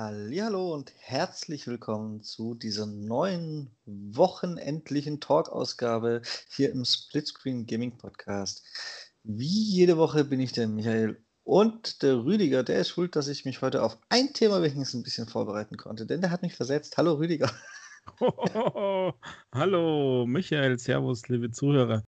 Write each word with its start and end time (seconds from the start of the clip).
Hallo 0.00 0.72
und 0.74 0.92
herzlich 1.00 1.66
willkommen 1.66 2.22
zu 2.22 2.54
dieser 2.54 2.86
neuen 2.86 3.72
wochenendlichen 3.84 5.18
Talk-Ausgabe 5.18 6.22
hier 6.48 6.70
im 6.70 6.84
Splitscreen 6.84 7.66
Gaming 7.66 7.98
Podcast. 7.98 8.64
Wie 9.24 9.60
jede 9.60 9.96
Woche 9.96 10.22
bin 10.22 10.38
ich 10.38 10.52
der 10.52 10.68
Michael 10.68 11.20
und 11.42 12.04
der 12.04 12.24
Rüdiger, 12.24 12.62
der 12.62 12.78
ist 12.78 12.90
schuld, 12.90 13.16
dass 13.16 13.26
ich 13.26 13.44
mich 13.44 13.60
heute 13.60 13.82
auf 13.82 13.98
ein 14.08 14.32
Thema 14.32 14.62
wenigstens 14.62 14.94
ein 14.94 15.02
bisschen 15.02 15.26
vorbereiten 15.26 15.76
konnte, 15.76 16.06
denn 16.06 16.20
der 16.20 16.30
hat 16.30 16.42
mich 16.42 16.54
versetzt. 16.54 16.96
Hallo 16.96 17.14
Rüdiger. 17.14 17.50
Oh, 18.20 19.10
hallo 19.52 20.26
Michael, 20.28 20.78
Servus, 20.78 21.26
liebe 21.28 21.50
Zuhörer. 21.50 22.04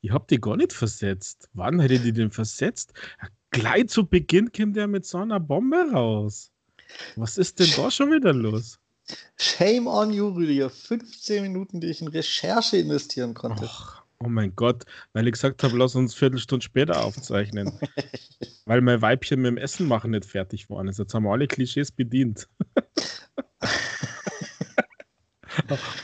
Ich 0.00 0.12
hab 0.12 0.28
die 0.28 0.40
gar 0.40 0.56
nicht 0.56 0.72
versetzt. 0.72 1.48
Wann 1.54 1.80
hätte 1.80 1.98
die 1.98 2.12
denn 2.12 2.30
versetzt? 2.30 2.92
Ja, 3.20 3.28
gleich 3.50 3.88
zu 3.88 4.06
Beginn 4.06 4.52
kommt 4.52 4.76
der 4.76 4.86
mit 4.86 5.04
so 5.04 5.18
einer 5.18 5.40
Bombe 5.40 5.90
raus. 5.92 6.52
Was 7.16 7.36
ist 7.36 7.58
denn 7.58 7.70
da 7.76 7.90
schon 7.90 8.12
wieder 8.12 8.32
los? 8.32 8.78
Shame 9.36 9.86
on 9.86 10.12
you, 10.12 10.28
Rüdiger. 10.28 10.70
15 10.70 11.42
Minuten, 11.42 11.80
die 11.80 11.88
ich 11.88 12.00
in 12.00 12.08
Recherche 12.08 12.76
investieren 12.76 13.34
konnte. 13.34 13.64
Och, 13.64 14.02
oh 14.20 14.28
mein 14.28 14.54
Gott, 14.54 14.84
weil 15.12 15.26
ich 15.26 15.32
gesagt 15.32 15.62
habe, 15.62 15.76
lass 15.76 15.94
uns 15.94 16.14
Viertelstunde 16.14 16.64
später 16.64 17.04
aufzeichnen. 17.04 17.72
weil 18.66 18.80
mein 18.82 19.02
Weibchen 19.02 19.40
mit 19.40 19.48
dem 19.48 19.56
Essen 19.56 19.88
machen 19.88 20.12
nicht 20.12 20.26
fertig 20.26 20.70
waren. 20.70 20.88
Jetzt 20.88 21.14
haben 21.14 21.24
wir 21.24 21.32
alle 21.32 21.48
Klischees 21.48 21.90
bedient. 21.90 22.48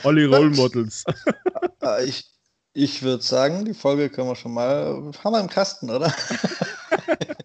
alle 0.03 0.27
Role 0.27 0.49
Models. 0.49 1.03
Äh, 1.81 2.05
ich, 2.05 2.34
ich 2.75 3.01
würde 3.03 3.23
sagen, 3.23 3.63
die 3.63 3.73
Folge 3.73 4.09
können 4.09 4.27
wir 4.27 4.35
schon 4.35 4.53
mal, 4.53 5.13
haben 5.23 5.31
wir 5.31 5.39
im 5.39 5.49
Kasten, 5.49 5.89
oder? 5.89 6.13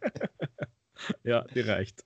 ja, 1.23 1.45
die 1.55 1.61
reicht. 1.61 2.05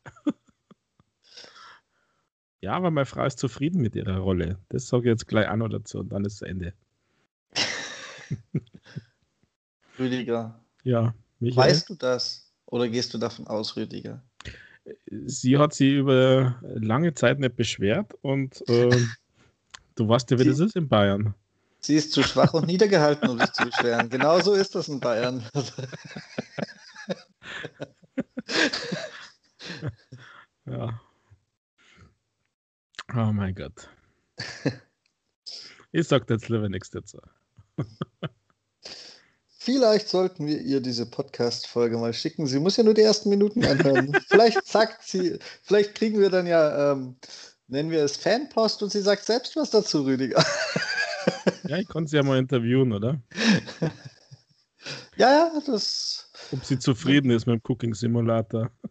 Ja, 2.61 2.73
aber 2.73 2.91
meine 2.91 3.07
Frau 3.07 3.25
ist 3.25 3.39
zufrieden 3.39 3.81
mit 3.81 3.97
ihrer 3.97 4.19
Rolle. 4.19 4.59
Das 4.69 4.89
sage 4.89 5.05
ich 5.05 5.13
jetzt 5.13 5.27
gleich 5.27 5.49
an 5.49 5.63
oder 5.63 5.79
dazu 5.79 6.01
und 6.01 6.11
dann 6.11 6.27
ist 6.27 6.35
es 6.35 6.43
Ende. 6.43 6.75
Rüdiger. 9.99 10.61
Ja, 10.83 11.15
Michael. 11.41 11.71
Weißt 11.71 11.89
du 11.89 11.95
das? 11.95 12.53
Oder 12.67 12.91
gehst 12.91 13.15
du 13.15 13.19
davon 13.19 13.47
aus, 13.47 13.75
Rüdiger? 13.75 14.23
Sie 15.11 15.57
hat 15.57 15.73
sich 15.73 15.95
über 15.95 16.61
lange 16.63 17.15
Zeit 17.15 17.39
nicht 17.39 17.57
beschwert 17.57 18.13
und 18.21 18.63
äh, 18.69 18.91
du 19.95 20.09
weißt 20.09 20.31
ja, 20.31 20.39
wie 20.39 20.43
Sie, 20.43 20.51
das 20.51 20.61
ist 20.61 20.77
in 20.77 20.89
Bayern. 20.89 21.35
Sie 21.85 21.97
ist 21.97 22.13
zu 22.13 22.23
schwach 22.23 22.55
und 22.55 22.67
niedergehalten, 22.67 23.29
um 23.29 23.39
sich 23.39 23.53
zu 23.53 23.67
beschweren. 23.67 24.09
Genau 24.09 24.41
so 24.41 24.55
ist 24.55 24.75
das 24.75 24.89
in 24.89 25.01
Bayern. 25.01 25.47
ja. 30.65 30.99
Oh 33.15 33.33
mein 33.35 33.55
Gott. 33.55 33.91
Ich 35.93 36.09
sag 36.09 36.31
jetzt 36.31 36.49
lieber 36.49 36.71
nichts 36.71 36.89
dazu. 36.89 37.19
Vielleicht 39.59 40.09
sollten 40.09 40.47
wir 40.47 40.63
ihr 40.63 40.81
diese 40.81 41.05
Podcast-Folge 41.05 41.99
mal 41.99 42.15
schicken. 42.15 42.47
Sie 42.47 42.61
muss 42.61 42.79
ja 42.79 42.85
nur 42.85 42.95
die 42.95 43.03
ersten 43.03 43.29
Minuten 43.29 43.63
anhören. 43.63 44.19
vielleicht 44.29 44.67
sagt 44.67 45.07
sie, 45.07 45.39
vielleicht 45.63 45.95
kriegen 45.95 46.19
wir 46.19 46.31
dann 46.31 46.47
ja, 46.47 46.93
ähm, 46.93 47.17
nennen 47.69 47.91
wir 47.91 48.03
es 48.03 48.17
Fanpost 48.17 48.83
und 48.83 48.91
sie 48.91 49.03
sagt 49.03 49.27
selbst 49.27 49.55
was 49.55 49.69
dazu, 49.69 50.05
Rüdiger. 50.05 50.43
Ja, 51.67 51.79
ich 51.79 51.89
konnte 51.89 52.11
sie 52.11 52.17
ja 52.17 52.23
mal 52.23 52.39
interviewen, 52.39 52.93
oder? 52.93 53.23
Ja, 55.17 55.31
ja, 55.31 55.61
das. 55.67 56.31
Ob 56.53 56.65
sie 56.65 56.79
zufrieden 56.79 57.31
ist 57.31 57.47
mit 57.47 57.55
dem 57.55 57.63
Cooking 57.67 57.95
Simulator. 57.95 58.71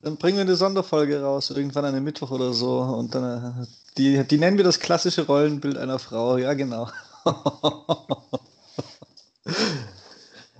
Dann 0.00 0.16
bringen 0.16 0.36
wir 0.36 0.42
eine 0.42 0.56
Sonderfolge 0.56 1.20
raus, 1.20 1.50
irgendwann 1.50 1.84
einen 1.84 2.04
Mittwoch 2.04 2.30
oder 2.30 2.52
so. 2.52 2.80
Und 2.80 3.14
dann, 3.14 3.62
äh, 3.62 3.66
die, 3.96 4.24
die 4.24 4.38
nennen 4.38 4.56
wir 4.56 4.64
das 4.64 4.78
klassische 4.78 5.26
Rollenbild 5.26 5.76
einer 5.76 5.98
Frau. 5.98 6.38
Ja, 6.38 6.54
genau. 6.54 6.88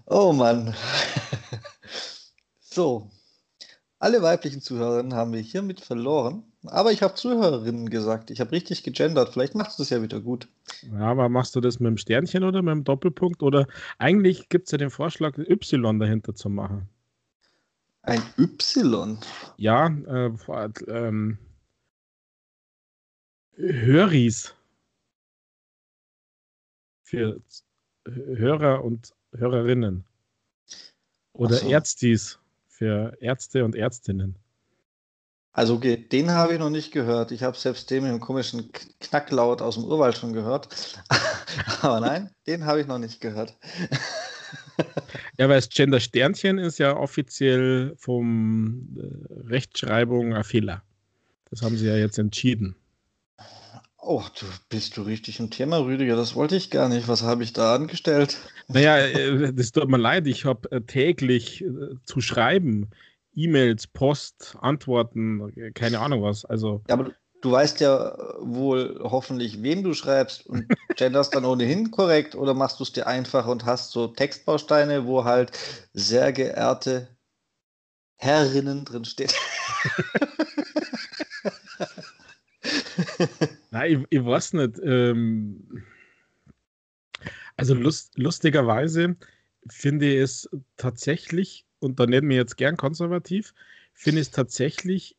oh 0.06 0.32
Mann. 0.32 0.74
So. 2.60 3.10
Alle 4.00 4.22
weiblichen 4.22 4.60
Zuhörerinnen 4.60 5.14
haben 5.14 5.32
wir 5.32 5.40
hiermit 5.40 5.80
verloren. 5.80 6.52
Aber 6.70 6.92
ich 6.92 7.02
habe 7.02 7.14
Zuhörerinnen 7.14 7.90
gesagt. 7.90 8.30
Ich 8.30 8.40
habe 8.40 8.52
richtig 8.52 8.82
gegendert. 8.82 9.30
Vielleicht 9.32 9.54
machst 9.54 9.78
du 9.78 9.82
es 9.82 9.90
ja 9.90 10.02
wieder 10.02 10.20
gut. 10.20 10.48
Ja, 10.92 11.10
aber 11.10 11.28
machst 11.28 11.56
du 11.56 11.60
das 11.60 11.80
mit 11.80 11.88
dem 11.88 11.96
Sternchen 11.96 12.44
oder 12.44 12.62
mit 12.62 12.72
dem 12.72 12.84
Doppelpunkt? 12.84 13.42
Oder 13.42 13.66
eigentlich 13.98 14.48
gibt 14.48 14.66
es 14.66 14.72
ja 14.72 14.78
den 14.78 14.90
Vorschlag, 14.90 15.36
Y 15.38 15.98
dahinter 15.98 16.34
zu 16.34 16.48
machen. 16.48 16.88
Ein 18.02 18.22
Y? 18.38 19.18
Ja, 19.56 19.88
äh, 19.88 20.30
ähm, 20.88 21.38
Höris. 23.56 24.54
Für 27.02 27.40
Hörer 28.06 28.84
und 28.84 29.14
Hörerinnen. 29.32 30.04
Oder 31.32 31.56
so. 31.56 31.68
Ärztis 31.68 32.38
für 32.66 33.16
Ärzte 33.20 33.64
und 33.64 33.74
Ärztinnen. 33.74 34.36
Also 35.58 35.74
okay, 35.74 35.96
den 35.96 36.30
habe 36.30 36.52
ich 36.52 36.60
noch 36.60 36.70
nicht 36.70 36.92
gehört. 36.92 37.32
Ich 37.32 37.42
habe 37.42 37.56
selbst 37.56 37.90
den 37.90 38.04
mit 38.04 38.12
dem 38.12 38.20
komischen 38.20 38.70
Knacklaut 39.00 39.60
aus 39.60 39.74
dem 39.74 39.82
Urwald 39.82 40.16
schon 40.16 40.32
gehört. 40.32 40.68
Aber 41.82 41.98
nein, 41.98 42.30
den 42.46 42.64
habe 42.64 42.80
ich 42.80 42.86
noch 42.86 43.00
nicht 43.00 43.20
gehört. 43.20 43.56
ja, 45.36 45.48
weil 45.48 45.56
das 45.56 45.68
Gender 45.68 45.98
Sternchen 45.98 46.58
ist 46.58 46.78
ja 46.78 46.96
offiziell 46.96 47.92
vom 47.96 48.86
äh, 48.98 49.48
Rechtschreibung 49.48 50.32
ein 50.32 50.44
Fehler. 50.44 50.84
Das 51.50 51.62
haben 51.62 51.76
sie 51.76 51.88
ja 51.88 51.96
jetzt 51.96 52.20
entschieden. 52.20 52.76
Oh, 54.00 54.22
du 54.38 54.46
bist 54.68 54.96
du 54.96 55.02
richtig 55.02 55.40
im 55.40 55.50
Thema, 55.50 55.78
Rüdiger. 55.78 56.14
Das 56.14 56.36
wollte 56.36 56.54
ich 56.54 56.70
gar 56.70 56.88
nicht. 56.88 57.08
Was 57.08 57.24
habe 57.24 57.42
ich 57.42 57.52
da 57.52 57.74
angestellt? 57.74 58.38
Naja, 58.68 58.98
äh, 58.98 59.52
das 59.52 59.72
tut 59.72 59.88
mir 59.88 59.98
leid. 59.98 60.28
Ich 60.28 60.44
habe 60.44 60.70
äh, 60.70 60.82
täglich 60.82 61.64
zu 62.04 62.20
schreiben 62.20 62.90
E-Mails, 63.38 63.86
Post, 63.86 64.56
Antworten, 64.60 65.72
keine 65.74 66.00
Ahnung 66.00 66.22
was. 66.22 66.44
Also. 66.44 66.82
Ja, 66.88 66.94
aber 66.94 67.12
du 67.40 67.52
weißt 67.52 67.80
ja 67.80 68.16
wohl 68.40 68.98
hoffentlich, 69.02 69.62
wem 69.62 69.84
du 69.84 69.94
schreibst 69.94 70.46
und 70.46 70.66
genderst 70.96 71.34
dann 71.34 71.44
ohnehin 71.44 71.92
korrekt 71.92 72.34
oder 72.34 72.54
machst 72.54 72.80
du 72.80 72.84
es 72.84 72.92
dir 72.92 73.06
einfach 73.06 73.46
und 73.46 73.64
hast 73.64 73.92
so 73.92 74.08
Textbausteine, 74.08 75.06
wo 75.06 75.24
halt 75.24 75.52
sehr 75.92 76.32
geehrte 76.32 77.16
Herrinnen 78.16 78.84
drin 78.84 79.04
steht. 79.04 79.32
Nein, 83.70 83.92
ich, 84.10 84.18
ich 84.18 84.24
weiß 84.24 84.54
nicht. 84.54 84.80
Ähm, 84.82 85.84
also 87.56 87.74
lust, 87.74 88.18
lustigerweise 88.18 89.16
finde 89.68 90.06
ich 90.06 90.22
es 90.22 90.48
tatsächlich 90.76 91.67
und 91.80 92.00
da 92.00 92.06
nennen 92.06 92.28
wir 92.28 92.36
jetzt 92.36 92.56
gern 92.56 92.76
konservativ, 92.76 93.54
finde 93.94 94.20
ich 94.20 94.28
es 94.28 94.30
tatsächlich 94.32 95.16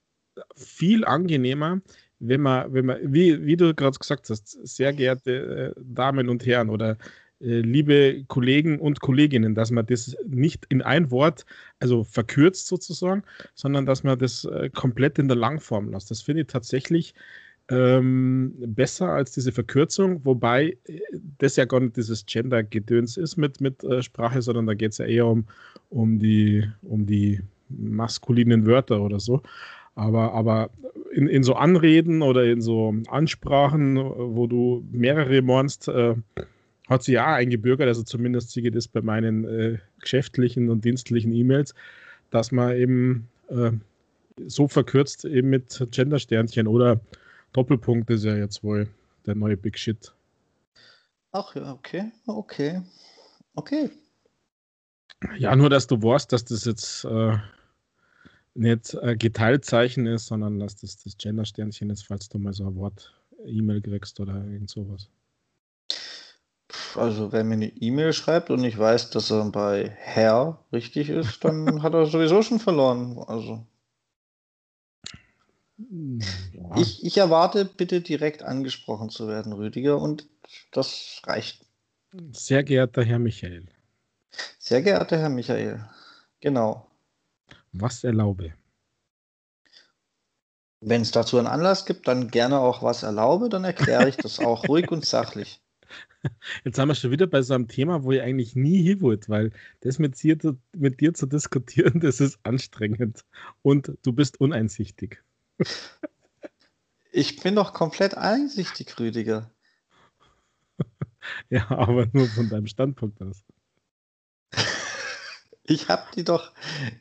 viel 0.56 1.06
angenehmer, 1.06 1.81
wenn 2.20 2.42
man, 2.42 2.74
wenn 2.74 2.86
man, 2.86 2.97
wie, 3.02 3.46
wie 3.46 3.58
du 3.58 3.74
gerade 3.74 3.97
gesagt 3.97 4.30
hast, 4.30 4.47
sehr 4.68 4.94
geehrte 4.94 5.74
äh, 5.78 5.81
Damen 5.81 6.30
und 6.30 6.46
Herren 6.46 6.69
oder 6.69 6.98
äh, 7.42 7.62
liebe 7.62 8.25
Kollegen 8.28 8.80
und 8.80 9.00
Kolleginnen, 9.00 9.56
dass 9.56 9.72
man 9.72 9.86
das 9.86 10.16
nicht 10.28 10.66
in 10.69 10.81
ein 10.81 11.12
Wort, 11.12 11.46
also 11.80 12.04
verkürzt 12.04 12.68
sozusagen, 12.68 13.24
sondern 13.56 13.86
dass 13.86 14.04
man 14.04 14.19
das 14.19 14.44
äh, 14.45 14.69
komplett 14.69 15.19
in 15.19 15.30
der 15.30 15.38
Langform 15.38 15.89
lässt. 15.89 16.12
Das 16.12 16.22
finde 16.22 16.42
ich 16.42 16.48
tatsächlich 16.48 17.13
ähm, 17.69 18.54
besser 18.57 19.10
als 19.10 19.31
diese 19.31 19.51
Verkürzung, 19.51 20.25
wobei 20.25 20.77
äh, 20.86 21.00
das 21.38 21.56
ja 21.56 21.66
gar 21.66 21.80
nicht 21.80 21.98
dieses 21.98 22.25
Gender-Gedöns 22.25 23.18
ist 23.18 23.38
mit, 23.38 23.62
mit 23.62 23.83
äh, 23.83 24.01
Sprache, 24.01 24.42
sondern 24.42 24.66
da 24.66 24.74
geht 24.74 24.94
es 24.94 24.98
ja 24.98 25.06
eher 25.06 25.27
um, 25.27 25.45
um, 25.89 26.19
die, 26.19 26.66
um 26.81 27.06
die 27.06 27.42
maskulinen 27.69 28.66
Wörter 28.66 29.01
oder 29.01 29.19
so. 29.19 29.42
Aber, 29.95 30.33
aber 30.33 30.69
in, 31.12 31.27
in 31.27 31.44
so 31.44 31.56
Anreden 31.56 32.21
oder 32.21 32.45
in 32.45 32.62
so 32.62 32.94
Ansprachen, 33.07 33.98
wo 33.98 34.48
du 34.48 34.83
mehrere 34.92 35.42
mornst, 35.42 35.88
äh, 35.89 36.15
hat 36.88 37.04
sie 37.04 37.13
ja 37.13 37.36
eingebürgert, 37.36 37.88
also 37.88 38.01
zumindest 38.01 38.51
sehe 38.51 38.63
ich 38.63 38.72
das 38.72 38.88
bei 38.88 39.01
meinen 39.01 39.45
äh, 39.45 39.77
geschäftlichen 40.00 40.69
und 40.69 40.86
dienstlichen 40.86 41.31
E-Mails, 41.33 41.75
dass 42.31 42.51
man 42.51 42.75
eben 42.75 43.27
äh, 43.50 43.72
so 44.48 44.68
verkürzt 44.68 45.25
eben 45.25 45.50
mit 45.50 45.86
Gender-Sternchen 45.92 46.68
oder 46.68 47.00
Doppelpunkt 47.54 48.10
ist 48.10 48.24
ja 48.24 48.36
jetzt 48.36 48.63
wohl 48.63 48.90
der 49.25 49.36
neue 49.36 49.57
Big 49.57 49.78
Shit. 49.78 50.13
Ach 51.31 51.56
ja, 51.56 51.74
okay, 51.74 52.12
okay, 52.25 52.81
okay. 53.56 53.90
Ja, 55.38 55.56
nur 55.56 55.69
dass 55.69 55.88
du 55.88 56.01
weißt, 56.01 56.31
dass 56.31 56.46
das 56.46 56.66
jetzt 56.66 57.04
äh, 57.06 57.38
nicht 58.54 58.94
äh, 58.96 59.16
Geteiltzeichen 59.16 60.07
ist, 60.07 60.28
sondern 60.28 60.60
dass 60.60 60.78
das 60.78 61.04
das 61.04 61.18
Gender-Sternchen 61.18 61.90
ist, 61.90 62.07
falls 62.07 62.30
du 62.30 62.40
mal 62.40 62.54
so 62.54 62.66
ein 62.66 62.75
Wort 62.75 63.13
E-Mail 63.46 63.81
kriegst 63.81 64.19
oder 64.19 64.44
irgend 64.46 64.69
sowas. 64.69 65.10
Also, 66.96 67.31
wenn 67.31 67.48
mir 67.48 67.56
eine 67.56 67.68
E-Mail 67.68 68.13
schreibt 68.13 68.50
und 68.50 68.63
ich 68.63 68.78
weiß, 68.78 69.12
dass 69.12 69.31
er 69.31 69.50
bei 69.51 69.90
Herr 69.98 70.63
richtig 70.72 71.10
ist, 71.10 71.44
dann 71.44 71.84
hat 71.84 71.94
er 71.94 72.06
sowieso 72.06 72.42
schon 72.42 72.60
verloren. 72.60 73.18
Also. 73.28 73.66
Ja. 75.80 76.78
Ich, 76.78 77.06
ich 77.06 77.18
erwarte 77.18 77.64
bitte 77.64 78.02
direkt 78.02 78.44
angesprochen 78.44 79.10
zu 79.10 79.28
werden, 79.28 79.54
Rüdiger, 79.54 80.02
und 80.02 80.28
das 80.72 81.22
reicht. 81.26 81.66
Sehr 82.31 82.64
geehrter 82.64 83.04
Herr 83.04 83.20
Michael. 83.20 83.66
Sehr 84.58 84.81
geehrter 84.81 85.18
Herr 85.18 85.30
Michael. 85.30 85.86
Genau. 86.42 86.86
Was 87.72 88.04
erlaube? 88.04 88.54
Wenn 90.81 91.02
es 91.02 91.12
dazu 91.12 91.38
einen 91.38 91.48
Anlass 91.48 91.86
gibt, 91.86 92.08
dann 92.08 92.30
gerne 92.30 92.60
auch 92.60 92.84
was 92.84 93.04
erlaube, 93.04 93.50
dann 93.50 93.64
erkläre 93.64 94.10
ich 94.10 94.18
das 94.18 94.40
auch 94.40 94.68
ruhig 94.68 94.92
und 94.92 95.06
sachlich. 95.06 95.62
Jetzt 96.64 96.75
sind 96.75 96.88
wir 96.88 96.96
schon 96.96 97.12
wieder 97.12 97.28
bei 97.28 97.42
so 97.42 97.54
einem 97.54 97.68
Thema, 97.68 98.04
wo 98.04 98.12
ich 98.12 98.22
eigentlich 98.22 98.56
nie 98.56 98.82
hin 98.82 99.02
wollte, 99.02 99.30
weil 99.30 99.52
das 99.82 100.00
mit 100.00 100.22
dir, 100.22 100.38
mit 100.75 101.00
dir 101.00 101.14
zu 101.14 101.25
diskutieren, 101.25 102.00
das 102.02 102.20
ist 102.20 102.40
anstrengend 102.44 103.25
und 103.62 103.94
du 104.04 104.14
bist 104.14 104.40
uneinsichtig. 104.40 105.24
Ich 107.12 107.42
bin 107.42 107.56
doch 107.56 107.74
komplett 107.74 108.16
einsichtig, 108.16 109.00
Rüdiger. 109.00 109.52
ja, 111.50 111.70
aber 111.70 112.08
nur 112.14 112.28
von 112.28 112.50
deinem 112.50 112.68
Standpunkt 112.68 113.22
aus. 113.22 113.44
Ich 115.70 115.88
hab 115.88 116.12
die 116.14 116.24
doch, 116.24 116.52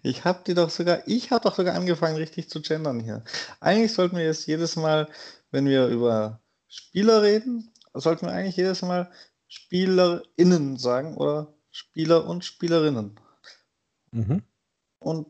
ich 0.03 0.27
hab 0.27 0.45
die 0.45 0.53
doch 0.53 0.69
sogar, 0.69 1.09
ich 1.09 1.31
habe 1.31 1.43
doch 1.43 1.57
sogar 1.57 1.75
angefangen, 1.75 2.17
richtig 2.17 2.51
zu 2.51 2.61
gendern 2.61 3.01
hier. 3.01 3.25
Eigentlich 3.61 3.95
sollten 3.95 4.19
wir 4.19 4.27
jetzt 4.27 4.47
jedes 4.47 4.77
Mal, 4.77 5.09
wenn 5.51 5.65
wir 5.65 5.87
über 5.87 6.43
Spieler 6.69 7.23
reden, 7.23 7.73
sollten 7.95 8.27
wir 8.27 8.33
eigentlich 8.33 8.59
jedes 8.59 8.83
Mal 8.83 9.11
SpielerInnen 9.49 10.77
sagen 10.77 11.17
oder 11.17 11.55
Spieler 11.71 12.27
und 12.27 12.45
Spielerinnen. 12.45 13.19
Mhm. 14.11 14.43
Und 14.99 15.29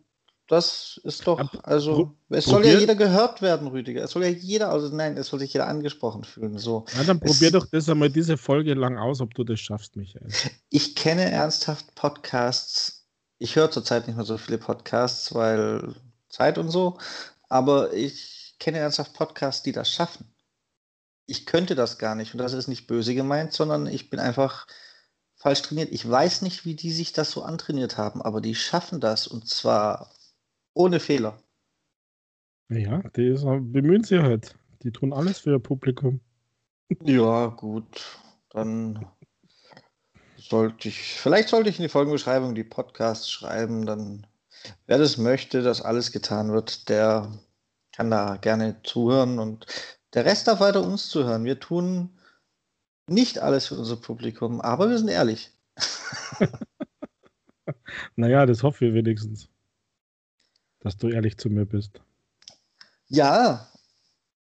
das 0.49 1.00
ist 1.05 1.27
doch, 1.27 1.41
also, 1.62 2.15
es 2.31 2.47
soll 2.47 2.67
ja 2.67 2.79
jeder 2.79 2.95
gehört 2.95 3.43
werden, 3.43 3.69
Rüdiger. 3.69 4.03
Es 4.03 4.12
soll 4.12 4.25
ja 4.25 4.31
jeder, 4.31 4.71
also 4.71 4.89
nein, 4.89 5.17
es 5.17 5.29
soll 5.29 5.39
sich 5.39 5.53
jeder 5.53 5.69
angesprochen 5.69 6.25
fühlen. 6.25 6.59
So. 6.59 6.87
Na, 6.97 7.05
dann 7.05 7.21
probier 7.21 7.49
es, 7.49 7.53
doch 7.53 7.67
das 7.67 7.89
einmal 7.89 8.11
diese 8.11 8.37
Folge 8.37 8.75
lang 8.75 8.99
aus, 8.99 9.21
ob 9.21 9.35
du 9.35 9.45
das 9.45 9.61
schaffst, 9.61 9.97
Michael. 9.97 10.29
Ich 10.71 10.95
kenne 10.95 11.31
ernsthaft 11.31 11.95
Podcasts. 11.95 13.06
Ich 13.39 13.56
höre 13.56 13.71
zurzeit 13.71 14.06
nicht 14.06 14.17
mehr 14.17 14.25
so 14.25 14.39
viele 14.39 14.59
Podcasts, 14.59 15.35
weil 15.35 15.95
Zeit 16.29 16.59
und 16.59 16.71
so, 16.71 16.99
aber 17.49 17.93
ich 17.93 18.56
kenne 18.59 18.79
ernsthaft 18.79 19.15
Podcasts, 19.15 19.62
die 19.62 19.73
das 19.73 19.91
schaffen 19.91 20.27
ich 21.29 21.44
könnte 21.44 21.75
das 21.75 21.99
gar 21.99 22.15
nicht. 22.15 22.33
Und 22.33 22.39
das 22.39 22.55
ist 22.55 22.69
nicht 22.69 22.87
böse 22.87 23.15
gemeint, 23.15 23.53
sondern 23.53 23.87
ich 23.87 24.11
bin 24.11 24.19
einfach 24.19 24.67
falsch 25.37 25.62
trainiert. 25.62 25.93
Ich 25.93 26.09
weiß 26.09 26.43
nicht, 26.43 26.65
wie 26.65 26.75
die 26.75 26.91
sich 26.91 27.12
das 27.12 27.31
so 27.31 27.43
antrainiert 27.43 27.99
haben, 27.99 28.23
aber 28.23 28.41
die 28.41 28.55
schaffen 28.55 28.99
das 28.99 29.27
und 29.29 29.47
zwar 29.47 30.11
ohne 30.79 31.01
Fehler. 31.01 31.43
Ja, 32.71 33.03
die 33.17 33.35
bemühen 33.73 34.05
sich 34.05 34.21
halt. 34.21 34.55
Die 34.83 34.93
tun 34.93 35.13
alles 35.13 35.41
für 35.41 35.51
ihr 35.51 35.59
Publikum. 35.59 36.21
Ja, 37.03 37.47
gut. 37.47 38.19
Dann 38.51 39.07
sollte 40.37 40.89
ich, 40.89 41.15
vielleicht 41.15 41.49
sollte 41.49 41.69
ich 41.69 41.79
in 41.79 41.83
die 41.83 41.89
Folgenbeschreibung 41.89 42.55
die 42.55 42.65
Podcasts 42.65 43.29
schreiben, 43.29 43.87
dann 43.87 44.27
wer 44.87 44.99
das 44.99 45.19
möchte, 45.19 45.63
dass 45.63 45.83
alles 45.83 46.13
getan 46.13 46.53
wird, 46.53 46.89
der 46.89 47.33
kann 47.93 48.11
da 48.11 48.37
gerne 48.37 48.81
zuhören 48.85 49.41
und 49.41 49.67
der 50.15 50.25
Rest 50.25 50.47
darf 50.47 50.61
weiter 50.61 50.83
uns 50.83 51.09
zuhören. 51.09 51.45
Wir 51.45 51.59
tun 51.59 52.17
nicht 53.09 53.41
alles 53.41 53.67
für 53.67 53.75
unser 53.75 53.97
Publikum, 53.97 54.61
aber 54.61 54.89
wir 54.89 54.99
sind 54.99 55.09
ehrlich. 55.09 55.51
naja, 58.17 58.47
das 58.47 58.63
hoffe 58.63 58.87
ich 58.87 58.95
wenigstens. 58.95 59.51
Dass 60.88 60.96
du 60.96 61.08
ehrlich 61.08 61.37
zu 61.37 61.50
mir 61.50 61.67
bist. 61.67 62.00
Ja, 63.08 63.69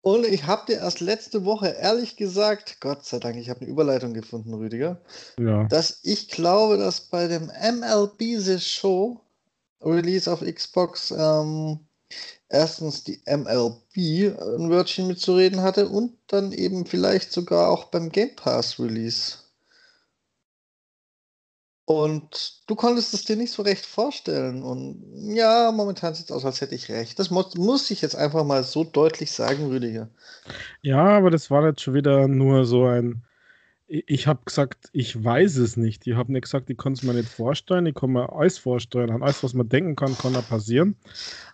und 0.01 0.23
ich 0.23 0.45
habe 0.45 0.67
dir 0.67 0.77
erst 0.77 0.99
letzte 0.99 1.45
Woche 1.45 1.69
ehrlich 1.69 2.15
gesagt, 2.15 2.77
Gott 2.79 3.03
sei 3.03 3.17
Dank, 3.17 3.37
ich 3.37 3.49
habe 3.49 3.61
eine 3.61 3.69
Überleitung 3.71 4.13
gefunden, 4.13 4.53
Rüdiger, 4.53 5.01
ja. 5.39 5.63
dass 5.63 6.01
ich 6.03 6.29
glaube, 6.29 6.77
dass 6.77 7.01
bei 7.01 7.27
dem 7.27 7.47
MLB 7.47 8.37
The 8.37 8.59
Show 8.59 9.19
Release 9.81 10.31
auf 10.31 10.41
Xbox 10.41 11.09
ähm, 11.09 11.79
erstens 12.49 13.03
die 13.03 13.19
MLB 13.25 14.37
ein 14.39 14.69
Wörtchen 14.69 15.07
mitzureden 15.07 15.63
hatte 15.63 15.89
und 15.89 16.15
dann 16.27 16.51
eben 16.51 16.85
vielleicht 16.85 17.31
sogar 17.31 17.71
auch 17.71 17.85
beim 17.85 18.09
Game 18.09 18.35
Pass 18.35 18.79
Release. 18.79 19.37
Und 21.87 22.63
du 22.67 22.75
konntest 22.75 23.13
es 23.13 23.23
dir 23.23 23.37
nicht 23.37 23.53
so 23.53 23.61
recht 23.61 23.85
vorstellen. 23.85 24.61
Und 24.61 25.01
ja, 25.33 25.71
momentan 25.71 26.13
sieht 26.13 26.25
es 26.25 26.31
aus, 26.31 26.43
als 26.43 26.59
hätte 26.59 26.75
ich 26.75 26.89
recht. 26.89 27.17
Das 27.17 27.31
muss, 27.31 27.55
muss 27.55 27.89
ich 27.91 28.01
jetzt 28.01 28.15
einfach 28.15 28.43
mal 28.43 28.65
so 28.65 28.83
deutlich 28.83 29.31
sagen, 29.31 29.67
Rüdiger. 29.67 30.09
Ja, 30.81 31.05
aber 31.05 31.31
das 31.31 31.49
war 31.49 31.65
jetzt 31.65 31.79
schon 31.79 31.93
wieder 31.93 32.27
nur 32.27 32.65
so 32.65 32.85
ein 32.85 33.23
ich 33.87 34.27
habe 34.27 34.41
gesagt, 34.43 34.89
ich 34.91 35.23
weiß 35.23 35.55
es 35.57 35.77
nicht. 35.77 36.05
Ich 36.07 36.15
habe 36.15 36.33
nicht 36.33 36.41
gesagt, 36.41 36.69
ich 36.69 36.77
kann 36.77 36.91
es 36.91 37.03
mir 37.03 37.13
nicht 37.13 37.29
vorstellen. 37.29 37.85
Ich 37.85 37.95
kann 37.95 38.11
mir 38.11 38.33
alles 38.33 38.57
vorstellen. 38.57 39.09
An 39.09 39.23
alles, 39.23 39.41
was 39.43 39.53
man 39.53 39.69
denken 39.69 39.95
kann, 39.95 40.17
kann 40.17 40.33
da 40.33 40.41
passieren. 40.41 40.97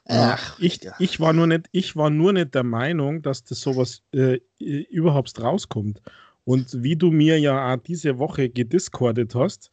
Ach, 0.06 0.58
ich, 0.60 0.82
ja. 0.82 0.94
ich, 0.98 1.20
war 1.20 1.34
nur 1.34 1.46
nicht, 1.46 1.68
ich 1.72 1.96
war 1.96 2.10
nur 2.10 2.34
nicht 2.34 2.56
der 2.56 2.64
Meinung, 2.64 3.22
dass 3.22 3.44
das 3.44 3.62
sowas 3.62 4.02
äh, 4.14 4.40
überhaupt 4.58 5.40
rauskommt. 5.40 6.02
Und 6.44 6.82
wie 6.82 6.96
du 6.96 7.12
mir 7.12 7.40
ja 7.40 7.72
auch 7.72 7.78
diese 7.78 8.18
Woche 8.18 8.50
gediscordet 8.50 9.36
hast, 9.36 9.70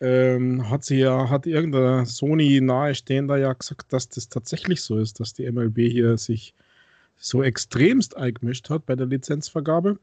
ähm, 0.00 0.68
hat 0.68 0.84
sie 0.84 0.98
ja, 0.98 1.28
hat 1.30 1.46
irgendein 1.46 2.06
Sony 2.06 2.60
nahestehender 2.60 3.36
ja 3.36 3.52
gesagt, 3.52 3.92
dass 3.92 4.08
das 4.08 4.28
tatsächlich 4.28 4.82
so 4.82 4.98
ist, 4.98 5.20
dass 5.20 5.34
die 5.34 5.50
MLB 5.50 5.78
hier 5.90 6.16
sich 6.18 6.54
so 7.16 7.42
extremst 7.42 8.16
eingemischt 8.16 8.70
hat 8.70 8.86
bei 8.86 8.96
der 8.96 9.06
Lizenzvergabe. 9.06 9.98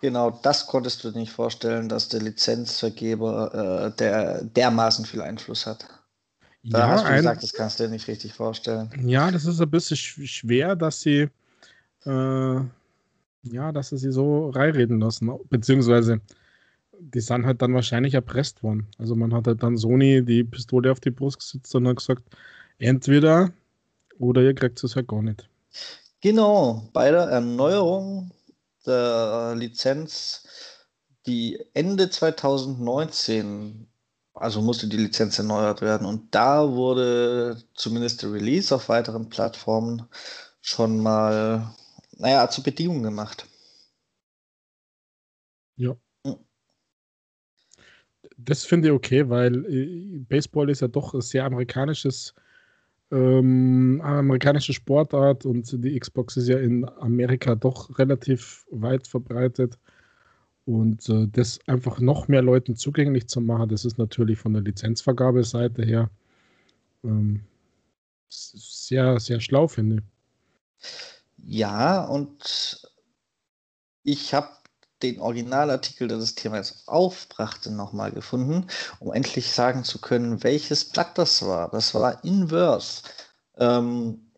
Genau, 0.00 0.30
das 0.42 0.66
konntest 0.66 1.04
du 1.04 1.10
dir 1.10 1.18
nicht 1.20 1.32
vorstellen, 1.32 1.88
dass 1.88 2.08
der 2.08 2.20
Lizenzvergeber 2.22 3.92
äh, 3.92 3.96
der 3.98 4.42
dermaßen 4.44 5.04
viel 5.04 5.22
Einfluss 5.22 5.66
hat. 5.66 5.86
Da 6.64 6.78
ja, 6.78 6.88
hast 6.88 7.06
du 7.06 7.12
gesagt, 7.12 7.42
das 7.42 7.52
kannst 7.52 7.78
du 7.80 7.84
dir 7.84 7.90
nicht 7.90 8.08
richtig 8.08 8.34
vorstellen. 8.34 8.90
Ja, 9.04 9.30
das 9.30 9.44
ist 9.44 9.60
ein 9.60 9.70
bisschen 9.70 9.96
schwer, 9.96 10.76
dass 10.76 11.00
sie 11.00 11.28
äh, 12.04 12.60
ja, 13.44 13.72
dass 13.72 13.88
sie 13.88 13.98
sie 13.98 14.12
so 14.12 14.50
reinreden 14.50 15.00
lassen. 15.00 15.30
Beziehungsweise 15.50 16.20
die 17.10 17.20
sind 17.20 17.46
halt 17.46 17.62
dann 17.62 17.74
wahrscheinlich 17.74 18.14
erpresst 18.14 18.62
worden. 18.62 18.86
Also 18.98 19.14
man 19.16 19.34
hat 19.34 19.46
halt 19.46 19.62
dann 19.62 19.76
Sony 19.76 20.24
die 20.24 20.44
Pistole 20.44 20.90
auf 20.90 21.00
die 21.00 21.10
Brust 21.10 21.40
gesetzt 21.40 21.74
und 21.74 21.88
hat 21.88 21.96
gesagt, 21.96 22.22
entweder 22.78 23.52
oder 24.18 24.42
ihr 24.42 24.54
kriegt 24.54 24.82
es 24.82 24.94
halt 24.94 25.08
gar 25.08 25.22
nicht. 25.22 25.48
Genau, 26.20 26.88
bei 26.92 27.10
der 27.10 27.22
Erneuerung 27.22 28.30
der 28.86 29.54
Lizenz, 29.56 30.46
die 31.26 31.58
Ende 31.74 32.10
2019, 32.10 33.88
also 34.34 34.62
musste 34.62 34.88
die 34.88 34.96
Lizenz 34.96 35.38
erneuert 35.38 35.80
werden. 35.80 36.06
Und 36.06 36.34
da 36.34 36.70
wurde 36.70 37.62
zumindest 37.74 38.22
der 38.22 38.32
Release 38.32 38.74
auf 38.74 38.88
weiteren 38.88 39.28
Plattformen 39.28 40.06
schon 40.60 41.00
mal, 41.00 41.74
naja, 42.16 42.48
zur 42.48 42.64
Bedingung 42.64 43.02
gemacht. 43.02 43.46
Ja. 45.76 45.96
Das 48.44 48.64
finde 48.64 48.88
ich 48.88 48.94
okay, 48.94 49.28
weil 49.28 49.64
äh, 49.66 50.18
Baseball 50.28 50.70
ist 50.70 50.80
ja 50.80 50.88
doch 50.88 51.14
ein 51.14 51.20
sehr 51.20 51.44
amerikanisches 51.44 52.34
ähm, 53.12 54.00
amerikanische 54.02 54.72
Sportart 54.72 55.44
und 55.44 55.84
die 55.84 56.00
Xbox 56.00 56.38
ist 56.38 56.48
ja 56.48 56.58
in 56.58 56.88
Amerika 56.98 57.54
doch 57.54 57.98
relativ 57.98 58.66
weit 58.70 59.06
verbreitet. 59.06 59.78
Und 60.64 61.08
äh, 61.08 61.26
das 61.30 61.58
einfach 61.66 62.00
noch 62.00 62.28
mehr 62.28 62.42
Leuten 62.42 62.74
zugänglich 62.76 63.26
zu 63.28 63.40
machen, 63.40 63.68
das 63.68 63.84
ist 63.84 63.98
natürlich 63.98 64.38
von 64.38 64.54
der 64.54 64.62
Lizenzvergabeseite 64.62 65.84
her 65.84 66.10
ähm, 67.04 67.42
sehr, 68.28 69.20
sehr 69.20 69.40
schlau, 69.40 69.68
finde 69.68 69.96
ich. 69.96 70.02
Ja, 71.44 72.04
und 72.06 72.88
ich 74.04 74.32
habe 74.32 74.48
den 75.02 75.20
Originalartikel, 75.20 76.08
der 76.08 76.18
das 76.18 76.34
Thema 76.34 76.56
jetzt 76.56 76.88
aufbrachte, 76.88 77.70
nochmal 77.70 78.12
gefunden, 78.12 78.66
um 79.00 79.12
endlich 79.12 79.52
sagen 79.52 79.84
zu 79.84 80.00
können, 80.00 80.42
welches 80.42 80.84
Blatt 80.84 81.18
das 81.18 81.42
war. 81.44 81.70
Das 81.70 81.94
war 81.94 82.24
Inverse, 82.24 83.02
ähm, 83.56 84.30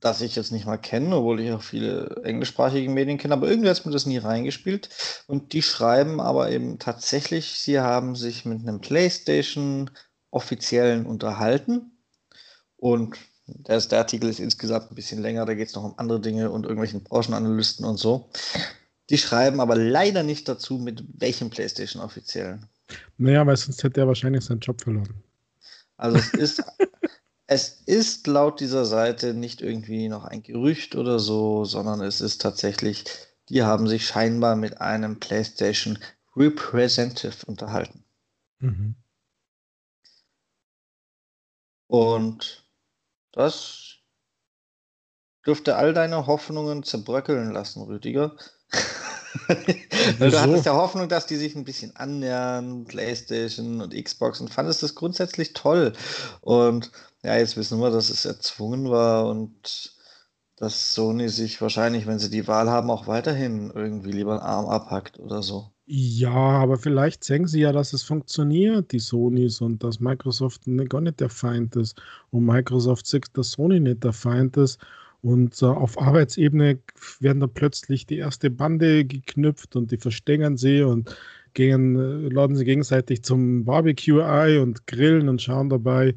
das 0.00 0.20
ich 0.20 0.36
jetzt 0.36 0.52
nicht 0.52 0.66
mal 0.66 0.78
kenne, 0.78 1.16
obwohl 1.16 1.40
ich 1.40 1.52
auch 1.52 1.62
viele 1.62 2.20
englischsprachige 2.24 2.90
Medien 2.90 3.18
kenne, 3.18 3.34
aber 3.34 3.48
irgendwie 3.48 3.70
hat 3.70 3.84
mir 3.86 3.92
das 3.92 4.06
nie 4.06 4.18
reingespielt. 4.18 4.88
Und 5.26 5.52
die 5.52 5.62
schreiben 5.62 6.20
aber 6.20 6.50
eben 6.50 6.78
tatsächlich, 6.78 7.58
sie 7.58 7.80
haben 7.80 8.14
sich 8.16 8.44
mit 8.44 8.60
einem 8.60 8.80
PlayStation 8.80 9.90
offiziellen 10.30 11.06
unterhalten 11.06 11.98
und 12.76 13.16
Der, 13.46 13.78
der 13.78 13.98
Artikel 13.98 14.30
ist 14.30 14.40
insgesamt 14.40 14.90
ein 14.90 14.94
bisschen 14.94 15.20
länger, 15.20 15.44
da 15.44 15.52
geht 15.54 15.68
es 15.68 15.74
noch 15.74 15.84
um 15.84 15.98
andere 15.98 16.18
Dinge 16.18 16.50
und 16.50 16.64
irgendwelchen 16.64 17.04
Branchenanalysten 17.04 17.84
und 17.84 17.98
so. 17.98 18.30
Die 19.10 19.18
schreiben 19.18 19.60
aber 19.60 19.76
leider 19.76 20.22
nicht 20.22 20.48
dazu, 20.48 20.78
mit 20.78 21.04
welchem 21.20 21.50
PlayStation-Offiziellen. 21.50 22.66
Naja, 23.18 23.46
weil 23.46 23.56
sonst 23.56 23.82
hätte 23.82 24.00
er 24.00 24.08
wahrscheinlich 24.08 24.44
seinen 24.44 24.60
Job 24.60 24.80
verloren. 24.80 25.22
Also 25.96 26.18
es 26.18 26.32
ist, 26.34 26.62
es 27.46 27.82
ist 27.86 28.26
laut 28.26 28.60
dieser 28.60 28.84
Seite 28.84 29.34
nicht 29.34 29.60
irgendwie 29.60 30.08
noch 30.08 30.24
ein 30.24 30.42
Gerücht 30.42 30.96
oder 30.96 31.18
so, 31.18 31.64
sondern 31.64 32.00
es 32.00 32.20
ist 32.20 32.40
tatsächlich, 32.40 33.04
die 33.50 33.62
haben 33.62 33.86
sich 33.86 34.06
scheinbar 34.06 34.56
mit 34.56 34.80
einem 34.80 35.20
PlayStation 35.20 35.98
Representative 36.36 37.46
unterhalten. 37.46 38.04
Mhm. 38.58 38.96
Und 41.86 42.66
das 43.32 43.98
dürfte 45.46 45.76
all 45.76 45.92
deine 45.92 46.26
Hoffnungen 46.26 46.82
zerbröckeln 46.82 47.52
lassen, 47.52 47.82
Rüdiger. 47.82 48.36
du 50.18 50.40
hattest 50.40 50.66
ja 50.66 50.74
Hoffnung, 50.74 51.08
dass 51.08 51.26
die 51.26 51.36
sich 51.36 51.54
ein 51.56 51.64
bisschen 51.64 51.94
annähern, 51.96 52.84
PlayStation 52.84 53.80
und 53.80 53.94
Xbox, 53.94 54.40
und 54.40 54.50
fandest 54.52 54.82
das 54.82 54.94
grundsätzlich 54.94 55.52
toll. 55.52 55.92
Und 56.40 56.90
ja, 57.22 57.36
jetzt 57.36 57.56
wissen 57.56 57.80
wir, 57.80 57.90
dass 57.90 58.10
es 58.10 58.24
erzwungen 58.24 58.90
war 58.90 59.26
und 59.26 59.94
dass 60.56 60.94
Sony 60.94 61.28
sich 61.28 61.60
wahrscheinlich, 61.60 62.06
wenn 62.06 62.18
sie 62.18 62.30
die 62.30 62.46
Wahl 62.46 62.70
haben, 62.70 62.90
auch 62.90 63.06
weiterhin 63.06 63.72
irgendwie 63.74 64.12
lieber 64.12 64.32
einen 64.32 64.42
Arm 64.42 64.66
abhackt 64.66 65.18
oder 65.18 65.42
so. 65.42 65.70
Ja, 65.86 66.30
aber 66.30 66.78
vielleicht 66.78 67.24
sehen 67.24 67.46
sie 67.46 67.60
ja, 67.60 67.72
dass 67.72 67.92
es 67.92 68.02
funktioniert, 68.02 68.92
die 68.92 68.98
Sonys, 68.98 69.60
und 69.60 69.82
dass 69.82 70.00
Microsoft 70.00 70.62
gar 70.88 71.00
nicht 71.02 71.20
der 71.20 71.28
Feind 71.28 71.76
ist. 71.76 72.00
Und 72.30 72.46
Microsoft 72.46 73.06
sieht, 73.06 73.36
dass 73.36 73.50
Sony 73.50 73.80
nicht 73.80 74.02
der 74.04 74.14
Feind 74.14 74.56
ist. 74.56 74.78
Und 75.24 75.62
äh, 75.62 75.64
auf 75.64 75.98
Arbeitsebene 75.98 76.78
werden 77.18 77.40
da 77.40 77.46
plötzlich 77.46 78.04
die 78.04 78.18
erste 78.18 78.50
Bande 78.50 79.06
geknüpft 79.06 79.74
und 79.74 79.90
die 79.90 79.96
verstängern 79.96 80.58
sie 80.58 80.82
und 80.82 81.16
gehen, 81.54 81.96
äh, 81.96 82.28
laden 82.28 82.56
sie 82.56 82.66
gegenseitig 82.66 83.22
zum 83.22 83.64
Barbecue-Ei 83.64 84.60
und 84.60 84.86
grillen 84.86 85.30
und 85.30 85.40
schauen 85.40 85.70
dabei 85.70 86.14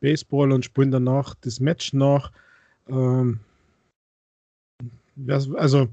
Baseball 0.00 0.50
und 0.50 0.64
spielen 0.64 0.90
danach 0.90 1.36
das 1.40 1.60
Match 1.60 1.92
nach. 1.92 2.32
Ähm, 2.88 3.38
also, 5.54 5.88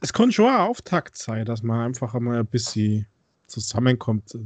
es 0.00 0.12
kann 0.12 0.32
schon 0.32 0.46
ein 0.46 0.60
Auftakt 0.62 1.16
sein, 1.16 1.44
dass 1.46 1.62
man 1.62 1.86
einfach 1.86 2.16
einmal 2.16 2.40
ein 2.40 2.46
bisschen 2.46 3.06
zusammenkommt. 3.46 4.36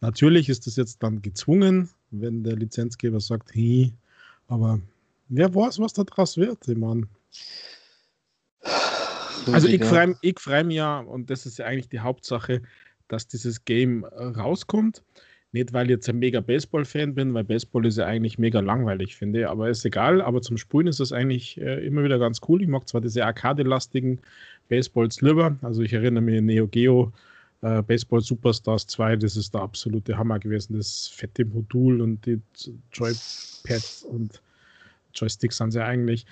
Natürlich 0.00 0.48
ist 0.48 0.68
das 0.68 0.76
jetzt 0.76 1.02
dann 1.02 1.20
gezwungen, 1.20 1.88
wenn 2.12 2.44
der 2.44 2.54
Lizenzgeber 2.54 3.18
sagt, 3.18 3.56
hey, 3.56 3.92
aber 4.46 4.80
Wer 5.30 5.54
weiß, 5.54 5.78
was 5.78 5.92
da 5.92 6.04
draus 6.04 6.36
wird, 6.36 6.66
meine. 6.76 7.06
Also 9.46 9.68
ich 9.68 9.82
freue 9.82 10.14
ich 10.20 10.38
freu 10.38 10.64
mich 10.64 10.76
ja, 10.76 10.98
und 11.00 11.30
das 11.30 11.46
ist 11.46 11.58
ja 11.58 11.66
eigentlich 11.66 11.88
die 11.88 12.00
Hauptsache, 12.00 12.62
dass 13.08 13.26
dieses 13.26 13.64
Game 13.64 14.04
äh, 14.04 14.24
rauskommt. 14.24 15.02
Nicht, 15.52 15.72
weil 15.72 15.86
ich 15.86 15.90
jetzt 15.90 16.08
ein 16.08 16.18
mega 16.18 16.40
Baseball-Fan 16.40 17.14
bin, 17.14 17.34
weil 17.34 17.42
Baseball 17.42 17.84
ist 17.86 17.98
ja 17.98 18.06
eigentlich 18.06 18.38
mega 18.38 18.60
langweilig, 18.60 19.16
finde 19.16 19.40
ich. 19.40 19.46
Aber 19.48 19.68
ist 19.68 19.84
egal, 19.84 20.20
aber 20.20 20.42
zum 20.42 20.56
Spielen 20.56 20.86
ist 20.86 21.00
es 21.00 21.12
eigentlich 21.12 21.60
äh, 21.60 21.84
immer 21.84 22.04
wieder 22.04 22.18
ganz 22.18 22.40
cool. 22.48 22.62
Ich 22.62 22.68
mag 22.68 22.86
zwar 22.88 23.00
diese 23.00 23.24
arcade-lastigen 23.24 24.20
Baseballs 24.68 25.20
lieber. 25.22 25.56
Also 25.62 25.82
ich 25.82 25.92
erinnere 25.92 26.22
mich 26.22 26.38
an 26.38 26.46
Neo 26.46 26.68
Geo 26.68 27.12
äh, 27.62 27.82
Baseball 27.82 28.20
Superstars 28.20 28.86
2, 28.86 29.16
das 29.16 29.36
ist 29.36 29.54
der 29.54 29.62
absolute 29.62 30.16
Hammer 30.16 30.38
gewesen. 30.38 30.76
Das 30.76 31.08
fette 31.08 31.44
Modul 31.44 32.00
und 32.00 32.24
die 32.26 32.40
Joypads 32.92 34.04
und 34.08 34.40
Joysticks 35.14 35.56
sind 35.56 35.72
sie 35.72 35.84
eigentlich. 35.84 36.26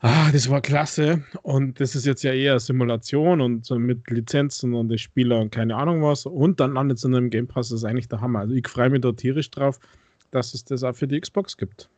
Ah, 0.00 0.32
das 0.32 0.50
war 0.50 0.60
klasse. 0.60 1.22
Und 1.42 1.78
das 1.78 1.94
ist 1.94 2.06
jetzt 2.06 2.24
ja 2.24 2.32
eher 2.32 2.58
Simulation 2.58 3.40
und 3.40 3.70
mit 3.70 4.10
Lizenzen 4.10 4.74
und 4.74 4.98
Spieler 4.98 5.40
und 5.40 5.50
keine 5.50 5.76
Ahnung 5.76 6.02
was. 6.02 6.26
Und 6.26 6.58
dann 6.58 6.74
landet 6.74 6.98
es 6.98 7.04
in 7.04 7.14
einem 7.14 7.30
Game 7.30 7.46
Pass, 7.46 7.68
das 7.68 7.78
ist 7.78 7.84
eigentlich 7.84 8.08
der 8.08 8.20
Hammer. 8.20 8.40
Also 8.40 8.54
ich 8.54 8.66
freue 8.66 8.90
mich 8.90 9.00
da 9.00 9.12
tierisch 9.12 9.50
drauf, 9.50 9.78
dass 10.32 10.54
es 10.54 10.64
das 10.64 10.82
auch 10.82 10.96
für 10.96 11.06
die 11.06 11.20
Xbox 11.20 11.56
gibt. 11.56 11.88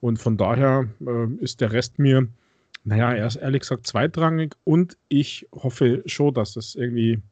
Und 0.00 0.18
von 0.18 0.36
daher 0.36 0.88
äh, 1.06 1.26
ist 1.36 1.60
der 1.60 1.72
Rest 1.72 2.00
mir, 2.00 2.26
naja, 2.82 3.14
erst 3.14 3.36
ehrlich 3.36 3.60
gesagt 3.60 3.86
zweitrangig. 3.86 4.54
Und 4.64 4.98
ich 5.08 5.46
hoffe 5.52 6.02
schon, 6.06 6.34
dass 6.34 6.56
es 6.56 6.74
irgendwie 6.74 7.22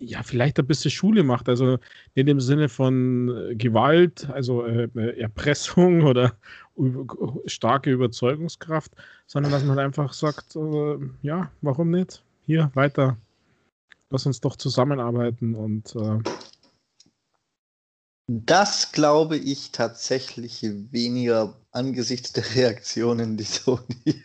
ja, 0.00 0.22
vielleicht 0.22 0.58
ein 0.58 0.66
bisschen 0.66 0.90
Schule 0.90 1.22
macht. 1.22 1.48
Also 1.48 1.78
nicht 2.14 2.28
im 2.28 2.40
Sinne 2.40 2.68
von 2.68 3.28
äh, 3.50 3.54
Gewalt, 3.54 4.28
also 4.30 4.64
äh, 4.64 4.88
äh 4.96 5.20
Erpressung 5.20 6.02
oder 6.06 6.32
starke 7.46 7.90
Überzeugungskraft, 7.90 8.92
sondern 9.26 9.52
dass 9.52 9.64
man 9.64 9.78
einfach 9.78 10.12
sagt, 10.12 10.56
äh, 10.56 10.96
ja, 11.22 11.50
warum 11.60 11.90
nicht? 11.90 12.22
Hier, 12.46 12.70
weiter. 12.74 13.16
Lass 14.08 14.26
uns 14.26 14.40
doch 14.40 14.56
zusammenarbeiten 14.56 15.54
und 15.54 15.94
äh, 15.94 16.18
das 18.32 18.92
glaube 18.92 19.36
ich 19.36 19.72
tatsächlich 19.72 20.62
weniger 20.62 21.56
angesichts 21.72 22.32
der 22.32 22.44
Reaktionen, 22.54 23.36
die 23.36 23.42
Sony 23.42 24.22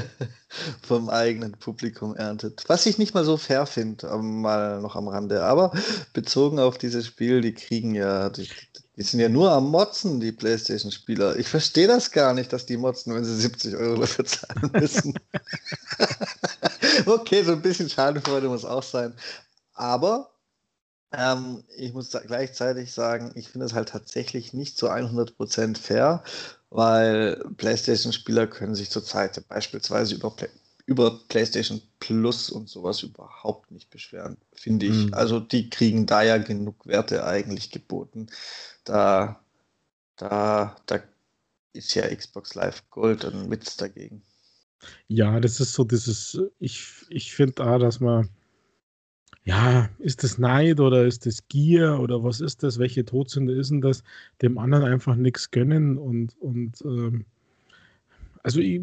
vom 0.82 1.10
eigenen 1.10 1.52
Publikum 1.52 2.16
erntet. 2.16 2.64
Was 2.68 2.86
ich 2.86 2.96
nicht 2.96 3.12
mal 3.12 3.26
so 3.26 3.36
fair 3.36 3.66
finde, 3.66 4.08
mal 4.16 4.80
noch 4.80 4.96
am 4.96 5.08
Rande. 5.08 5.42
Aber 5.44 5.72
bezogen 6.14 6.58
auf 6.58 6.78
dieses 6.78 7.06
Spiel, 7.06 7.42
die 7.42 7.52
kriegen 7.52 7.94
ja, 7.94 8.30
die, 8.30 8.48
die 8.96 9.02
sind 9.02 9.20
ja 9.20 9.28
nur 9.28 9.52
am 9.52 9.70
Motzen, 9.70 10.20
die 10.20 10.32
PlayStation-Spieler. 10.32 11.36
Ich 11.36 11.48
verstehe 11.48 11.86
das 11.86 12.12
gar 12.12 12.32
nicht, 12.32 12.50
dass 12.50 12.64
die 12.64 12.78
motzen, 12.78 13.14
wenn 13.14 13.26
sie 13.26 13.36
70 13.36 13.76
Euro 13.76 14.00
dafür 14.00 14.24
zahlen 14.24 14.70
müssen. 14.72 15.18
okay, 17.04 17.42
so 17.42 17.52
ein 17.52 17.60
bisschen 17.60 17.90
Schadenfreude 17.90 18.48
muss 18.48 18.64
auch 18.64 18.82
sein. 18.82 19.12
Aber 19.74 20.33
ähm, 21.16 21.64
ich 21.76 21.92
muss 21.92 22.10
gleichzeitig 22.10 22.92
sagen, 22.92 23.32
ich 23.34 23.48
finde 23.48 23.66
es 23.66 23.74
halt 23.74 23.88
tatsächlich 23.88 24.52
nicht 24.52 24.76
zu 24.76 24.90
100% 24.90 25.76
fair, 25.76 26.22
weil 26.70 27.36
PlayStation-Spieler 27.56 28.46
können 28.46 28.74
sich 28.74 28.90
zurzeit 28.90 29.46
beispielsweise 29.48 30.14
über, 30.14 30.30
Play 30.30 30.48
über 30.86 31.20
PlayStation 31.28 31.80
Plus 32.00 32.50
und 32.50 32.68
sowas 32.68 33.02
überhaupt 33.02 33.70
nicht 33.70 33.90
beschweren, 33.90 34.36
finde 34.52 34.86
ich. 34.86 35.06
Mhm. 35.06 35.14
Also 35.14 35.40
die 35.40 35.70
kriegen 35.70 36.06
da 36.06 36.22
ja 36.22 36.38
genug 36.38 36.86
Werte 36.86 37.24
eigentlich 37.24 37.70
geboten. 37.70 38.26
Da, 38.84 39.40
da, 40.16 40.76
da 40.86 41.00
ist 41.72 41.94
ja 41.94 42.14
Xbox 42.14 42.54
Live 42.54 42.82
Gold 42.90 43.24
ein 43.24 43.50
Witz 43.50 43.76
dagegen. 43.76 44.22
Ja, 45.08 45.40
das 45.40 45.60
ist 45.60 45.72
so 45.72 45.84
dieses, 45.84 46.38
ich, 46.58 46.84
ich 47.08 47.34
finde 47.34 47.54
da, 47.54 47.78
dass 47.78 48.00
man 48.00 48.28
ja, 49.44 49.90
ist 49.98 50.24
das 50.24 50.38
Neid 50.38 50.80
oder 50.80 51.04
ist 51.04 51.26
das 51.26 51.46
Gier 51.48 51.98
oder 52.00 52.24
was 52.24 52.40
ist 52.40 52.62
das? 52.62 52.78
Welche 52.78 53.04
Todsünde 53.04 53.52
ist 53.52 53.70
denn 53.70 53.82
das? 53.82 54.02
Dem 54.40 54.58
anderen 54.58 54.84
einfach 54.84 55.16
nichts 55.16 55.50
gönnen 55.50 55.98
und, 55.98 56.34
und 56.40 56.80
ähm, 56.84 57.26
also 58.42 58.60
ich, 58.60 58.82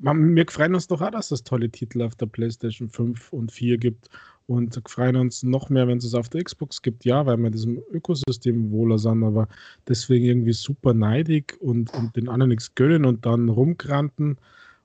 man, 0.00 0.36
wir 0.36 0.46
freuen 0.48 0.74
uns 0.74 0.86
doch 0.86 1.00
auch, 1.00 1.10
dass 1.10 1.30
es 1.32 1.42
tolle 1.42 1.70
Titel 1.70 2.02
auf 2.02 2.14
der 2.14 2.26
PlayStation 2.26 2.88
5 2.88 3.32
und 3.32 3.50
4 3.50 3.78
gibt 3.78 4.08
und 4.46 4.80
freuen 4.88 5.16
uns 5.16 5.42
noch 5.42 5.70
mehr, 5.70 5.88
wenn 5.88 5.98
es 5.98 6.04
es 6.04 6.14
auf 6.14 6.28
der 6.28 6.44
Xbox 6.44 6.82
gibt. 6.82 7.04
Ja, 7.04 7.26
weil 7.26 7.38
wir 7.38 7.50
diesem 7.50 7.82
Ökosystem 7.90 8.70
wohler 8.70 8.98
sind, 8.98 9.24
aber 9.24 9.48
deswegen 9.88 10.26
irgendwie 10.26 10.52
super 10.52 10.94
neidig 10.94 11.56
und, 11.60 11.92
und 11.94 12.14
den 12.16 12.28
anderen 12.28 12.50
nichts 12.50 12.74
gönnen 12.74 13.04
und 13.04 13.24
dann 13.26 13.48
rumkranten 13.48 14.38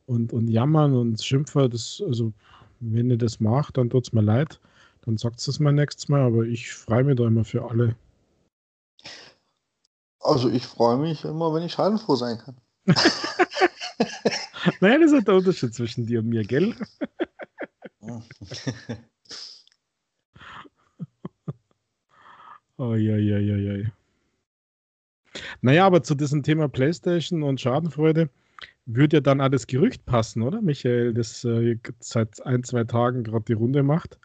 und, 0.06 0.34
und 0.34 0.48
jammern 0.48 0.96
und 0.96 1.22
schimpfen. 1.22 1.70
Das, 1.70 2.02
also 2.06 2.34
wenn 2.80 3.10
ihr 3.10 3.18
das 3.18 3.40
macht, 3.40 3.78
dann 3.78 3.90
tut 3.90 4.08
es 4.08 4.14
mir 4.14 4.22
leid. 4.22 4.60
Dann 5.02 5.18
sagt 5.18 5.40
es 5.40 5.60
mir 5.60 5.72
nächstes 5.72 6.10
Mal, 6.10 6.22
aber 6.22 6.44
ich 6.44 6.74
freue 6.74 7.04
mich 7.04 7.18
da 7.18 7.26
immer 7.28 7.46
für 7.46 7.70
alle. 7.70 7.96
Also 10.22 10.50
ich 10.50 10.66
freue 10.66 10.98
mich 10.98 11.24
immer, 11.24 11.54
wenn 11.54 11.64
ich 11.64 11.74
schadenfroh 11.74 12.16
sein 12.16 12.38
kann. 12.38 12.58
naja, 14.82 15.00
das 15.00 15.12
ist 15.14 15.28
der 15.28 15.36
Unterschied 15.36 15.74
zwischen 15.74 16.06
dir 16.06 16.20
und 16.20 16.28
mir, 16.28 16.44
gell? 16.44 16.76
oh, 22.78 22.96
ja, 22.96 23.16
ja, 23.18 23.38
ja, 23.38 23.56
ja. 23.56 23.90
Naja, 25.62 25.86
aber 25.86 26.04
zu 26.04 26.16
diesem 26.16 26.44
Thema 26.44 26.68
PlayStation 26.68 27.44
und 27.44 27.62
Schadenfreude 27.62 28.30
würde 28.96 29.18
ja 29.18 29.22
dann 29.22 29.40
das 29.52 29.68
Gerücht 29.68 30.06
passen, 30.06 30.42
oder, 30.42 30.62
Michael, 30.62 31.14
das 31.14 31.44
äh, 31.46 31.78
seit 32.00 32.46
ein, 32.46 32.64
zwei 32.64 32.84
Tagen 32.84 33.24
gerade 33.24 33.46
die 33.46 33.54
Runde 33.54 33.84
macht? 33.84 34.18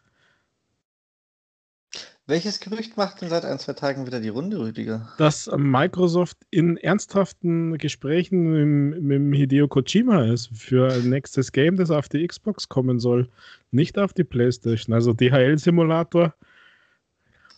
Welches 2.27 2.59
Gerücht 2.59 2.97
macht 2.97 3.21
denn 3.21 3.29
seit 3.29 3.45
ein, 3.45 3.59
zwei 3.59 3.73
Tagen 3.73 4.07
wieder 4.07 4.19
die 4.19 4.29
Runde, 4.29 4.57
Rüdiger? 4.57 5.13
Dass 5.19 5.47
Microsoft 5.55 6.37
in 6.49 6.75
ernsthaften 6.77 7.77
Gesprächen 7.77 8.99
mit, 8.99 9.21
mit 9.21 9.39
Hideo 9.39 9.67
Kojima 9.67 10.23
ist 10.25 10.49
für 10.51 10.91
ein 10.91 11.07
nächstes 11.09 11.51
Game, 11.51 11.75
das 11.75 11.91
auf 11.91 12.09
die 12.09 12.25
Xbox 12.25 12.67
kommen 12.67 12.99
soll, 12.99 13.29
nicht 13.69 13.99
auf 13.99 14.11
die 14.13 14.23
PlayStation. 14.23 14.95
Also 14.95 15.13
DHL-Simulator 15.13 16.33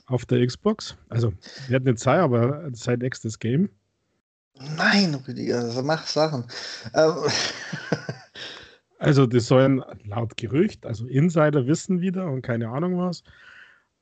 auf 0.07 0.25
der 0.25 0.45
Xbox. 0.45 0.97
Also, 1.07 1.33
wird 1.67 1.85
nicht 1.85 1.99
sein, 1.99 2.19
aber 2.19 2.69
sein 2.73 2.99
nächstes 2.99 3.39
Game. 3.39 3.69
Nein, 4.59 5.15
Rüdiger, 5.15 5.59
also 5.59 5.83
mach 5.83 6.05
Sachen. 6.07 6.45
Ähm. 6.93 7.13
Also, 8.99 9.27
das 9.27 9.45
sollen 9.47 9.83
laut 10.05 10.37
Gerücht, 10.37 10.85
also 10.85 11.05
Insider 11.05 11.67
wissen 11.67 12.01
wieder 12.01 12.25
und 12.31 12.41
keine 12.41 12.69
Ahnung 12.69 12.97
was, 12.97 13.23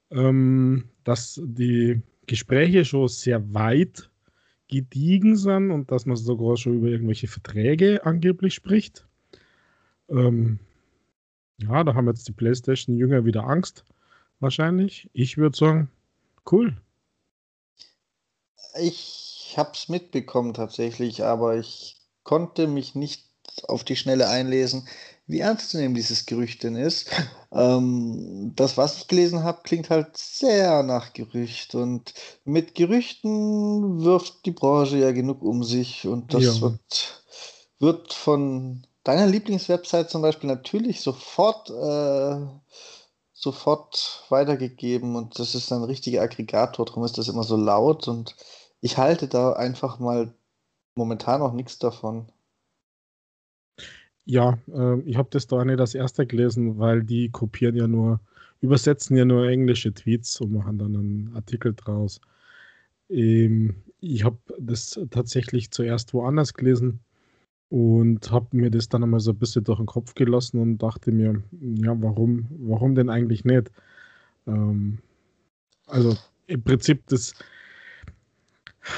ähm, 0.09 0.89
dass 1.03 1.41
die 1.43 2.01
Gespräche 2.27 2.85
schon 2.85 3.09
sehr 3.09 3.53
weit 3.53 4.09
gediegen 4.69 5.35
sind 5.35 5.71
und 5.71 5.91
dass 5.91 6.05
man 6.05 6.15
sogar 6.15 6.55
schon 6.55 6.77
über 6.77 6.87
irgendwelche 6.87 7.27
Verträge 7.27 8.05
angeblich 8.05 8.53
spricht. 8.53 9.05
Ähm, 10.09 10.59
ja, 11.57 11.83
da 11.83 11.93
haben 11.93 12.07
jetzt 12.07 12.27
die 12.27 12.33
PlayStation-Jünger 12.33 13.25
wieder 13.25 13.43
Angst, 13.45 13.83
wahrscheinlich. 14.39 15.09
Ich 15.13 15.37
würde 15.37 15.57
sagen, 15.57 15.89
cool. 16.49 16.75
Ich 18.79 19.24
habe 19.57 19.71
es 19.73 19.89
mitbekommen 19.89 20.53
tatsächlich, 20.53 21.23
aber 21.23 21.55
ich 21.57 21.97
konnte 22.23 22.67
mich 22.67 22.95
nicht 22.95 23.25
auf 23.67 23.83
die 23.83 23.95
Schnelle 23.95 24.27
einlesen, 24.27 24.87
wie 25.27 25.39
ernst 25.39 25.71
zu 25.71 25.77
nehmen 25.77 25.95
dieses 25.95 26.25
Gerücht 26.25 26.63
denn 26.63 26.75
ist. 26.75 27.09
Ähm, 27.55 28.51
das, 28.57 28.75
was 28.75 28.97
ich 28.97 29.07
gelesen 29.07 29.45
habe, 29.45 29.61
klingt 29.63 29.89
halt 29.89 30.17
sehr 30.17 30.83
nach 30.83 31.13
Gerücht. 31.13 31.73
Und 31.73 32.13
mit 32.43 32.75
Gerüchten 32.75 34.03
wirft 34.03 34.45
die 34.45 34.51
Branche 34.51 34.97
ja 34.97 35.13
genug 35.13 35.41
um 35.41 35.63
sich. 35.63 36.05
Und 36.05 36.33
das 36.33 36.43
ja. 36.43 36.61
wird, 36.63 37.23
wird 37.79 38.11
von 38.11 38.85
deiner 39.05 39.27
Lieblingswebsite 39.27 40.07
zum 40.07 40.21
Beispiel 40.21 40.49
natürlich 40.49 40.99
sofort, 40.99 41.69
äh, 41.69 42.45
sofort 43.31 44.25
weitergegeben. 44.27 45.15
Und 45.15 45.39
das 45.39 45.55
ist 45.55 45.71
ein 45.71 45.83
richtiger 45.83 46.23
Aggregator. 46.23 46.85
Darum 46.85 47.05
ist 47.05 47.17
das 47.17 47.29
immer 47.29 47.43
so 47.43 47.55
laut. 47.55 48.09
Und 48.09 48.35
ich 48.85 48.99
halte 48.99 49.27
da 49.27 49.53
einfach 49.53 49.97
mal 49.97 50.31
momentan 50.95 51.41
auch 51.41 51.53
nichts 51.53 51.79
davon. 51.79 52.27
Ja, 54.25 54.59
äh, 54.71 54.99
ich 55.01 55.17
habe 55.17 55.29
das 55.31 55.47
da 55.47 55.65
nicht 55.65 55.79
als 55.79 55.95
erster 55.95 56.27
gelesen, 56.27 56.77
weil 56.77 57.03
die 57.03 57.31
kopieren 57.31 57.75
ja 57.75 57.87
nur, 57.87 58.19
übersetzen 58.61 59.17
ja 59.17 59.25
nur 59.25 59.49
englische 59.49 59.91
Tweets 59.91 60.39
und 60.39 60.53
machen 60.53 60.77
dann 60.77 60.95
einen 60.95 61.35
Artikel 61.35 61.73
draus. 61.73 62.21
Ähm, 63.09 63.75
ich 64.01 64.23
habe 64.23 64.37
das 64.59 64.99
tatsächlich 65.09 65.71
zuerst 65.71 66.13
woanders 66.13 66.53
gelesen 66.53 66.99
und 67.69 68.31
habe 68.31 68.55
mir 68.55 68.69
das 68.69 68.87
dann 68.87 69.01
einmal 69.01 69.19
so 69.19 69.31
ein 69.31 69.39
bisschen 69.39 69.63
durch 69.63 69.79
den 69.79 69.87
Kopf 69.87 70.13
gelassen 70.13 70.59
und 70.59 70.77
dachte 70.77 71.11
mir, 71.11 71.41
ja, 71.51 71.99
warum, 72.03 72.47
warum 72.59 72.93
denn 72.93 73.09
eigentlich 73.09 73.45
nicht? 73.45 73.71
Ähm, 74.45 74.99
also 75.87 76.15
im 76.45 76.61
Prinzip 76.63 77.07
das 77.07 77.33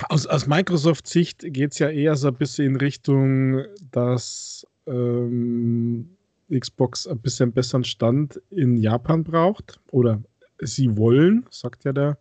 aus, 0.09 0.25
aus 0.27 0.47
Microsoft-Sicht 0.47 1.53
geht 1.53 1.73
es 1.73 1.79
ja 1.79 1.89
eher 1.89 2.15
so 2.15 2.29
ein 2.29 2.35
bisschen 2.35 2.65
in 2.67 2.75
Richtung, 2.77 3.63
dass 3.91 4.65
ähm, 4.85 6.09
Xbox 6.51 7.07
ein 7.07 7.19
bisschen 7.19 7.51
besseren 7.51 7.83
Stand 7.83 8.41
in 8.49 8.77
Japan 8.77 9.23
braucht. 9.23 9.79
Oder 9.91 10.21
sie 10.59 10.95
wollen, 10.97 11.45
sagt 11.49 11.83
ja 11.85 11.93
der, 11.93 12.17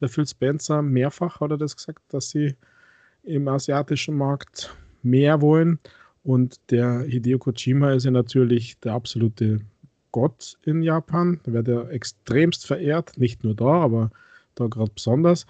der 0.00 0.08
Phil 0.08 0.26
Spencer 0.26 0.82
mehrfach, 0.82 1.40
hat 1.40 1.50
er 1.50 1.58
das 1.58 1.76
gesagt, 1.76 2.02
dass 2.08 2.30
sie 2.30 2.54
im 3.24 3.48
asiatischen 3.48 4.16
Markt 4.16 4.74
mehr 5.02 5.40
wollen. 5.40 5.78
Und 6.22 6.60
der 6.70 7.00
Hideo 7.00 7.38
Kojima 7.38 7.92
ist 7.92 8.04
ja 8.04 8.10
natürlich 8.10 8.78
der 8.80 8.92
absolute 8.92 9.60
Gott 10.12 10.56
in 10.64 10.82
Japan. 10.82 11.40
Da 11.44 11.52
wird 11.52 11.68
er 11.68 11.90
extremst 11.90 12.66
verehrt, 12.66 13.16
nicht 13.18 13.44
nur 13.44 13.54
da, 13.54 13.82
aber 13.82 14.10
da 14.54 14.66
gerade 14.66 14.90
besonders. 14.94 15.46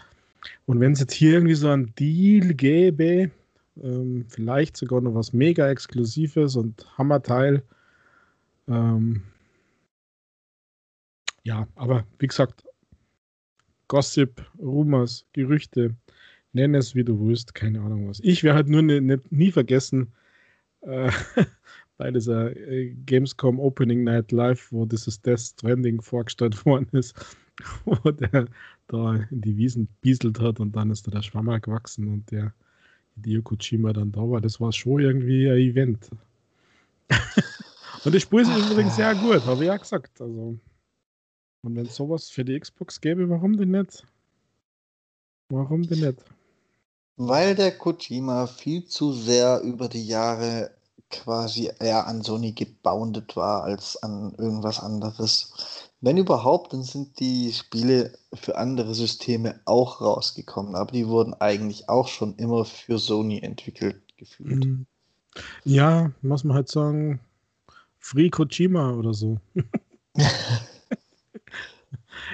Und 0.67 0.81
wenn 0.81 0.93
es 0.93 1.01
jetzt 1.01 1.13
hier 1.13 1.35
irgendwie 1.35 1.55
so 1.55 1.69
ein 1.69 1.93
Deal 1.97 2.55
gäbe, 2.55 3.31
ähm, 3.83 4.25
vielleicht 4.29 4.77
sogar 4.77 5.01
noch 5.01 5.15
was 5.15 5.33
mega 5.33 5.69
Exklusives 5.69 6.57
und 6.57 6.87
Hammerteil. 6.99 7.63
Ähm, 8.69 9.23
ja, 11.45 11.67
aber 11.77 12.05
wie 12.19 12.27
gesagt, 12.27 12.65
Gossip, 13.89 14.45
Rumors, 14.59 15.27
Gerüchte, 15.33 15.95
nenn 16.53 16.75
es 16.75 16.95
wie 16.95 17.05
du 17.05 17.19
willst, 17.27 17.55
keine 17.55 17.81
Ahnung 17.81 18.09
was. 18.09 18.21
Ich 18.21 18.43
werde 18.45 18.57
halt 18.57 18.69
nur 18.69 18.83
ne, 18.83 19.01
ne, 19.01 19.21
nie 19.31 19.51
vergessen, 19.51 20.13
äh, 20.83 21.11
bei 21.97 22.11
dieser 22.11 22.57
äh, 22.57 22.95
Gamescom 23.07 23.59
Opening 23.59 24.05
Night 24.05 24.31
Live, 24.33 24.71
wo 24.71 24.85
dieses 24.85 25.21
Death 25.21 25.41
Stranding 25.41 26.01
vorgestellt 26.01 26.65
worden 26.67 26.89
ist, 26.93 27.15
wo 27.85 28.11
der 28.11 28.47
da 28.87 29.15
in 29.31 29.41
die 29.41 29.57
Wiesen 29.57 29.89
bieselt 30.01 30.41
hat 30.41 30.61
und 30.61 30.73
dann 30.73 30.91
ist 30.91 31.07
da 31.07 31.11
der 31.11 31.23
Schwammer 31.23 31.61
gewachsen 31.61 32.09
und 32.09 32.31
der 32.31 32.53
Hideo 33.15 33.43
Kojima 33.43 33.93
dann 33.93 34.13
da 34.13 34.21
war, 34.21 34.41
das 34.41 34.61
war 34.61 34.73
schon 34.73 35.01
irgendwie 35.01 35.49
ein 35.49 35.59
Event. 35.59 36.09
und 38.05 38.15
das 38.15 38.23
Spiel 38.23 38.41
ist 38.41 38.71
übrigens 38.71 38.97
sehr 38.97 39.15
gut, 39.15 39.45
habe 39.45 39.63
ich 39.63 39.69
ja 39.69 39.77
gesagt. 39.77 40.21
Also, 40.21 40.59
und 41.63 41.77
wenn 41.77 41.87
es 41.87 41.97
sowas 41.97 42.31
für 42.31 42.45
die 42.45 42.59
Xbox 42.59 43.01
gäbe, 43.01 43.29
warum 43.29 43.57
denn 43.57 43.73
nicht? 43.73 44.07
Warum 45.51 45.83
denn 45.83 46.01
nicht? 46.01 46.25
Weil 47.17 47.57
der 47.57 47.77
Kojima 47.77 48.47
viel 48.47 48.85
zu 48.85 49.13
sehr 49.13 49.61
über 49.63 49.89
die 49.89 50.07
Jahre 50.07 50.78
quasi 51.11 51.71
eher 51.79 52.07
an 52.07 52.23
Sony 52.23 52.53
geboundet 52.53 53.37
war 53.37 53.65
als 53.65 53.97
an 54.03 54.35
irgendwas 54.39 54.81
anderes. 54.81 55.89
Wenn 56.01 56.17
überhaupt, 56.17 56.73
dann 56.73 56.83
sind 56.83 57.19
die 57.19 57.53
Spiele 57.53 58.13
für 58.35 58.57
andere 58.57 58.95
Systeme 58.95 59.61
auch 59.65 60.01
rausgekommen, 60.01 60.77
aber 60.77 60.93
die 60.93 61.09
wurden 61.09 61.35
eigentlich 61.35 61.89
auch 61.89 62.09
schon 62.09 62.37
immer 62.37 62.65
für 62.65 62.99
Sony 62.99 63.41
entwickelt 63.41 64.01
gefühlt. 64.17 64.65
Mhm. 64.65 64.87
Ja, 65.65 66.11
muss 66.23 66.45
man 66.45 66.57
halt 66.57 66.69
sagen, 66.69 67.21
Free 67.99 68.31
Kojima 68.31 68.93
oder 68.93 69.15
so. 69.15 69.39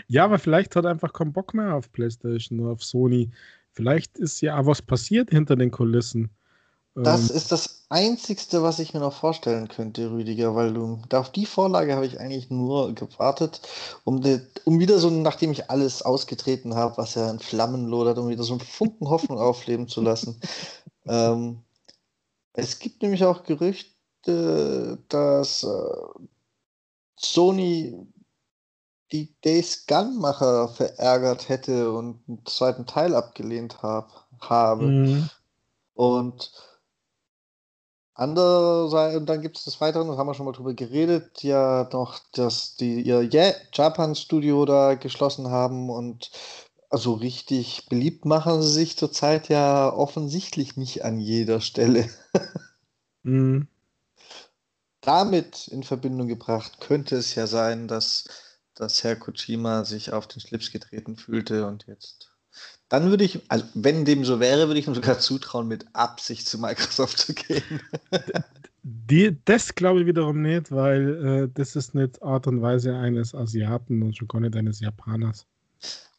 ja, 0.09 0.25
aber 0.25 0.39
vielleicht 0.39 0.77
hat 0.77 0.85
er 0.85 0.91
einfach 0.91 1.13
keinen 1.13 1.33
Bock 1.33 1.55
mehr 1.55 1.75
auf 1.75 1.91
PlayStation 1.93 2.61
oder 2.61 2.73
auf 2.73 2.85
Sony. 2.85 3.31
Vielleicht 3.73 4.19
ist 4.19 4.41
ja 4.41 4.59
auch 4.59 4.67
was 4.67 4.83
passiert 4.83 5.31
hinter 5.31 5.57
den 5.57 5.71
Kulissen. 5.71 6.31
Das 6.95 7.31
ähm, 7.31 7.37
ist 7.37 7.51
das 7.51 7.85
Einzigste, 7.89 8.63
was 8.63 8.79
ich 8.79 8.95
mir 8.95 9.01
noch 9.01 9.13
vorstellen 9.13 9.69
könnte, 9.69 10.11
Rüdiger, 10.11 10.55
weil 10.55 10.73
du, 10.73 11.01
auf 11.13 11.33
die 11.33 11.47
Vorlage 11.47 11.95
habe 11.95 12.07
ich 12.07 12.21
eigentlich 12.21 12.51
nur 12.51 12.95
gewartet, 12.95 13.61
um, 14.05 14.21
de, 14.21 14.41
um 14.65 14.79
wieder 14.79 14.99
so, 14.99 15.11
nachdem 15.11 15.51
ich 15.51 15.71
alles 15.71 16.03
ausgetreten 16.03 16.75
habe, 16.77 16.97
was 16.97 17.15
ja 17.15 17.31
in 17.31 17.41
Flammen 17.41 17.87
lodert, 17.87 18.19
um 18.19 18.29
wieder 18.29 18.45
so 18.45 18.55
einen 18.55 18.61
Funken 18.61 19.09
Hoffnung 19.09 19.39
aufleben 19.39 19.89
zu 19.89 20.01
lassen. 20.01 20.41
Ähm, 21.07 21.63
es 22.55 22.79
gibt 22.79 23.03
nämlich 23.03 23.23
auch 23.27 23.43
Gerüchte, 23.43 24.99
dass 25.11 25.65
äh, 25.65 26.19
Sony 27.15 28.07
die 29.13 29.39
Days 29.43 29.85
Gun-Macher 29.87 30.69
verärgert 30.69 31.51
hätte 31.51 31.93
und 31.93 32.27
einen 32.27 32.47
zweiten 32.47 32.87
Teil 32.87 33.15
abgelehnt 33.15 33.83
hab, 33.83 34.27
habe. 34.41 34.87
Mhm. 34.87 35.31
Und 35.93 36.53
Andererseits, 38.15 39.17
und 39.17 39.27
dann 39.27 39.43
gibt 39.43 39.59
es 39.59 39.65
des 39.65 39.81
Weiteren, 39.81 40.07
da 40.07 40.17
haben 40.17 40.29
wir 40.29 40.35
schon 40.35 40.47
mal 40.47 40.53
drüber 40.53 40.73
geredet, 40.73 41.43
ja 41.43 41.89
noch, 41.93 42.21
dass 42.33 42.77
die 42.77 43.03
ihr 43.03 43.29
yeah, 43.33 43.55
Japan-Studio 43.73 44.65
da 44.65 44.95
geschlossen 44.95 45.51
haben 45.51 45.91
und 45.91 46.31
also 46.91 47.15
richtig 47.15 47.89
beliebt 47.89 48.25
machen 48.25 48.63
sie 48.63 48.71
sich 48.73 48.97
zurzeit 48.97 49.49
ja 49.49 49.93
offensichtlich 49.93 50.77
nicht 50.77 51.05
an 51.05 51.19
jeder 51.19 51.61
Stelle. 51.61 52.09
mhm. 53.25 53.67
Damit 55.01 55.67
in 55.69 55.83
Verbindung 55.83 56.29
gebracht 56.29 56.81
könnte 56.81 57.17
es 57.17 57.35
ja 57.35 57.49
sein, 57.49 57.89
dass, 57.89 58.29
dass 58.77 59.03
Herr 59.03 59.17
Kojima 59.17 59.85
sich 59.85 60.13
auf 60.13 60.29
den 60.29 60.41
Schlips 60.41 60.71
getreten 60.71 61.17
fühlte 61.17 61.67
und 61.67 61.87
jetzt 61.89 62.34
dann 62.89 63.11
würde 63.11 63.25
ich, 63.25 63.41
also 63.49 63.65
wenn 63.75 64.05
dem 64.05 64.25
so 64.25 64.41
wäre, 64.41 64.69
würde 64.69 64.79
ich 64.79 64.87
ihm 64.87 64.95
sogar 64.95 65.19
zutrauen, 65.19 65.69
mit 65.69 65.87
Absicht 65.95 66.47
zu 66.47 66.59
Microsoft 66.59 67.19
zu 67.19 67.35
gehen. 67.35 67.81
Die, 68.87 69.39
das 69.47 69.75
glaube 69.75 70.01
ich 70.01 70.07
wiederum 70.07 70.43
nicht, 70.43 70.71
weil 70.71 71.25
äh, 71.25 71.49
das 71.55 71.75
ist 71.75 71.95
nicht 71.95 72.23
Art 72.23 72.47
und 72.47 72.61
Weise 72.61 72.95
eines 72.95 73.35
Asiaten 73.35 74.03
und 74.03 74.15
schon 74.15 74.29
gar 74.29 74.41
nicht 74.41 74.55
eines 74.55 74.81
Japaners. 74.81 75.47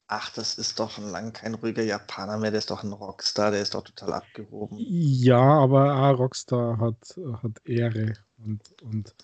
Ach, 0.07 0.31
das 0.31 0.57
ist 0.57 0.79
doch 0.79 0.97
lange 0.97 1.31
kein 1.31 1.53
ruhiger 1.53 1.83
Japaner 1.83 2.37
mehr, 2.37 2.51
der 2.51 2.59
ist 2.59 2.71
doch 2.71 2.83
ein 2.83 2.91
Rockstar, 2.91 3.51
der 3.51 3.61
ist 3.61 3.75
doch 3.75 3.83
total 3.83 4.13
abgehoben. 4.13 4.77
Ja, 4.79 5.41
aber 5.41 5.93
ah, 5.93 6.11
Rockstar 6.11 6.79
hat, 6.79 7.19
hat 7.43 7.51
Ehre 7.65 8.13
und, 8.43 8.61
und 8.81 9.15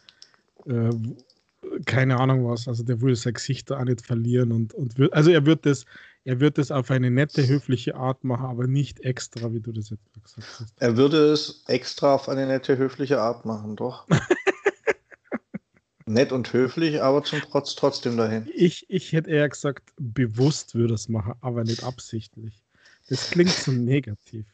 äh, 0.67 1.81
keine 1.85 2.19
Ahnung 2.19 2.47
was. 2.47 2.67
Also 2.67 2.83
der 2.83 3.01
würde 3.01 3.15
sein 3.15 3.33
Gesicht 3.33 3.69
da 3.69 3.79
auch 3.79 3.83
nicht 3.85 4.05
verlieren 4.05 4.51
und, 4.51 4.73
und 4.73 4.97
wird, 4.97 5.13
also 5.13 5.31
er 5.31 5.45
wird 5.45 5.65
das, 5.65 5.85
er 6.23 6.39
wird 6.39 6.57
es 6.57 6.71
auf 6.71 6.91
eine 6.91 7.09
nette, 7.09 7.47
höfliche 7.47 7.95
Art 7.95 8.23
machen, 8.23 8.45
aber 8.45 8.67
nicht 8.67 8.99
extra, 9.01 9.51
wie 9.53 9.59
du 9.59 9.71
das 9.71 9.89
jetzt 9.89 10.05
gesagt 10.23 10.47
hast. 10.59 10.73
Er 10.79 10.97
würde 10.97 11.31
es 11.31 11.63
extra 11.67 12.13
auf 12.13 12.29
eine 12.29 12.45
nette, 12.45 12.77
höfliche 12.77 13.19
Art 13.19 13.45
machen, 13.45 13.75
doch. 13.75 14.07
Nett 16.05 16.31
und 16.31 16.51
höflich, 16.51 17.01
aber 17.01 17.23
zum 17.23 17.39
Trotz 17.41 17.75
trotzdem 17.75 18.17
dahin. 18.17 18.49
Ich, 18.53 18.85
ich 18.89 19.13
hätte 19.13 19.29
eher 19.29 19.47
gesagt, 19.47 19.93
bewusst 19.97 20.75
würde 20.75 20.93
es 20.93 21.07
machen, 21.07 21.33
aber 21.41 21.63
nicht 21.63 21.83
absichtlich. 21.83 22.61
Das 23.07 23.31
klingt 23.31 23.51
so 23.51 23.71
negativ. 23.71 24.45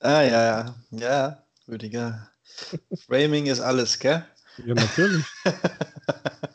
Ah, 0.00 0.22
ja, 0.22 0.44
ja, 0.44 0.74
ja, 0.90 1.44
Rüdiger. 1.66 2.30
Framing 3.06 3.46
ist 3.46 3.60
alles, 3.60 3.98
gell? 3.98 4.24
Ja, 4.64 4.74
natürlich. 4.74 5.24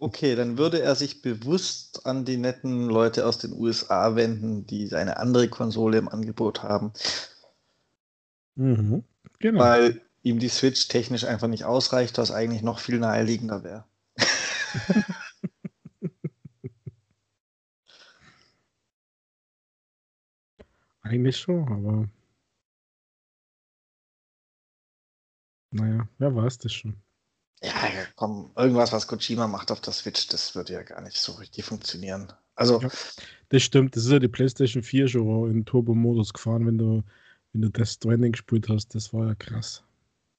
okay, 0.00 0.34
dann 0.34 0.58
würde 0.58 0.82
er 0.82 0.94
sich 0.96 1.22
bewusst 1.22 2.06
an 2.06 2.24
die 2.24 2.36
netten 2.36 2.88
Leute 2.88 3.26
aus 3.26 3.38
den 3.38 3.52
USA 3.52 4.16
wenden, 4.16 4.66
die 4.66 4.92
eine 4.94 5.18
andere 5.18 5.48
Konsole 5.48 5.98
im 5.98 6.08
Angebot 6.08 6.62
haben. 6.62 6.92
Mhm, 8.56 9.04
genau. 9.38 9.60
Weil 9.60 10.00
ihm 10.22 10.38
die 10.38 10.48
Switch 10.48 10.88
technisch 10.88 11.24
einfach 11.24 11.48
nicht 11.48 11.64
ausreicht, 11.64 12.18
was 12.18 12.30
eigentlich 12.30 12.62
noch 12.62 12.78
viel 12.78 12.98
naheliegender 12.98 13.62
wäre. 13.64 13.84
Eigentlich 21.02 21.38
schon, 21.38 21.66
aber 21.68 22.08
naja, 25.72 26.08
wer 26.18 26.34
weiß 26.34 26.58
das 26.58 26.72
schon. 26.72 27.02
Ja, 27.62 27.72
komm, 28.16 28.52
irgendwas, 28.56 28.92
was 28.92 29.06
Kojima 29.06 29.46
macht 29.46 29.70
auf 29.70 29.80
der 29.80 29.92
Switch, 29.92 30.28
das 30.28 30.54
würde 30.54 30.72
ja 30.74 30.82
gar 30.82 31.00
nicht 31.02 31.16
so 31.18 31.32
richtig 31.32 31.64
funktionieren. 31.64 32.32
Also, 32.54 32.82
Ja, 32.82 32.90
das 33.50 33.62
stimmt, 33.62 33.96
das 33.96 34.04
ist 34.06 34.12
ja 34.12 34.18
die 34.18 34.28
PlayStation 34.28 34.82
4 34.82 35.08
schon 35.08 35.50
in 35.50 35.64
Turbo-Modus 35.66 36.32
gefahren, 36.32 36.66
wenn 36.66 36.78
du, 36.78 37.02
wenn 37.52 37.62
du 37.62 37.68
Death 37.70 37.88
Stranding 37.88 38.32
gespielt 38.32 38.68
hast. 38.68 38.94
Das 38.94 39.12
war 39.14 39.26
ja 39.28 39.34
krass. 39.36 39.84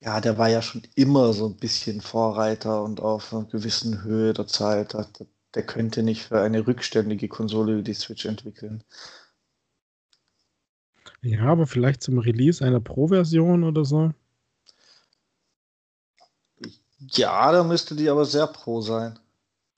ja, 0.00 0.20
der 0.20 0.36
war 0.38 0.48
ja 0.50 0.60
schon 0.62 0.82
immer 0.96 1.32
so 1.32 1.46
ein 1.48 1.56
bisschen 1.56 2.00
Vorreiter 2.02 2.82
und 2.82 3.00
auf 3.00 3.32
einer 3.32 3.44
gewissen 3.46 4.02
Höhe 4.02 4.32
der 4.34 4.46
Zeit. 4.46 4.92
Der, 4.94 5.08
der 5.54 5.64
könnte 5.66 6.02
nicht 6.02 6.24
für 6.24 6.40
eine 6.40 6.66
rückständige 6.66 7.28
Konsole 7.28 7.78
wie 7.78 7.82
die 7.82 7.94
Switch 7.94 8.24
entwickeln. 8.26 8.84
Ja, 11.22 11.46
aber 11.46 11.66
vielleicht 11.66 12.02
zum 12.02 12.18
Release 12.18 12.64
einer 12.64 12.80
Pro-Version 12.80 13.64
oder 13.64 13.84
so. 13.84 14.12
Ja, 17.10 17.52
da 17.52 17.64
müsste 17.64 17.94
die 17.94 18.08
aber 18.08 18.24
sehr 18.24 18.46
pro 18.46 18.80
sein. 18.80 19.18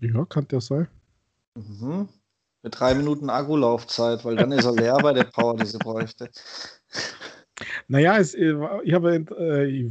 Ja, 0.01 0.25
kann 0.25 0.47
der 0.49 0.61
sein. 0.61 0.89
Mhm. 1.55 2.09
Mit 2.63 2.79
drei 2.79 2.95
Minuten 2.95 3.31
Akkulaufzeit, 3.31 4.25
weil 4.25 4.37
dann 4.37 4.53
ist 4.53 4.65
er 4.65 4.73
leer 4.73 4.97
bei 5.03 5.13
der 5.13 5.25
Power, 5.25 5.57
die 5.57 5.67
sie 5.67 5.79
bräuchte. 5.79 6.31
Naja, 7.89 8.19
es, 8.19 8.35
äh, 8.35 8.55
ich 8.85 8.95
habe 8.95 9.17
äh, 9.17 9.91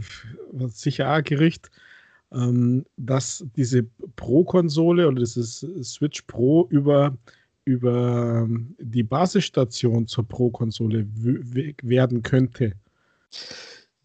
sicher 0.68 1.10
auch 1.10 1.18
ein 1.18 1.24
Gerücht, 1.24 1.72
ähm, 2.32 2.86
dass 2.98 3.46
diese 3.56 3.84
Pro-Konsole 4.16 5.08
oder 5.08 5.20
dieses 5.20 5.66
Switch 5.84 6.24
Pro 6.24 6.68
über, 6.70 7.16
über 7.66 8.44
ähm, 8.44 8.76
die 8.80 9.04
Basisstation 9.04 10.08
zur 10.08 10.28
Pro-Konsole 10.28 11.08
werden 11.84 12.24
könnte. 12.24 12.74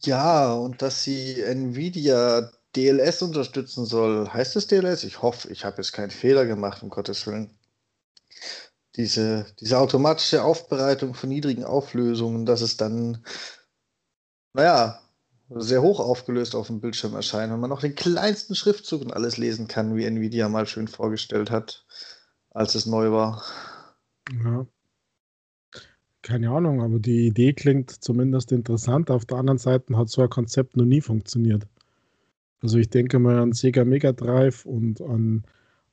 Ja, 0.03 0.53
und 0.53 0.81
dass 0.81 1.03
sie 1.03 1.41
Nvidia 1.41 2.51
DLS 2.79 3.23
unterstützen 3.23 3.85
soll. 3.85 4.29
Heißt 4.33 4.55
es 4.57 4.69
DLS? 4.69 5.03
Ich 5.05 5.21
hoffe, 5.21 5.51
ich 5.51 5.64
habe 5.64 5.79
jetzt 5.79 5.93
keinen 5.93 6.11
Fehler 6.11 6.47
gemacht, 6.47 6.83
um 6.83 6.91
Gottes 6.91 7.27
Willen. 7.27 7.51
Diese, 8.97 9.47
diese 9.61 9.79
automatische 9.79 10.45
Aufbereitung 10.45 11.14
von 11.14 11.29
niedrigen 11.29 11.64
Auflösungen, 11.64 12.47
dass 12.47 12.61
es 12.61 12.77
dann, 12.77 13.25
naja, 14.53 15.01
sehr 15.51 15.83
hoch 15.83 15.99
aufgelöst 15.99 16.55
auf 16.55 16.69
dem 16.69 16.81
Bildschirm 16.81 17.14
erscheint 17.14 17.53
und 17.53 17.61
man 17.61 17.71
noch 17.71 17.81
den 17.81 17.95
kleinsten 17.95 18.55
Schriftzug 18.55 19.03
und 19.03 19.12
alles 19.12 19.38
lesen 19.38 19.67
kann, 19.67 19.97
wie 19.97 20.05
Nvidia 20.05 20.49
mal 20.49 20.67
schön 20.67 20.88
vorgestellt 20.88 21.51
hat, 21.51 21.85
als 22.51 22.75
es 22.75 22.87
neu 22.87 23.11
war. 23.11 23.45
Ja. 24.45 24.67
Keine 26.23 26.51
Ahnung, 26.51 26.83
aber 26.83 26.99
die 26.99 27.27
Idee 27.27 27.55
klingt 27.55 27.91
zumindest 27.91 28.53
interessant. 28.53 29.11
Auf 29.11 29.25
der 29.25 29.38
anderen 29.38 29.59
Seite 29.59 29.97
hat 29.97 30.11
so 30.11 30.23
ein 30.23 30.29
Konzept 30.29 30.77
noch 30.77 30.85
nie 30.85 31.01
funktioniert. 31.01 31.67
Also 32.61 32.79
ich 32.79 32.90
denke 32.90 33.18
mal 33.18 33.38
an 33.38 33.53
Sega 33.53 33.85
Mega 33.85 34.12
Drive 34.12 34.64
und 34.66 35.01
an, 35.01 35.44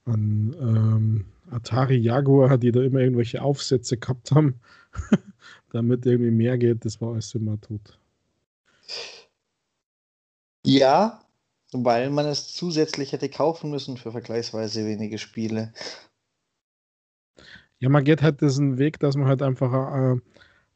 an 0.06 0.56
ähm, 0.60 1.25
Atari 1.51 1.95
Jaguar, 1.95 2.58
die 2.58 2.71
da 2.71 2.82
immer 2.82 2.99
irgendwelche 2.99 3.41
Aufsätze 3.41 3.97
gehabt 3.97 4.32
haben, 4.32 4.60
damit 5.71 6.06
irgendwie 6.06 6.32
mehr 6.32 6.58
geht. 6.58 6.86
Das 6.86 6.99
war 7.01 7.13
alles 7.13 7.34
immer 7.36 7.60
tot. 7.62 7.99
Ja, 10.65 11.21
weil 11.71 12.10
man 12.10 12.25
es 12.25 12.54
zusätzlich 12.54 13.12
hätte 13.12 13.30
kaufen 13.30 13.69
müssen 13.69 13.97
für 13.97 14.12
vergleichsweise 14.12 14.86
wenige 14.86 15.19
Spiele. 15.19 15.71
Ja, 17.80 17.89
man 17.89 18.04
geht 18.04 18.21
halt 18.23 18.41
diesen 18.41 18.78
Weg, 18.80 18.99
dass 18.99 19.15
man 19.15 19.28
halt 19.28 19.41
einfach 19.43 19.71
äh, 19.73 20.19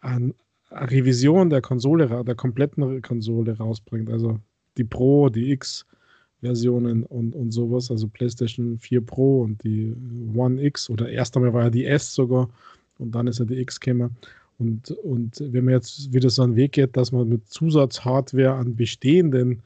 eine, 0.01 0.35
eine 0.69 0.91
Revision 0.91 1.49
der 1.49 1.61
Konsole, 1.61 2.23
der 2.23 2.35
kompletten 2.35 3.01
Konsole 3.01 3.57
rausbringt. 3.57 4.09
Also 4.11 4.39
die 4.79 4.83
Pro, 4.83 5.29
die 5.29 5.51
X-Versionen 5.51 7.03
und, 7.03 7.35
und 7.35 7.51
sowas, 7.51 7.91
also 7.91 8.07
PlayStation 8.07 8.79
4 8.79 9.05
Pro 9.05 9.41
und 9.41 9.63
die 9.63 9.95
One 10.33 10.61
X 10.63 10.89
oder 10.89 11.09
erst 11.09 11.35
einmal 11.35 11.53
war 11.53 11.63
ja 11.63 11.69
die 11.69 11.85
S 11.85 12.13
sogar 12.13 12.49
und 12.97 13.13
dann 13.13 13.27
ist 13.27 13.39
ja 13.39 13.45
die 13.45 13.59
X 13.59 13.79
gekommen. 13.79 14.15
Und, 14.57 14.91
und 14.91 15.39
wenn 15.39 15.65
man 15.65 15.75
jetzt 15.75 16.11
wieder 16.13 16.29
so 16.29 16.43
einen 16.43 16.55
Weg 16.55 16.73
geht, 16.73 16.97
dass 16.97 17.11
man 17.13 17.29
mit 17.29 17.47
Zusatzhardware 17.47 18.55
an 18.55 18.75
bestehenden 18.75 19.61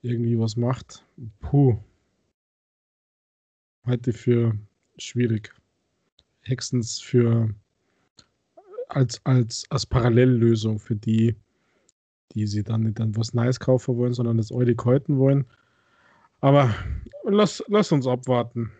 irgendwie 0.00 0.38
was 0.38 0.56
macht, 0.56 1.04
puh, 1.40 1.76
halte 3.84 4.12
für 4.12 4.56
schwierig. 4.96 5.52
Hexens 6.40 6.98
für 7.00 7.54
als, 8.88 9.20
als, 9.24 9.64
als 9.68 9.84
Parallellösung 9.84 10.78
für 10.78 10.96
die, 10.96 11.36
die 12.38 12.46
sie 12.46 12.62
dann 12.62 12.82
nicht 12.84 12.98
dann 12.98 13.16
was 13.16 13.34
Neues 13.34 13.60
kaufen 13.60 13.96
wollen, 13.96 14.14
sondern 14.14 14.36
das 14.36 14.52
Eulig 14.52 14.78
halten 14.84 15.18
wollen. 15.18 15.44
Aber 16.40 16.74
lass, 17.24 17.62
lass 17.68 17.92
uns 17.92 18.06
abwarten. 18.06 18.70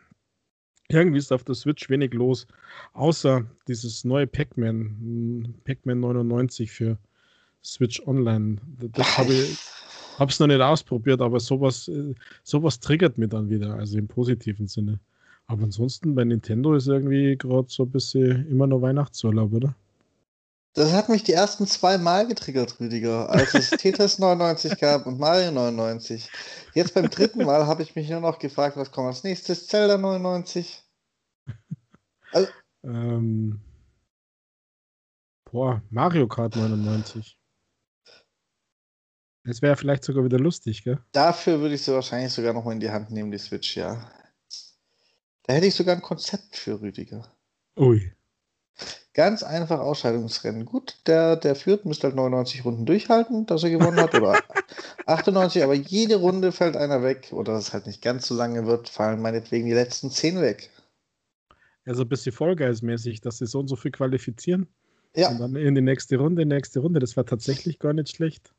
Irgendwie 0.88 1.18
ist 1.18 1.33
auf 1.33 1.44
der 1.44 1.55
Switch 1.55 1.90
wenig 1.90 2.14
los, 2.14 2.47
außer 2.94 3.44
dieses 3.66 4.05
neue 4.05 4.27
Pac-Man, 4.27 5.55
Pac-Man 5.64 6.01
99 6.01 6.71
für 6.71 6.99
Switch 7.62 8.01
Online. 8.07 8.57
Das 8.92 9.18
habe 9.18 9.35
ich 9.35 9.59
hab's 10.18 10.40
noch 10.40 10.47
nicht 10.47 10.61
ausprobiert, 10.61 11.21
aber 11.21 11.40
sowas, 11.40 11.88
äh, 11.88 12.14
sowas 12.42 12.81
triggert 12.81 13.18
mich 13.18 13.29
dann 13.31 13.51
wieder, 13.51 13.75
also 13.75 13.99
im 13.99 14.09
positiven 14.09 14.66
Sinne. 14.66 14.99
Aber 15.47 15.64
ansonsten 15.64 16.14
bei 16.14 16.25
Nintendo 16.25 16.75
ist 16.75 16.88
irgendwie 16.88 17.37
gerade 17.37 17.68
so 17.68 17.85
ein 17.85 17.90
bisschen 17.90 18.49
immer 18.49 18.66
noch 18.66 18.83
Weihnachtsurlaub, 18.83 19.53
oder? 19.53 19.75
Das 20.79 20.93
hat 20.93 21.09
mich 21.09 21.25
die 21.25 21.33
ersten 21.33 21.67
zwei 21.67 21.99
Mal 21.99 22.29
getriggert, 22.29 22.79
Rüdiger, 22.79 23.29
als 23.31 23.53
es 23.53 23.71
Tetris 23.71 24.21
99 24.21 24.79
gab 24.79 25.07
und 25.07 25.19
Mario 25.19 25.51
99. 25.51 26.31
Jetzt 26.73 26.95
beim 26.95 27.11
dritten 27.11 27.45
Mal 27.45 27.67
habe 27.67 27.83
ich 27.83 27.97
mich 27.97 28.09
nur 28.09 28.21
noch 28.21 28.38
gefragt, 28.38 28.77
was 28.77 28.93
kommt 28.93 29.09
als 29.09 29.25
nächstes? 29.25 29.67
Zelda 29.67 29.99
99. 29.99 30.85
Ähm, 32.85 33.61
boah, 35.51 35.83
Mario 35.91 36.29
Kart 36.29 36.55
99. 36.55 37.37
Das 39.43 39.61
wäre 39.61 39.77
vielleicht 39.77 40.05
sogar 40.05 40.25
wieder 40.25 40.38
lustig, 40.38 40.85
gell? 40.85 41.03
Dafür 41.11 41.59
würde 41.59 41.75
ich 41.75 41.83
sie 41.83 41.93
wahrscheinlich 41.93 42.33
sogar 42.33 42.53
noch 42.53 42.64
mal 42.64 42.73
in 42.73 42.81
die 42.81 42.91
Hand 42.91 43.11
nehmen, 43.11 43.33
die 43.33 43.38
Switch, 43.38 43.77
ja. 43.77 44.12
Da 45.43 45.55
hätte 45.55 45.67
ich 45.67 45.75
sogar 45.75 45.97
ein 45.97 46.03
Konzept 46.03 46.55
für 46.55 46.81
Rüdiger. 46.81 47.35
Ui. 47.77 48.14
Ganz 49.19 49.43
einfach 49.43 49.81
Ausscheidungsrennen. 49.81 50.65
Gut, 50.65 50.95
der, 51.09 51.35
der 51.35 51.57
führt, 51.57 51.85
müsste 51.85 52.07
halt 52.07 52.15
99 52.15 52.65
Runden 52.65 52.87
durchhalten, 52.87 53.47
dass 53.47 53.65
er 53.65 53.71
gewonnen 53.71 53.99
hat, 53.99 54.15
oder 54.15 54.41
98, 55.07 55.65
aber 55.65 55.75
jede 55.75 56.15
Runde 56.15 56.53
fällt 56.53 56.77
einer 56.77 57.03
weg, 57.03 57.31
oder 57.33 57.55
es 57.55 57.73
halt 57.73 57.89
nicht 57.89 58.01
ganz 58.01 58.29
so 58.29 58.37
lange 58.37 58.65
wird, 58.69 58.89
fallen 58.89 59.21
meinetwegen 59.21 59.67
die 59.67 59.73
letzten 59.73 60.13
10 60.13 60.41
weg. 60.41 60.71
Also 61.85 62.03
ein 62.03 62.09
bisschen 62.09 62.31
Fall 62.31 62.55
Guys-mäßig, 62.55 63.21
dass 63.21 63.39
sie 63.39 63.47
so 63.47 63.59
und 63.59 63.67
so 63.67 63.75
viel 63.75 63.91
qualifizieren. 63.91 64.69
Ja. 65.17 65.31
Und 65.31 65.41
dann 65.41 65.57
in 65.57 65.75
die 65.75 65.81
nächste 65.81 66.17
Runde, 66.19 66.43
in 66.43 66.51
die 66.51 66.55
nächste 66.55 66.79
Runde. 66.79 67.01
Das 67.01 67.17
war 67.17 67.27
tatsächlich 67.27 67.81
gar 67.81 67.95
nicht 67.95 68.15
schlecht. 68.15 68.55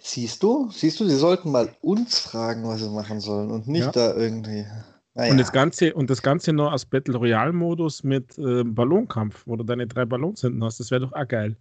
Siehst 0.00 0.42
du? 0.42 0.72
Siehst 0.72 0.98
du, 0.98 1.06
sie 1.06 1.14
sollten 1.14 1.52
mal 1.52 1.72
uns 1.82 2.18
fragen, 2.18 2.64
was 2.64 2.80
sie 2.80 2.90
machen 2.90 3.20
sollen 3.20 3.52
und 3.52 3.68
nicht 3.68 3.84
Ja. 3.84 3.92
da 3.92 4.16
irgendwie. 4.16 4.66
Naja. 5.20 5.32
Und, 5.32 5.38
das 5.38 5.52
Ganze, 5.52 5.92
und 5.92 6.08
das 6.08 6.22
Ganze 6.22 6.54
noch 6.54 6.72
als 6.72 6.86
Battle 6.86 7.18
Royale-Modus 7.18 8.04
mit 8.04 8.38
äh, 8.38 8.64
Ballonkampf, 8.64 9.46
wo 9.46 9.54
du 9.54 9.64
deine 9.64 9.86
drei 9.86 10.06
Ballons 10.06 10.40
hinten 10.40 10.64
hast. 10.64 10.80
Das 10.80 10.90
wäre 10.90 11.02
doch 11.02 11.12
auch 11.12 11.28
geil. 11.28 11.58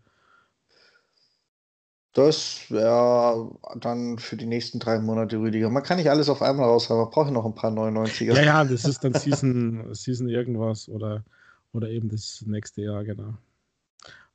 Das 2.14 2.62
wäre 2.70 3.52
dann 3.76 4.18
für 4.18 4.38
die 4.38 4.46
nächsten 4.46 4.80
drei 4.80 5.00
Monate, 5.00 5.38
Rüdiger. 5.38 5.70
Man 5.70 5.84
kann 5.84 5.98
nicht 5.98 6.10
alles 6.10 6.30
auf 6.30 6.42
einmal 6.42 6.70
raushauen, 6.70 7.02
man 7.02 7.10
braucht 7.10 7.32
noch 7.32 7.46
ein 7.46 7.54
paar 7.54 7.72
99er. 7.72 8.34
Ja, 8.34 8.42
ja, 8.42 8.64
das 8.64 8.86
ist 8.86 9.04
dann 9.04 9.14
Season, 9.14 9.94
Season 9.94 10.30
irgendwas 10.30 10.88
oder, 10.88 11.26
oder 11.74 11.90
eben 11.90 12.08
das 12.08 12.42
nächste 12.48 12.84
Jahr, 12.84 13.04
genau. 13.04 13.34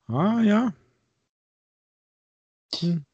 Ah, 0.07 0.43
ja. 0.43 0.75
Hm. 2.79 3.07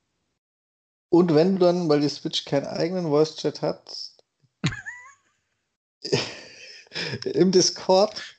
Und 1.08 1.34
wenn 1.36 1.52
du 1.52 1.60
dann, 1.60 1.88
weil 1.88 2.00
die 2.00 2.08
Switch 2.08 2.44
keinen 2.46 2.66
eigenen 2.66 3.04
Voice-Chat 3.04 3.62
hat, 3.62 4.09
im 7.24 7.50
Discord 7.50 8.38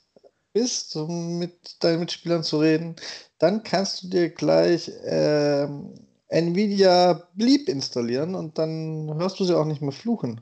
bist, 0.53 0.95
um 0.95 1.39
mit 1.39 1.83
deinen 1.83 2.01
Mitspielern 2.01 2.43
zu 2.43 2.59
reden, 2.59 2.95
dann 3.37 3.63
kannst 3.63 4.03
du 4.03 4.09
dir 4.09 4.29
gleich 4.29 4.91
ähm, 5.03 5.93
Nvidia 6.27 7.27
Bleep 7.35 7.67
installieren 7.69 8.35
und 8.35 8.57
dann 8.57 9.13
hörst 9.15 9.39
du 9.39 9.45
sie 9.45 9.57
auch 9.57 9.65
nicht 9.65 9.81
mehr 9.81 9.91
fluchen. 9.91 10.41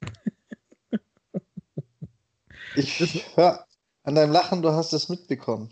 Ich 2.76 3.24
höre 3.36 3.64
an 4.02 4.16
deinem 4.16 4.32
Lachen, 4.32 4.60
du 4.60 4.72
hast 4.72 4.92
es 4.92 5.08
mitbekommen. 5.08 5.68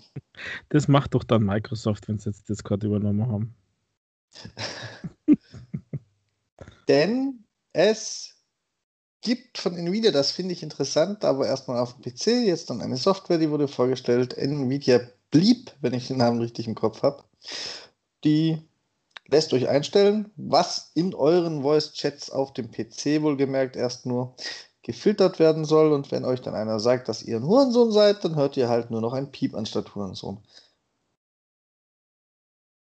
Das 0.69 0.87
macht 0.87 1.15
doch 1.15 1.25
dann 1.25 1.43
Microsoft, 1.43 2.07
wenn 2.07 2.21
sie 2.21 2.31
jetzt 2.31 2.49
Discord 2.49 2.85
übernommen 2.85 3.27
haben. 3.27 3.55
Denn 6.89 7.45
es 7.73 8.42
gibt 9.23 9.59
von 9.59 9.77
Nvidia, 9.77 10.11
das 10.11 10.33
finde 10.33 10.53
ich 10.53 10.63
interessant, 10.63 11.25
aber 11.25 11.47
erstmal 11.47 11.81
auf 11.81 11.95
dem 11.95 12.03
PC, 12.03 12.47
jetzt 12.47 12.69
dann 12.71 12.83
eine 12.83 12.97
Software, 12.97 13.39
die 13.39 13.51
wurde 13.51 13.69
vorgestellt, 13.69 14.37
Nvidia 14.37 15.01
Bleep, 15.31 15.73
wenn 15.81 15.95
ich 15.95 16.09
den 16.09 16.19
Namen 16.19 16.41
richtig 16.41 16.69
im 16.69 16.75
Kopf 16.75 17.03
habe. 17.03 17.25
Die 18.25 18.61
lässt 19.29 19.53
euch 19.55 19.69
einstellen, 19.69 20.31
was 20.37 20.91
in 20.95 21.15
euren 21.15 21.63
Voice-Chats 21.63 22.31
auf 22.31 22.53
dem 22.53 22.71
PC 22.71 23.23
wohlgemerkt 23.23 23.77
erst 23.77 24.05
nur 24.07 24.35
gefiltert 24.83 25.39
werden 25.39 25.65
soll. 25.65 25.93
Und 25.93 26.11
wenn 26.11 26.25
euch 26.25 26.43
dann 26.43 26.55
einer 26.55 26.81
sagt, 26.81 27.09
dass 27.09 27.23
ihr 27.23 27.37
ein 27.37 27.47
Hurensohn 27.47 27.93
seid, 27.93 28.25
dann 28.25 28.37
hört 28.37 28.57
ihr 28.57 28.69
halt 28.69 28.91
nur 28.91 29.01
noch 29.01 29.15
ein 29.15 29.31
Piep 29.31 29.55
anstatt 29.55 29.95
Hurensohn. 29.95 30.39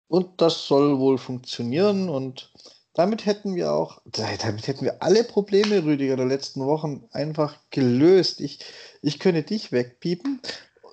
Und 0.09 0.40
das 0.40 0.66
soll 0.66 0.99
wohl 0.99 1.18
funktionieren 1.18 2.09
und 2.09 2.53
damit 2.96 3.26
hätten 3.26 3.54
wir 3.54 3.72
auch, 3.72 4.00
damit 4.06 4.66
hätten 4.66 4.85
wir 4.85 5.02
alle 5.02 5.22
Probleme, 5.22 5.85
Rüdiger, 5.85 6.16
der 6.16 6.24
letzten 6.24 6.64
Wochen 6.64 7.04
einfach 7.12 7.59
gelöst. 7.70 8.40
Ich, 8.40 8.61
ich 9.02 9.18
könnte 9.18 9.42
dich 9.42 9.70
wegpiepen. 9.70 10.40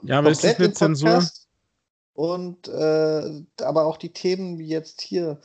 Ja, 0.03 0.19
aber 0.19 0.29
ist 0.31 0.43
das 0.43 0.59
nicht 0.59 0.75
Zensur? 0.75 1.25
Und 2.13 2.67
äh, 2.67 3.43
aber 3.61 3.85
auch 3.85 3.95
die 3.95 4.11
Themen 4.11 4.59
wie 4.59 4.67
jetzt 4.67 5.01
hier 5.01 5.39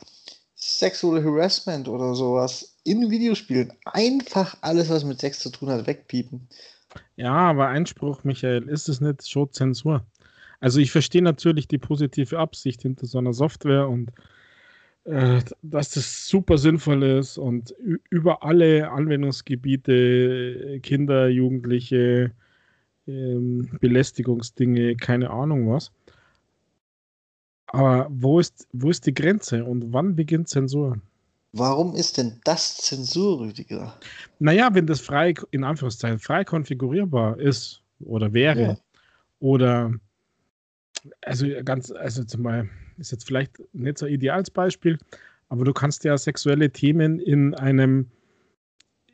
Sexual 0.55 1.23
Harassment 1.23 1.87
oder 1.87 2.13
sowas 2.13 2.75
in 2.83 3.09
Videospielen 3.09 3.71
einfach 3.85 4.57
alles, 4.59 4.89
was 4.89 5.05
mit 5.05 5.21
Sex 5.21 5.39
zu 5.39 5.51
tun 5.51 5.69
hat, 5.69 5.87
wegpiepen. 5.87 6.49
Ja, 7.15 7.33
aber 7.33 7.69
Einspruch, 7.69 8.25
Michael, 8.25 8.67
ist 8.67 8.89
es 8.89 8.99
nicht 8.99 9.29
schon 9.29 9.51
Zensur? 9.53 10.05
Also 10.59 10.79
ich 10.79 10.91
verstehe 10.91 11.21
natürlich 11.21 11.69
die 11.69 11.77
positive 11.77 12.37
Absicht 12.37 12.81
hinter 12.81 13.05
so 13.05 13.17
einer 13.17 13.33
Software 13.33 13.87
und 13.87 14.11
dass 15.05 15.89
das 15.91 16.27
super 16.27 16.57
sinnvoll 16.57 17.03
ist 17.03 17.37
und 17.37 17.73
über 18.09 18.43
alle 18.43 18.91
Anwendungsgebiete, 18.91 19.93
äh, 19.93 20.79
Kinder, 20.79 21.29
Jugendliche, 21.29 22.31
ähm, 23.07 23.69
Belästigungsdinge, 23.79 24.95
keine 24.97 25.31
Ahnung 25.31 25.69
was. 25.69 25.91
Aber 27.67 28.07
wo 28.09 28.39
ist, 28.39 28.67
wo 28.73 28.89
ist 28.89 29.05
die 29.05 29.13
Grenze 29.13 29.63
und 29.63 29.93
wann 29.93 30.15
beginnt 30.15 30.49
Zensur? 30.49 30.99
Warum 31.53 31.95
ist 31.95 32.17
denn 32.17 32.39
das 32.43 32.77
Zensur, 32.77 33.39
Rüdiger? 33.39 33.97
Naja, 34.37 34.69
wenn 34.73 34.85
das 34.85 35.01
frei, 35.01 35.33
in 35.51 35.63
Anführungszeichen, 35.63 36.19
frei 36.19 36.43
konfigurierbar 36.43 37.39
ist 37.39 37.81
oder 38.01 38.33
wäre 38.33 38.61
ja. 38.61 38.77
oder 39.39 39.93
also 41.21 41.47
ganz, 41.63 41.91
also 41.91 42.23
zum 42.23 42.43
Beispiel, 42.43 42.69
ist 42.99 43.11
jetzt 43.11 43.25
vielleicht 43.25 43.53
nicht 43.73 43.97
so 43.97 44.05
ideales 44.05 44.49
Beispiel, 44.49 44.97
aber 45.49 45.65
du 45.65 45.73
kannst 45.73 46.03
ja 46.03 46.17
sexuelle 46.17 46.71
Themen 46.71 47.19
in 47.19 47.55
einem, 47.55 48.09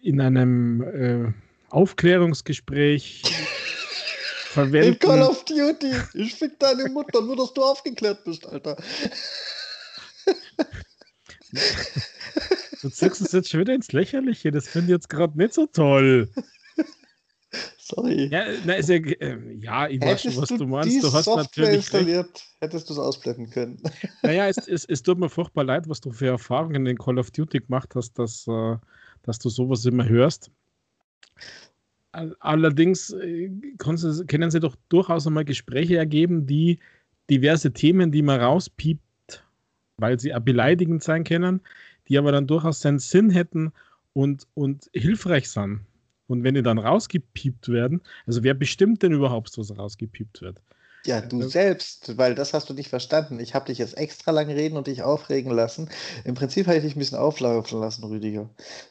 in 0.02 0.20
einem 0.22 0.82
äh, 0.82 1.34
Aufklärungsgespräch 1.70 3.24
verwenden. 4.50 4.94
In 4.94 5.00
Call 5.00 5.22
of 5.22 5.46
Duty, 5.46 5.94
ich 6.14 6.36
fick 6.36 6.60
deine 6.60 6.90
Mutter, 6.90 7.22
nur 7.22 7.36
dass 7.38 7.54
du 7.54 7.64
aufgeklärt 7.64 8.24
bist, 8.24 8.46
Alter. 8.48 8.78
Du 12.82 12.90
zirkst 12.90 13.22
es 13.22 13.32
jetzt 13.32 13.50
schon 13.50 13.62
wieder 13.62 13.74
ins 13.74 13.92
Lächerliche, 13.92 14.52
das 14.52 14.68
finde 14.68 14.88
ich 14.88 14.98
jetzt 14.98 15.10
gerade 15.10 15.38
nicht 15.38 15.54
so 15.54 15.66
toll. 15.66 16.30
Sorry. 17.88 18.30
Ja, 18.32 18.46
na, 18.66 18.74
ist 18.74 18.90
ja, 18.90 18.96
äh, 18.96 19.38
ja 19.60 19.88
ich 19.88 20.02
weiß 20.02 20.24
schon, 20.24 20.38
was 20.38 20.50
du, 20.50 20.58
du 20.58 20.66
meinst. 20.66 21.04
Du 21.04 21.14
hast 21.14 21.26
Software 21.26 21.44
natürlich 21.44 21.76
installiert, 21.76 22.26
recht. 22.26 22.58
hättest 22.60 22.90
du 22.90 22.94
es 22.94 23.00
ausblenden 23.00 23.52
können. 23.52 23.78
Naja, 24.24 24.48
es, 24.48 24.58
es, 24.68 24.86
es 24.86 25.04
tut 25.04 25.20
mir 25.20 25.30
furchtbar 25.30 25.66
leid, 25.66 25.88
was 25.88 26.02
du 26.02 26.12
für 26.12 26.26
Erfahrungen 26.26 26.88
in 26.88 26.98
Call 26.98 27.20
of 27.20 27.30
Duty 27.30 27.60
gemacht 27.60 27.94
hast, 27.94 28.18
dass, 28.18 28.48
äh, 28.48 28.78
dass 29.22 29.38
du 29.38 29.50
sowas 29.50 29.86
immer 29.86 30.10
hörst. 30.10 30.50
Allerdings 32.40 33.12
äh, 33.12 33.52
können 33.78 34.50
sie 34.50 34.60
doch 34.60 34.76
durchaus 34.90 35.28
einmal 35.28 35.46
Gespräche 35.46 35.98
ergeben, 35.98 36.48
die 36.48 36.80
diverse 37.30 37.72
Themen, 37.72 38.12
die 38.12 38.24
man 38.24 38.42
rauspiept, 38.42 39.46
weil 39.98 40.20
sie 40.20 40.34
beleidigend 40.44 41.04
sein 41.04 41.24
können, 41.24 41.62
die 42.08 42.18
aber 42.18 42.32
dann 42.32 42.48
durchaus 42.48 42.82
seinen 42.82 42.98
Sinn 42.98 43.30
hätten 43.30 43.74
und, 44.14 44.48
und 44.56 44.90
hilfreich 44.92 45.52
sind. 45.52 45.82
Und 46.28 46.44
wenn 46.44 46.56
die 46.56 46.64
dann 46.64 46.80
rausgepiept 46.80 47.70
werden, 47.70 48.02
also 48.26 48.44
wer 48.44 48.54
bestimmt 48.54 49.04
denn 49.04 49.12
überhaupt, 49.12 49.58
was 49.58 49.78
rausgepiept 49.78 50.42
wird? 50.42 50.62
Ja, 51.06 51.22
du 51.22 51.42
äh, 51.42 51.48
selbst, 51.48 52.18
weil 52.18 52.34
das 52.34 52.54
hast 52.54 52.70
du 52.70 52.74
nicht 52.74 52.90
verstanden. 52.90 53.40
Ich 53.40 53.54
habe 53.54 53.68
dich 53.68 53.78
jetzt 53.78 53.98
extra 53.98 54.32
lang 54.32 54.48
reden 54.48 54.76
und 54.76 54.88
dich 54.88 55.04
aufregen 55.04 55.52
lassen. 55.52 55.90
Im 56.24 56.34
Prinzip 56.34 56.66
habe 56.66 56.78
ich 56.78 56.84
dich 56.84 56.96
ein 56.96 57.00
bisschen 57.00 57.20
auflaufen 57.20 57.80
lassen, 57.80 58.04
Rüdiger. 58.06 58.50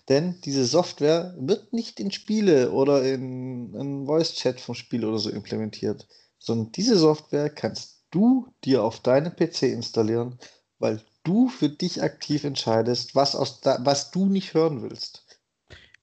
Denn 0.08 0.40
diese 0.44 0.64
Software 0.64 1.34
wird 1.38 1.72
nicht 1.72 1.98
in 1.98 2.12
Spiele 2.12 2.70
oder 2.70 3.02
in 3.02 3.74
einen 3.74 4.06
Voice-Chat 4.06 4.60
vom 4.60 4.76
Spiel 4.76 5.04
oder 5.04 5.18
so 5.18 5.28
implementiert, 5.28 6.06
sondern 6.38 6.70
diese 6.72 6.96
Software 6.96 7.50
kannst 7.50 8.04
du 8.12 8.46
dir 8.64 8.84
auf 8.84 9.00
deinem 9.00 9.34
PC 9.34 9.62
installieren, 9.64 10.38
weil 10.78 11.00
du 11.24 11.48
für 11.48 11.68
dich 11.68 12.02
aktiv 12.02 12.44
entscheidest, 12.44 13.16
was, 13.16 13.34
aus 13.34 13.60
da, 13.60 13.78
was 13.80 14.12
du 14.12 14.26
nicht 14.26 14.54
hören 14.54 14.82
willst. 14.82 15.23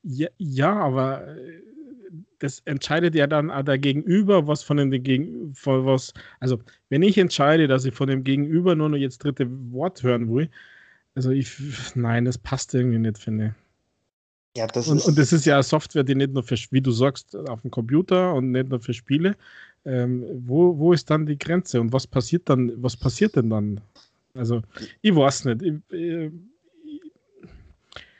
Ja, 0.03 0.29
ja, 0.37 0.73
aber 0.73 1.27
äh, 1.27 1.61
das 2.39 2.59
entscheidet 2.65 3.15
ja 3.15 3.27
dann 3.27 3.49
der 3.65 3.77
Gegenüber, 3.77 4.47
was 4.47 4.63
von 4.63 4.77
dem 4.77 4.89
Gegenüber, 4.91 5.85
was, 5.85 6.13
also 6.39 6.59
wenn 6.89 7.03
ich 7.03 7.17
entscheide, 7.17 7.67
dass 7.67 7.85
ich 7.85 7.93
von 7.93 8.07
dem 8.07 8.23
Gegenüber 8.23 8.75
nur 8.75 8.89
noch 8.89 8.97
jetzt 8.97 9.19
dritte 9.23 9.47
Wort 9.71 10.01
hören 10.03 10.33
will, 10.33 10.49
also 11.13 11.31
ich, 11.31 11.55
nein, 11.95 12.25
das 12.25 12.37
passt 12.37 12.73
irgendwie 12.73 12.97
nicht, 12.99 13.17
finde 13.17 13.47
ich. 13.47 14.57
Ja, 14.57 14.67
das 14.67 14.87
und, 14.87 14.97
ist 14.97 15.07
und 15.07 15.17
das 15.17 15.31
ist 15.31 15.45
ja 15.45 15.55
eine 15.55 15.63
Software, 15.63 16.03
die 16.03 16.15
nicht 16.15 16.33
nur 16.33 16.43
für, 16.43 16.55
wie 16.71 16.81
du 16.81 16.91
sagst, 16.91 17.35
auf 17.35 17.61
dem 17.61 17.71
Computer 17.71 18.33
und 18.33 18.51
nicht 18.51 18.69
nur 18.69 18.81
für 18.81 18.93
Spiele. 18.93 19.35
Ähm, 19.85 20.25
wo, 20.45 20.77
wo 20.77 20.93
ist 20.93 21.09
dann 21.09 21.25
die 21.25 21.37
Grenze 21.37 21.79
und 21.79 21.93
was 21.93 22.05
passiert 22.05 22.49
dann, 22.49 22.71
was 22.75 22.97
passiert 22.97 23.35
denn 23.35 23.49
dann? 23.49 23.81
Also, 24.33 24.61
ich 25.01 25.15
weiß 25.15 25.45
nicht. 25.45 25.61
Ich, 25.63 25.73
ich, 25.89 26.31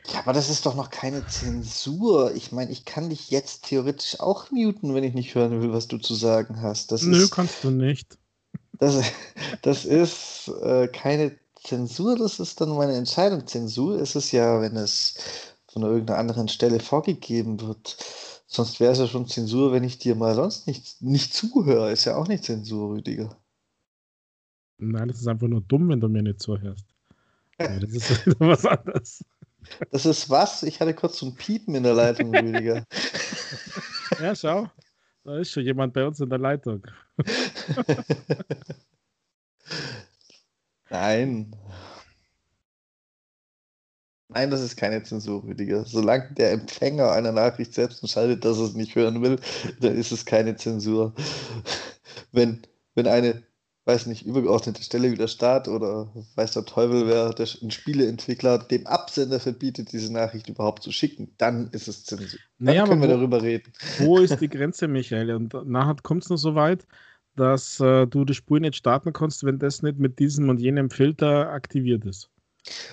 ja, 0.08 0.20
aber 0.20 0.34
das 0.34 0.50
ist 0.50 0.66
doch 0.66 0.76
noch 0.76 0.90
keine 0.90 1.26
Zensur. 1.28 2.34
Ich 2.36 2.52
meine, 2.52 2.72
ich 2.72 2.86
kann 2.86 3.10
dich 3.10 3.30
jetzt 3.30 3.66
theoretisch 3.66 4.20
auch 4.20 4.50
muten, 4.52 4.94
wenn 4.94 5.04
ich 5.04 5.14
nicht 5.14 5.36
hören 5.36 5.62
will, 5.62 5.74
was 5.74 5.88
du 5.88 5.98
zu 5.98 6.16
sagen 6.16 6.62
hast. 6.62 6.92
Das 6.92 7.04
Nö, 7.04 7.24
ist, 7.24 7.32
kannst 7.32 7.64
du 7.64 7.70
nicht. 7.70 8.18
Das, 8.74 9.04
das 9.62 9.86
ist 9.86 10.48
äh, 10.64 10.88
keine 10.88 11.38
Zensur, 11.64 12.18
das 12.18 12.40
ist 12.40 12.60
dann 12.60 12.70
meine 12.70 12.96
Entscheidung. 12.96 13.46
Zensur 13.46 14.00
ist 14.00 14.16
es 14.16 14.32
ja, 14.32 14.60
wenn 14.62 14.76
es 14.76 15.16
von 15.68 15.84
irgendeiner 15.84 16.20
anderen 16.20 16.48
Stelle 16.48 16.80
vorgegeben 16.80 17.62
wird. 17.62 17.98
Sonst 18.48 18.80
wäre 18.80 18.92
es 18.92 19.00
ja 19.00 19.08
schon 19.08 19.28
Zensur, 19.28 19.72
wenn 19.72 19.84
ich 19.84 20.00
dir 20.00 20.16
mal 20.16 20.36
sonst 20.36 20.68
nicht, 20.68 21.02
nicht 21.02 21.34
zuhöre. 21.34 21.92
Ist 21.92 22.06
ja 22.06 22.18
auch 22.18 22.28
nicht 22.28 22.44
Zensur, 22.44 22.96
Rüdiger. 22.96 23.38
Nein, 24.80 25.08
das 25.08 25.22
ist 25.22 25.28
einfach 25.28 25.48
nur 25.48 25.62
dumm, 25.62 25.90
wenn 25.90 26.02
du 26.02 26.10
mir 26.10 26.24
nicht 26.24 26.42
zuhörst. 26.42 26.86
Ja, 27.62 27.80
das 27.80 27.92
ist 27.92 28.10
was 28.40 28.66
anderes. 28.66 29.24
Das 29.92 30.06
ist 30.06 30.30
was? 30.30 30.64
Ich 30.64 30.80
hatte 30.80 30.94
kurz 30.94 31.20
so 31.20 31.28
ein 31.28 31.36
Piepen 31.36 31.76
in 31.76 31.84
der 31.84 31.94
Leitung, 31.94 32.36
Rüdiger. 32.36 32.86
Ja, 34.20 34.36
schau. 34.36 34.70
Da 35.24 35.38
ist 35.38 35.52
schon 35.52 35.64
jemand 35.64 35.94
bei 35.94 36.06
uns 36.06 36.20
in 36.20 36.30
der 36.30 36.40
Leitung. 36.40 36.84
Nein. 40.90 41.56
Nein, 44.30 44.50
das 44.50 44.62
ist 44.62 44.78
keine 44.78 45.04
Zensur, 45.04 45.44
Rüdiger. 45.44 45.84
Solange 45.86 46.34
der 46.34 46.52
Empfänger 46.52 47.12
einer 47.12 47.32
Nachricht 47.34 47.74
selbst 47.74 48.02
entscheidet, 48.02 48.46
dass 48.46 48.58
er 48.58 48.66
es 48.66 48.74
nicht 48.74 48.96
hören 48.96 49.22
will, 49.22 49.40
dann 49.80 49.96
ist 49.96 50.12
es 50.12 50.26
keine 50.26 50.56
Zensur. 50.56 51.14
Wenn, 52.32 52.62
wenn 52.96 53.08
eine 53.08 53.44
weiß 53.86 54.06
nicht, 54.06 54.26
übergeordnete 54.26 54.84
Stelle 54.84 55.12
wie 55.12 55.16
der 55.16 55.28
Staat 55.28 55.68
oder 55.68 56.12
weiß 56.36 56.52
der 56.52 56.66
Teufel, 56.66 57.08
wer 57.08 57.32
der, 57.32 57.48
ein 57.62 57.72
Spieleentwickler 57.72 58.60
dem 58.60 58.86
Absender 58.86 59.40
verbietet, 59.40 59.92
diese 59.92 60.14
Nachricht 60.14 60.50
überhaupt 60.50 60.84
zu 60.84 60.92
schicken, 60.92 61.34
dann 61.38 61.70
ist 61.72 61.88
es 61.88 62.04
Zensur. 62.04 62.40
Dann 62.60 62.66
naja, 62.68 62.86
können 62.86 63.02
wir 63.02 63.10
wo, 63.10 63.14
darüber 63.14 63.42
reden. 63.42 63.74
Wo 64.00 64.20
ist 64.20 64.40
die 64.40 64.50
Grenze, 64.50 64.88
Michael? 64.88 65.32
Und 65.32 65.54
nachher 65.66 65.96
kommt 66.04 66.24
es 66.24 66.30
noch 66.30 66.38
so 66.38 66.54
weit, 66.54 66.86
dass 67.36 67.80
äh, 67.80 68.06
du 68.06 68.24
die 68.24 68.36
Spur 68.36 68.60
nicht 68.60 68.76
starten 68.76 69.14
kannst, 69.14 69.44
wenn 69.44 69.58
das 69.58 69.82
nicht 69.82 69.98
mit 69.98 70.20
diesem 70.20 70.50
und 70.50 70.60
jenem 70.60 70.90
Filter 70.90 71.50
aktiviert 71.50 72.06
ist. 72.06 72.30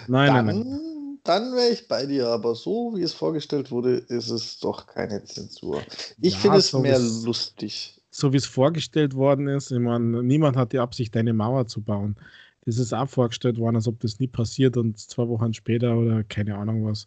Nein, 0.06 0.34
dann, 0.34 0.46
nein, 0.46 0.58
nein. 0.60 0.80
Dann 1.24 1.52
wäre 1.52 1.68
ich 1.68 1.88
bei 1.88 2.06
dir, 2.06 2.28
aber 2.28 2.54
so 2.54 2.94
wie 2.96 3.02
es 3.02 3.12
vorgestellt 3.12 3.70
wurde, 3.70 3.96
ist 3.96 4.30
es 4.30 4.58
doch 4.60 4.86
keine 4.86 5.22
Zensur. 5.24 5.82
Ich 6.22 6.34
ja, 6.34 6.38
finde 6.38 6.58
es 6.58 6.68
so 6.68 6.78
mehr 6.78 6.98
lustig 6.98 7.97
so 8.10 8.32
wie 8.32 8.38
es 8.38 8.46
vorgestellt 8.46 9.14
worden 9.14 9.48
ist. 9.48 9.70
Ich 9.70 9.78
meine, 9.78 10.22
niemand 10.22 10.56
hat 10.56 10.72
die 10.72 10.78
Absicht, 10.78 11.16
eine 11.16 11.32
Mauer 11.32 11.66
zu 11.66 11.80
bauen. 11.80 12.16
Das 12.64 12.78
ist 12.78 12.92
auch 12.92 13.08
vorgestellt 13.08 13.58
worden, 13.58 13.76
als 13.76 13.88
ob 13.88 14.00
das 14.00 14.18
nie 14.18 14.26
passiert 14.26 14.76
und 14.76 14.98
zwei 14.98 15.26
Wochen 15.28 15.54
später 15.54 15.96
oder 15.96 16.24
keine 16.24 16.56
Ahnung 16.56 16.84
was. 16.84 17.06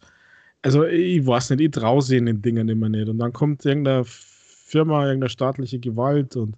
Also 0.63 0.85
ich 0.85 1.25
weiß 1.25 1.51
nicht, 1.51 1.61
ich 1.61 1.71
traue 1.71 2.01
sie 2.01 2.17
in 2.17 2.25
den 2.27 2.41
Dingen 2.41 2.69
immer 2.69 2.89
nicht. 2.89 3.09
Und 3.09 3.19
dann 3.19 3.33
kommt 3.33 3.65
irgendeine 3.65 4.03
Firma, 4.05 5.05
irgendeine 5.05 5.29
staatliche 5.29 5.79
Gewalt 5.79 6.35
und, 6.35 6.55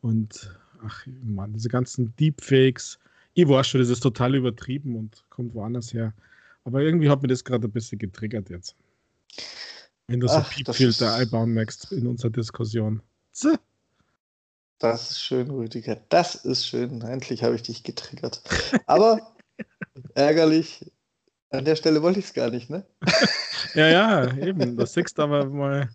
und 0.00 0.58
ach 0.84 1.06
man, 1.22 1.52
diese 1.52 1.68
ganzen 1.68 2.14
Deepfakes. 2.16 2.98
Ich 3.34 3.48
weiß 3.48 3.66
schon, 3.66 3.80
das 3.80 3.90
ist 3.90 4.00
total 4.00 4.34
übertrieben 4.34 4.96
und 4.96 5.24
kommt 5.28 5.54
woanders 5.54 5.92
her. 5.92 6.14
Aber 6.64 6.82
irgendwie 6.82 7.08
hat 7.08 7.22
mir 7.22 7.28
das 7.28 7.44
gerade 7.44 7.66
ein 7.66 7.72
bisschen 7.72 7.98
getriggert 7.98 8.50
jetzt. 8.50 8.76
Wenn 10.06 10.20
du 10.20 10.28
so 10.28 10.40
Piepfilter 10.50 11.14
einbauen 11.14 11.54
möchtest 11.54 11.92
in 11.92 12.06
unserer 12.06 12.30
Diskussion. 12.30 13.02
Zäh. 13.32 13.56
Das 14.82 15.12
ist 15.12 15.22
schön, 15.22 15.48
Rüdiger. 15.48 15.96
Das 16.08 16.34
ist 16.34 16.66
schön. 16.66 17.02
Endlich 17.02 17.44
habe 17.44 17.54
ich 17.54 17.62
dich 17.62 17.84
getriggert. 17.84 18.42
Aber 18.86 19.32
ärgerlich, 20.14 20.90
an 21.50 21.64
der 21.64 21.76
Stelle 21.76 22.02
wollte 22.02 22.18
ich 22.18 22.24
es 22.24 22.32
gar 22.34 22.50
nicht, 22.50 22.68
ne? 22.68 22.84
ja, 23.74 23.88
ja, 23.88 24.36
eben. 24.38 24.76
Das 24.76 24.94
siehst 24.94 25.20
aber 25.20 25.44
mal, 25.44 25.88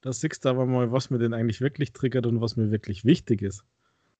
das 0.00 0.20
siehst 0.20 0.46
aber 0.46 0.64
mal, 0.64 0.92
was 0.92 1.10
mir 1.10 1.18
denn 1.18 1.34
eigentlich 1.34 1.60
wirklich 1.60 1.92
triggert 1.92 2.24
und 2.24 2.40
was 2.40 2.54
mir 2.54 2.70
wirklich 2.70 3.04
wichtig 3.04 3.42
ist. 3.42 3.64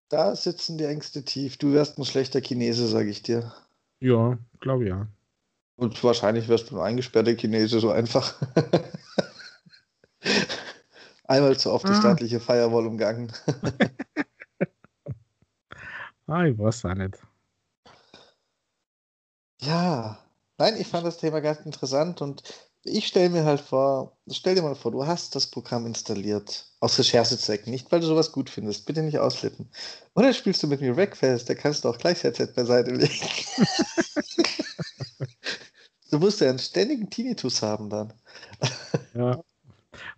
Da 0.09 0.35
sitzen 0.35 0.77
die 0.77 0.87
Ängste 0.87 1.25
tief. 1.25 1.57
Du 1.57 1.73
wärst 1.73 1.97
ein 1.97 2.05
schlechter 2.05 2.41
Chinese, 2.41 2.89
sage 2.89 3.11
ich 3.11 3.23
dir. 3.23 3.55
Ja, 4.01 4.39
glaube 4.59 4.89
ja. 4.89 5.07
Und 5.77 6.03
wahrscheinlich 6.03 6.49
wärst 6.49 6.73
du 6.73 6.79
ein 6.79 6.83
eingesperrter 6.83 7.37
Chinese, 7.37 7.79
so 7.79 7.91
einfach. 7.91 8.35
Einmal 11.31 11.57
zu 11.57 11.71
oft 11.71 11.87
die 11.87 11.93
ah. 11.93 12.01
staatliche 12.01 12.41
Firewall 12.41 12.89
umgangen. 12.89 13.33
ah, 16.27 16.45
ich 16.45 16.59
weiß 16.59 16.87
auch 16.87 16.95
nicht. 16.95 17.19
Ja, 19.61 20.19
nein, 20.59 20.75
ich 20.77 20.89
fand 20.89 21.07
das 21.07 21.19
Thema 21.19 21.39
ganz 21.39 21.61
interessant 21.61 22.21
und 22.21 22.43
ich 22.83 23.07
stelle 23.07 23.31
mir 23.31 23.45
halt 23.45 23.61
vor, 23.61 24.19
stell 24.29 24.57
dir 24.57 24.63
mal 24.63 24.75
vor, 24.75 24.91
du 24.91 25.07
hast 25.07 25.37
das 25.37 25.47
Programm 25.47 25.87
installiert, 25.87 26.67
aus 26.81 26.99
Recherchezwecken, 26.99 27.71
nicht 27.71 27.93
weil 27.93 28.01
du 28.01 28.07
sowas 28.07 28.33
gut 28.33 28.51
findest, 28.51 28.87
bitte 28.87 29.01
nicht 29.01 29.21
ausflippen. 29.21 29.71
Und 30.15 30.25
dann 30.25 30.35
spielst 30.35 30.65
du 30.65 30.67
mit 30.67 30.81
mir 30.81 30.97
Wreckfest, 30.97 31.49
da 31.49 31.55
kannst 31.55 31.85
du 31.85 31.91
auch 31.91 31.99
gleich 31.99 32.25
Headset 32.25 32.49
beiseite 32.57 32.91
legen. 32.91 33.15
du 36.11 36.19
musst 36.19 36.41
ja 36.41 36.49
einen 36.49 36.59
ständigen 36.59 37.09
Tinnitus 37.09 37.63
haben 37.63 37.89
dann. 37.89 38.13
ja, 39.15 39.41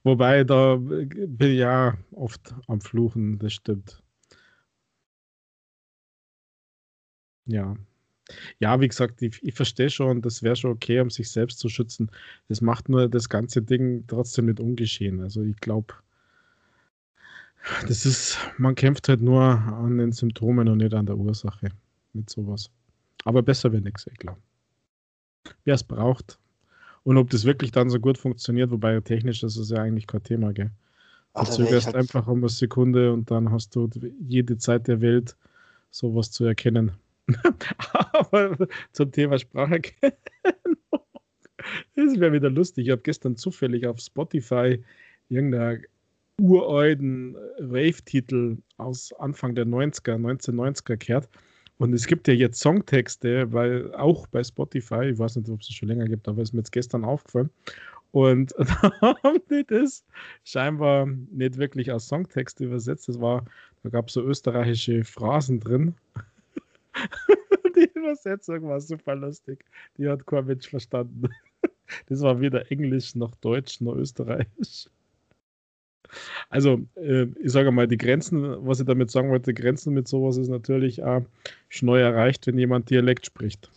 Wobei, 0.04 0.44
da 0.44 0.76
bin 0.76 1.36
ich 1.40 1.58
ja 1.58 1.96
oft 2.12 2.54
am 2.66 2.80
Fluchen, 2.80 3.38
das 3.38 3.52
stimmt. 3.52 4.02
Ja. 7.46 7.76
Ja, 8.58 8.80
wie 8.80 8.88
gesagt, 8.88 9.22
ich, 9.22 9.42
ich 9.42 9.54
verstehe 9.54 9.90
schon, 9.90 10.22
das 10.22 10.42
wäre 10.42 10.56
schon 10.56 10.72
okay, 10.72 11.00
um 11.00 11.10
sich 11.10 11.30
selbst 11.30 11.58
zu 11.58 11.68
schützen. 11.68 12.10
Das 12.48 12.60
macht 12.60 12.88
nur 12.88 13.08
das 13.08 13.28
ganze 13.28 13.62
Ding 13.62 14.04
trotzdem 14.06 14.46
nicht 14.46 14.60
ungeschehen. 14.60 15.20
Also 15.20 15.42
ich 15.42 15.56
glaube, 15.56 15.94
das 17.86 18.06
ist, 18.06 18.38
man 18.58 18.74
kämpft 18.74 19.08
halt 19.08 19.20
nur 19.20 19.42
an 19.42 19.98
den 19.98 20.12
Symptomen 20.12 20.68
und 20.68 20.78
nicht 20.78 20.94
an 20.94 21.06
der 21.06 21.16
Ursache 21.16 21.70
mit 22.12 22.30
sowas. 22.30 22.70
Aber 23.24 23.42
besser 23.42 23.72
wäre 23.72 23.82
nichts, 23.82 24.06
ich 24.06 24.18
glaube. 24.18 24.40
Wer 25.64 25.74
es 25.74 25.84
braucht, 25.84 26.38
und 27.04 27.16
ob 27.16 27.30
das 27.30 27.44
wirklich 27.44 27.72
dann 27.72 27.90
so 27.90 27.98
gut 27.98 28.18
funktioniert, 28.18 28.70
wobei 28.70 28.98
technisch 29.00 29.42
ist 29.42 29.56
es 29.56 29.70
ja 29.70 29.78
eigentlich 29.78 30.06
kein 30.06 30.22
Thema, 30.22 30.52
gell? 30.52 30.70
Du 31.34 31.44
zögerst 31.44 31.86
halt 31.86 31.96
einfach 31.96 32.26
um 32.26 32.38
eine 32.38 32.48
Sekunde 32.50 33.12
und 33.12 33.30
dann 33.30 33.50
hast 33.50 33.74
du 33.74 33.88
jede 34.20 34.58
Zeit 34.58 34.86
der 34.86 35.00
Welt 35.00 35.36
sowas 35.90 36.30
zu 36.30 36.44
erkennen. 36.44 36.92
Aber 38.12 38.68
zum 38.92 39.12
Thema 39.12 39.38
Spracherkennung, 39.38 40.12
das 41.94 42.20
wäre 42.20 42.32
wieder 42.32 42.50
lustig. 42.50 42.86
Ich 42.86 42.90
habe 42.90 43.02
gestern 43.02 43.36
zufällig 43.36 43.86
auf 43.86 43.98
Spotify 43.98 44.82
irgendeinen 45.28 45.84
uralten 46.40 47.36
Rave-Titel 47.58 48.58
aus 48.76 49.12
Anfang 49.14 49.54
der 49.54 49.66
90er, 49.66 50.16
1990er 50.16 50.96
gehört. 50.96 51.28
Und 51.83 51.95
es 51.95 52.07
gibt 52.07 52.29
ja 52.29 52.35
jetzt 52.35 52.61
Songtexte, 52.61 53.53
weil 53.53 53.92
auch 53.97 54.29
bei 54.29 54.45
Spotify, 54.45 55.07
ich 55.07 55.18
weiß 55.18 55.35
nicht, 55.35 55.49
ob 55.49 55.62
es 55.62 55.66
schon 55.66 55.88
länger 55.88 56.05
gibt, 56.05 56.29
aber 56.29 56.40
es 56.40 56.51
ist 56.51 56.53
mir 56.53 56.61
jetzt 56.61 56.71
gestern 56.71 57.05
aufgefallen. 57.05 57.51
Und 58.12 58.55
da 58.57 59.16
haben 59.25 59.40
die 59.51 59.64
das 59.66 60.05
scheinbar 60.45 61.07
nicht 61.07 61.57
wirklich 61.57 61.92
als 61.92 62.07
Songtext 62.07 62.61
übersetzt. 62.61 63.09
Das 63.09 63.21
war, 63.21 63.45
da 63.83 63.88
gab 63.88 64.07
es 64.07 64.14
so 64.14 64.23
österreichische 64.23 65.03
Phrasen 65.03 65.59
drin. 65.59 65.97
die 67.75 67.90
Übersetzung 67.95 68.62
war 68.68 68.81
super 68.81 69.16
lustig. 69.16 69.64
Die 69.99 70.09
hat 70.09 70.25
kein 70.25 70.47
Mensch 70.47 70.68
verstanden. 70.68 71.31
Das 72.07 72.23
war 72.23 72.40
weder 72.40 72.71
Englisch 72.71 73.16
noch 73.16 73.35
Deutsch 73.35 73.81
noch 73.83 73.97
Österreichisch. 73.97 74.87
Also, 76.51 76.81
äh, 76.96 77.27
ich 77.42 77.53
sage 77.53 77.70
mal, 77.70 77.88
die 77.88 77.96
Grenzen, 77.96 78.66
was 78.66 78.81
ich 78.81 78.87
damit 78.87 79.11
sagen 79.11 79.31
wollte, 79.31 79.55
Grenzen 79.55 79.94
mit 79.94 80.09
sowas 80.09 80.37
ist 80.37 80.48
natürlich 80.48 81.03
auch 81.03 81.22
schnell 81.68 82.01
erreicht, 82.01 82.46
wenn 82.46 82.59
jemand 82.59 82.90
Dialekt 82.90 83.27
spricht. 83.27 83.70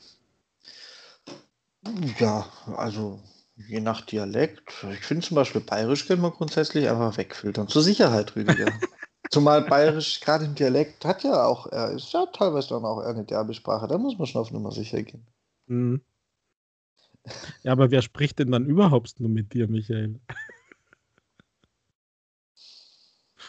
Ja, 2.20 2.46
also 2.76 3.20
je 3.56 3.80
nach 3.80 4.02
Dialekt. 4.02 4.86
Ich 4.92 5.06
finde 5.06 5.26
zum 5.26 5.36
Beispiel 5.36 5.62
Bayerisch 5.62 6.08
können 6.08 6.22
wir 6.22 6.32
grundsätzlich 6.32 6.90
einfach 6.90 7.18
wegfiltern. 7.18 7.68
Zur 7.68 7.84
Sicherheit, 7.84 8.36
Rüdiger. 8.36 8.68
Zumal 9.32 9.64
Bayerisch 9.64 10.20
gerade 10.20 10.46
im 10.46 10.56
Dialekt 10.56 11.04
hat 11.06 11.24
ja 11.24 11.46
auch, 11.46 11.68
er 11.68 11.92
ist 11.92 12.14
ja 12.14 12.26
teilweise 12.28 12.70
dann 12.70 12.86
auch 12.86 13.00
eine 13.00 13.24
Derbesprache. 13.24 13.88
Da 13.88 13.98
muss 13.98 14.18
man 14.18 14.28
schon 14.28 14.42
auf 14.42 14.52
Nummer 14.52 14.72
sicher 14.72 15.02
gehen. 15.02 15.26
Mhm. 15.68 16.02
Ja, 17.64 17.72
aber 17.72 17.90
wer 17.90 18.02
spricht 18.02 18.40
denn 18.40 18.52
dann 18.52 18.66
überhaupt 18.66 19.20
nur 19.20 19.30
mit 19.30 19.54
dir, 19.54 19.68
Michael? 19.68 20.20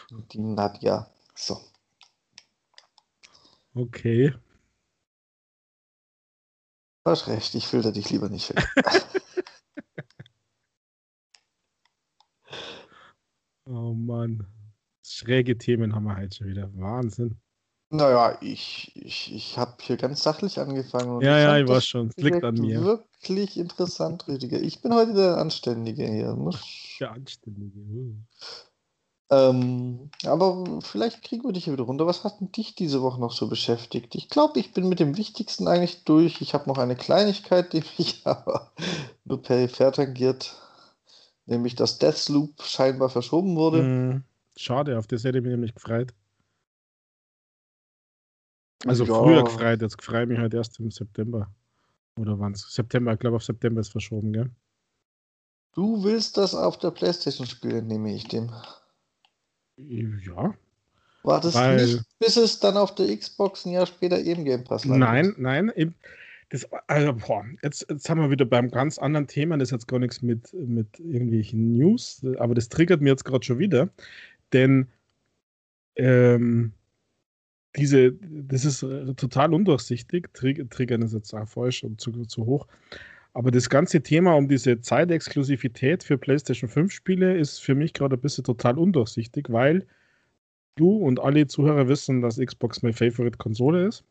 Die 0.09 0.39
Nadja. 0.39 1.09
So. 1.35 1.59
Okay. 3.73 4.33
Du 7.03 7.11
hast 7.11 7.27
recht, 7.27 7.53
ich 7.55 7.67
filter 7.67 7.91
dich 7.91 8.09
lieber 8.09 8.29
nicht 8.29 8.49
weg. 8.49 8.65
oh 13.65 13.93
Mann. 13.93 14.47
Schräge 15.05 15.57
Themen 15.57 15.93
haben 15.95 16.05
wir 16.05 16.15
halt 16.15 16.35
schon 16.35 16.47
wieder. 16.47 16.69
Wahnsinn. 16.73 17.37
Naja, 17.89 18.37
ich, 18.41 18.91
ich, 18.95 19.33
ich 19.33 19.57
habe 19.57 19.77
hier 19.81 19.95
ganz 19.95 20.21
sachlich 20.21 20.59
angefangen. 20.59 21.21
ja, 21.21 21.39
ja, 21.39 21.57
ich 21.57 21.67
war 21.67 21.79
schon. 21.79 22.09
Es 22.09 22.17
liegt 22.17 22.43
an 22.43 22.55
mir. 22.55 22.81
Wirklich 22.81 23.57
interessant, 23.57 24.27
Rüdiger. 24.27 24.61
Ich 24.61 24.81
bin 24.81 24.93
heute 24.93 25.13
der 25.13 25.37
Anständige 25.37 26.05
hier. 26.05 26.35
Der 26.99 27.11
Anständige. 27.11 28.17
Ähm, 29.29 30.09
aber 30.25 30.79
vielleicht 30.81 31.21
kriegen 31.21 31.43
wir 31.43 31.51
dich 31.51 31.65
hier 31.65 31.73
wieder 31.73 31.83
runter. 31.83 32.05
Was 32.05 32.23
hat 32.23 32.39
denn 32.39 32.51
dich 32.51 32.75
diese 32.75 33.01
Woche 33.01 33.19
noch 33.19 33.33
so 33.33 33.49
beschäftigt? 33.49 34.15
Ich 34.15 34.29
glaube, 34.29 34.59
ich 34.59 34.71
bin 34.73 34.87
mit 34.87 35.01
dem 35.01 35.17
Wichtigsten 35.17 35.67
eigentlich 35.67 36.05
durch. 36.05 36.39
Ich 36.41 36.53
habe 36.53 36.69
noch 36.69 36.77
eine 36.77 36.95
Kleinigkeit, 36.95 37.73
die 37.73 37.83
mich 37.97 38.21
aber 38.25 38.71
nur 39.25 39.41
peripher 39.41 39.91
tangiert. 39.91 40.55
Nämlich, 41.45 41.75
dass 41.75 41.97
Deathloop 41.97 42.61
scheinbar 42.61 43.09
verschoben 43.09 43.55
wurde. 43.55 43.83
Mm, 43.83 44.23
schade, 44.57 44.97
auf 44.97 45.07
das 45.07 45.23
hätte 45.23 45.37
ich 45.37 45.43
mich 45.43 45.51
nämlich 45.51 45.73
gefreut. 45.73 46.13
Also 48.85 49.05
ja. 49.05 49.13
früher 49.13 49.43
gefreut, 49.43 49.81
jetzt 49.81 50.01
freue 50.01 50.23
ich 50.23 50.29
mich 50.29 50.39
halt 50.39 50.53
erst 50.53 50.79
im 50.79 50.91
September. 50.91 51.49
Oder 52.19 52.39
wann 52.39 52.53
es? 52.53 52.61
September, 52.73 53.13
ich 53.13 53.19
glaube 53.19 53.37
auf 53.37 53.43
September 53.43 53.81
ist 53.81 53.89
verschoben, 53.89 54.33
gell? 54.33 54.51
Du 55.73 56.03
willst 56.03 56.37
das 56.37 56.55
auf 56.55 56.77
der 56.79 56.91
Playstation 56.91 57.47
spielen, 57.47 57.87
nehme 57.87 58.13
ich 58.13 58.27
dem. 58.27 58.51
Ja. 59.77 60.53
War 61.23 61.41
das 61.41 61.55
Weil, 61.55 61.75
nicht, 61.75 62.03
bis 62.19 62.37
es 62.37 62.59
dann 62.59 62.77
auf 62.77 62.95
der 62.95 63.15
Xbox 63.15 63.65
ein 63.65 63.71
Jahr 63.71 63.85
später 63.85 64.19
eben 64.19 64.45
Game 64.45 64.63
Pass 64.63 64.85
lag? 64.85 64.97
Nein, 64.97 65.33
nein. 65.37 65.71
Das, 66.49 66.65
also, 66.87 67.13
boah, 67.13 67.43
jetzt, 67.61 67.85
jetzt 67.89 68.09
haben 68.09 68.21
wir 68.21 68.31
wieder 68.31 68.45
beim 68.45 68.71
ganz 68.71 68.97
anderen 68.97 69.27
Thema, 69.27 69.57
das 69.57 69.71
hat 69.71 69.81
jetzt 69.81 69.87
gar 69.87 69.99
nichts 69.99 70.21
mit, 70.21 70.53
mit 70.53 70.97
irgendwelchen 70.99 71.77
News, 71.77 72.25
aber 72.37 72.55
das 72.55 72.69
triggert 72.69 73.01
mir 73.01 73.09
jetzt 73.09 73.25
gerade 73.25 73.45
schon 73.45 73.59
wieder, 73.59 73.89
denn 74.53 74.87
ähm, 75.97 76.71
diese, 77.75 78.13
das 78.13 78.63
ist 78.63 78.79
total 79.17 79.53
undurchsichtig, 79.53 80.29
triggern 80.33 81.01
ist 81.01 81.13
jetzt 81.13 81.33
auch 81.33 81.47
falsch 81.47 81.83
und 81.83 81.99
zu, 81.99 82.11
zu 82.25 82.45
hoch, 82.45 82.65
aber 83.37 83.51
das 83.51 83.69
ganze 83.69 84.01
Thema 84.01 84.33
um 84.33 84.47
diese 84.47 84.81
Zeitexklusivität 84.81 86.03
für 86.03 86.17
PlayStation 86.17 86.67
5 86.67 86.91
Spiele 86.91 87.37
ist 87.37 87.59
für 87.59 87.75
mich 87.75 87.93
gerade 87.93 88.15
ein 88.15 88.19
bisschen 88.19 88.43
total 88.43 88.79
undurchsichtig, 88.79 89.45
weil 89.49 89.85
du 90.75 90.97
und 90.97 91.19
alle 91.19 91.45
Zuhörer 91.45 91.87
wissen, 91.87 92.21
dass 92.23 92.39
Xbox 92.39 92.81
meine 92.81 92.95
Favorite 92.95 93.37
Konsole 93.37 93.85
ist. 93.85 94.03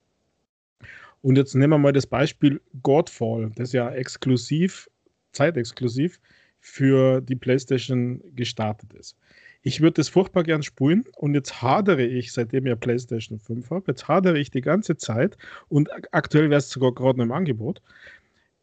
Und 1.23 1.35
jetzt 1.35 1.57
nehmen 1.57 1.73
wir 1.73 1.79
mal 1.79 1.93
das 1.93 2.07
Beispiel 2.07 2.61
Godfall, 2.85 3.51
das 3.57 3.73
ja 3.73 3.91
exklusiv, 3.91 4.89
zeitexklusiv 5.33 6.21
für 6.61 7.21
die 7.21 7.35
PlayStation 7.35 8.23
gestartet 8.37 8.95
ist. 8.95 9.17
ich 9.63 9.81
würde 9.81 9.95
das 9.95 10.09
furchtbar 10.09 10.45
gern 10.45 10.63
spielen 10.63 11.05
und 11.17 11.35
jetzt 11.35 11.63
hadere 11.63 12.05
ich, 12.05 12.33
seitdem 12.33 12.67
ich 12.67 12.79
PlayStation 12.79 13.41
5 13.41 13.71
habe, 13.71 13.87
jetzt 13.89 14.07
hadere 14.07 14.39
ich 14.39 14.53
die 14.53 14.61
ganze 14.61 14.97
Zeit 14.97 15.37
und 15.69 15.91
aktuell 16.13 16.49
wäre 16.49 16.59
es 16.59 16.71
sogar 16.71 16.95
gerade 16.95 17.19
noch 17.19 17.25
im 17.25 17.33
Angebot, 17.33 17.83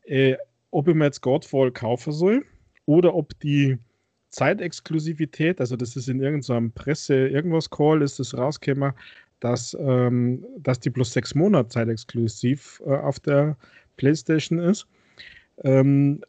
äh, 0.06 0.38
ob 0.74 0.88
ich 0.88 0.96
mir 0.96 1.06
jetzt 1.06 1.22
Godfall 1.22 1.72
kaufen 1.72 2.12
soll 2.12 2.46
oder 2.86 3.16
ob 3.16 3.40
die 3.40 3.78
Zeitexklusivität, 4.30 5.60
also 5.60 5.76
das 5.76 5.96
ist 5.96 6.10
in 6.10 6.22
irgendeinem 6.22 6.72
Presse, 6.72 7.28
irgendwas 7.28 7.70
Call, 7.70 8.02
ist 8.02 8.20
das 8.20 8.36
rausgekommen, 8.36 8.94
dass, 9.40 9.78
ähm, 9.80 10.44
dass 10.58 10.80
die 10.80 10.90
plus 10.90 11.14
sechs 11.14 11.36
Monate 11.36 11.70
zeitexklusiv 11.70 12.82
äh, 12.86 12.96
auf 12.96 13.20
der 13.20 13.58
PlayStation 13.98 14.58
ist. 14.58 14.88
Ähm, 15.64 16.22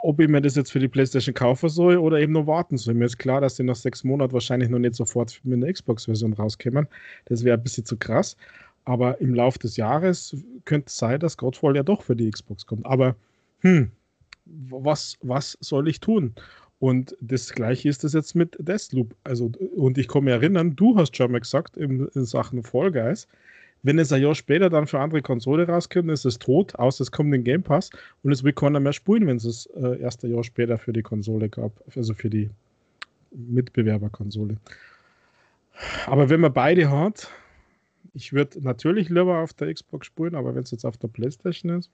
ob 0.00 0.20
ich 0.20 0.28
mir 0.28 0.40
das 0.40 0.54
jetzt 0.54 0.70
für 0.70 0.78
die 0.78 0.88
PlayStation 0.88 1.34
kaufen 1.34 1.68
soll 1.68 1.96
oder 1.96 2.20
eben 2.20 2.32
noch 2.32 2.46
warten 2.46 2.76
soll. 2.76 2.94
Mir 2.94 3.06
ist 3.06 3.18
klar, 3.18 3.40
dass 3.40 3.56
die 3.56 3.64
nach 3.64 3.76
sechs 3.76 4.04
Monaten 4.04 4.32
wahrscheinlich 4.32 4.68
noch 4.68 4.78
nicht 4.78 4.94
sofort 4.94 5.40
mit 5.42 5.56
einer 5.56 5.72
Xbox-Version 5.72 6.34
rauskommen. 6.34 6.86
Das 7.24 7.42
wäre 7.42 7.56
ein 7.56 7.62
bisschen 7.62 7.84
zu 7.84 7.96
krass. 7.96 8.36
Aber 8.84 9.20
im 9.20 9.34
Laufe 9.34 9.58
des 9.58 9.76
Jahres 9.76 10.36
könnte 10.64 10.86
es 10.88 10.96
sein, 10.96 11.18
dass 11.18 11.36
Godfall 11.36 11.76
ja 11.76 11.82
doch 11.82 12.02
für 12.02 12.14
die 12.14 12.30
Xbox 12.30 12.64
kommt. 12.64 12.86
Aber 12.86 13.16
hm, 13.60 13.90
was, 14.44 15.18
was 15.22 15.58
soll 15.60 15.88
ich 15.88 16.00
tun? 16.00 16.34
Und 16.80 17.16
das 17.20 17.52
gleiche 17.52 17.88
ist 17.88 18.04
das 18.04 18.12
jetzt 18.12 18.34
mit 18.34 18.56
Deathloop. 18.60 19.14
Also, 19.24 19.50
und 19.74 19.98
ich 19.98 20.06
kann 20.06 20.24
mich 20.24 20.32
erinnern, 20.32 20.76
du 20.76 20.96
hast 20.96 21.16
schon 21.16 21.32
mal 21.32 21.40
gesagt 21.40 21.76
in, 21.76 22.06
in 22.14 22.24
Sachen 22.24 22.62
Fall 22.62 22.92
Guys, 22.92 23.26
wenn 23.82 23.98
es 23.98 24.12
ein 24.12 24.22
Jahr 24.22 24.34
später 24.34 24.70
dann 24.70 24.86
für 24.86 24.98
andere 24.98 25.22
Konsole 25.22 25.66
rauskommt, 25.66 26.10
ist 26.10 26.24
es 26.24 26.38
tot, 26.38 26.74
außer 26.76 27.02
es 27.02 27.12
kommt 27.12 27.34
in 27.34 27.44
Game 27.44 27.62
Pass 27.62 27.90
und 28.22 28.32
es 28.32 28.42
will 28.42 28.52
keiner 28.52 28.80
mehr 28.80 28.92
spielen, 28.92 29.26
wenn 29.26 29.36
es 29.36 29.44
das 29.44 29.66
äh, 29.76 30.00
erste 30.00 30.26
Jahr 30.26 30.42
später 30.42 30.78
für 30.78 30.92
die 30.92 31.02
Konsole 31.02 31.48
gab, 31.48 31.72
also 31.96 32.14
für 32.14 32.28
die 32.28 32.50
Mitbewerberkonsole. 33.30 34.56
Aber 36.06 36.28
wenn 36.28 36.40
man 36.40 36.52
beide 36.52 36.90
hat, 36.90 37.30
ich 38.14 38.32
würde 38.32 38.60
natürlich 38.62 39.08
lieber 39.10 39.38
auf 39.38 39.52
der 39.52 39.72
Xbox 39.72 40.06
spielen, 40.08 40.34
aber 40.34 40.54
wenn 40.54 40.64
es 40.64 40.72
jetzt 40.72 40.84
auf 40.84 40.96
der 40.96 41.08
Playstation 41.08 41.78
ist, 41.78 41.90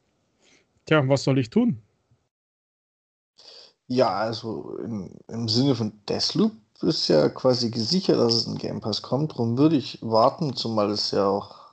tja, 0.87 1.09
was 1.09 1.24
soll 1.24 1.39
ich 1.39 1.51
tun? 1.51 1.82
Ja, 3.87 4.09
also 4.14 4.78
im, 4.78 5.11
im 5.28 5.49
Sinne 5.49 5.74
von 5.74 5.93
Deathloop 6.09 6.53
ist 6.82 7.09
ja 7.09 7.28
quasi 7.28 7.70
gesichert, 7.70 8.18
dass 8.18 8.35
es 8.35 8.47
in 8.47 8.57
Game 8.57 8.80
Pass 8.80 9.03
kommt. 9.03 9.32
Darum 9.32 9.59
würde 9.59 9.76
ich 9.76 9.99
warten, 10.03 10.55
zumal 10.57 10.91
es 10.91 11.11
ja 11.11 11.26
auch 11.26 11.64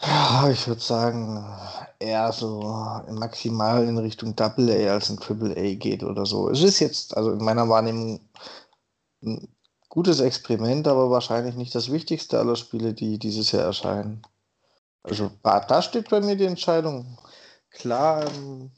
ja, 0.00 0.48
ich 0.50 0.66
würde 0.68 0.80
sagen, 0.80 1.44
eher 1.98 2.32
so 2.32 2.60
maximal 3.10 3.84
in 3.86 3.98
Richtung 3.98 4.36
Double 4.36 4.70
A 4.70 4.92
als 4.92 5.10
ein 5.10 5.18
Triple 5.18 5.56
A 5.56 5.74
geht 5.74 6.04
oder 6.04 6.24
so. 6.24 6.50
Es 6.50 6.62
ist 6.62 6.78
jetzt, 6.80 7.16
also 7.16 7.32
in 7.32 7.44
meiner 7.44 7.68
Wahrnehmung, 7.68 8.20
ein 9.22 9.48
gutes 9.88 10.20
Experiment, 10.20 10.86
aber 10.86 11.10
wahrscheinlich 11.10 11.56
nicht 11.56 11.74
das 11.74 11.90
wichtigste 11.90 12.38
aller 12.38 12.56
Spiele, 12.56 12.94
die 12.94 13.18
dieses 13.18 13.50
Jahr 13.52 13.64
erscheinen. 13.64 14.22
Also 15.02 15.30
da 15.42 15.82
steht 15.82 16.10
bei 16.10 16.20
mir 16.20 16.36
die 16.36 16.44
Entscheidung 16.44 17.18
klar. 17.70 18.26
Ähm, 18.34 18.70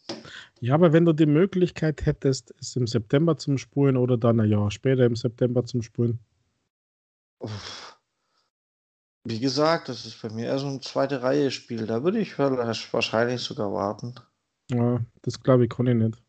ja, 0.60 0.74
aber 0.74 0.92
wenn 0.92 1.04
du 1.04 1.12
die 1.12 1.26
Möglichkeit 1.26 2.04
hättest, 2.06 2.54
es 2.60 2.76
im 2.76 2.86
September 2.86 3.36
zum 3.36 3.58
Spulen 3.58 3.96
oder 3.96 4.16
dann 4.16 4.40
ein 4.40 4.50
Jahr 4.50 4.70
später 4.70 5.04
im 5.04 5.16
September 5.16 5.64
zum 5.64 5.82
Spulen. 5.82 6.20
Wie 9.24 9.40
gesagt, 9.40 9.88
das 9.88 10.06
ist 10.06 10.20
bei 10.20 10.30
mir 10.30 10.46
eher 10.46 10.58
so 10.58 10.66
ein 10.66 10.82
zweite 10.82 11.22
Reihe-Spiel. 11.22 11.86
Da 11.86 12.04
würde 12.04 12.20
ich 12.20 12.38
wahrscheinlich 12.38 13.40
sogar 13.40 13.72
warten. 13.72 14.14
Ja, 14.70 15.00
das 15.22 15.42
glaube 15.42 15.64
ich 15.64 15.70
kann 15.70 15.86
ich 15.86 15.94
nicht. 15.94 16.22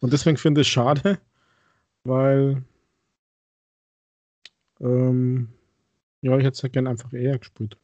Und 0.00 0.12
deswegen 0.12 0.36
finde 0.36 0.62
ich 0.62 0.66
es 0.66 0.72
schade, 0.72 1.18
weil 2.04 2.64
ähm, 4.80 5.52
ja, 6.22 6.36
ich 6.36 6.44
hätte 6.44 6.54
es 6.56 6.62
ja 6.62 6.68
gerne 6.68 6.90
einfach 6.90 7.12
eher 7.12 7.38
gespielt. 7.38 7.78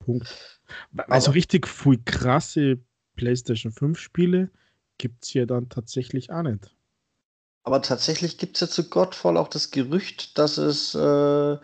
Punkt. 0.00 0.60
Also 1.08 1.30
richtig 1.30 1.68
viel 1.68 1.98
krasse 2.04 2.78
PlayStation 3.16 3.72
5 3.72 3.98
Spiele 3.98 4.50
gibt 4.98 5.24
es 5.24 5.30
hier 5.30 5.46
dann 5.46 5.68
tatsächlich 5.68 6.30
auch 6.30 6.42
nicht. 6.42 6.74
Aber 7.62 7.82
tatsächlich 7.82 8.38
gibt 8.38 8.56
es 8.56 8.60
ja 8.60 8.68
zu 8.68 8.88
Godfall 8.88 9.36
auch 9.36 9.48
das 9.48 9.70
Gerücht, 9.70 10.38
dass 10.38 10.58
es 10.58 10.94
äh, 10.94 11.58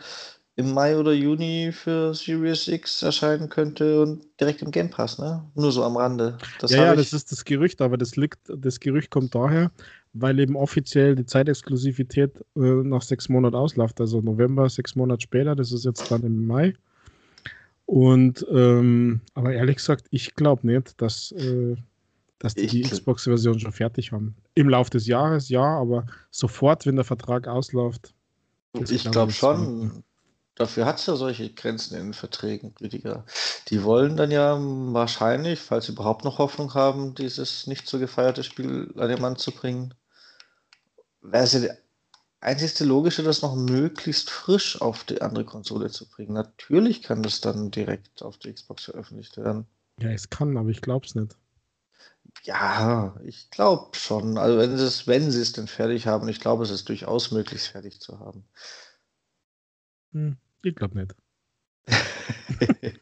im 0.57 0.73
Mai 0.73 0.97
oder 0.97 1.13
Juni 1.13 1.71
für 1.73 2.15
Series 2.15 2.69
X 2.69 3.03
erscheinen 3.03 3.49
könnte 3.49 4.03
und 4.03 4.25
direkt 4.41 4.63
im 4.63 4.71
Game 4.71 4.91
Pass, 4.91 5.19
ne? 5.19 5.45
Nur 5.55 5.73
so 5.73 5.85
am 5.85 5.97
Rande. 5.97 6.39
Das 6.61 6.71
ja, 6.71 6.87
ja, 6.87 6.95
das 6.95 7.13
ist 7.13 7.31
das 7.31 7.45
Gerücht, 7.45 7.81
aber 7.83 7.99
das 7.99 8.17
liegt, 8.17 8.41
das 8.49 8.81
Gerücht 8.81 9.11
kommt 9.11 9.35
daher, 9.35 9.71
weil 10.15 10.39
eben 10.39 10.57
offiziell 10.57 11.15
die 11.15 11.27
Zeitexklusivität 11.27 12.39
äh, 12.57 12.61
nach 12.61 13.03
sechs 13.03 13.29
Monaten 13.29 13.57
ausläuft, 13.57 14.01
also 14.01 14.21
November, 14.21 14.69
sechs 14.69 14.95
Monate 14.95 15.23
später, 15.23 15.55
das 15.55 15.73
ist 15.73 15.85
jetzt 15.85 16.11
dann 16.11 16.23
im 16.23 16.47
Mai. 16.47 16.75
Und 17.87 18.45
ähm, 18.51 19.21
aber 19.35 19.53
ehrlich 19.53 19.77
gesagt, 19.77 20.07
ich 20.11 20.35
glaube 20.35 20.67
nicht, 20.67 21.01
dass, 21.01 21.33
äh, 21.33 21.77
dass 22.39 22.55
die, 22.55 22.67
die 22.67 22.83
Xbox-Version 22.83 23.61
schon 23.61 23.73
fertig 23.73 24.13
haben. 24.13 24.37
Im 24.55 24.69
Laufe 24.69 24.91
des 24.91 25.07
Jahres, 25.07 25.49
ja, 25.49 25.63
aber 25.63 26.05
sofort, 26.31 26.85
wenn 26.85 26.97
der 26.97 27.05
Vertrag 27.05 27.47
ausläuft. 27.47 28.13
Ich 28.89 29.11
glaube 29.11 29.33
schon, 29.33 30.03
Dafür 30.57 30.87
hat 30.87 30.99
es 30.99 31.05
ja 31.05 31.17
solche 31.17 31.53
Grenzen 31.53 31.97
in 31.97 32.05
den 32.05 32.15
Verträgen, 32.15 32.75
Rüdiger. 32.81 33.27
Die 33.69 33.85
wollen 33.85 34.17
dann 34.17 34.31
ja 34.31 34.57
wahrscheinlich, 34.59 35.61
falls 35.61 35.85
sie 35.85 35.93
überhaupt 35.93 36.25
noch 36.25 36.39
Hoffnung 36.39 36.73
haben, 36.73 37.15
dieses 37.15 37.67
nicht 37.67 37.87
so 37.87 37.99
gefeierte 37.99 38.43
Spiel 38.43 38.91
an 38.97 39.11
den 39.11 39.21
Mann 39.21 39.37
zu 39.37 39.53
bringen, 39.53 39.93
wäre 41.21 41.45
es 41.45 41.53
ja 41.53 41.69
einzigste 42.47 42.85
Logische, 42.85 43.23
das 43.23 43.43
noch 43.43 43.57
möglichst 43.57 44.31
frisch 44.31 44.81
auf 44.81 45.05
die 45.05 45.21
andere 45.21 45.45
Konsole 45.45 45.91
zu 45.91 46.09
bringen. 46.09 46.33
Natürlich 46.33 47.03
kann 47.03 47.23
das 47.23 47.41
dann 47.41 47.71
direkt 47.71 48.23
auf 48.23 48.39
die 48.39 48.53
Xbox 48.53 48.85
veröffentlicht 48.85 49.37
werden. 49.37 49.67
Ja, 50.01 50.11
es 50.11 50.31
kann, 50.31 50.57
aber 50.57 50.69
ich 50.69 50.81
glaube 50.81 51.07
es 51.07 51.15
nicht. 51.15 51.37
Ja, 52.43 53.17
ich 53.25 53.51
glaube 53.51 53.97
schon. 53.97 54.39
Also 54.39 54.59
wenn 54.59 54.77
sie 54.77 54.85
es, 54.85 55.07
wenn 55.07 55.31
sie 55.31 55.41
es 55.41 55.53
denn 55.53 55.67
fertig 55.67 56.07
haben, 56.07 56.29
ich 56.29 56.41
glaube, 56.41 56.63
es 56.63 56.71
ist 56.71 56.89
durchaus 56.89 57.33
möglich, 57.33 57.63
es 57.63 57.67
fertig 57.67 58.01
zu 58.01 58.21
haben. 58.21 58.45
Hm. 60.13 60.37
Ich 60.63 60.75
glaube 60.75 60.99
nicht. 60.99 61.15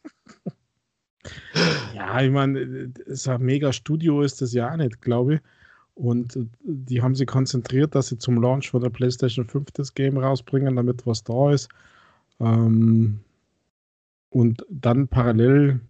ja, 1.94 2.20
ich 2.22 2.30
meine, 2.30 2.92
so 3.08 3.32
ein 3.32 3.42
mega 3.42 3.72
Studio 3.72 4.22
ist 4.22 4.40
das 4.40 4.52
ja 4.52 4.72
auch 4.72 4.76
nicht, 4.76 5.00
glaube 5.02 5.34
ich. 5.34 5.40
Und 5.94 6.36
die 6.64 7.02
haben 7.02 7.14
sich 7.14 7.26
konzentriert, 7.26 7.94
dass 7.94 8.08
sie 8.08 8.18
zum 8.18 8.40
Launch 8.40 8.70
von 8.70 8.82
der 8.82 8.90
PlayStation 8.90 9.46
5 9.46 9.70
das 9.72 9.94
Game 9.94 10.18
rausbringen, 10.18 10.76
damit 10.76 11.06
was 11.06 11.22
da 11.22 11.52
ist. 11.52 11.68
Ähm, 12.40 13.20
und 14.30 14.66
dann 14.68 15.06
parallel, 15.06 15.80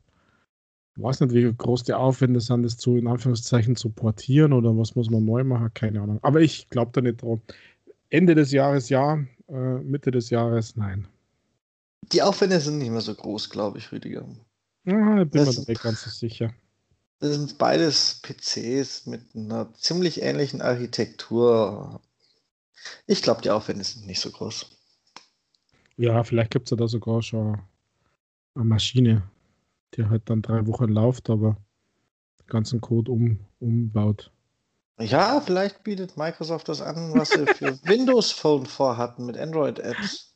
ich 0.94 1.02
weiß 1.02 1.20
nicht, 1.20 1.32
wie 1.32 1.50
groß 1.50 1.84
die 1.84 1.94
Aufwände 1.94 2.40
sind, 2.40 2.64
das 2.64 2.76
zu 2.76 2.96
in 2.96 3.07
Anführungszeichen 3.07 3.76
zu 3.76 3.88
portieren 3.88 4.52
oder 4.52 4.76
was 4.76 4.94
muss 4.94 5.09
man 5.09 5.24
neu 5.24 5.42
machen, 5.42 5.72
keine 5.72 6.02
Ahnung. 6.02 6.18
Aber 6.22 6.42
ich 6.42 6.68
glaube 6.68 6.90
da 6.92 7.00
nicht 7.00 7.22
dran. 7.22 7.40
Ende 8.11 8.34
des 8.34 8.52
Jahres 8.52 8.90
ja, 8.90 9.24
äh, 9.48 9.78
Mitte 9.78 10.11
des 10.11 10.28
Jahres 10.28 10.76
nein. 10.76 11.09
Die 12.12 12.22
Aufwände 12.22 12.61
sind 12.61 12.78
nicht 12.78 12.90
mehr 12.90 13.00
so 13.00 13.14
groß, 13.14 13.48
glaube 13.48 13.78
ich, 13.78 13.90
Rüdiger. 13.90 14.26
Ja, 14.84 15.22
ich 15.22 15.30
bin 15.30 15.46
das, 15.46 15.59
mir 15.59 15.64
nicht 15.66 15.82
ganz 15.82 16.02
so 16.02 16.11
sicher. 16.11 16.52
Das 17.25 17.37
sind 17.37 17.57
beides 17.57 18.20
PCs 18.20 19.07
mit 19.07 19.35
einer 19.35 19.72
ziemlich 19.72 20.20
ähnlichen 20.20 20.61
Architektur. 20.61 22.03
Ich 23.07 23.22
glaube, 23.22 23.41
die 23.41 23.49
Aufwände 23.49 23.83
sind 23.83 24.07
nicht 24.07 24.20
so 24.20 24.31
groß. 24.31 24.66
Ja, 25.97 26.22
vielleicht 26.22 26.51
gibt 26.51 26.66
es 26.66 26.72
ja 26.72 26.77
da 26.77 26.87
sogar 26.87 27.22
schon 27.22 27.62
eine 28.55 28.64
Maschine, 28.64 29.22
die 29.95 30.05
halt 30.05 30.29
dann 30.29 30.43
drei 30.43 30.66
Wochen 30.66 30.91
läuft, 30.91 31.31
aber 31.31 31.57
den 32.41 32.47
ganzen 32.47 32.83
Code 32.83 33.11
um, 33.11 33.39
umbaut. 33.59 34.31
Ja, 34.99 35.41
vielleicht 35.41 35.83
bietet 35.83 36.18
Microsoft 36.18 36.68
das 36.68 36.83
an, 36.83 37.14
was 37.14 37.31
sie 37.31 37.47
für 37.47 37.83
Windows 37.85 38.33
Phone 38.33 38.66
vorhatten 38.66 39.25
mit 39.25 39.39
Android-Apps 39.39 40.34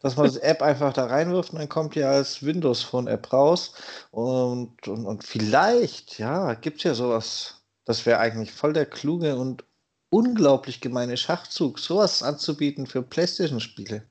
dass 0.00 0.16
man 0.16 0.26
das 0.26 0.36
App 0.36 0.62
einfach 0.62 0.92
da 0.92 1.06
reinwirft 1.06 1.52
und 1.52 1.58
dann 1.58 1.68
kommt 1.68 1.94
ja 1.94 2.10
als 2.10 2.44
Windows 2.44 2.82
Phone 2.82 3.06
App 3.06 3.32
raus. 3.32 3.74
Und, 4.10 4.88
und, 4.88 5.06
und 5.06 5.24
vielleicht, 5.24 6.18
ja, 6.18 6.54
gibt 6.54 6.78
es 6.78 6.84
ja 6.84 6.94
sowas. 6.94 7.62
Das 7.84 8.06
wäre 8.06 8.18
eigentlich 8.18 8.52
voll 8.52 8.72
der 8.72 8.86
kluge 8.86 9.36
und 9.36 9.64
unglaublich 10.10 10.80
gemeine 10.80 11.16
Schachzug, 11.16 11.78
sowas 11.78 12.22
anzubieten 12.22 12.86
für 12.86 13.02
PlayStation-Spiele. 13.02 14.06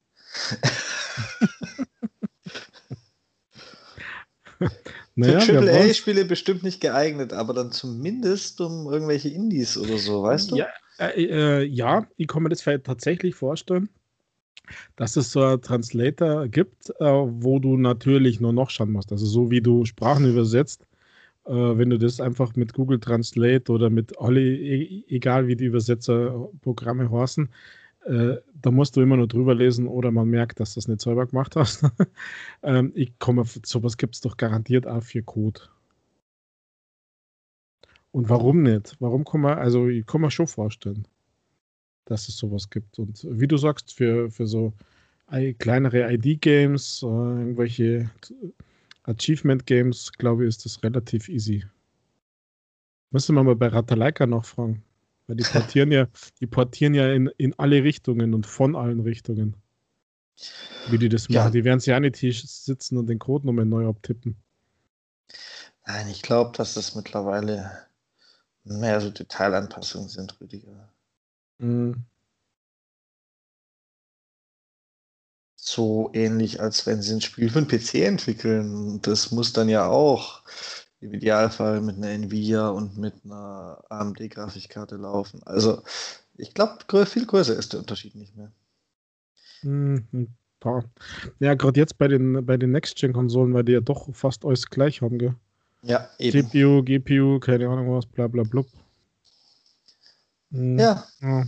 naja, 5.16 5.40
für 5.40 5.60
AAA-Spiele 5.60 6.26
bestimmt 6.26 6.64
nicht 6.64 6.82
geeignet, 6.82 7.34
aber 7.34 7.54
dann 7.54 7.72
zumindest 7.72 8.62
um 8.62 8.92
irgendwelche 8.92 9.30
Indies 9.30 9.78
oder 9.78 9.98
so, 9.98 10.24
weißt 10.24 10.52
du? 10.52 10.58
Ja, 10.58 10.68
äh, 11.00 11.24
äh, 11.24 11.64
ja 11.64 12.06
ich 12.16 12.28
kann 12.28 12.44
mir 12.44 12.50
das 12.50 12.62
vielleicht 12.62 12.86
tatsächlich 12.86 13.34
vorstellen 13.36 13.90
dass 14.96 15.16
es 15.16 15.32
so 15.32 15.42
einen 15.42 15.62
Translator 15.62 16.48
gibt, 16.48 16.90
äh, 17.00 17.06
wo 17.06 17.60
du 17.60 17.78
natürlich 17.78 18.40
nur 18.40 18.54
noch 18.54 18.70
schauen 18.70 18.92
musst. 18.92 19.12
Also 19.12 19.26
so 19.26 19.52
wie 19.52 19.62
du 19.62 19.86
Sprachen 19.86 20.30
übersetzt, 20.30 20.88
äh, 21.46 21.52
wenn 21.52 21.90
du 21.90 21.98
das 21.98 22.20
einfach 22.20 22.56
mit 22.56 22.74
Google 22.74 23.00
Translate 23.00 23.72
oder 23.72 23.90
mit 23.90 24.20
alle, 24.20 24.42
egal 24.42 25.48
wie 25.48 25.56
die 25.56 25.66
Übersetzerprogramme 25.66 27.12
heißen, 27.12 27.50
äh, 28.06 28.38
da 28.62 28.72
musst 28.72 28.96
du 28.96 29.02
immer 29.02 29.18
nur 29.18 29.28
drüber 29.28 29.56
lesen 29.56 29.88
oder 29.88 30.12
man 30.12 30.30
merkt, 30.30 30.60
dass 30.60 30.74
du 30.74 30.80
das 30.80 30.88
nicht 30.88 31.02
selber 31.02 31.26
gemacht 31.28 31.56
hast. 31.56 31.84
ähm, 32.64 32.92
ich 32.96 33.18
komme, 33.20 33.44
sowas 33.66 33.98
gibt 33.98 34.16
es 34.16 34.22
doch 34.22 34.38
garantiert 34.38 34.88
auch 34.88 35.04
für 35.04 35.24
Code. 35.24 35.62
Und 38.12 38.30
warum 38.30 38.64
nicht? 38.64 38.96
Warum 39.00 39.24
kann 39.24 39.42
man, 39.42 39.58
also 39.60 39.88
ich 39.88 40.06
kann 40.06 40.22
mir 40.22 40.32
schon 40.32 40.48
vorstellen, 40.48 41.08
dass 42.10 42.28
es 42.28 42.38
sowas 42.38 42.70
gibt. 42.70 43.00
Und 43.00 43.26
wie 43.30 43.48
du 43.48 43.58
sagst, 43.58 43.94
für, 43.94 44.30
für 44.32 44.48
so 44.48 44.74
kleinere 45.60 46.12
ID-Games, 46.14 47.04
äh, 47.04 47.06
irgendwelche 47.06 48.10
Achievement-Games, 49.04 50.14
glaube 50.14 50.44
ich, 50.44 50.50
ist 50.50 50.66
das 50.66 50.84
relativ 50.84 51.30
easy. 51.30 51.66
Müssen 53.12 53.36
wir 53.36 53.44
mal 53.44 53.56
bei 53.56 53.68
Ratalaika 53.68 54.26
noch 54.26 54.46
fragen. 54.46 54.84
Weil 55.28 55.36
die 55.36 55.44
portieren 55.44 55.92
ja, 55.92 56.08
die 56.42 56.48
portieren 56.48 56.96
ja 56.96 57.12
in, 57.14 57.28
in 57.38 57.54
alle 57.60 57.84
Richtungen 57.84 58.34
und 58.34 58.48
von 58.48 58.76
allen 58.76 59.00
Richtungen. 59.00 59.56
Wie 60.90 60.98
die 60.98 61.10
das 61.10 61.30
machen. 61.30 61.52
Die 61.52 61.64
werden 61.64 61.80
sich 61.80 61.88
ja 61.88 62.00
nicht 62.00 62.18
hier 62.18 62.34
sitzen 62.34 62.98
und 62.98 63.08
den 63.08 63.20
Code 63.20 63.46
nochmal 63.46 63.66
neu 63.66 63.88
abtippen. 63.88 64.38
Nein, 65.86 66.08
ich 66.08 66.22
glaube, 66.22 66.56
dass 66.56 66.74
das 66.74 66.96
mittlerweile 66.96 67.72
mehr 68.64 69.02
so 69.02 69.10
Detailanpassungen 69.10 70.10
sind, 70.10 70.40
Rüdiger. 70.40 70.90
Mhm. 71.60 72.06
So 75.56 76.10
ähnlich, 76.14 76.62
als 76.62 76.88
wenn 76.88 77.02
sie 77.02 77.14
ein 77.14 77.22
Spiel 77.22 77.50
für 77.50 77.60
einen 77.60 77.68
PC 77.68 78.06
entwickeln. 78.06 79.02
Das 79.02 79.32
muss 79.32 79.54
dann 79.54 79.70
ja 79.70 79.88
auch 79.88 80.42
im 81.02 81.14
Idealfall 81.14 81.82
mit 81.82 81.98
einer 81.98 82.10
Nvidia 82.10 82.70
und 82.70 82.98
mit 82.98 83.14
einer 83.24 83.84
AMD-Grafikkarte 83.90 84.96
laufen. 84.96 85.42
Also 85.44 85.84
ich 86.38 86.54
glaube, 86.54 87.06
viel 87.06 87.26
größer 87.26 87.56
ist 87.56 87.74
der 87.74 87.82
Unterschied 87.82 88.16
nicht 88.16 88.36
mehr. 88.36 88.52
Mhm. 89.62 90.30
Ja, 91.40 91.54
gerade 91.54 91.80
jetzt 91.80 91.98
bei 91.98 92.08
den, 92.08 92.46
bei 92.46 92.58
den 92.58 92.72
Next-Gen-Konsolen, 92.72 93.54
weil 93.54 93.64
die 93.64 93.74
ja 93.74 93.82
doch 93.82 94.14
fast 94.14 94.44
alles 94.44 94.70
gleich 94.70 95.02
haben, 95.02 95.18
gell? 95.18 95.36
Ja, 95.84 96.10
eben. 96.18 96.50
CPU, 96.50 96.84
GPU, 96.84 97.40
keine 97.40 97.70
Ahnung 97.70 97.96
was, 97.96 98.06
bla 98.06 98.28
bla 98.28 98.44
blub. 98.44 98.68
Mhm. 100.52 100.80
Ja. 100.80 101.08
ja. 101.22 101.46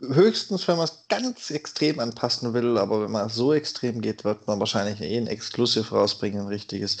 Höchstens, 0.00 0.68
wenn 0.68 0.76
man 0.76 0.84
es 0.84 1.06
ganz 1.08 1.50
extrem 1.50 2.00
anpassen 2.00 2.52
will, 2.54 2.76
aber 2.78 3.02
wenn 3.02 3.10
man 3.10 3.28
so 3.30 3.52
extrem 3.54 4.00
geht, 4.02 4.24
wird 4.24 4.46
man 4.46 4.58
wahrscheinlich 4.60 5.00
eh 5.00 5.16
ein 5.18 5.26
Exclusive 5.26 5.88
rausbringen, 5.94 6.40
ein 6.42 6.48
richtiges, 6.48 6.98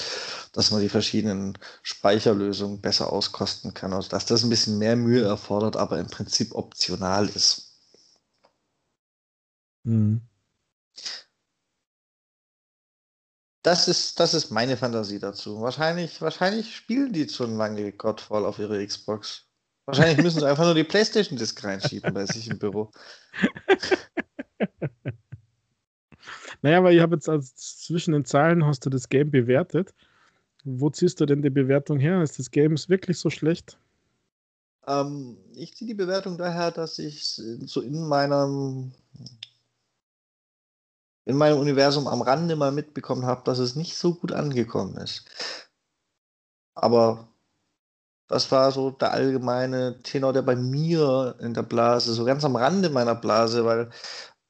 dass 0.52 0.70
man 0.70 0.80
die 0.80 0.88
verschiedenen 0.88 1.58
Speicherlösungen 1.82 2.80
besser 2.80 3.12
auskosten 3.12 3.74
kann. 3.74 3.92
Also 3.92 4.08
dass 4.10 4.26
das 4.26 4.44
ein 4.44 4.50
bisschen 4.50 4.78
mehr 4.78 4.96
Mühe 4.96 5.24
erfordert, 5.24 5.76
aber 5.76 5.98
im 5.98 6.06
Prinzip 6.08 6.54
optional 6.54 7.28
ist. 7.28 7.76
Mhm. 9.84 10.20
Das 13.62 13.86
ist, 13.86 14.18
das 14.18 14.32
ist 14.32 14.50
meine 14.50 14.78
Fantasie 14.78 15.18
dazu. 15.18 15.60
Wahrscheinlich, 15.60 16.22
wahrscheinlich 16.22 16.74
spielen 16.74 17.12
die 17.12 17.28
schon 17.28 17.58
lange 17.58 17.92
Godfall 17.92 18.46
auf 18.46 18.58
ihre 18.58 18.86
Xbox. 18.86 19.45
Wahrscheinlich 19.86 20.22
müssen 20.22 20.40
sie 20.40 20.46
einfach 20.46 20.64
nur 20.64 20.74
die 20.74 20.84
PlayStation-Disc 20.84 21.62
reinschieben 21.62 22.12
bei 22.12 22.26
sich 22.26 22.48
im 22.48 22.58
Büro. 22.58 22.90
Naja, 26.62 26.78
aber 26.78 26.90
ich 26.90 27.00
habe 27.00 27.14
jetzt 27.14 27.28
als 27.28 27.54
zwischen 27.84 28.12
den 28.12 28.24
Zahlen 28.24 28.64
hast 28.64 28.84
du 28.84 28.90
das 28.90 29.08
Game 29.08 29.30
bewertet. 29.30 29.94
Wo 30.64 30.90
ziehst 30.90 31.20
du 31.20 31.26
denn 31.26 31.42
die 31.42 31.50
Bewertung 31.50 32.00
her? 32.00 32.22
Ist 32.22 32.38
das 32.38 32.50
Game 32.50 32.76
wirklich 32.88 33.18
so 33.20 33.30
schlecht? 33.30 33.78
Ähm, 34.86 35.36
ich 35.54 35.76
ziehe 35.76 35.86
die 35.86 35.94
Bewertung 35.94 36.38
daher, 36.38 36.70
dass 36.70 36.98
ich 36.98 37.24
so 37.24 37.80
in 37.80 38.08
meinem 38.08 38.92
in 41.24 41.36
meinem 41.36 41.58
Universum 41.58 42.06
am 42.06 42.22
Rande 42.22 42.56
mal 42.56 42.72
mitbekommen 42.72 43.26
habe, 43.26 43.42
dass 43.44 43.58
es 43.58 43.74
nicht 43.74 43.96
so 43.96 44.14
gut 44.14 44.32
angekommen 44.32 44.96
ist. 44.96 45.28
Aber 46.74 47.28
das 48.28 48.50
war 48.50 48.72
so 48.72 48.90
der 48.90 49.12
allgemeine 49.12 50.02
Tenor, 50.02 50.32
der 50.32 50.42
bei 50.42 50.56
mir 50.56 51.36
in 51.40 51.54
der 51.54 51.62
Blase, 51.62 52.12
so 52.12 52.24
ganz 52.24 52.44
am 52.44 52.56
Rande 52.56 52.90
meiner 52.90 53.14
Blase, 53.14 53.64
weil 53.64 53.90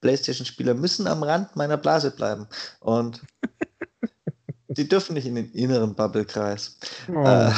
PlayStation-Spieler 0.00 0.74
müssen 0.74 1.06
am 1.06 1.22
Rand 1.22 1.56
meiner 1.56 1.76
Blase 1.76 2.10
bleiben. 2.10 2.48
Und 2.80 3.22
die 4.68 4.88
dürfen 4.88 5.14
nicht 5.14 5.26
in 5.26 5.34
den 5.34 5.50
inneren 5.52 5.94
Bubble-Kreis. 5.94 6.78
Oh. 7.08 7.22
Äh, 7.22 7.52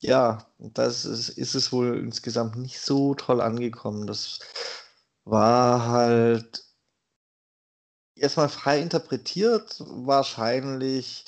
ja, 0.00 0.46
das 0.58 1.04
ist, 1.04 1.30
ist 1.30 1.54
es 1.54 1.72
wohl 1.72 1.98
insgesamt 1.98 2.56
nicht 2.56 2.80
so 2.80 3.14
toll 3.14 3.40
angekommen. 3.40 4.06
Das 4.06 4.40
war 5.24 5.88
halt 5.88 6.64
erstmal 8.14 8.48
frei 8.48 8.80
interpretiert, 8.80 9.76
wahrscheinlich 9.80 11.24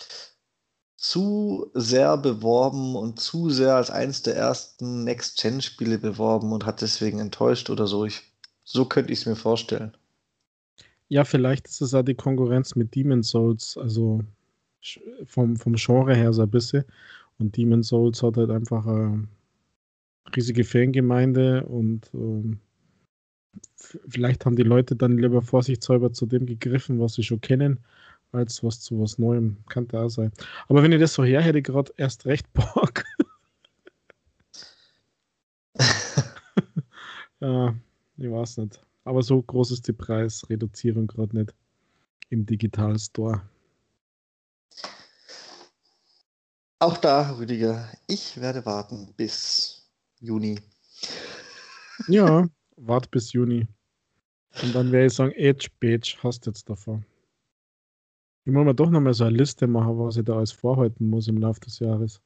zu 0.99 1.71
sehr 1.75 2.17
beworben 2.19 2.97
und 2.97 3.21
zu 3.21 3.51
sehr 3.51 3.77
als 3.77 3.89
eins 3.89 4.23
der 4.23 4.35
ersten 4.35 5.05
Next-Gen-Spiele 5.05 5.99
beworben 5.99 6.53
und 6.53 6.67
hat 6.67 6.83
deswegen 6.83 7.21
enttäuscht 7.21 7.71
oder 7.71 7.87
so. 7.87 8.05
Ich, 8.05 8.23
so 8.65 8.85
könnte 8.85 9.13
ich 9.13 9.21
es 9.21 9.27
mir 9.27 9.37
vorstellen. 9.37 9.97
Ja, 11.07 11.25
vielleicht 11.25 11.69
ist 11.69 11.81
es 11.81 11.95
auch 11.95 12.03
die 12.03 12.17
Konkurrenz 12.17 12.75
mit 12.75 12.97
Demon's 12.97 13.29
Souls, 13.29 13.79
also 13.79 14.23
vom, 15.25 15.57
vom 15.57 15.75
Genre 15.75 16.17
her 16.17 16.33
so 16.33 16.43
ein 16.43 16.51
bisschen. 16.51 16.85
Und 17.39 17.57
Demon's 17.57 17.89
Souls 17.89 18.21
hat 18.25 18.37
halt 18.37 18.51
einfach 18.51 18.85
eine 18.85 19.29
riesige 20.35 20.65
Fangemeinde 20.65 21.65
und 21.65 22.11
ähm, 22.13 22.59
vielleicht 24.09 24.45
haben 24.45 24.57
die 24.57 24.65
Leute 24.65 24.97
dann 24.97 25.17
lieber 25.17 25.43
vorsichtshalber 25.43 26.13
zu 26.13 26.27
dem 26.27 26.45
gegriffen, 26.45 26.99
was 26.99 27.15
sie 27.15 27.23
schon 27.23 27.41
kennen 27.41 27.79
als 28.33 28.63
was 28.63 28.81
zu 28.81 29.01
was 29.01 29.19
Neuem. 29.19 29.57
Kann 29.69 29.89
da 29.89 30.09
sein. 30.09 30.33
Aber 30.69 30.83
wenn 30.83 30.93
ihr 30.93 30.99
das 30.99 31.15
so 31.15 31.25
her 31.25 31.41
hätte, 31.41 31.63
gerade 31.63 31.93
erst 31.97 32.27
recht 32.27 32.53
Bock. 32.53 33.05
ja, 37.41 37.75
ich 38.17 38.31
weiß 38.31 38.59
nicht. 38.59 38.81
Aber 39.05 39.23
so 39.23 39.41
groß 39.41 39.71
ist 39.71 39.89
die 39.89 39.93
Preisreduzierung 39.93 41.07
gerade 41.07 41.37
nicht 41.37 41.55
im 42.31 42.45
Digital 42.45 42.99
Store. 42.99 43.43
Auch 46.81 46.97
da, 46.99 47.37
Rüdiger, 47.37 47.89
ich 48.07 48.41
werde 48.41 48.65
warten 48.65 49.13
bis 49.17 49.91
Juni. 50.21 50.61
Ja, 52.07 52.49
wart 52.77 53.11
bis 53.11 53.33
Juni. 53.33 53.67
Und 54.63 54.75
dann 54.75 54.93
werde 54.93 55.07
ich 55.07 55.15
sagen, 55.15 55.33
Edge 55.33 55.69
Page 55.81 56.17
hast 56.23 56.47
jetzt 56.47 56.69
davon. 56.69 57.05
Ich 58.49 58.55
muss 58.55 58.65
mir 58.65 58.75
doch 58.75 58.89
nochmal 58.89 59.13
so 59.13 59.25
eine 59.25 59.37
Liste 59.37 59.67
machen, 59.67 59.99
was 59.99 60.17
ich 60.17 60.25
da 60.25 60.39
alles 60.39 60.53
vorhalten 60.53 61.11
muss 61.11 61.29
im 61.29 61.37
Laufe 61.37 61.61
des 61.61 61.81
Jahres. 61.81 62.23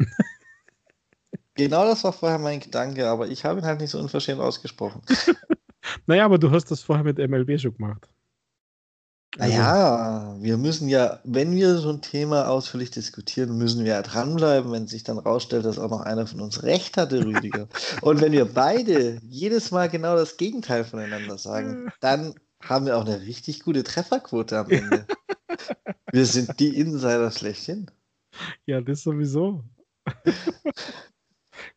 genau 1.54 1.84
das 1.84 2.02
war 2.02 2.14
vorher 2.14 2.38
mein 2.38 2.60
Gedanke, 2.60 3.06
aber 3.06 3.28
ich 3.28 3.44
habe 3.44 3.60
ihn 3.60 3.66
halt 3.66 3.80
nicht 3.82 3.90
so 3.90 3.98
unverschämt 3.98 4.40
ausgesprochen. 4.40 5.02
naja, 6.06 6.24
aber 6.24 6.38
du 6.38 6.50
hast 6.50 6.70
das 6.70 6.80
vorher 6.80 7.04
mit 7.04 7.18
MLB 7.18 7.60
schon 7.60 7.74
gemacht. 7.74 8.08
Naja, 9.36 10.30
also 10.30 10.42
wir 10.42 10.56
müssen 10.56 10.88
ja, 10.88 11.20
wenn 11.24 11.54
wir 11.54 11.76
so 11.76 11.90
ein 11.90 12.00
Thema 12.00 12.48
ausführlich 12.48 12.90
diskutieren, 12.90 13.58
müssen 13.58 13.84
wir 13.84 13.92
ja 13.92 14.00
dranbleiben, 14.00 14.72
wenn 14.72 14.86
sich 14.86 15.04
dann 15.04 15.18
rausstellt, 15.18 15.66
dass 15.66 15.78
auch 15.78 15.90
noch 15.90 16.00
einer 16.00 16.26
von 16.26 16.40
uns 16.40 16.62
recht 16.62 16.96
hatte, 16.96 17.22
Rüdiger. 17.22 17.68
Und 18.00 18.22
wenn 18.22 18.32
wir 18.32 18.46
beide 18.46 19.20
jedes 19.28 19.72
Mal 19.72 19.90
genau 19.90 20.16
das 20.16 20.38
Gegenteil 20.38 20.84
voneinander 20.84 21.36
sagen, 21.36 21.92
dann 22.00 22.34
haben 22.60 22.86
wir 22.86 22.96
auch 22.96 23.04
eine 23.04 23.22
richtig 23.22 23.62
gute 23.62 23.82
Trefferquote 23.82 24.58
am 24.58 24.70
Ende. 24.70 25.06
wir 26.12 26.26
sind 26.26 26.58
die 26.60 26.76
Insider 26.76 27.30
schlechthin. 27.30 27.90
Ja, 28.66 28.80
das 28.80 29.02
sowieso. 29.02 29.64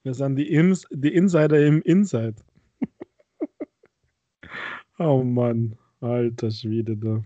wir 0.03 0.13
sind 0.13 0.35
die, 0.35 0.51
Ins 0.51 0.85
die 0.91 1.13
Insider 1.13 1.65
im 1.65 1.81
Inside. 1.81 2.35
oh 4.99 5.23
Mann, 5.23 5.77
alter 6.01 6.51
Schwede 6.51 6.97
da. 6.97 7.23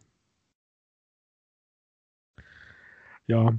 Ja, 3.28 3.58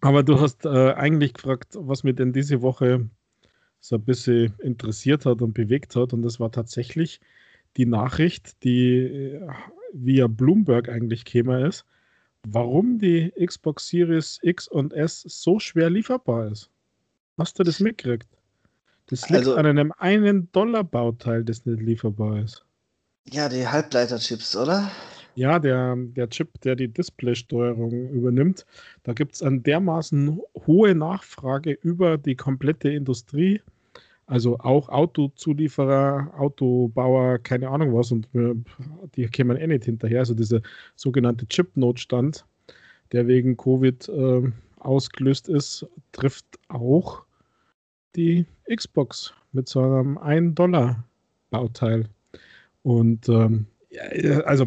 aber 0.00 0.22
du 0.22 0.40
hast 0.40 0.64
äh, 0.64 0.92
eigentlich 0.94 1.34
gefragt, 1.34 1.74
was 1.74 2.04
mich 2.04 2.16
denn 2.16 2.32
diese 2.32 2.62
Woche 2.62 3.10
so 3.80 3.96
ein 3.96 4.04
bisschen 4.04 4.54
interessiert 4.60 5.26
hat 5.26 5.42
und 5.42 5.54
bewegt 5.54 5.96
hat. 5.96 6.12
Und 6.12 6.22
das 6.22 6.40
war 6.40 6.50
tatsächlich 6.50 7.20
die 7.78 7.86
Nachricht, 7.86 8.62
die 8.64 8.98
äh, 8.98 9.48
via 9.94 10.26
Bloomberg 10.26 10.88
eigentlich 10.88 11.24
käme, 11.24 11.66
ist, 11.66 11.86
warum 12.46 12.98
die 12.98 13.32
Xbox 13.44 13.88
Series 13.88 14.38
X 14.42 14.68
und 14.68 14.92
S 14.92 15.22
so 15.22 15.58
schwer 15.58 15.88
lieferbar 15.88 16.48
ist. 16.48 16.70
Hast 17.38 17.58
du 17.58 17.62
das 17.62 17.80
mitgekriegt? 17.80 18.28
Das 19.06 19.28
liegt 19.30 19.38
also, 19.38 19.54
an 19.54 19.64
einem 19.64 19.92
einen 19.98 20.50
Dollar 20.52 20.84
Bauteil, 20.84 21.44
das 21.44 21.64
nicht 21.64 21.80
lieferbar 21.80 22.40
ist. 22.40 22.64
Ja, 23.30 23.48
die 23.48 23.66
Halbleiterchips, 23.66 24.56
oder? 24.56 24.90
Ja, 25.34 25.58
der, 25.58 25.94
der 25.96 26.28
Chip, 26.30 26.60
der 26.62 26.74
die 26.74 26.88
Displaysteuerung 26.88 28.10
übernimmt. 28.10 28.66
Da 29.04 29.12
gibt 29.12 29.36
es 29.36 29.42
eine 29.42 29.60
dermaßen 29.60 30.40
hohe 30.66 30.94
Nachfrage 30.94 31.72
über 31.72 32.18
die 32.18 32.34
komplette 32.34 32.90
Industrie 32.90 33.60
Also 34.28 34.58
auch 34.58 34.90
Autozulieferer, 34.90 36.34
Autobauer, 36.36 37.38
keine 37.38 37.70
Ahnung 37.70 37.94
was, 37.94 38.12
und 38.12 38.28
die 39.16 39.26
kämen 39.26 39.56
eh 39.56 39.66
nicht 39.66 39.84
hinterher. 39.84 40.20
Also 40.20 40.34
dieser 40.34 40.60
sogenannte 40.96 41.48
Chip-Notstand, 41.48 42.44
der 43.12 43.26
wegen 43.26 43.56
Covid 43.56 44.06
äh, 44.10 44.42
ausgelöst 44.80 45.48
ist, 45.48 45.86
trifft 46.12 46.44
auch 46.68 47.22
die 48.16 48.44
Xbox 48.70 49.32
mit 49.52 49.66
so 49.66 49.80
einem 49.80 50.18
1-Dollar-Bauteil. 50.18 52.04
Und 52.82 53.30
ähm, 53.30 53.66
ja, 53.88 54.40
also 54.40 54.66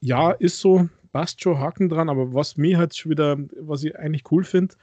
ja, 0.00 0.30
ist 0.30 0.60
so, 0.60 0.88
passt 1.10 1.42
schon 1.42 1.58
Haken 1.58 1.88
dran, 1.88 2.08
aber 2.08 2.32
was 2.32 2.56
mir 2.56 2.78
halt 2.78 2.94
schon 2.94 3.10
wieder, 3.10 3.36
was 3.60 3.82
ich 3.82 3.98
eigentlich 3.98 4.30
cool 4.30 4.44
finde, 4.44 4.76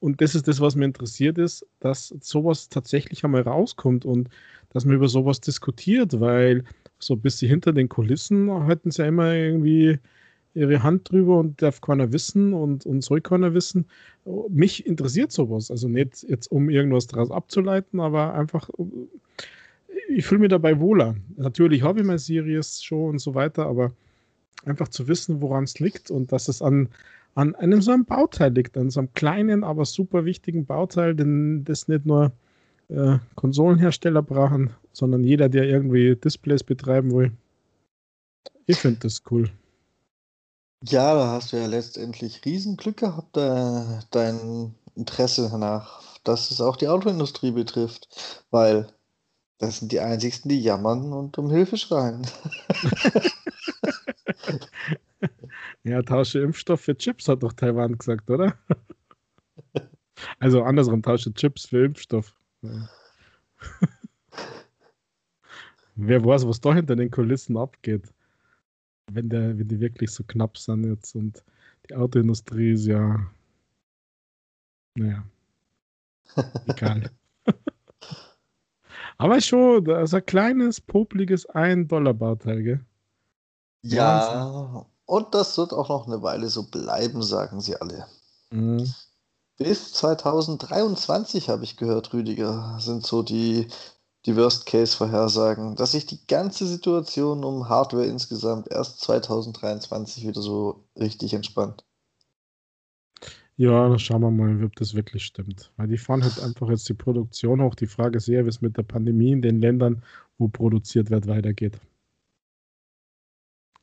und 0.00 0.20
das 0.20 0.34
ist 0.34 0.46
das, 0.48 0.60
was 0.60 0.76
mir 0.76 0.84
interessiert 0.84 1.38
ist, 1.38 1.66
dass 1.80 2.14
sowas 2.20 2.68
tatsächlich 2.68 3.24
einmal 3.24 3.42
rauskommt 3.42 4.04
und 4.04 4.28
dass 4.70 4.84
man 4.84 4.96
über 4.96 5.08
sowas 5.08 5.40
diskutiert, 5.40 6.20
weil 6.20 6.64
so 6.98 7.14
ein 7.14 7.20
bisschen 7.20 7.48
hinter 7.48 7.72
den 7.72 7.88
Kulissen 7.88 8.50
halten 8.50 8.90
sie 8.90 9.02
ja 9.02 9.08
immer 9.08 9.32
irgendwie 9.34 9.98
ihre 10.54 10.82
Hand 10.82 11.10
drüber 11.10 11.38
und 11.38 11.62
darf 11.62 11.80
keiner 11.80 12.12
wissen 12.12 12.52
und, 12.52 12.84
und 12.84 13.02
soll 13.02 13.20
keiner 13.20 13.54
wissen. 13.54 13.86
Mich 14.48 14.86
interessiert 14.86 15.32
sowas. 15.32 15.70
Also 15.70 15.88
nicht 15.88 16.24
jetzt, 16.28 16.50
um 16.50 16.68
irgendwas 16.68 17.06
daraus 17.06 17.30
abzuleiten, 17.30 18.00
aber 18.00 18.34
einfach, 18.34 18.68
ich 20.08 20.26
fühle 20.26 20.40
mich 20.40 20.50
dabei 20.50 20.80
wohler. 20.80 21.16
Natürlich 21.36 21.82
habe 21.82 22.00
ich 22.00 22.06
meine 22.06 22.18
Series 22.18 22.82
schon 22.82 23.10
und 23.10 23.18
so 23.20 23.34
weiter, 23.34 23.66
aber 23.66 23.92
einfach 24.64 24.88
zu 24.88 25.06
wissen, 25.06 25.40
woran 25.40 25.64
es 25.64 25.78
liegt 25.78 26.10
und 26.10 26.32
dass 26.32 26.48
es 26.48 26.62
an, 26.62 26.88
an 27.38 27.54
einem 27.54 27.80
so 27.82 27.92
einem 27.92 28.04
Bauteil 28.04 28.52
liegt, 28.52 28.76
an 28.76 28.90
so 28.90 28.98
einem 28.98 29.12
kleinen, 29.14 29.62
aber 29.62 29.84
super 29.84 30.24
wichtigen 30.24 30.66
Bauteil, 30.66 31.14
den 31.14 31.64
das 31.64 31.86
nicht 31.86 32.04
nur 32.04 32.32
äh, 32.88 33.18
Konsolenhersteller 33.36 34.22
brauchen, 34.22 34.74
sondern 34.92 35.22
jeder, 35.22 35.48
der 35.48 35.62
irgendwie 35.62 36.16
Displays 36.16 36.64
betreiben 36.64 37.12
will. 37.12 37.30
Ich 38.66 38.78
finde 38.78 38.98
das 39.02 39.22
cool. 39.30 39.48
Ja, 40.82 41.14
da 41.14 41.28
hast 41.28 41.52
du 41.52 41.58
ja 41.58 41.66
letztendlich 41.66 42.44
Riesenglück 42.44 42.96
gehabt, 42.96 43.36
äh, 43.36 44.00
dein 44.10 44.74
Interesse 44.96 45.48
danach, 45.48 46.18
dass 46.24 46.50
es 46.50 46.60
auch 46.60 46.76
die 46.76 46.88
Autoindustrie 46.88 47.52
betrifft, 47.52 48.44
weil 48.50 48.88
das 49.58 49.78
sind 49.78 49.92
die 49.92 50.00
einzigsten, 50.00 50.48
die 50.48 50.60
jammern 50.60 51.12
und 51.12 51.38
um 51.38 51.50
Hilfe 51.50 51.76
schreien. 51.76 52.26
ja, 55.84 56.02
tausche 56.02 56.40
Impfstoff 56.40 56.80
für 56.80 56.96
Chips, 56.96 57.28
hat 57.28 57.42
doch 57.42 57.52
Taiwan 57.52 57.96
gesagt, 57.98 58.30
oder? 58.30 58.58
also 60.38 60.62
andersrum, 60.62 61.02
tausche 61.02 61.32
Chips 61.32 61.66
für 61.66 61.84
Impfstoff. 61.84 62.34
Wer 65.94 66.24
weiß, 66.24 66.46
was 66.46 66.60
da 66.60 66.74
hinter 66.74 66.96
den 66.96 67.10
Kulissen 67.10 67.56
abgeht 67.56 68.12
wenn, 69.12 69.28
der, 69.28 69.58
wenn 69.58 69.68
die 69.68 69.80
wirklich 69.80 70.10
so 70.10 70.24
knapp 70.24 70.58
sind 70.58 70.84
jetzt 70.84 71.14
und 71.14 71.44
die 71.88 71.94
Autoindustrie 71.94 72.72
ist 72.72 72.86
ja, 72.86 73.26
naja, 74.94 75.24
egal. 76.66 77.10
Aber 79.18 79.40
schon, 79.40 79.84
das 79.84 80.10
ist 80.10 80.14
ein 80.14 80.26
kleines, 80.26 80.80
popliges 80.80 81.48
1-Dollar-Bauteil, 81.48 82.62
gell? 82.62 82.84
Ja, 83.82 84.20
Wahnsinn. 84.20 84.92
Und 85.08 85.34
das 85.34 85.58
wird 85.58 85.72
auch 85.72 85.88
noch 85.88 86.06
eine 86.06 86.22
Weile 86.22 86.48
so 86.48 86.64
bleiben, 86.64 87.22
sagen 87.22 87.60
sie 87.60 87.76
alle. 87.76 88.06
Mhm. 88.50 88.92
Bis 89.56 89.92
2023 89.94 91.48
habe 91.48 91.64
ich 91.64 91.76
gehört, 91.76 92.12
Rüdiger, 92.12 92.78
sind 92.80 93.04
so 93.04 93.22
die 93.22 93.66
die 94.26 94.36
Worst-Case-Vorhersagen, 94.36 95.76
dass 95.76 95.92
sich 95.92 96.04
die 96.04 96.26
ganze 96.26 96.66
Situation 96.66 97.44
um 97.44 97.68
Hardware 97.68 98.04
insgesamt 98.04 98.70
erst 98.70 99.00
2023 99.00 100.26
wieder 100.26 100.42
so 100.42 100.84
richtig 100.98 101.32
entspannt. 101.32 101.84
Ja, 103.56 103.98
schauen 103.98 104.20
wir 104.20 104.30
mal, 104.30 104.62
ob 104.64 104.76
das 104.76 104.94
wirklich 104.94 105.24
stimmt. 105.24 105.72
Weil 105.76 105.88
die 105.88 105.98
fahren 105.98 106.22
halt 106.22 106.40
einfach 106.40 106.68
jetzt 106.68 106.88
die 106.88 106.94
Produktion 106.94 107.62
hoch. 107.62 107.74
Die 107.74 107.86
Frage 107.86 108.18
ist 108.18 108.28
eher, 108.28 108.44
wie 108.44 108.50
es 108.50 108.60
mit 108.60 108.76
der 108.76 108.84
Pandemie 108.84 109.32
in 109.32 109.42
den 109.42 109.60
Ländern, 109.60 110.02
wo 110.36 110.46
produziert 110.48 111.10
wird, 111.10 111.26
weitergeht. 111.26 111.80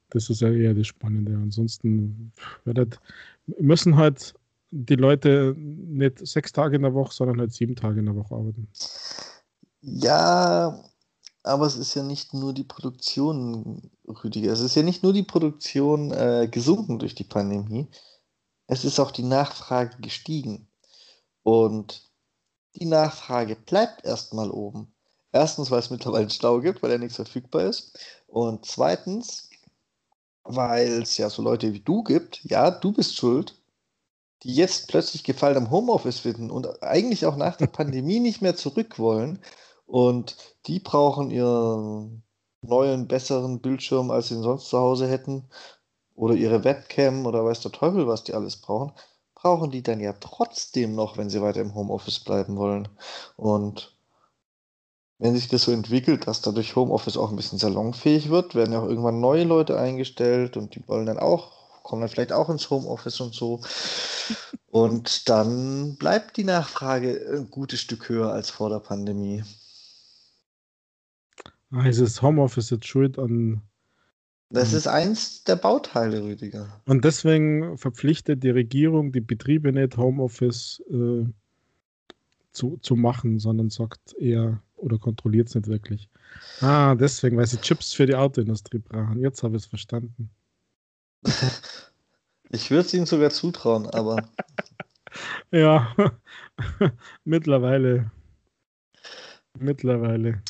Das 0.10 0.30
ist 0.30 0.42
ja 0.42 0.52
eher 0.52 0.74
das 0.74 0.88
Spannende. 0.88 1.34
Ansonsten 1.36 2.32
halt, 2.66 3.00
müssen 3.60 3.96
halt 3.96 4.34
die 4.72 4.96
Leute 4.96 5.56
nicht 5.58 6.26
sechs 6.26 6.52
Tage 6.52 6.76
in 6.76 6.84
der 6.84 6.94
Woche, 6.94 7.14
sondern 7.14 7.40
halt 7.40 7.54
sieben 7.54 7.76
Tage 7.76 8.00
in 8.00 8.06
der 8.06 8.16
Woche 8.16 8.36
arbeiten. 8.36 8.68
Ja, 9.82 10.84
aber 11.44 11.68
es 11.68 11.76
ist 11.76 11.94
ja 11.94 12.04
nicht 12.04 12.34
nur 12.34 12.54
die 12.54 12.64
Produktion, 12.64 13.92
Rüdiger. 14.08 14.52
Es 14.52 14.60
ist 14.60 14.76
ja 14.76 14.84
nicht 14.84 15.04
nur 15.04 15.14
die 15.14 15.24
Produktion 15.24 16.12
äh, 16.12 16.48
gesunken 16.50 17.00
durch 17.00 17.16
die 17.16 17.24
Pandemie. 17.24 17.88
Es 18.68 18.84
ist 18.84 19.00
auch 19.00 19.12
die 19.12 19.24
Nachfrage 19.24 19.98
gestiegen. 20.02 20.68
Und 21.44 22.10
die 22.76 22.86
Nachfrage 22.86 23.56
bleibt 23.56 24.04
erstmal 24.04 24.50
oben. 24.50 24.92
Erstens, 25.32 25.70
weil 25.70 25.80
es 25.80 25.92
mittlerweile 25.92 26.30
Stau 26.30 26.62
gibt, 26.62 26.82
weil 26.82 26.92
ja 26.92 26.98
nichts 26.98 27.18
verfügbar 27.18 27.66
ist. 27.66 28.00
Und 28.28 28.66
zweitens, 28.66 29.50
weil 30.46 31.02
es 31.02 31.18
ja 31.18 31.30
so 31.30 31.42
Leute 31.42 31.74
wie 31.74 31.82
du 31.82 32.04
gibt, 32.04 32.42
ja, 32.46 32.72
du 32.72 32.94
bist 32.94 33.16
schuld, 33.18 33.56
die 34.44 34.54
jetzt 34.56 34.88
plötzlich 34.88 35.24
Gefallen 35.24 35.58
am 35.58 35.72
Homeoffice 35.72 36.20
finden 36.20 36.52
und 36.52 36.84
eigentlich 36.84 37.26
auch 37.26 37.36
nach 37.36 37.58
der 37.58 37.68
Pandemie 37.80 38.20
nicht 38.20 38.42
mehr 38.42 38.56
zurück 38.56 39.00
wollen 39.00 39.42
und 39.86 40.38
die 40.68 40.80
brauchen 40.80 41.32
ihren 41.32 42.24
neuen, 42.62 43.08
besseren 43.08 43.60
Bildschirm, 43.62 44.12
als 44.12 44.30
sie 44.30 44.36
ihn 44.36 44.44
sonst 44.44 44.70
zu 44.70 44.78
Hause 44.80 45.08
hätten. 45.08 45.50
Oder 46.16 46.36
ihre 46.36 46.64
Webcam 46.64 47.26
oder 47.26 47.44
weiß 47.44 47.62
der 47.62 47.72
Teufel, 47.72 48.08
was 48.08 48.24
die 48.24 48.34
alles 48.34 48.58
brauchen. 48.58 48.94
Brauchen 49.36 49.72
die 49.72 49.84
dann 49.84 50.00
ja 50.00 50.14
trotzdem 50.14 50.96
noch, 50.96 51.18
wenn 51.18 51.30
sie 51.30 51.42
weiter 51.42 51.62
im 51.62 51.76
Homeoffice 51.76 52.22
bleiben 52.22 52.58
wollen. 52.58 52.88
Und 53.36 53.95
wenn 55.18 55.36
sich 55.36 55.48
das 55.48 55.64
so 55.64 55.72
entwickelt, 55.72 56.28
dass 56.28 56.42
dadurch 56.42 56.76
Homeoffice 56.76 57.18
auch 57.18 57.30
ein 57.30 57.36
bisschen 57.36 57.60
salonfähig 57.60 58.30
wird, 58.30 58.54
werden 58.56 58.74
ja 58.74 58.82
auch 58.82 58.88
irgendwann 58.88 59.22
neue 59.22 59.46
Leute 59.46 59.80
eingestellt 59.80 60.58
und 60.58 60.76
die 60.76 60.86
wollen 60.88 61.06
dann 61.06 61.20
auch, 61.20 61.84
kommen 61.84 62.02
dann 62.02 62.10
vielleicht 62.10 62.34
auch 62.34 62.50
ins 62.50 62.70
Homeoffice 62.70 63.22
und 63.22 63.34
so. 63.34 63.62
Und 64.68 65.30
dann 65.30 65.96
bleibt 65.96 66.36
die 66.36 66.44
Nachfrage 66.44 67.32
ein 67.34 67.50
gutes 67.50 67.80
Stück 67.80 68.10
höher 68.10 68.32
als 68.32 68.50
vor 68.50 68.70
der 68.70 68.80
Pandemie. 68.80 69.44
Ah, 71.72 71.88
ist 71.88 72.02
das 72.02 72.22
Homeoffice 72.22 72.72
jetzt 72.72 72.88
schuld 72.88 73.18
an. 73.18 73.62
Das 74.50 74.74
ist 74.74 74.88
eins 74.88 75.44
der 75.44 75.56
Bauteile, 75.56 76.24
Rüdiger. 76.24 76.68
Und 76.86 77.04
deswegen 77.04 77.78
verpflichtet 77.78 78.44
die 78.44 78.52
Regierung 78.52 79.12
die 79.12 79.22
Betriebe 79.22 79.72
nicht, 79.72 79.98
Homeoffice 79.98 80.84
äh, 80.90 81.26
zu, 82.52 82.78
zu 82.78 82.96
machen, 82.96 83.40
sondern 83.40 83.70
sagt 83.70 84.14
eher 84.14 84.62
oder 84.86 85.00
kontrolliert 85.00 85.50
es 85.50 85.56
nicht 85.56 85.68
wirklich. 85.68 86.10
Ah, 86.62 86.96
deswegen, 86.96 87.38
weil 87.38 87.48
sie 87.48 87.58
Chips 87.58 87.94
für 87.94 88.06
die 88.06 88.16
Autoindustrie 88.16 88.78
brauchen. 88.80 89.20
Jetzt 89.20 89.44
habe 89.44 89.56
ich 89.58 89.64
es 89.64 89.68
verstanden. 89.68 90.30
ich 92.52 92.70
würde 92.70 92.86
es 92.86 92.94
ihnen 92.94 93.08
sogar 93.08 93.32
zutrauen, 93.32 93.88
aber. 93.88 94.18
ja, 95.52 95.94
mittlerweile. 97.26 98.12
Mittlerweile. 99.58 100.42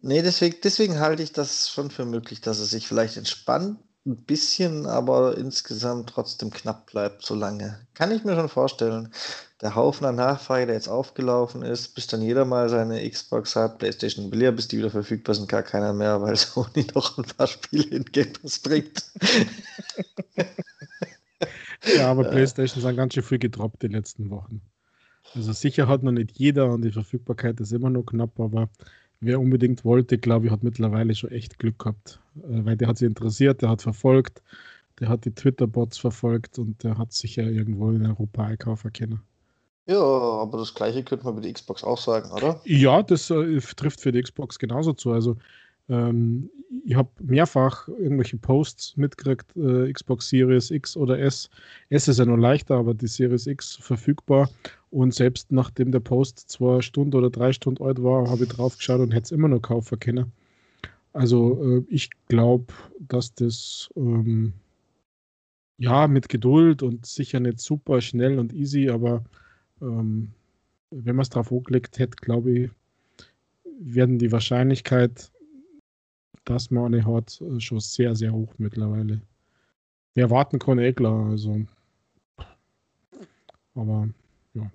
Nee, 0.00 0.20
deswegen, 0.20 0.58
deswegen 0.62 1.00
halte 1.00 1.22
ich 1.22 1.32
das 1.32 1.70
schon 1.70 1.90
für 1.90 2.04
möglich, 2.04 2.42
dass 2.42 2.58
es 2.58 2.70
sich 2.70 2.86
vielleicht 2.86 3.16
entspannt, 3.16 3.78
ein 4.06 4.16
bisschen, 4.16 4.86
aber 4.86 5.38
insgesamt 5.38 6.10
trotzdem 6.10 6.50
knapp 6.50 6.90
bleibt, 6.90 7.24
so 7.24 7.34
lange. 7.34 7.80
Kann 7.94 8.10
ich 8.10 8.22
mir 8.24 8.34
schon 8.34 8.48
vorstellen. 8.50 9.10
Der 9.62 9.74
Haufen 9.74 10.04
an 10.06 10.16
Nachfrage, 10.16 10.66
der 10.66 10.74
jetzt 10.74 10.88
aufgelaufen 10.88 11.62
ist, 11.62 11.94
bis 11.94 12.06
dann 12.06 12.20
jeder 12.20 12.44
mal 12.44 12.68
seine 12.68 13.08
Xbox 13.08 13.56
hat, 13.56 13.78
PlayStation 13.78 14.30
will 14.30 14.42
ja, 14.42 14.50
bis 14.50 14.68
die 14.68 14.76
wieder 14.76 14.90
verfügbar 14.90 15.34
sind, 15.34 15.48
gar 15.48 15.62
keiner 15.62 15.94
mehr, 15.94 16.20
weil 16.20 16.36
Sony 16.36 16.86
noch 16.94 17.16
ein 17.16 17.24
paar 17.24 17.46
Spiele 17.46 17.96
in 17.96 18.04
Game 18.04 18.32
bringt. 18.62 19.04
ja, 21.96 22.10
aber 22.10 22.24
PlayStation 22.24 22.82
sind 22.82 22.96
ganz 22.96 23.14
schön 23.14 23.22
viel 23.22 23.38
gedroppt 23.38 23.82
die 23.82 23.88
letzten 23.88 24.28
Wochen. 24.28 24.60
Also 25.34 25.52
sicher 25.52 25.88
hat 25.88 26.02
noch 26.02 26.12
nicht 26.12 26.32
jeder 26.32 26.70
und 26.70 26.82
die 26.82 26.92
Verfügbarkeit 26.92 27.58
ist 27.60 27.72
immer 27.72 27.88
noch 27.88 28.04
knapp, 28.04 28.38
aber 28.38 28.68
wer 29.24 29.40
unbedingt 29.40 29.84
wollte, 29.84 30.18
glaube 30.18 30.46
ich, 30.46 30.52
hat 30.52 30.62
mittlerweile 30.62 31.14
schon 31.14 31.30
echt 31.30 31.58
Glück 31.58 31.78
gehabt, 31.78 32.20
äh, 32.36 32.64
weil 32.64 32.76
der 32.76 32.88
hat 32.88 32.98
sich 32.98 33.08
interessiert, 33.08 33.62
der 33.62 33.70
hat 33.70 33.82
verfolgt, 33.82 34.42
der 35.00 35.08
hat 35.08 35.24
die 35.24 35.34
Twitter-Bots 35.34 35.98
verfolgt 35.98 36.58
und 36.58 36.82
der 36.84 36.98
hat 36.98 37.12
sich 37.12 37.36
ja 37.36 37.44
irgendwo 37.44 37.90
in 37.90 38.06
Europa 38.06 38.44
einkaufen 38.44 38.92
können. 38.92 39.20
Ja, 39.86 40.00
aber 40.00 40.58
das 40.58 40.74
gleiche 40.74 41.02
könnte 41.02 41.24
man 41.24 41.34
über 41.34 41.42
die 41.42 41.52
Xbox 41.52 41.84
auch 41.84 41.98
sagen, 41.98 42.30
oder? 42.30 42.60
Ja, 42.64 43.02
das 43.02 43.28
äh, 43.30 43.58
trifft 43.76 44.00
für 44.00 44.12
die 44.12 44.22
Xbox 44.22 44.58
genauso 44.58 44.94
zu. 44.94 45.12
Also 45.12 45.36
Ähm, 45.88 46.50
ich 46.84 46.94
habe 46.94 47.10
mehrfach 47.20 47.88
irgendwelche 47.88 48.38
Posts 48.38 48.96
mitgekriegt, 48.96 49.56
äh, 49.56 49.92
Xbox 49.92 50.28
Series 50.28 50.70
X 50.70 50.96
oder 50.96 51.18
S. 51.18 51.50
S 51.90 52.08
ist 52.08 52.18
ja 52.18 52.24
noch 52.24 52.36
leichter, 52.36 52.76
aber 52.76 52.94
die 52.94 53.06
Series 53.06 53.46
X 53.46 53.76
verfügbar. 53.76 54.50
Und 54.90 55.14
selbst 55.14 55.52
nachdem 55.52 55.92
der 55.92 56.00
Post 56.00 56.50
zwei 56.50 56.80
Stunden 56.80 57.16
oder 57.16 57.30
drei 57.30 57.52
Stunden 57.52 57.82
alt 57.82 58.02
war, 58.02 58.28
habe 58.30 58.44
ich 58.44 58.50
drauf 58.50 58.76
geschaut 58.76 59.00
und 59.00 59.12
hätte 59.12 59.24
es 59.24 59.32
immer 59.32 59.48
noch 59.48 59.60
kaufen 59.60 59.98
können. 59.98 60.32
Also 61.12 61.62
äh, 61.62 61.84
ich 61.88 62.10
glaube, 62.28 62.72
dass 62.98 63.34
das 63.34 63.88
ähm, 63.96 64.52
ja 65.78 66.08
mit 66.08 66.28
Geduld 66.28 66.82
und 66.82 67.06
sicher 67.06 67.40
nicht 67.40 67.60
super 67.60 68.00
schnell 68.00 68.38
und 68.38 68.52
easy, 68.52 68.88
aber 68.88 69.24
ähm, 69.80 70.32
wenn 70.90 71.16
man 71.16 71.22
es 71.22 71.30
drauf 71.30 71.50
hochgelegt 71.50 71.98
hätte, 71.98 72.16
glaube 72.16 72.52
ich, 72.52 72.70
werden 73.80 74.18
die 74.18 74.32
Wahrscheinlichkeit, 74.32 75.30
dass 76.44 76.70
man 76.70 76.94
eine 76.94 77.04
hat, 77.06 77.40
äh, 77.40 77.60
schon 77.60 77.80
sehr, 77.80 78.14
sehr 78.14 78.32
hoch 78.32 78.52
mittlerweile. 78.58 79.20
Wir 80.14 80.24
erwarten 80.24 80.58
kann 80.58 80.78
eh 80.78 80.92
klar, 80.92 81.30
also. 81.30 81.64
Aber 83.74 84.08
ja. 84.54 84.70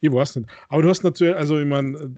Ich 0.00 0.12
weiß 0.12 0.36
nicht. 0.36 0.48
Aber 0.68 0.82
du 0.82 0.88
hast 0.88 1.04
natürlich, 1.04 1.36
also 1.36 1.58
ich 1.58 1.66
meine, 1.66 2.16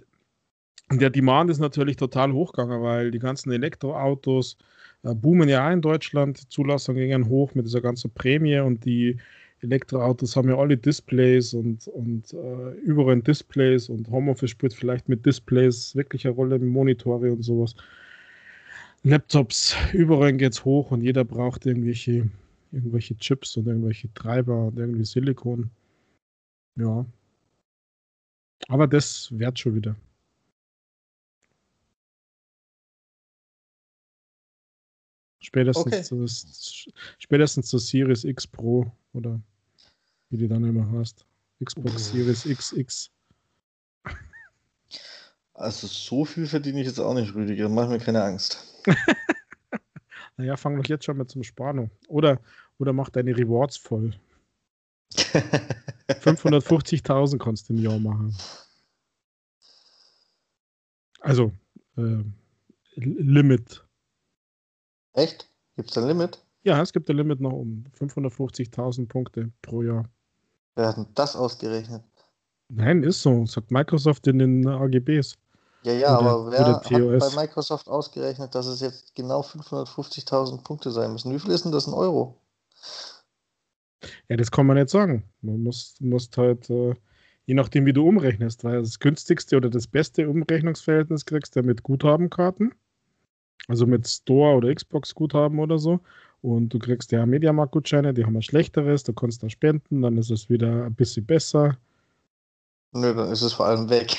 der 0.92 1.10
Demand 1.10 1.50
ist 1.50 1.58
natürlich 1.58 1.96
total 1.96 2.32
hochgegangen, 2.32 2.82
weil 2.82 3.10
die 3.10 3.18
ganzen 3.18 3.50
Elektroautos 3.50 4.56
äh, 5.02 5.14
boomen 5.14 5.48
ja 5.48 5.70
in 5.72 5.82
Deutschland. 5.82 6.40
Die 6.40 6.48
Zulassungen 6.48 7.00
gingen 7.00 7.28
hoch 7.28 7.54
mit 7.54 7.66
dieser 7.66 7.80
ganzen 7.80 8.12
Prämie 8.12 8.60
und 8.60 8.84
die 8.84 9.18
Elektroautos 9.62 10.36
haben 10.36 10.48
ja 10.48 10.56
alle 10.56 10.76
Displays 10.76 11.54
und, 11.54 11.88
und 11.88 12.32
äh, 12.32 12.72
überall 12.82 13.20
Displays 13.22 13.88
und 13.88 14.08
Homeoffice 14.10 14.50
spielt 14.50 14.74
vielleicht 14.74 15.08
mit 15.08 15.24
Displays 15.26 15.96
wirklich 15.96 16.26
eine 16.26 16.36
Rolle, 16.36 16.58
Monitore 16.58 17.32
und 17.32 17.42
sowas. 17.42 17.74
Laptops, 19.02 19.76
überall 19.92 20.32
geht 20.32 20.52
es 20.52 20.64
hoch 20.64 20.90
und 20.90 21.02
jeder 21.02 21.24
braucht 21.24 21.66
irgendwelche, 21.66 22.28
irgendwelche 22.72 23.16
Chips 23.16 23.56
und 23.56 23.66
irgendwelche 23.66 24.12
Treiber 24.14 24.66
und 24.66 24.78
irgendwie 24.78 25.04
Silikon. 25.04 25.70
Ja. 26.76 27.06
Aber 28.68 28.86
das 28.86 29.28
wird 29.30 29.58
schon 29.58 29.74
wieder. 29.76 29.96
Spätestens, 35.40 35.86
okay. 35.86 36.02
zu, 36.02 36.90
spätestens 37.18 37.68
zur 37.68 37.78
Series 37.78 38.24
X 38.24 38.46
Pro 38.46 38.90
oder 39.12 39.40
wie 40.30 40.38
die 40.38 40.48
dann 40.48 40.64
immer 40.64 40.90
heißt. 40.90 41.24
Xbox 41.64 42.10
Series 42.10 42.42
XX. 42.44 43.10
Also 45.56 45.86
so 45.86 46.24
viel 46.26 46.46
verdiene 46.46 46.80
ich 46.80 46.86
jetzt 46.86 47.00
auch 47.00 47.14
nicht, 47.14 47.34
Rüdiger. 47.34 47.70
Mach 47.70 47.88
mir 47.88 47.98
keine 47.98 48.22
Angst. 48.22 48.62
naja, 50.36 50.56
fang 50.56 50.76
doch 50.76 50.86
jetzt 50.86 51.06
schon 51.06 51.16
mit 51.16 51.30
zum 51.30 51.42
Sparen. 51.42 51.90
Oder, 52.08 52.38
oder 52.78 52.92
mach 52.92 53.08
deine 53.08 53.34
Rewards 53.36 53.78
voll. 53.78 54.12
550.000 55.14 57.38
kannst 57.38 57.68
du 57.68 57.72
im 57.72 57.80
Jahr 57.80 57.98
machen. 57.98 58.36
Also, 61.20 61.52
äh, 61.96 62.22
Limit. 62.96 63.82
Echt? 65.14 65.48
Gibt 65.76 65.90
es 65.90 65.96
ein 65.96 66.06
Limit? 66.06 66.44
Ja, 66.64 66.82
es 66.82 66.92
gibt 66.92 67.08
ein 67.08 67.16
Limit 67.16 67.40
noch 67.40 67.52
um 67.52 67.84
550.000 67.98 69.08
Punkte 69.08 69.50
pro 69.62 69.82
Jahr. 69.82 70.04
Wer 70.74 70.88
hat 70.88 70.98
denn 70.98 71.06
das 71.14 71.34
ausgerechnet? 71.34 72.02
Nein, 72.68 73.02
ist 73.02 73.22
so. 73.22 73.46
Sagt 73.46 73.70
Microsoft 73.70 74.26
in 74.26 74.38
den 74.38 74.66
AGBs. 74.66 75.38
Ja, 75.86 75.92
ja, 75.92 76.18
oder, 76.18 76.30
aber 76.30 76.50
wer 76.50 76.66
hat 76.66 76.82
bei 76.82 77.42
Microsoft 77.42 77.88
ausgerechnet, 77.88 78.56
dass 78.56 78.66
es 78.66 78.80
jetzt 78.80 79.14
genau 79.14 79.42
550.000 79.42 80.64
Punkte 80.64 80.90
sein 80.90 81.12
müssen? 81.12 81.32
Wie 81.32 81.38
viel 81.38 81.52
ist 81.52 81.64
denn 81.64 81.70
das 81.70 81.86
in 81.86 81.92
Euro? 81.92 82.34
Ja, 84.28 84.36
das 84.36 84.50
kann 84.50 84.66
man 84.66 84.78
nicht 84.78 84.88
sagen. 84.88 85.22
Man 85.42 85.62
muss, 85.62 85.94
muss 86.00 86.28
halt, 86.36 86.68
äh, 86.70 86.94
je 87.44 87.54
nachdem, 87.54 87.86
wie 87.86 87.92
du 87.92 88.04
umrechnest, 88.04 88.64
weil 88.64 88.80
das 88.80 88.98
günstigste 88.98 89.56
oder 89.58 89.70
das 89.70 89.86
beste 89.86 90.28
Umrechnungsverhältnis 90.28 91.24
kriegst 91.24 91.54
du 91.54 91.62
mit 91.62 91.84
Guthabenkarten. 91.84 92.74
Also 93.68 93.86
mit 93.86 94.08
Store 94.08 94.56
oder 94.56 94.74
Xbox-Guthaben 94.74 95.60
oder 95.60 95.78
so. 95.78 96.00
Und 96.42 96.70
du 96.70 96.80
kriegst 96.80 97.12
ja 97.12 97.24
Mediamarkt-Gutscheine, 97.26 98.12
die 98.12 98.24
haben 98.24 98.34
ein 98.34 98.42
schlechteres, 98.42 99.04
du 99.04 99.12
kannst 99.12 99.44
da 99.44 99.48
spenden, 99.48 100.02
dann 100.02 100.18
ist 100.18 100.30
es 100.30 100.50
wieder 100.50 100.86
ein 100.86 100.96
bisschen 100.96 101.24
besser. 101.24 101.78
Nö, 102.90 103.14
dann 103.14 103.30
ist 103.30 103.42
es 103.42 103.52
vor 103.52 103.66
allem 103.66 103.88
weg. 103.88 104.16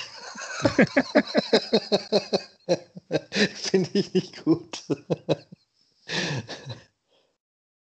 Finde 3.54 3.90
ich 3.94 4.14
nicht 4.14 4.44
gut. 4.44 4.84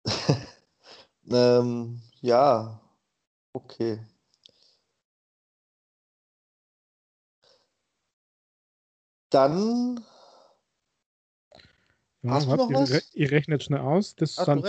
ähm, 1.30 2.02
ja, 2.20 2.80
okay. 3.52 3.98
Dann 9.30 10.04
ja, 12.22 12.30
Hast 12.32 12.48
du 12.48 12.56
noch 12.56 12.70
ihr, 12.70 12.76
was? 12.76 13.14
ihr 13.14 13.30
rechnet 13.30 13.62
schnell 13.62 13.80
aus. 13.80 14.16
Das 14.16 14.36
Ach, 14.38 14.46
sind 14.46 14.66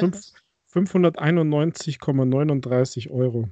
591,39 0.72 3.10
Euro. 3.10 3.50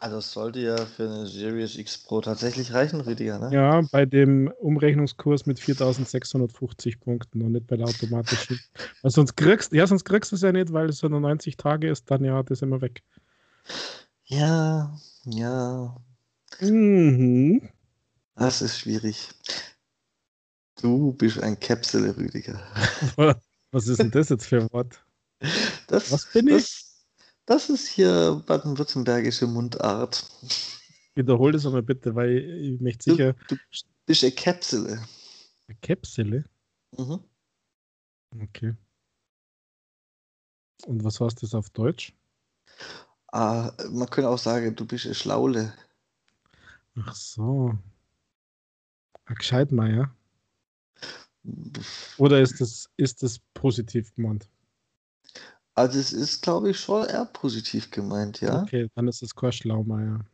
Also 0.00 0.18
es 0.18 0.32
sollte 0.32 0.60
ja 0.60 0.76
für 0.86 1.04
eine 1.04 1.26
Series 1.26 1.76
X 1.76 1.98
Pro 1.98 2.20
tatsächlich 2.20 2.72
reichen, 2.72 3.00
Rüdiger, 3.00 3.40
ne? 3.40 3.52
Ja, 3.52 3.80
bei 3.90 4.06
dem 4.06 4.46
Umrechnungskurs 4.60 5.46
mit 5.46 5.58
4650 5.58 7.00
Punkten 7.00 7.42
und 7.42 7.52
nicht 7.52 7.66
bei 7.66 7.76
der 7.76 7.86
automatischen. 7.86 8.60
Weil 9.02 9.10
sonst 9.10 9.36
kriegst, 9.36 9.72
ja, 9.72 9.88
sonst 9.88 10.04
kriegst 10.04 10.30
du 10.30 10.36
es 10.36 10.42
ja 10.42 10.52
nicht, 10.52 10.72
weil 10.72 10.88
es 10.88 10.98
so 10.98 11.08
nur 11.08 11.20
90 11.20 11.56
Tage 11.56 11.90
ist, 11.90 12.08
dann 12.12 12.24
ja, 12.24 12.40
das 12.44 12.58
ist 12.58 12.62
immer 12.62 12.80
weg. 12.80 13.02
Ja, 14.26 14.96
ja. 15.24 15.96
Mhm. 16.60 17.68
Das 18.36 18.62
ist 18.62 18.78
schwierig. 18.78 19.30
Du 20.80 21.12
bist 21.12 21.42
ein 21.42 21.58
Käpsele, 21.58 22.16
Rüdiger. 22.16 22.62
Was 23.72 23.88
ist 23.88 23.98
denn 23.98 24.12
das 24.12 24.28
jetzt 24.28 24.46
für 24.46 24.60
ein 24.60 24.72
Wort? 24.72 25.04
Das, 25.88 26.12
Was 26.12 26.26
bin 26.32 26.46
das, 26.46 26.62
ich? 26.62 26.87
Das 27.48 27.70
ist 27.70 27.88
hier 27.88 28.42
baden-württembergische 28.46 29.46
Mundart. 29.46 30.22
Wiederhol 31.14 31.52
das 31.52 31.64
einmal 31.64 31.82
bitte, 31.82 32.14
weil 32.14 32.36
ich 32.36 32.78
möchte 32.78 33.10
sicher. 33.10 33.32
Du, 33.48 33.56
du 33.56 33.84
bist 34.04 34.22
eine 34.22 34.32
Käpsele. 34.32 35.02
Eine 35.66 35.78
Käpsele? 35.80 36.44
Mhm. 36.98 37.24
Okay. 38.38 38.74
Und 40.84 41.02
was 41.02 41.20
heißt 41.20 41.42
das 41.42 41.54
auf 41.54 41.70
Deutsch? 41.70 42.12
Ah, 43.32 43.72
man 43.92 44.10
könnte 44.10 44.28
auch 44.28 44.38
sagen, 44.38 44.76
du 44.76 44.84
bist 44.84 45.06
eine 45.06 45.14
Schlaule. 45.14 45.72
Ach 47.00 47.14
so. 47.14 47.78
Ein 49.24 49.34
Gescheitmeier. 49.36 50.14
Oder 52.18 52.42
ist 52.42 52.60
das, 52.60 52.90
ist 52.98 53.22
das 53.22 53.38
positiv 53.54 54.14
gemeint? 54.14 54.50
Also 55.78 56.00
es 56.00 56.12
ist, 56.12 56.42
glaube 56.42 56.70
ich, 56.70 56.80
schon 56.80 57.06
eher 57.06 57.26
positiv 57.26 57.92
gemeint, 57.92 58.40
ja. 58.40 58.62
Okay, 58.62 58.90
dann 58.96 59.06
ist 59.06 59.22
es 59.22 59.32
kein 59.32 59.52
Schlaumeier. 59.52 60.24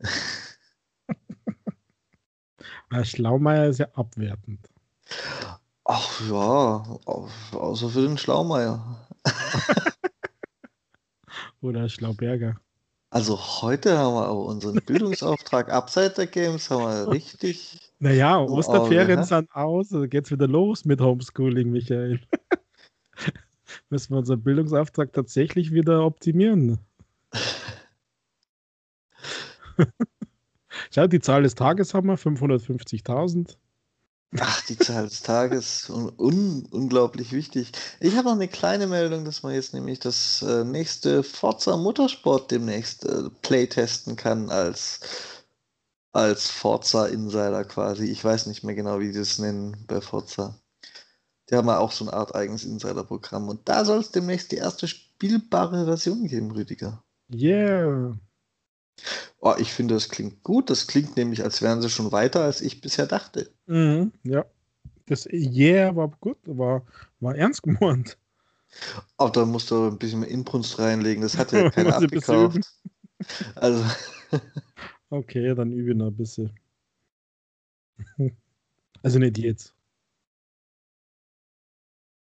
Weil 2.90 3.04
Schlaumeier 3.04 3.66
ist 3.66 3.78
ja 3.78 3.88
abwertend. 3.94 4.60
Ach 5.84 6.20
ja, 6.30 6.84
außer 7.56 7.88
für 7.88 8.02
den 8.02 8.16
Schlaumeier. 8.16 9.04
Oder 11.60 11.88
Schlauberger. 11.88 12.54
Also 13.10 13.36
heute 13.62 13.98
haben 13.98 14.14
wir 14.14 14.26
aber 14.26 14.44
unseren 14.44 14.76
Bildungsauftrag 14.86 15.72
abseits 15.72 16.14
der 16.14 16.28
Games 16.28 16.70
haben 16.70 16.84
wir 16.84 17.10
richtig. 17.10 17.80
Naja, 17.98 18.38
Osterferien 18.38 19.18
Auge, 19.18 19.26
sind 19.26 19.52
aus, 19.54 19.92
also 19.92 20.06
geht's 20.06 20.30
wieder 20.30 20.46
los 20.46 20.84
mit 20.84 21.00
Homeschooling, 21.00 21.72
Michael. 21.72 22.20
Müssen 23.92 24.14
wir 24.14 24.18
unseren 24.20 24.42
Bildungsauftrag 24.42 25.12
tatsächlich 25.12 25.70
wieder 25.70 26.06
optimieren. 26.06 26.78
Schau, 30.90 31.06
die 31.06 31.20
Zahl 31.20 31.42
des 31.42 31.54
Tages 31.54 31.92
haben 31.92 32.08
wir, 32.08 32.16
550.000. 32.16 33.58
Ach, 34.40 34.64
die 34.64 34.78
Zahl 34.78 35.04
des 35.04 35.20
Tages, 35.20 35.90
un 35.90 36.64
unglaublich 36.70 37.32
wichtig. 37.32 37.72
Ich 38.00 38.16
habe 38.16 38.28
noch 38.28 38.34
eine 38.34 38.48
kleine 38.48 38.86
Meldung, 38.86 39.26
dass 39.26 39.42
man 39.42 39.52
jetzt 39.52 39.74
nämlich 39.74 39.98
das 39.98 40.40
äh, 40.40 40.64
nächste 40.64 41.22
Forza 41.22 41.76
Motorsport 41.76 42.50
demnächst 42.50 43.04
äh, 43.04 43.28
playtesten 43.42 44.16
kann 44.16 44.48
als, 44.48 45.00
als 46.12 46.48
Forza 46.48 47.08
Insider 47.08 47.66
quasi. 47.66 48.06
Ich 48.06 48.24
weiß 48.24 48.46
nicht 48.46 48.64
mehr 48.64 48.74
genau, 48.74 49.00
wie 49.00 49.12
die 49.12 49.18
das 49.18 49.38
nennen 49.38 49.84
bei 49.86 50.00
Forza. 50.00 50.61
Die 51.52 51.56
haben 51.56 51.68
ja 51.68 51.78
auch 51.78 51.92
so 51.92 52.06
eine 52.06 52.14
Art 52.14 52.34
eigenes 52.34 52.64
Insider-Programm. 52.64 53.50
Und 53.50 53.68
da 53.68 53.84
soll 53.84 53.98
es 53.98 54.10
demnächst 54.10 54.52
die 54.52 54.56
erste 54.56 54.88
spielbare 54.88 55.84
Version 55.84 56.26
geben, 56.26 56.50
Rüdiger. 56.50 57.04
Yeah. 57.30 58.16
Oh, 59.38 59.54
ich 59.58 59.74
finde, 59.74 59.92
das 59.94 60.08
klingt 60.08 60.42
gut. 60.42 60.70
Das 60.70 60.86
klingt 60.86 61.16
nämlich, 61.18 61.44
als 61.44 61.60
wären 61.60 61.82
sie 61.82 61.90
schon 61.90 62.10
weiter, 62.10 62.42
als 62.42 62.62
ich 62.62 62.80
bisher 62.80 63.06
dachte. 63.06 63.50
Mhm, 63.66 64.12
ja, 64.22 64.46
das 65.06 65.26
Yeah 65.30 65.94
war 65.94 66.08
gut, 66.20 66.38
war, 66.44 66.86
war 67.20 67.36
ernst 67.36 67.62
gemeint. 67.62 68.16
Aber 69.18 69.30
da 69.30 69.44
musst 69.44 69.70
du 69.70 69.88
ein 69.88 69.98
bisschen 69.98 70.20
mehr 70.20 70.30
Inbrunst 70.30 70.78
reinlegen. 70.78 71.22
Das 71.22 71.36
hat 71.36 71.52
ja 71.52 71.70
keiner 71.70 71.96
abgekauft. 71.96 72.60
Also. 73.56 73.84
okay, 75.10 75.54
dann 75.54 75.70
übe 75.72 75.90
ich 75.90 75.96
noch 75.96 76.06
ein 76.06 76.16
bisschen. 76.16 76.50
Also 79.04 79.18
nicht 79.18 79.36
jetzt. 79.36 79.74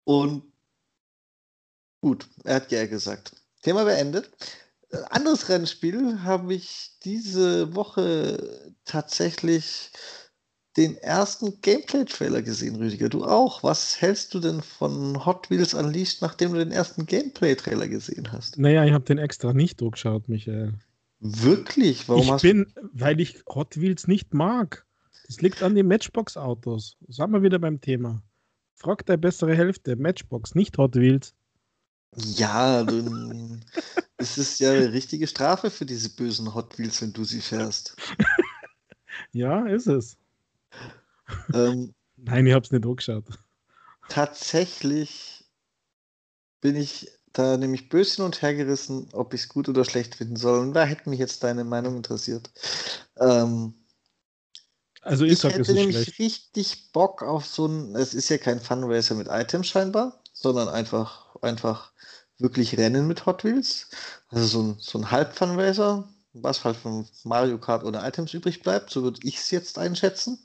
Und 0.05 0.43
gut, 2.01 2.27
er 2.45 2.57
hat 2.57 2.73
ja 2.73 2.87
gesagt. 2.87 3.37
Thema 3.63 3.85
beendet. 3.85 4.31
Anderes 5.11 5.49
Rennspiel 5.49 6.23
habe 6.23 6.55
ich 6.55 6.91
diese 7.03 7.75
Woche 7.75 8.71
tatsächlich 8.85 9.91
den 10.77 10.97
ersten 10.97 11.61
Gameplay-Trailer 11.61 12.43
gesehen, 12.43 12.77
Rüdiger. 12.77 13.09
Du 13.09 13.25
auch. 13.25 13.63
Was 13.63 14.01
hältst 14.01 14.35
du 14.35 14.41
denn 14.41 14.63
von 14.63 15.25
Hot 15.25 15.51
Wheels 15.51 15.75
Unleashed, 15.75 16.23
nachdem 16.23 16.53
du 16.53 16.59
den 16.59 16.73
ersten 16.73 17.07
Gameplay-Trailer 17.07 17.89
gesehen 17.89 18.33
hast? 18.33 18.59
Naja, 18.59 18.85
ich 18.85 18.93
habe 18.93 19.05
den 19.05 19.19
extra 19.19 19.53
nicht 19.53 19.81
durchgeschaut, 19.81 20.29
Michael. 20.29 20.75
Wirklich? 21.21 22.09
Warum 22.09 22.23
ich 22.23 22.31
hast 22.31 22.43
bin, 22.43 22.73
weil 22.93 23.21
ich 23.21 23.43
Hot 23.49 23.81
Wheels 23.81 24.09
nicht 24.09 24.35
mag. 24.35 24.87
Das 25.27 25.41
liegt 25.41 25.63
an 25.63 25.75
den 25.75 25.87
Matchbox-Autos. 25.87 26.97
Sagen 27.09 27.33
wir 27.33 27.43
wieder 27.43 27.59
beim 27.59 27.81
Thema. 27.81 28.23
Frag 28.83 29.07
der 29.07 29.17
bessere 29.17 29.55
Hälfte. 29.55 29.95
Matchbox, 29.95 30.57
nicht 30.57 30.77
Hot 30.77 30.97
Wheels. 30.97 31.35
Ja, 32.17 32.85
es 34.17 34.37
ist 34.37 34.59
ja 34.59 34.73
eine 34.73 34.93
richtige 34.93 35.29
Strafe 35.29 35.71
für 35.71 35.87
diese 35.87 36.11
bösen 36.11 36.53
Hot 36.53 36.79
Wheels, 36.79 37.01
wenn 37.01 37.13
du 37.13 37.23
sie 37.23 37.41
fährst. 37.41 37.97
ja, 39.33 39.67
ist 39.67 39.87
es. 39.87 40.19
Ähm, 41.55 41.95
Nein, 42.17 42.47
ich 42.47 42.55
habe 42.55 42.65
es 42.65 42.73
nicht 42.73 42.85
angeschaut. 42.85 43.25
Tatsächlich 44.09 45.45
bin 46.61 46.75
ich 46.75 47.09
da 47.33 47.57
nämlich 47.57 47.89
böse 47.89 48.17
hin 48.17 48.25
und 48.25 48.43
her 48.43 48.55
gerissen, 48.55 49.09
ob 49.13 49.33
ich 49.33 49.43
es 49.43 49.49
gut 49.49 49.69
oder 49.69 49.85
schlecht 49.85 50.17
finden 50.17 50.37
soll. 50.37 50.59
Und 50.59 50.75
da 50.75 50.85
hätte 50.85 51.09
mich 51.09 51.21
jetzt 51.21 51.45
deine 51.45 51.63
Meinung 51.63 51.97
interessiert. 51.97 52.51
Ähm, 53.17 53.75
also 55.03 55.25
ich, 55.25 55.33
ich 55.33 55.45
hätte 55.45 55.73
nämlich 55.73 55.97
schlecht. 55.97 56.19
richtig 56.19 56.93
Bock 56.93 57.23
auf 57.23 57.47
so 57.47 57.67
ein, 57.67 57.95
es 57.97 58.15
ist 58.15 58.29
ja 58.29 58.39
kein 58.39 58.61
Funracer 58.61 59.15
mit 59.15 59.29
Items 59.29 59.69
scheinbar, 59.69 60.23
sondern 60.33 60.69
einfach, 60.69 61.37
einfach 61.43 61.93
wirklich 62.39 62.77
Rennen 62.79 63.07
mit 63.07 63.27
Hot 63.27 63.45
Wheels. 63.45 63.89
Also 64.29 64.47
so 64.47 64.63
ein, 64.63 64.77
so 64.79 64.99
ein 64.99 65.11
Halb-Funracer, 65.11 66.09
was 66.33 66.65
halt 66.65 66.77
von 66.77 67.07
Mario 67.25 67.59
Kart 67.59 67.85
ohne 67.85 68.07
Items 68.07 68.33
übrig 68.35 68.63
bleibt, 68.63 68.91
so 68.91 69.03
würde 69.03 69.21
ich 69.23 69.37
es 69.37 69.51
jetzt 69.51 69.79
einschätzen. 69.79 70.45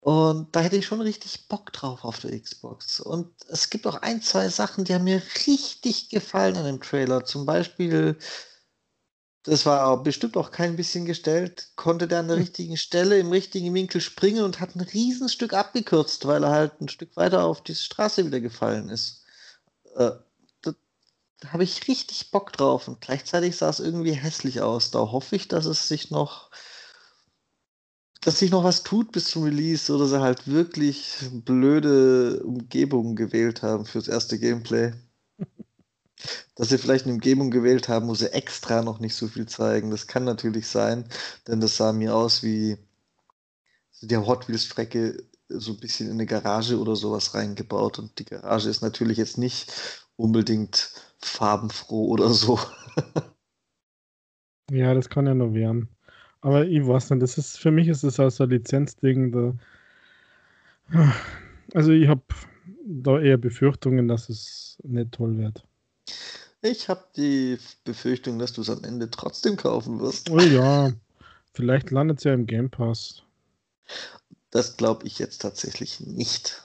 Und 0.00 0.54
da 0.54 0.60
hätte 0.60 0.76
ich 0.76 0.86
schon 0.86 1.00
richtig 1.00 1.48
Bock 1.48 1.72
drauf 1.72 2.04
auf 2.04 2.20
der 2.20 2.38
Xbox. 2.38 3.00
Und 3.00 3.30
es 3.48 3.68
gibt 3.68 3.86
auch 3.86 3.96
ein, 3.96 4.22
zwei 4.22 4.48
Sachen, 4.48 4.84
die 4.84 4.94
haben 4.94 5.04
mir 5.04 5.22
richtig 5.46 6.08
gefallen 6.08 6.56
an 6.56 6.64
dem 6.64 6.80
Trailer. 6.80 7.24
Zum 7.24 7.44
Beispiel, 7.44 8.16
das 9.44 9.66
war 9.66 10.02
bestimmt 10.02 10.36
auch 10.36 10.50
kein 10.50 10.76
bisschen 10.76 11.04
gestellt, 11.04 11.68
konnte 11.76 12.08
der 12.08 12.20
an 12.20 12.28
der 12.28 12.36
hm. 12.36 12.42
richtigen 12.42 12.76
Stelle 12.76 13.18
im 13.18 13.30
richtigen 13.30 13.72
Winkel 13.74 14.00
springen 14.00 14.44
und 14.44 14.60
hat 14.60 14.74
ein 14.74 14.80
Riesenstück 14.80 15.54
abgekürzt, 15.54 16.26
weil 16.26 16.44
er 16.44 16.50
halt 16.50 16.80
ein 16.80 16.88
Stück 16.88 17.16
weiter 17.16 17.44
auf 17.44 17.62
die 17.62 17.74
Straße 17.74 18.26
wieder 18.26 18.40
gefallen 18.40 18.88
ist. 18.88 19.24
Äh, 19.96 20.12
da, 20.62 20.74
da 21.40 21.48
habe 21.52 21.64
ich 21.64 21.88
richtig 21.88 22.30
Bock 22.30 22.52
drauf 22.52 22.88
und 22.88 23.00
gleichzeitig 23.00 23.56
sah 23.56 23.70
es 23.70 23.80
irgendwie 23.80 24.12
hässlich 24.12 24.60
aus. 24.60 24.90
Da 24.90 24.98
hoffe 24.98 25.36
ich, 25.36 25.48
dass 25.48 25.66
es 25.66 25.88
sich 25.88 26.10
noch 26.10 26.50
dass 28.20 28.40
sich 28.40 28.50
noch 28.50 28.64
was 28.64 28.82
tut 28.82 29.12
bis 29.12 29.26
zum 29.26 29.44
Release 29.44 29.94
oder 29.94 30.06
sie 30.06 30.20
halt 30.20 30.46
wirklich 30.48 31.14
blöde 31.30 32.42
Umgebungen 32.42 33.14
gewählt 33.16 33.62
haben 33.62 33.86
fürs 33.86 34.08
erste 34.08 34.38
Gameplay. 34.38 34.92
Dass 36.56 36.70
sie 36.70 36.78
vielleicht 36.78 37.04
eine 37.04 37.14
Umgebung 37.14 37.50
gewählt 37.50 37.88
haben, 37.88 38.08
wo 38.08 38.14
sie 38.14 38.32
extra 38.32 38.82
noch 38.82 39.00
nicht 39.00 39.14
so 39.14 39.28
viel 39.28 39.46
zeigen. 39.46 39.90
Das 39.90 40.06
kann 40.06 40.24
natürlich 40.24 40.66
sein, 40.66 41.04
denn 41.46 41.60
das 41.60 41.76
sah 41.76 41.92
mir 41.92 42.14
aus 42.14 42.42
wie 42.42 42.78
die 44.00 44.16
Hot 44.16 44.48
Wheels 44.48 44.64
Strecke 44.64 45.22
so 45.48 45.72
ein 45.72 45.80
bisschen 45.80 46.06
in 46.06 46.14
eine 46.14 46.26
Garage 46.26 46.78
oder 46.78 46.94
sowas 46.94 47.34
reingebaut 47.34 47.98
und 47.98 48.18
die 48.18 48.24
Garage 48.24 48.68
ist 48.68 48.82
natürlich 48.82 49.16
jetzt 49.18 49.38
nicht 49.38 49.72
unbedingt 50.16 50.92
farbenfroh 51.20 52.08
oder 52.08 52.28
so. 52.30 52.58
ja, 54.70 54.94
das 54.94 55.08
kann 55.08 55.26
ja 55.26 55.34
nur 55.34 55.54
werden. 55.54 55.88
Aber 56.40 56.66
ich 56.66 56.86
weiß 56.86 57.10
nicht, 57.10 57.22
das 57.22 57.38
ist, 57.38 57.58
für 57.58 57.70
mich 57.70 57.88
ist 57.88 58.04
es 58.04 58.20
auch 58.20 58.30
so 58.30 58.44
ein 58.44 58.50
Lizenzding. 58.50 59.32
Da, 59.32 59.54
also 61.74 61.92
ich 61.92 62.08
habe 62.08 62.22
da 62.84 63.18
eher 63.18 63.38
Befürchtungen, 63.38 64.08
dass 64.08 64.28
es 64.28 64.78
nicht 64.84 65.12
toll 65.12 65.36
wird. 65.38 65.67
Ich 66.62 66.88
habe 66.88 67.04
die 67.16 67.58
Befürchtung, 67.84 68.38
dass 68.38 68.52
du 68.52 68.62
es 68.62 68.70
am 68.70 68.82
Ende 68.82 69.10
trotzdem 69.10 69.56
kaufen 69.56 70.00
wirst. 70.00 70.28
Oh 70.30 70.40
ja, 70.40 70.92
vielleicht 71.52 71.90
landet 71.90 72.18
es 72.18 72.24
ja 72.24 72.34
im 72.34 72.46
Game 72.46 72.70
Pass. 72.70 73.22
Das 74.50 74.76
glaube 74.76 75.06
ich 75.06 75.18
jetzt 75.18 75.40
tatsächlich 75.40 76.00
nicht. 76.00 76.62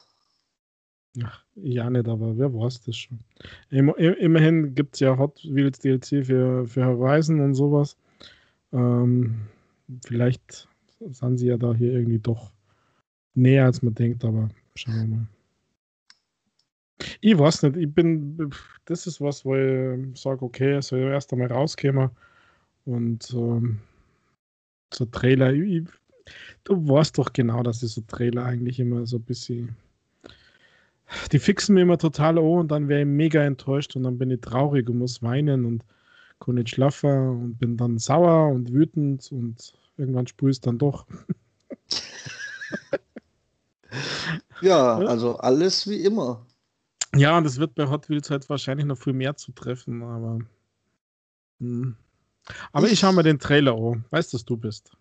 Ach, 1.21 1.43
ja 1.55 1.89
nicht, 1.89 2.07
aber 2.07 2.37
wer 2.37 2.51
weiß 2.53 2.81
das 2.81 2.97
schon. 2.97 3.19
immerhin 3.69 4.73
gibt 4.73 4.95
es 4.95 4.99
ja 4.99 5.15
Hot 5.17 5.43
Wheels 5.43 5.77
DLC 5.79 6.25
für, 6.25 6.65
für 6.67 6.85
Horizon 6.85 7.39
und 7.39 7.53
sowas. 7.53 7.95
Ähm, 8.71 9.47
vielleicht 10.03 10.67
sind 10.99 11.37
sie 11.37 11.47
ja 11.47 11.57
da 11.57 11.73
hier 11.75 11.93
irgendwie 11.93 12.19
doch 12.19 12.51
näher, 13.35 13.65
als 13.65 13.83
man 13.83 13.93
denkt, 13.93 14.25
aber 14.25 14.49
schauen 14.75 14.95
wir 14.95 15.05
mal. 15.05 15.27
Ich 17.21 17.37
weiß 17.37 17.63
nicht, 17.63 17.77
ich 17.77 17.93
bin, 17.93 18.51
das 18.85 19.07
ist 19.07 19.19
was, 19.19 19.43
wo 19.45 19.55
ich 19.55 20.19
sage, 20.19 20.43
okay, 20.43 20.73
es 20.73 20.87
soll 20.87 20.99
erst 20.99 21.33
einmal 21.33 21.51
rauskommen 21.51 22.09
und 22.85 23.33
ähm, 23.33 23.79
so 24.93 25.05
Trailer, 25.05 25.53
ich, 25.53 25.83
du 26.63 26.87
weißt 26.87 27.17
doch 27.17 27.33
genau, 27.33 27.63
dass 27.63 27.83
ich 27.83 27.91
so 27.91 28.01
Trailer 28.01 28.45
eigentlich 28.45 28.79
immer 28.79 29.05
so 29.05 29.17
ein 29.17 29.23
bisschen, 29.23 29.75
die 31.31 31.39
fixen 31.39 31.75
mir 31.75 31.81
immer 31.81 31.97
total 31.97 32.37
an 32.37 32.43
und 32.43 32.71
dann 32.71 32.87
wäre 32.87 33.01
ich 33.01 33.07
mega 33.07 33.43
enttäuscht 33.43 33.95
und 33.95 34.03
dann 34.03 34.17
bin 34.17 34.31
ich 34.31 34.41
traurig 34.41 34.89
und 34.89 34.99
muss 34.99 35.21
weinen 35.21 35.65
und 35.65 35.83
kann 36.39 36.55
nicht 36.55 36.69
schlafen 36.69 37.29
und 37.29 37.57
bin 37.57 37.77
dann 37.77 37.97
sauer 37.97 38.51
und 38.51 38.73
wütend 38.73 39.31
und 39.31 39.73
irgendwann 39.97 40.27
spürst 40.27 40.67
dann 40.67 40.77
doch. 40.77 41.05
ja, 44.61 44.97
also 44.97 45.37
alles 45.37 45.87
wie 45.87 46.03
immer. 46.03 46.45
Ja, 47.15 47.37
und 47.37 47.45
es 47.45 47.57
wird 47.57 47.75
bei 47.75 47.87
Hot 47.89 48.09
Wheels 48.09 48.29
halt 48.29 48.49
wahrscheinlich 48.49 48.85
noch 48.85 48.97
viel 48.97 49.13
mehr 49.13 49.35
zu 49.35 49.51
treffen, 49.51 50.01
aber. 50.03 50.39
Hm. 51.59 51.95
Aber 52.73 52.87
ich, 52.87 52.93
ich 52.93 52.99
schaue 52.99 53.13
mir 53.13 53.23
den 53.23 53.39
Trailer 53.39 53.73
an. 53.75 54.05
Weißt 54.11 54.33
du, 54.33 54.37
dass 54.37 54.45
du 54.45 54.57
bist? 54.57 54.91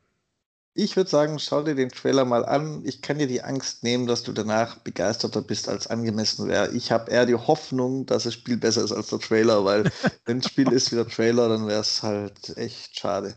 Ich 0.74 0.96
würde 0.96 1.10
sagen, 1.10 1.38
schau 1.38 1.62
dir 1.62 1.74
den 1.74 1.90
Trailer 1.90 2.24
mal 2.24 2.44
an. 2.46 2.82
Ich 2.86 3.02
kann 3.02 3.18
dir 3.18 3.26
die 3.26 3.42
Angst 3.42 3.82
nehmen, 3.84 4.06
dass 4.06 4.22
du 4.22 4.32
danach 4.32 4.78
begeisterter 4.78 5.42
bist, 5.42 5.68
als 5.68 5.86
angemessen 5.86 6.48
wäre. 6.48 6.72
Ich 6.74 6.90
habe 6.92 7.10
eher 7.10 7.26
die 7.26 7.34
Hoffnung, 7.34 8.06
dass 8.06 8.24
das 8.24 8.34
Spiel 8.34 8.56
besser 8.56 8.84
ist 8.84 8.92
als 8.92 9.08
der 9.08 9.18
Trailer, 9.18 9.64
weil 9.64 9.84
wenn 10.24 10.40
das 10.40 10.50
Spiel 10.50 10.72
ist 10.72 10.90
wie 10.92 10.96
der 10.96 11.08
Trailer, 11.08 11.48
dann 11.48 11.66
wäre 11.66 11.80
es 11.80 12.02
halt 12.02 12.56
echt 12.56 12.98
schade. 12.98 13.34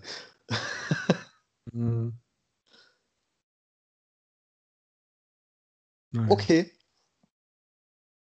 Mhm. 1.74 2.14
Okay. 6.30 6.75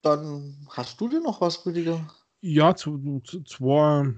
Dann 0.08 0.56
hast 0.70 1.02
du 1.02 1.10
dir 1.10 1.20
noch 1.20 1.42
was, 1.42 1.66
Rüdiger? 1.66 2.00
Ja, 2.42 2.76
zu, 2.76 3.22
zu 3.26 3.42
zwei 3.44 4.14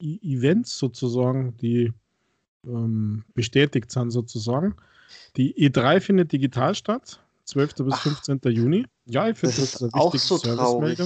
e 0.00 0.18
Events 0.22 0.76
sozusagen, 0.76 1.56
die 1.58 1.92
ähm, 2.66 3.24
bestätigt 3.34 3.90
sind 3.90 4.10
sozusagen. 4.10 4.74
Die 5.36 5.54
E3 5.54 6.00
findet 6.00 6.32
digital 6.32 6.74
statt, 6.74 7.20
12. 7.44 7.74
bis 7.76 7.94
Ach, 7.94 8.02
15. 8.02 8.40
Juni. 8.52 8.86
Ja, 9.06 9.28
ich 9.28 9.38
finde 9.38 9.56
das, 9.56 9.72
das 9.72 9.82
ist 9.82 9.94
auch 9.94 10.14
so 10.16 10.38
traurig. 10.38 10.98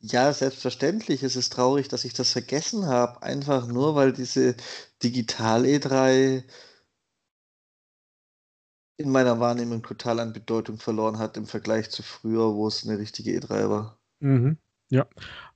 Ja, 0.00 0.32
selbstverständlich. 0.32 1.24
Es 1.24 1.34
ist 1.34 1.52
traurig, 1.52 1.88
dass 1.88 2.04
ich 2.04 2.12
das 2.12 2.30
vergessen 2.30 2.86
habe. 2.86 3.22
Einfach 3.22 3.66
nur, 3.66 3.96
weil 3.96 4.12
diese 4.12 4.54
Digital 5.02 5.64
E3 5.64 6.44
in 8.98 9.10
meiner 9.10 9.38
Wahrnehmung 9.38 9.82
total 9.82 10.20
an 10.20 10.32
Bedeutung 10.32 10.78
verloren 10.78 11.18
hat 11.18 11.36
im 11.36 11.46
Vergleich 11.46 11.88
zu 11.88 12.02
früher, 12.02 12.54
wo 12.54 12.66
es 12.66 12.86
eine 12.86 12.98
richtige 12.98 13.30
E3 13.30 13.70
war. 13.70 13.98
Mhm, 14.20 14.58
ja, 14.90 15.06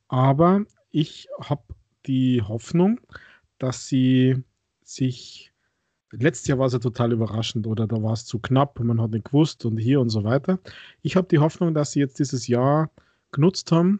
aber 0.08 0.64
ich 0.90 1.28
habe 1.40 1.62
die 2.06 2.40
Hoffnung, 2.40 3.00
dass 3.58 3.86
sie 3.86 4.42
sich. 4.82 5.52
Letztes 6.14 6.46
Jahr 6.46 6.58
war 6.58 6.66
es 6.66 6.74
ja 6.74 6.78
total 6.78 7.12
überraschend 7.12 7.66
oder 7.66 7.86
da 7.86 8.02
war 8.02 8.12
es 8.12 8.26
zu 8.26 8.38
knapp, 8.38 8.78
man 8.80 9.00
hat 9.00 9.12
nicht 9.12 9.24
gewusst 9.24 9.64
und 9.64 9.78
hier 9.78 9.98
und 9.98 10.10
so 10.10 10.24
weiter. 10.24 10.60
Ich 11.00 11.16
habe 11.16 11.26
die 11.26 11.38
Hoffnung, 11.38 11.72
dass 11.72 11.92
sie 11.92 12.00
jetzt 12.00 12.18
dieses 12.18 12.46
Jahr 12.46 12.90
genutzt 13.30 13.72
haben, 13.72 13.98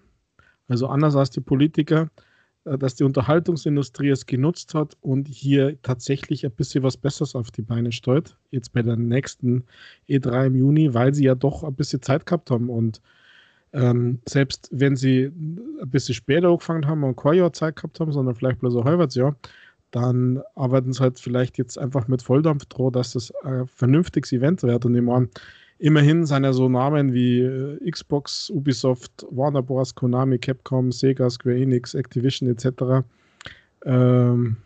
also 0.69 0.89
anders 0.89 1.17
als 1.17 1.31
die 1.31 1.41
Politiker, 1.41 2.11
dass 2.65 2.95
die 2.95 3.05
Unterhaltungsindustrie 3.05 4.11
es 4.11 4.27
genutzt 4.27 4.75
hat 4.75 4.97
und 5.01 5.27
hier 5.29 5.81
tatsächlich 5.83 6.45
ein 6.45 6.53
bisschen 6.53 6.83
was 6.85 6.97
Besseres 6.97 7.35
auf 7.35 7.51
die 7.51 7.63
Beine 7.63 7.93
steuert. 7.93 8.37
Jetzt 8.51 8.73
bei 8.73 8.83
der 8.83 8.97
nächsten 8.97 9.65
E3 10.09 10.47
im 10.47 10.57
Juni, 10.57 10.95
weil 10.95 11.13
sie 11.15 11.25
ja 11.25 11.35
doch 11.35 11.65
ein 11.65 11.75
bisschen 11.75 12.03
Zeit 12.03 12.27
gehabt 12.27 12.51
haben 12.51 12.71
und 12.71 13.01
ähm, 13.73 14.21
selbst 14.29 14.69
wenn 14.71 14.97
sie 14.97 15.25
ein 15.25 15.91
bisschen 15.91 16.15
später 16.15 16.49
angefangen 16.49 16.87
haben 16.87 17.05
und 17.05 17.17
kein 17.17 17.35
Jahr 17.35 17.53
Zeit 17.53 17.77
gehabt 17.77 17.99
haben, 18.01 18.13
sondern 18.13 18.35
vielleicht 18.35 18.61
bloß 18.61 18.77
ein 18.77 18.85
halbes 18.85 19.15
Jahr, 19.15 19.35
dann 19.91 20.43
arbeiten 20.55 20.93
sie 20.93 21.01
halt 21.01 21.19
vielleicht 21.19 21.59
jetzt 21.59 21.79
einfach 21.79 22.09
mit 22.09 22.23
Volldampf 22.23 22.67
drauf, 22.67 22.93
dass 22.93 23.13
das 23.13 23.33
ein 23.45 23.67
vernünftiges 23.67 24.33
Event 24.33 24.63
wird. 24.63 24.85
Und 24.85 24.95
ich 24.95 25.03
meine, 25.03 25.29
immerhin 25.83 26.27
sind 26.27 26.45
ja 26.45 26.53
so 26.53 26.69
Namen 26.69 27.13
wie 27.13 27.41
äh, 27.41 27.91
Xbox, 27.91 28.51
Ubisoft, 28.51 29.27
Warner 29.31 29.63
Bros., 29.63 29.95
Konami, 29.95 30.39
Capcom, 30.39 30.93
Sega, 30.93 31.29
Square 31.29 31.57
Enix, 31.57 31.95
Activision 31.95 32.49
etc. 32.49 33.05
Ähm, 33.85 34.57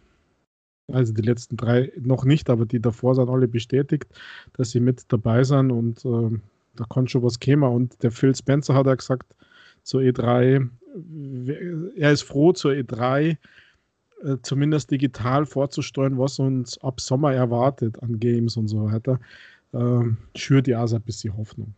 also 0.92 1.14
die 1.14 1.22
letzten 1.22 1.56
drei 1.56 1.90
noch 1.98 2.24
nicht, 2.24 2.50
aber 2.50 2.66
die 2.66 2.80
davor 2.80 3.14
sind 3.14 3.30
alle 3.30 3.48
bestätigt, 3.48 4.06
dass 4.52 4.70
sie 4.70 4.80
mit 4.80 5.04
dabei 5.08 5.42
sind 5.42 5.72
und 5.72 6.04
äh, 6.04 6.38
da 6.76 6.84
kann 6.92 7.08
schon 7.08 7.22
was 7.22 7.40
kommen. 7.40 7.64
Und 7.64 8.02
der 8.02 8.10
Phil 8.10 8.34
Spencer 8.36 8.74
hat 8.74 8.86
ja 8.86 8.94
gesagt 8.94 9.34
zur 9.82 10.02
E3, 10.02 10.68
er 11.96 12.12
ist 12.12 12.22
froh 12.22 12.52
zur 12.52 12.72
E3 12.72 13.38
äh, 14.22 14.36
zumindest 14.42 14.90
digital 14.90 15.46
vorzusteuern, 15.46 16.18
was 16.18 16.38
uns 16.38 16.78
ab 16.82 17.00
Sommer 17.00 17.32
erwartet 17.32 18.02
an 18.02 18.20
Games 18.20 18.56
und 18.58 18.68
so 18.68 18.84
weiter. 18.84 19.18
Äh, 19.72 20.04
schürt 20.34 20.68
ja 20.68 20.86
so 20.86 20.96
ein 20.96 21.02
bisschen 21.02 21.36
Hoffnung. 21.36 21.74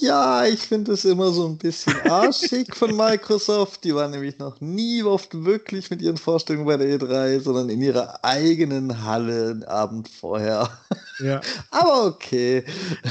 Ja, 0.00 0.46
ich 0.46 0.60
finde 0.60 0.92
es 0.92 1.04
immer 1.04 1.30
so 1.32 1.46
ein 1.46 1.58
bisschen 1.58 1.94
arschig 2.10 2.74
von 2.74 2.96
Microsoft. 2.96 3.82
Die 3.84 3.94
waren 3.94 4.12
nämlich 4.12 4.38
noch 4.38 4.60
nie 4.60 5.02
oft 5.02 5.44
wirklich 5.44 5.90
mit 5.90 6.00
ihren 6.02 6.16
Vorstellungen 6.16 6.66
bei 6.66 6.76
der 6.76 6.98
E3, 6.98 7.40
sondern 7.40 7.68
in 7.68 7.82
ihrer 7.82 8.24
eigenen 8.24 9.04
Halle 9.04 9.50
einen 9.50 9.64
Abend 9.64 10.08
vorher. 10.08 10.70
Ja. 11.18 11.40
Aber 11.70 12.06
okay. 12.06 12.64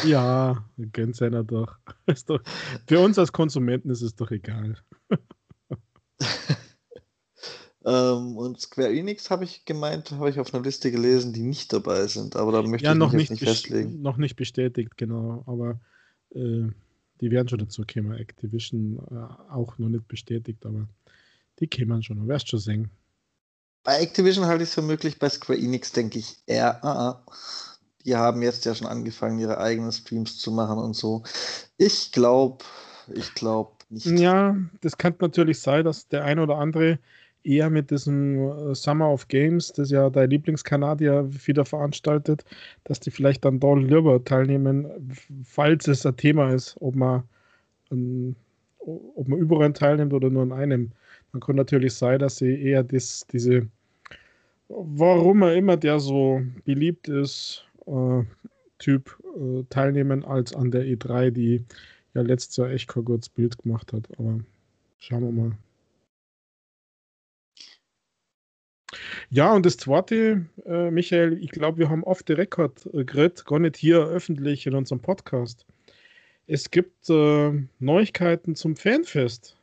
Ja, 0.05 0.63
gönnt 0.93 1.21
einer 1.21 1.43
doch. 1.43 1.75
doch. 2.25 2.41
Für 2.87 2.99
uns 2.99 3.19
als 3.19 3.33
Konsumenten 3.33 3.89
ist 3.89 4.01
es 4.01 4.15
doch 4.15 4.31
egal. 4.31 4.77
Ähm, 7.83 8.37
und 8.37 8.59
Square 8.59 8.93
Enix 8.93 9.29
habe 9.29 9.43
ich 9.43 9.65
gemeint, 9.65 10.11
habe 10.11 10.29
ich 10.29 10.39
auf 10.39 10.53
einer 10.53 10.63
Liste 10.63 10.91
gelesen, 10.91 11.33
die 11.33 11.41
nicht 11.41 11.73
dabei 11.73 12.05
sind. 12.07 12.35
Aber 12.35 12.51
da 12.51 12.61
möchte 12.61 12.85
ja, 12.85 12.93
ich 12.93 12.97
noch 12.97 13.11
mich 13.11 13.29
nicht, 13.29 13.41
nicht 13.41 13.43
festlegen. 13.43 14.01
Noch 14.01 14.17
nicht 14.17 14.35
bestätigt, 14.35 14.97
genau. 14.97 15.43
Aber 15.47 15.79
äh, 16.35 16.67
die 17.21 17.31
werden 17.31 17.47
schon 17.47 17.59
dazu 17.59 17.83
kommen. 17.91 18.13
Activision 18.13 18.99
äh, 19.09 19.51
auch 19.51 19.77
noch 19.77 19.89
nicht 19.89 20.07
bestätigt, 20.07 20.65
aber 20.65 20.87
die 21.59 21.67
kämen 21.67 22.03
schon. 22.03 22.19
Du 22.19 22.27
wirst 22.27 22.49
schon 22.49 22.59
sehen. 22.59 22.91
Bei 23.83 23.99
Activision 23.99 24.45
halte 24.45 24.63
ich 24.63 24.69
es 24.69 24.75
für 24.75 24.83
möglich, 24.83 25.17
bei 25.17 25.29
Square 25.29 25.57
Enix 25.57 25.91
denke 25.91 26.19
ich 26.19 26.37
eher, 26.45 26.83
ah, 26.85 27.09
ah, 27.09 27.25
die 28.05 28.15
haben 28.15 28.43
jetzt 28.43 28.65
ja 28.65 28.75
schon 28.75 28.85
angefangen, 28.85 29.39
ihre 29.39 29.57
eigenen 29.57 29.91
Streams 29.91 30.37
zu 30.37 30.51
machen 30.51 30.77
und 30.77 30.95
so. 30.95 31.23
Ich 31.77 32.11
glaube, 32.11 32.63
ich 33.11 33.33
glaube 33.33 33.71
nicht. 33.89 34.05
Ja, 34.05 34.55
das 34.81 34.97
kann 34.97 35.15
natürlich 35.19 35.59
sein, 35.59 35.83
dass 35.83 36.07
der 36.07 36.23
ein 36.23 36.37
oder 36.37 36.57
andere 36.59 36.99
eher 37.43 37.69
mit 37.69 37.91
diesem 37.91 38.71
äh, 38.71 38.75
Summer 38.75 39.11
of 39.11 39.27
Games, 39.27 39.71
das 39.73 39.91
ja 39.91 40.09
dein 40.09 40.29
Lieblingskanadier 40.29 41.27
wieder 41.45 41.65
veranstaltet, 41.65 42.45
dass 42.83 42.99
die 42.99 43.11
vielleicht 43.11 43.45
dann 43.45 43.59
dort 43.59 43.83
lieber 43.83 44.23
teilnehmen, 44.23 44.87
falls 45.43 45.87
es 45.87 46.05
ein 46.05 46.17
Thema 46.17 46.53
ist, 46.53 46.75
ob 46.79 46.95
man, 46.95 47.23
ob 48.79 49.27
man 49.27 49.39
überall 49.39 49.73
teilnimmt 49.73 50.13
oder 50.13 50.29
nur 50.29 50.43
in 50.43 50.51
einem. 50.51 50.91
Dann 51.31 51.41
kann 51.41 51.55
natürlich 51.55 51.93
sein, 51.93 52.19
dass 52.19 52.37
sie 52.37 52.61
eher 52.61 52.83
das, 52.83 53.25
diese, 53.31 53.67
warum 54.67 55.43
er 55.43 55.55
immer 55.55 55.77
der 55.77 55.99
so 55.99 56.41
beliebt 56.65 57.07
ist, 57.07 57.65
äh, 57.87 58.23
Typ 58.79 59.15
äh, 59.37 59.63
teilnehmen, 59.69 60.25
als 60.25 60.55
an 60.55 60.71
der 60.71 60.83
E3, 60.85 61.29
die 61.29 61.63
ja 62.15 62.21
letztes 62.23 62.57
Jahr 62.57 62.71
echt 62.71 62.87
kein 62.87 63.05
gutes 63.05 63.29
Bild 63.29 63.57
gemacht 63.59 63.93
hat. 63.93 64.09
Aber 64.17 64.39
schauen 64.97 65.23
wir 65.23 65.31
mal. 65.31 65.51
Ja, 69.33 69.53
und 69.53 69.65
das 69.65 69.77
zweite, 69.77 70.45
äh, 70.65 70.91
Michael, 70.91 71.41
ich 71.41 71.51
glaube, 71.51 71.77
wir 71.77 71.89
haben 71.89 72.03
oft 72.03 72.27
the 72.27 72.33
record 72.33 72.85
äh, 72.87 73.05
geredet, 73.05 73.45
gar 73.45 73.59
nicht 73.59 73.77
hier 73.77 73.99
öffentlich 74.05 74.67
in 74.67 74.75
unserem 74.75 74.99
Podcast. 74.99 75.65
Es 76.47 76.69
gibt 76.69 77.09
äh, 77.09 77.53
Neuigkeiten 77.79 78.55
zum 78.55 78.75
Fanfest. 78.75 79.55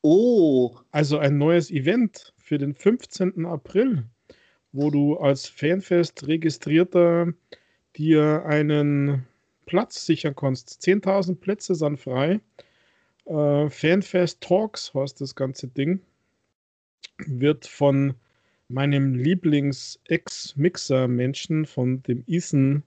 Oh. 0.00 0.78
Also 0.92 1.18
ein 1.18 1.36
neues 1.36 1.70
Event 1.70 2.32
für 2.38 2.56
den 2.56 2.74
15. 2.74 3.44
April, 3.44 4.04
wo 4.72 4.90
du 4.90 5.18
als 5.18 5.46
Fanfest 5.46 6.26
registrierter 6.26 7.34
dir 7.98 8.46
einen 8.46 9.26
Platz 9.66 10.06
sichern 10.06 10.34
kannst. 10.34 10.80
10.000 10.82 11.34
Plätze 11.34 11.74
sind 11.74 11.98
frei. 11.98 12.40
Äh, 13.26 13.68
Fanfest 13.68 14.40
Talks 14.40 14.94
heißt 14.94 15.20
das 15.20 15.34
ganze 15.34 15.68
Ding. 15.68 16.00
Wird 17.26 17.66
von 17.66 18.14
meinem 18.70 19.14
Lieblings-Ex-Mixer-Menschen, 19.14 21.66
von 21.66 22.02
dem 22.04 22.24
Ethan 22.26 22.82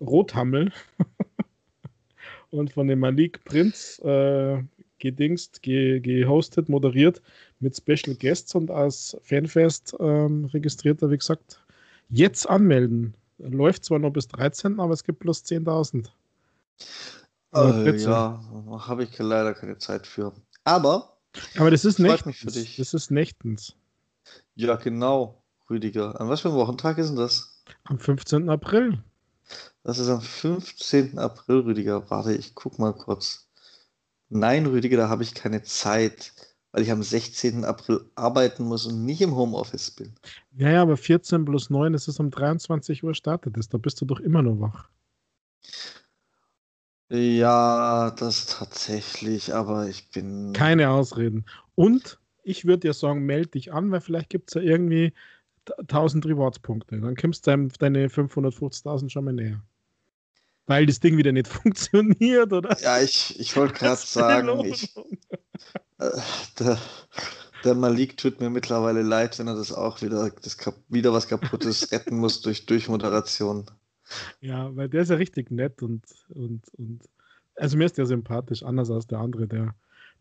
Rothammel 0.00 0.72
und 2.50 2.72
von 2.72 2.88
dem 2.88 2.98
Malik 3.00 3.44
Prinz 3.44 3.98
äh, 4.00 4.62
gedingst, 4.98 5.62
ge 5.62 6.00
gehostet, 6.00 6.68
moderiert 6.68 7.22
mit 7.60 7.76
Special 7.76 8.16
Guests 8.16 8.54
und 8.54 8.70
als 8.70 9.16
Fanfest 9.22 9.96
ähm, 10.00 10.46
registrierter, 10.46 11.10
wie 11.10 11.18
gesagt, 11.18 11.60
jetzt 12.08 12.48
anmelden. 12.48 13.14
Läuft 13.38 13.84
zwar 13.84 13.98
noch 13.98 14.10
bis 14.10 14.28
13, 14.28 14.80
aber 14.80 14.94
es 14.94 15.04
gibt 15.04 15.20
plus 15.20 15.44
10.000. 15.44 16.08
Äh, 17.54 17.96
ja, 17.98 18.42
habe 18.86 19.04
ich 19.04 19.18
leider 19.18 19.54
keine 19.54 19.78
Zeit 19.78 20.06
für. 20.06 20.32
Aber, 20.64 21.16
aber 21.56 21.70
das 21.70 21.84
ist 21.84 21.98
nächtens. 21.98 22.44
Das 22.76 22.94
ist 22.94 23.10
nächtens. 23.10 23.74
Ja, 24.58 24.74
genau, 24.74 25.44
Rüdiger. 25.70 26.20
An 26.20 26.28
was 26.28 26.40
für 26.40 26.48
einem 26.48 26.56
Wochentag 26.56 26.98
ist 26.98 27.10
denn 27.10 27.16
das? 27.16 27.62
Am 27.84 27.96
15. 27.96 28.48
April. 28.48 29.00
Das 29.84 30.00
ist 30.00 30.08
am 30.08 30.20
15. 30.20 31.16
April, 31.16 31.60
Rüdiger. 31.60 32.10
Warte, 32.10 32.34
ich 32.34 32.56
guck 32.56 32.76
mal 32.80 32.92
kurz. 32.92 33.48
Nein, 34.30 34.66
Rüdiger, 34.66 34.96
da 34.96 35.08
habe 35.08 35.22
ich 35.22 35.34
keine 35.34 35.62
Zeit, 35.62 36.32
weil 36.72 36.82
ich 36.82 36.90
am 36.90 37.04
16. 37.04 37.64
April 37.64 38.10
arbeiten 38.16 38.64
muss 38.64 38.84
und 38.84 39.04
nicht 39.04 39.20
im 39.20 39.36
Homeoffice 39.36 39.92
bin. 39.92 40.12
Ja, 40.56 40.70
ja, 40.70 40.82
aber 40.82 40.96
14 40.96 41.44
plus 41.44 41.70
9, 41.70 41.92
das 41.92 42.08
ist 42.08 42.18
um 42.18 42.32
23 42.32 43.04
Uhr 43.04 43.14
startet 43.14 43.56
es. 43.58 43.68
Da 43.68 43.78
bist 43.78 44.00
du 44.00 44.06
doch 44.06 44.18
immer 44.18 44.42
noch 44.42 44.58
wach. 44.58 44.88
Ja, 47.10 48.10
das 48.10 48.46
tatsächlich, 48.46 49.54
aber 49.54 49.86
ich 49.86 50.10
bin. 50.10 50.52
Keine 50.52 50.90
Ausreden. 50.90 51.46
Und 51.76 52.18
ich 52.48 52.64
würde 52.64 52.88
dir 52.88 52.94
sagen, 52.94 53.26
melde 53.26 53.50
dich 53.50 53.72
an, 53.72 53.90
weil 53.90 54.00
vielleicht 54.00 54.30
gibt 54.30 54.50
es 54.50 54.54
ja 54.54 54.62
irgendwie 54.62 55.12
1000 55.88 56.26
Rewards-Punkte. 56.26 57.00
Dann 57.00 57.14
kommst 57.14 57.46
du 57.46 57.68
deine 57.78 58.08
550.000 58.08 59.10
schon 59.10 59.24
mal 59.24 59.32
näher. 59.32 59.62
Weil 60.66 60.86
das 60.86 61.00
Ding 61.00 61.16
wieder 61.16 61.32
nicht 61.32 61.48
funktioniert, 61.48 62.52
oder? 62.52 62.78
Ja, 62.80 63.00
ich, 63.00 63.38
ich 63.38 63.54
wollte 63.56 63.74
gerade 63.74 64.00
sagen, 64.00 64.64
ich, 64.64 64.94
äh, 65.98 66.10
der, 66.58 66.78
der 67.64 67.74
Malik 67.74 68.16
tut 68.16 68.40
mir 68.40 68.50
mittlerweile 68.50 69.02
leid, 69.02 69.38
wenn 69.38 69.48
er 69.48 69.56
das 69.56 69.72
auch 69.72 70.00
wieder, 70.02 70.30
das, 70.42 70.56
wieder 70.88 71.12
was 71.12 71.28
Kaputtes 71.28 71.92
retten 71.92 72.18
muss 72.18 72.40
durch 72.40 72.66
Durchmoderation. 72.66 73.66
Ja, 74.40 74.74
weil 74.74 74.88
der 74.88 75.02
ist 75.02 75.10
ja 75.10 75.16
richtig 75.16 75.50
nett 75.50 75.82
und, 75.82 76.02
und, 76.30 76.62
und 76.78 77.02
also 77.56 77.76
mir 77.76 77.84
ist 77.84 77.98
der 77.98 78.06
sympathisch, 78.06 78.62
anders 78.62 78.90
als 78.90 79.06
der 79.06 79.18
andere, 79.18 79.46
der 79.46 79.74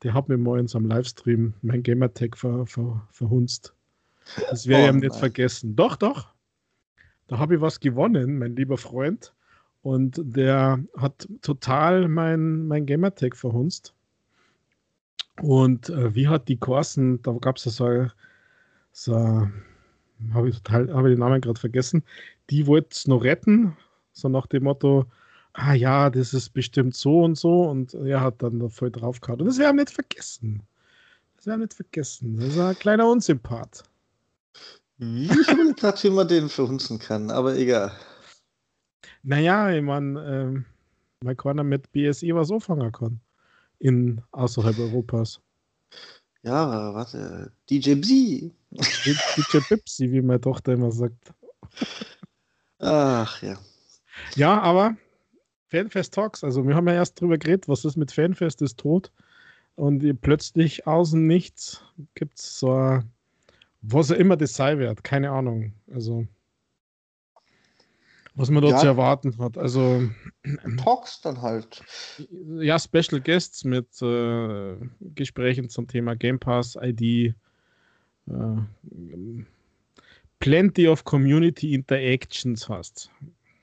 der 0.04 0.14
hat 0.14 0.30
mir 0.30 0.38
mal 0.38 0.60
in 0.60 0.68
so 0.68 0.78
einem 0.78 0.88
Livestream 0.88 1.54
mein 1.62 1.84
Gamertag 1.84 2.38
ver, 2.38 2.66
ver, 2.66 3.08
verhunzt. 3.12 3.74
Das 4.50 4.68
werde 4.68 4.84
ich 4.84 4.90
oh, 4.90 4.94
ihm 4.94 5.00
nicht 5.00 5.16
vergessen. 5.16 5.76
Doch, 5.76 5.96
doch. 5.96 6.34
Da 7.28 7.38
habe 7.38 7.56
ich 7.56 7.62
was 7.62 7.80
gewonnen, 7.80 8.38
mein 8.40 8.56
lieber 8.56 8.78
Freund. 8.78 9.34
Und 9.82 10.20
der 10.24 10.84
hat 10.98 11.28
total 11.42 12.08
mein, 12.08 12.68
mein 12.68 12.86
Gamertag 12.86 13.36
verhunzt. 13.36 13.94
Und 15.42 15.90
äh, 15.90 16.14
wie 16.16 16.28
hat 16.28 16.48
die 16.48 16.58
Korsen, 16.58 17.22
da 17.22 17.32
gab 17.34 17.58
es 17.58 17.66
ja 17.66 17.72
so, 17.72 18.08
so 18.92 19.50
habe 20.34 20.50
ich 20.50 20.62
total, 20.62 20.94
habe 20.94 21.10
ich 21.10 21.16
den 21.16 21.20
Namen 21.20 21.42
gerade 21.42 21.60
vergessen, 21.60 22.04
die 22.50 22.66
wollte 22.66 22.90
es 22.92 23.08
noch 23.08 23.24
retten, 23.24 23.78
so 24.14 24.30
nach 24.30 24.48
dem 24.48 24.64
Motto, 24.64 25.06
ah 25.58 25.74
ja, 25.74 26.10
das 26.10 26.34
ist 26.34 26.50
bestimmt 26.52 26.96
so 26.96 27.24
und 27.24 27.36
so 27.36 27.64
und 27.64 27.94
er 27.96 28.22
hat 28.22 28.42
dann 28.42 28.60
da 28.60 28.70
voll 28.70 28.92
drauf 28.92 29.20
gehauen. 29.20 29.42
Und 29.42 29.48
das 29.48 29.58
wir 29.58 29.74
nicht 29.74 29.90
vergessen. 29.90 30.62
Das 31.36 31.48
wir 31.48 31.58
nicht 31.58 31.74
vergessen. 31.74 32.38
Das 32.38 32.50
ist 32.50 32.60
ein 32.60 32.78
kleiner 32.78 33.10
Unsympath. 33.10 33.84
Ich 35.00 35.30
will 35.30 35.74
gerade, 35.74 36.02
wie 36.04 36.10
man 36.10 36.28
den 36.28 36.50
verhunzen 36.50 37.00
kann, 37.00 37.30
aber 37.32 37.56
egal. 37.56 37.92
Naja, 39.24 39.72
ich 39.72 39.82
meine, 39.82 40.24
ähm, 40.26 40.66
man 41.24 41.36
kann 41.36 41.68
mit 41.68 41.92
BSI 41.92 42.34
was 42.34 42.52
anfangen 42.52 42.92
kann. 42.92 43.20
In 43.80 44.22
außerhalb 44.32 44.78
Europas. 44.80 45.40
Ja, 46.44 46.94
warte. 46.94 47.52
DJ 47.70 47.96
Bzi. 47.96 48.52
DJ 48.72 49.58
Pipsi, 49.68 50.12
wie 50.12 50.22
meine 50.22 50.42
Tochter 50.42 50.74
immer 50.74 50.92
sagt. 50.92 51.34
Ach 52.80 53.42
ja. 53.42 53.58
Ja, 54.36 54.60
aber 54.62 54.96
Fanfest 55.70 56.14
Talks, 56.14 56.44
also 56.44 56.66
wir 56.68 56.76
haben 56.76 56.88
ja 56.88 56.94
erst 56.94 57.20
drüber 57.20 57.38
geredet, 57.38 57.68
was 57.68 57.86
ist 57.86 57.98
mit 57.98 58.12
Fanfest, 58.12 58.62
ist 58.62 58.78
tot. 58.78 59.12
Und 59.76 60.22
plötzlich 60.22 60.88
außen 60.88 61.28
nichts 61.28 61.84
gibt 62.16 62.40
es 62.40 62.60
so, 62.60 62.74
ein, 62.74 63.12
was 63.82 64.12
auch 64.12 64.16
immer 64.16 64.36
das 64.36 64.56
sein 64.56 64.80
wird, 64.80 65.04
keine 65.04 65.30
Ahnung. 65.30 65.74
Also, 65.94 66.26
was 68.34 68.50
man 68.50 68.62
dort 68.62 68.74
ja, 68.74 68.80
zu 68.80 68.88
erwarten 68.88 69.38
hat. 69.38 69.58
Also, 69.58 70.10
Talks 70.84 71.22
dann 71.22 71.42
halt. 71.42 71.84
Ja, 72.60 72.80
Special 72.80 73.22
Guests 73.22 73.64
mit 73.64 74.02
äh, 74.02 74.76
Gesprächen 75.16 75.70
zum 75.70 75.88
Thema 75.88 76.16
Game 76.16 76.40
Pass, 76.40 76.78
ID, 76.80 77.02
äh, 77.02 77.34
plenty 80.40 80.88
of 80.88 81.04
Community 81.04 81.74
Interactions 81.74 82.68
hast. 82.70 83.12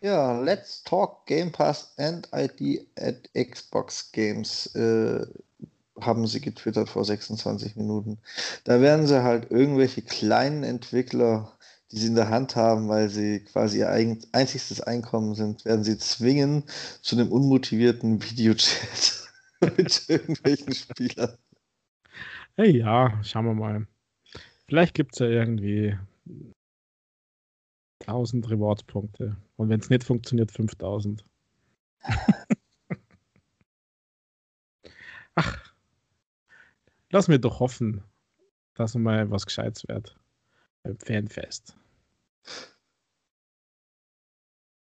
Ja, 0.04 0.38
Let's 0.38 0.82
Talk 0.82 1.24
Game 1.24 1.50
Pass 1.50 1.94
and 1.96 2.28
ID 2.34 2.86
at 2.98 3.26
Xbox 3.32 4.12
Games 4.12 4.66
äh, 4.74 5.26
haben 5.98 6.26
sie 6.26 6.42
getwittert 6.42 6.90
vor 6.90 7.06
26 7.06 7.76
Minuten. 7.76 8.18
Da 8.64 8.82
werden 8.82 9.06
sie 9.06 9.22
halt 9.22 9.50
irgendwelche 9.50 10.02
kleinen 10.02 10.62
Entwickler, 10.62 11.56
die 11.90 11.96
sie 11.96 12.08
in 12.08 12.16
der 12.16 12.28
Hand 12.28 12.54
haben, 12.54 12.90
weil 12.90 13.08
sie 13.08 13.44
quasi 13.44 13.78
ihr 13.78 13.88
einziges 13.88 14.82
Einkommen 14.82 15.34
sind, 15.34 15.64
werden 15.64 15.84
sie 15.84 15.96
zwingen 15.96 16.64
zu 17.00 17.16
einem 17.16 17.32
unmotivierten 17.32 18.22
Videochat 18.30 19.30
mit 19.78 20.04
irgendwelchen 20.08 20.74
Spielern. 20.74 21.38
Hey, 22.56 22.76
ja, 22.76 23.22
schauen 23.22 23.46
wir 23.46 23.54
mal. 23.54 23.86
Vielleicht 24.66 24.92
gibt 24.92 25.14
es 25.14 25.20
ja 25.20 25.28
irgendwie 25.28 25.96
1000 28.00 28.50
Reward-Punkte. 28.50 29.36
Und 29.56 29.68
wenn 29.68 29.80
es 29.80 29.90
nicht 29.90 30.04
funktioniert, 30.04 30.52
5000. 30.52 31.24
Ach, 35.36 35.72
lass 37.10 37.28
mir 37.28 37.38
doch 37.38 37.60
hoffen, 37.60 38.04
dass 38.74 38.94
mal 38.94 39.30
was 39.30 39.46
Gescheites 39.46 39.88
wird 39.88 40.16
beim 40.82 40.98
Fanfest. 40.98 41.76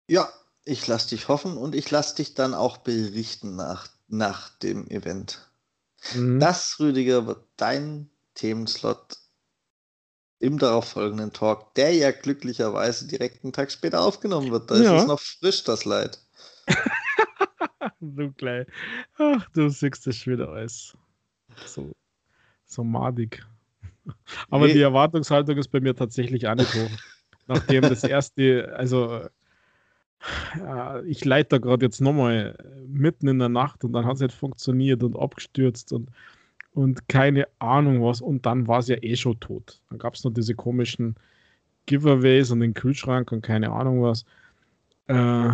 Ja, 0.08 0.32
ich 0.64 0.86
lass 0.86 1.06
dich 1.08 1.28
hoffen 1.28 1.56
und 1.56 1.74
ich 1.74 1.90
lass 1.90 2.14
dich 2.14 2.34
dann 2.34 2.54
auch 2.54 2.78
berichten 2.78 3.56
nach, 3.56 3.88
nach 4.08 4.50
dem 4.58 4.88
Event. 4.88 5.50
Mhm. 6.14 6.40
Das, 6.40 6.78
Rüdiger, 6.80 7.26
wird 7.26 7.44
dein 7.56 8.10
Themenslot 8.34 9.16
im 10.40 10.58
darauffolgenden 10.58 11.32
Talk, 11.32 11.74
der 11.74 11.94
ja 11.94 12.10
glücklicherweise 12.10 13.06
direkt 13.06 13.44
einen 13.44 13.52
Tag 13.52 13.70
später 13.70 14.00
aufgenommen 14.00 14.50
wird. 14.50 14.70
Da 14.70 14.76
ja. 14.76 14.96
ist 14.96 15.02
es 15.02 15.08
noch 15.08 15.20
frisch, 15.20 15.64
das 15.64 15.84
Leid. 15.84 16.18
du 18.00 18.32
klein. 18.32 18.66
Ach, 19.18 19.46
du 19.50 19.68
siehst 19.68 20.06
das 20.06 20.16
schon 20.16 20.32
wieder 20.32 20.48
alles. 20.48 20.96
So, 21.66 21.92
so 22.64 22.82
madig. 22.82 23.44
Aber 24.50 24.66
nee. 24.66 24.72
die 24.72 24.80
Erwartungshaltung 24.80 25.58
ist 25.58 25.68
bei 25.68 25.80
mir 25.80 25.94
tatsächlich 25.94 26.48
auch 26.48 26.54
nicht 26.54 26.74
hoch. 26.74 26.90
Nachdem 27.46 27.82
das 27.82 28.02
erste, 28.02 28.72
also 28.76 29.26
ja, 30.58 31.02
ich 31.02 31.24
leite 31.24 31.50
da 31.50 31.58
gerade 31.58 31.84
jetzt 31.84 32.00
nochmal 32.00 32.56
mitten 32.86 33.28
in 33.28 33.38
der 33.38 33.48
Nacht 33.50 33.84
und 33.84 33.92
dann 33.92 34.06
hat 34.06 34.14
es 34.14 34.20
nicht 34.20 34.34
funktioniert 34.34 35.02
und 35.02 35.16
abgestürzt 35.16 35.92
und 35.92 36.10
und 36.72 37.08
keine 37.08 37.48
Ahnung 37.58 38.02
was. 38.02 38.20
Und 38.20 38.46
dann 38.46 38.66
war 38.66 38.78
es 38.78 38.88
ja 38.88 38.96
eh 39.02 39.16
schon 39.16 39.38
tot. 39.40 39.80
Dann 39.88 39.98
gab 39.98 40.14
es 40.14 40.24
noch 40.24 40.32
diese 40.32 40.54
komischen 40.54 41.16
Giveaways 41.86 42.50
und 42.50 42.60
den 42.60 42.74
Kühlschrank 42.74 43.32
und 43.32 43.42
keine 43.42 43.72
Ahnung 43.72 44.02
was. 44.02 44.24
Äh, 45.06 45.52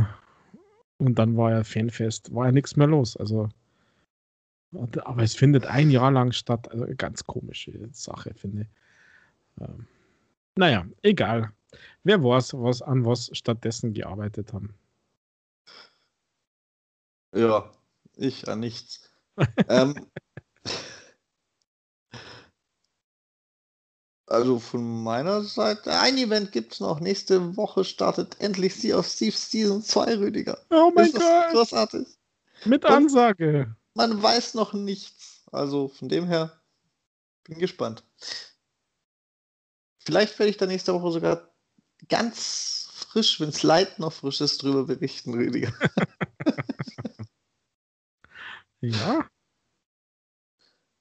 und 0.99 1.19
dann 1.19 1.37
war 1.37 1.51
ja 1.51 1.65
Fanfest, 1.65 2.35
war 2.35 2.47
ja 2.47 2.53
nichts 2.53 2.77
mehr 2.77 2.87
los. 2.87 3.17
Also, 3.17 3.49
aber 4.73 5.23
es 5.23 5.35
findet 5.35 5.67
ein 5.67 5.91
Jahr 5.91 6.11
lang 6.11 6.33
statt. 6.33 6.71
Also 6.71 6.87
ganz 6.97 7.25
komische 7.25 7.73
Sache, 7.93 8.35
finde 8.35 8.63
ich. 8.63 9.63
Ähm, 9.63 9.87
naja, 10.57 10.87
egal. 11.03 11.53
Wer 12.05 12.23
weiß, 12.23 12.55
was 12.55 12.83
an 12.83 13.05
was 13.05 13.31
stattdessen 13.33 13.93
gearbeitet 13.93 14.53
haben. 14.53 14.75
Ja, 17.35 17.71
ich 18.17 18.49
an 18.49 18.61
nichts. 18.61 19.11
ähm, 19.69 20.07
Also 24.37 24.59
von 24.59 25.03
meiner 25.03 25.43
Seite, 25.45 25.99
ein 25.99 26.19
Event 26.19 26.53
gibt 26.53 26.75
es 26.75 26.81
noch. 26.81 27.01
Nächste 27.01 27.57
Woche 27.57 27.85
startet 27.85 28.39
endlich 28.39 28.75
Sea 28.75 28.99
of 28.99 29.09
Thieves 29.09 29.51
Season 29.51 29.83
2, 29.83 30.19
Rüdiger. 30.19 30.59
Oh 30.69 30.93
mein 30.95 31.11
Gott. 31.11 31.53
Großartig. 31.53 32.07
Mit 32.67 32.85
Ansage. 32.85 33.75
Und 33.95 34.11
man 34.11 34.23
weiß 34.23 34.53
noch 34.53 34.75
nichts. 34.75 35.43
Also 35.53 35.89
von 35.89 36.11
dem 36.11 36.27
her, 36.27 36.53
bin 37.45 37.59
gespannt. 37.59 38.05
Vielleicht 40.01 40.39
werde 40.39 40.51
ich 40.51 40.59
da 40.59 40.67
nächste 40.67 40.93
Woche 40.93 41.13
sogar 41.13 41.51
ganz 42.11 42.91
frisch, 42.93 43.41
wenn 43.41 43.49
es 43.49 43.63
Leid 43.63 43.99
noch 43.99 44.13
frisch 44.13 44.43
ist, 44.43 44.63
drüber 44.63 44.85
berichten, 44.85 45.33
Rüdiger. 45.33 45.73
ja. 48.83 49.27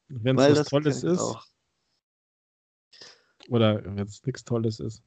Wenn 0.07 0.39
es 0.39 0.59
was 0.59 0.69
Tolles 0.69 1.03
ist. 1.03 1.19
Auch. 1.19 1.45
Oder 3.49 3.83
wenn 3.83 3.99
es 3.99 4.25
nichts 4.25 4.43
Tolles 4.43 4.79
ist. 4.79 5.03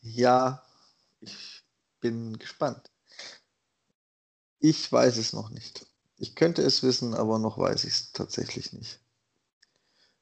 Ja, 0.00 0.62
ich 1.20 1.62
bin 2.00 2.38
gespannt. 2.38 2.90
Ich 4.58 4.90
weiß 4.90 5.16
es 5.16 5.32
noch 5.32 5.50
nicht. 5.50 5.86
Ich 6.18 6.34
könnte 6.34 6.62
es 6.62 6.82
wissen, 6.82 7.14
aber 7.14 7.38
noch 7.38 7.58
weiß 7.58 7.84
ich 7.84 7.92
es 7.92 8.12
tatsächlich 8.12 8.72
nicht. 8.72 9.00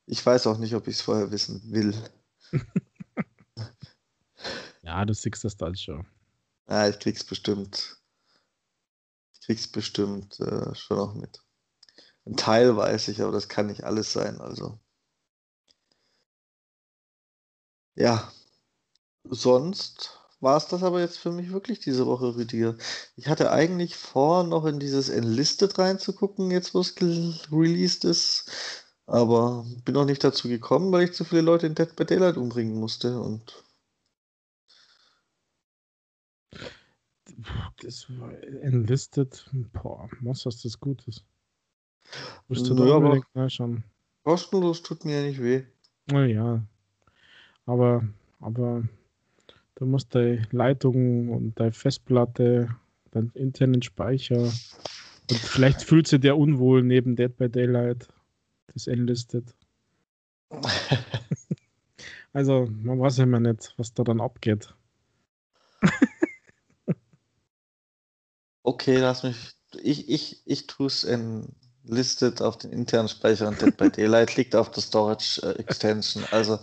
Ich 0.06 0.24
weiß 0.24 0.46
auch 0.46 0.58
nicht, 0.58 0.74
ob 0.74 0.88
ich 0.88 0.96
es 0.96 1.02
vorher 1.02 1.30
wissen 1.30 1.62
will. 1.70 1.94
ja, 4.82 5.04
du 5.04 5.14
siehst 5.14 5.44
das 5.44 5.56
dann 5.56 5.76
schon. 5.76 6.06
Ja, 6.68 6.88
ich 6.88 6.98
krieg's 6.98 7.24
bestimmt. 7.24 7.98
Ich 9.32 9.40
krieg's 9.42 9.68
bestimmt 9.68 10.40
äh, 10.40 10.74
schon 10.74 10.98
auch 10.98 11.14
mit. 11.14 11.42
Ein 12.26 12.36
Teil 12.36 12.76
weiß 12.76 13.08
ich, 13.08 13.22
aber 13.22 13.32
das 13.32 13.48
kann 13.48 13.66
nicht 13.66 13.84
alles 13.84 14.12
sein, 14.12 14.40
also. 14.40 14.78
Ja, 17.96 18.32
sonst 19.24 20.18
war 20.40 20.56
es 20.56 20.66
das 20.68 20.82
aber 20.82 21.00
jetzt 21.00 21.18
für 21.18 21.32
mich 21.32 21.52
wirklich 21.52 21.80
diese 21.80 22.06
Woche, 22.06 22.36
Rüdiger. 22.36 22.76
Ich 23.16 23.28
hatte 23.28 23.50
eigentlich 23.50 23.96
vor, 23.96 24.44
noch 24.44 24.66
in 24.66 24.78
dieses 24.78 25.08
Enlisted 25.08 25.78
reinzugucken, 25.78 26.50
jetzt 26.50 26.74
wo 26.74 26.80
es 26.80 26.94
released 27.50 28.04
ist. 28.04 28.84
Aber 29.06 29.64
bin 29.84 29.94
noch 29.94 30.04
nicht 30.06 30.24
dazu 30.24 30.48
gekommen, 30.48 30.92
weil 30.92 31.04
ich 31.04 31.12
zu 31.12 31.24
viele 31.24 31.42
Leute 31.42 31.66
in 31.66 31.74
Dead 31.74 31.94
by 31.96 32.04
Daylight 32.04 32.36
umbringen 32.36 32.78
musste 32.78 33.20
und. 33.20 33.64
Das 37.82 38.06
war 38.18 38.32
Enlisted. 38.62 39.50
Boah, 39.72 40.08
was 40.20 40.42
das 40.42 40.62
das 40.62 40.78
Gutes. 40.78 41.24
Musst 42.48 42.68
du 42.68 42.74
da 42.74 42.96
unbedingt 42.96 43.34
nachschauen. 43.34 43.84
Kostenlos 44.24 44.82
tut 44.82 45.04
mir 45.04 45.20
ja 45.20 45.26
nicht 45.26 45.42
weh. 45.42 45.64
Naja, 46.06 46.66
aber, 47.66 48.04
aber 48.40 48.82
du 49.76 49.86
musst 49.86 50.14
deine 50.14 50.46
Leitung 50.50 51.30
und 51.30 51.58
deine 51.58 51.72
Festplatte, 51.72 52.74
deinen 53.10 53.30
internen 53.34 53.82
Speicher 53.82 54.52
und 55.30 55.38
vielleicht 55.38 55.82
fühlt 55.82 56.06
sich 56.06 56.20
der 56.20 56.36
unwohl 56.36 56.82
neben 56.82 57.16
Dead 57.16 57.34
by 57.34 57.48
Daylight, 57.48 58.08
das 58.72 58.86
enlistet. 58.86 59.54
also, 62.32 62.68
man 62.82 63.00
weiß 63.00 63.16
ja 63.18 63.24
immer 63.24 63.40
nicht, 63.40 63.72
was 63.78 63.94
da 63.94 64.04
dann 64.04 64.20
abgeht. 64.20 64.74
okay, 68.62 68.98
lass 68.98 69.22
mich. 69.22 69.54
Ich, 69.82 70.08
ich, 70.10 70.42
ich 70.44 70.66
tue 70.66 70.86
es 70.86 71.04
enlisted 71.04 72.42
auf 72.42 72.58
den 72.58 72.70
internen 72.70 73.08
Speicher 73.08 73.48
und 73.48 73.60
Dead 73.62 73.74
by 73.76 73.90
Daylight 73.90 74.36
liegt 74.36 74.54
auf 74.54 74.70
der 74.70 74.82
Storage 74.82 75.40
äh, 75.42 75.58
Extension. 75.58 76.24
Also 76.30 76.58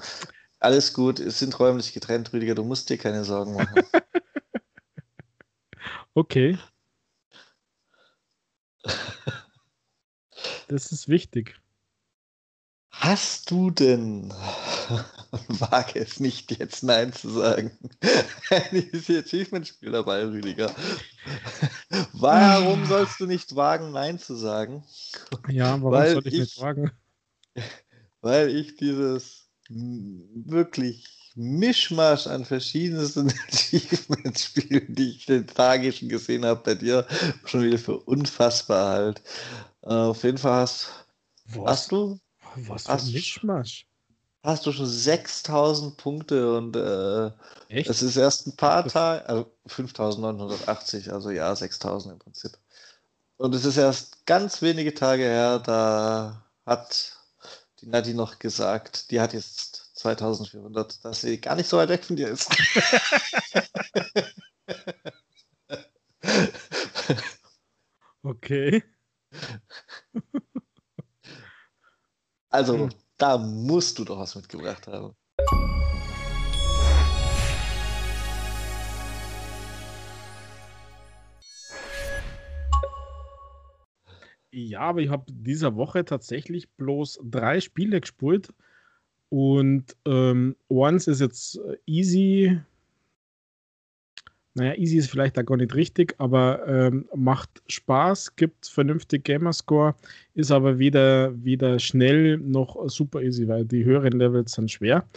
alles 0.61 0.93
gut, 0.93 1.19
es 1.19 1.39
sind 1.39 1.59
räumlich 1.59 1.91
getrennt, 1.91 2.31
Rüdiger, 2.31 2.55
du 2.55 2.63
musst 2.63 2.89
dir 2.89 2.97
keine 2.97 3.23
Sorgen 3.23 3.55
machen. 3.55 3.83
okay. 6.13 6.57
Das 10.67 10.91
ist 10.91 11.09
wichtig. 11.09 11.59
Hast 12.91 13.49
du 13.49 13.71
denn, 13.71 14.29
wage 15.47 15.99
es 15.99 16.19
nicht 16.19 16.51
jetzt 16.59 16.83
Nein 16.83 17.11
zu 17.11 17.29
sagen, 17.29 17.71
ein 18.51 18.89
Achievement-Spiel 18.93 19.91
dabei, 19.91 20.25
Rüdiger? 20.25 20.73
Warum 22.13 22.85
sollst 22.85 23.19
du 23.19 23.25
nicht 23.25 23.55
wagen, 23.55 23.91
Nein 23.91 24.19
zu 24.19 24.35
sagen? 24.35 24.83
Ja, 25.47 25.81
warum 25.81 25.91
Weil 25.91 26.13
soll 26.13 26.27
ich, 26.27 26.33
ich 26.33 26.39
nicht 26.39 26.61
wagen? 26.61 26.91
weil 28.21 28.49
ich 28.49 28.75
dieses 28.75 29.40
wirklich 29.73 31.21
Mischmasch 31.35 32.27
an 32.27 32.45
verschiedensten 32.45 33.31
Achievement-Spielen, 33.47 34.93
die 34.95 35.11
ich 35.11 35.25
den 35.25 35.47
Tage 35.47 35.91
schon 35.93 36.09
gesehen 36.09 36.45
habe, 36.45 36.61
bei 36.63 36.75
dir 36.75 37.07
schon 37.45 37.63
wieder 37.63 37.77
für 37.77 37.97
unfassbar 37.97 38.93
halt. 38.93 39.21
Uh, 39.83 40.11
auf 40.11 40.23
jeden 40.23 40.37
Fall 40.37 40.61
hast, 40.61 40.89
was, 41.45 41.71
hast 41.71 41.91
du. 41.91 42.19
Was 42.67 42.83
für 42.85 42.91
ein 42.91 43.11
Mischmasch? 43.11 43.87
Hast 44.43 44.65
du 44.65 44.71
schon 44.71 44.87
6000 44.87 45.97
Punkte 45.97 46.57
und 46.57 46.75
äh, 46.75 47.31
es 47.69 48.01
ist 48.01 48.17
erst 48.17 48.47
ein 48.47 48.55
paar 48.55 48.87
Tage, 48.87 49.27
also 49.29 49.51
5980, 49.67 51.13
also 51.13 51.29
ja, 51.29 51.55
6000 51.55 52.13
im 52.13 52.19
Prinzip. 52.19 52.51
Und 53.37 53.55
es 53.55 53.65
ist 53.65 53.77
erst 53.77 54.25
ganz 54.25 54.61
wenige 54.61 54.93
Tage 54.93 55.23
her, 55.23 55.59
da 55.59 56.43
hat 56.65 57.20
die 57.81 57.87
Nadi 57.87 58.13
noch 58.13 58.39
gesagt, 58.39 59.11
die 59.11 59.19
hat 59.19 59.33
jetzt 59.33 59.91
2400, 59.95 61.03
dass 61.03 61.21
sie 61.21 61.41
gar 61.41 61.55
nicht 61.55 61.67
so 61.67 61.77
weit 61.77 61.89
weg 61.89 62.05
von 62.05 62.15
dir 62.15 62.29
ist. 62.29 62.49
okay. 68.23 68.83
Also, 72.49 72.77
hm. 72.77 72.89
da 73.17 73.37
musst 73.37 73.97
du 73.97 74.05
doch 74.05 74.19
was 74.19 74.35
mitgebracht 74.35 74.87
haben. 74.87 75.15
Ja, 84.53 84.81
aber 84.81 85.01
ich 85.01 85.09
habe 85.09 85.31
dieser 85.31 85.75
Woche 85.75 86.03
tatsächlich 86.03 86.69
bloß 86.71 87.21
drei 87.23 87.61
Spiele 87.61 88.01
gespielt. 88.01 88.53
Und 89.29 89.95
ähm, 90.05 90.57
eins 90.69 91.07
ist 91.07 91.21
jetzt 91.21 91.57
äh, 91.57 91.77
easy. 91.85 92.59
Naja, 94.53 94.75
easy 94.75 94.97
ist 94.97 95.09
vielleicht 95.09 95.37
da 95.37 95.43
gar 95.43 95.55
nicht 95.55 95.73
richtig, 95.73 96.15
aber 96.17 96.67
ähm, 96.67 97.07
macht 97.15 97.63
Spaß, 97.67 98.35
gibt 98.35 98.67
vernünftig 98.67 99.23
Gamerscore, 99.23 99.95
ist 100.33 100.51
aber 100.51 100.77
weder, 100.77 101.31
weder 101.41 101.79
schnell 101.79 102.37
noch 102.37 102.77
super 102.89 103.21
easy, 103.21 103.47
weil 103.47 103.63
die 103.63 103.85
höheren 103.85 104.19
Levels 104.19 104.51
sind 104.51 104.69
schwer. 104.69 105.07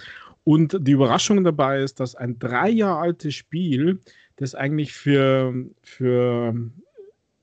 Und 0.44 0.78
die 0.86 0.92
Überraschung 0.92 1.42
dabei 1.42 1.82
ist, 1.82 1.98
dass 1.98 2.14
ein 2.14 2.38
drei 2.38 2.68
Jahre 2.70 3.00
altes 3.00 3.34
Spiel, 3.34 3.98
das 4.36 4.54
eigentlich 4.54 4.92
für, 4.92 5.52
für, 5.82 6.54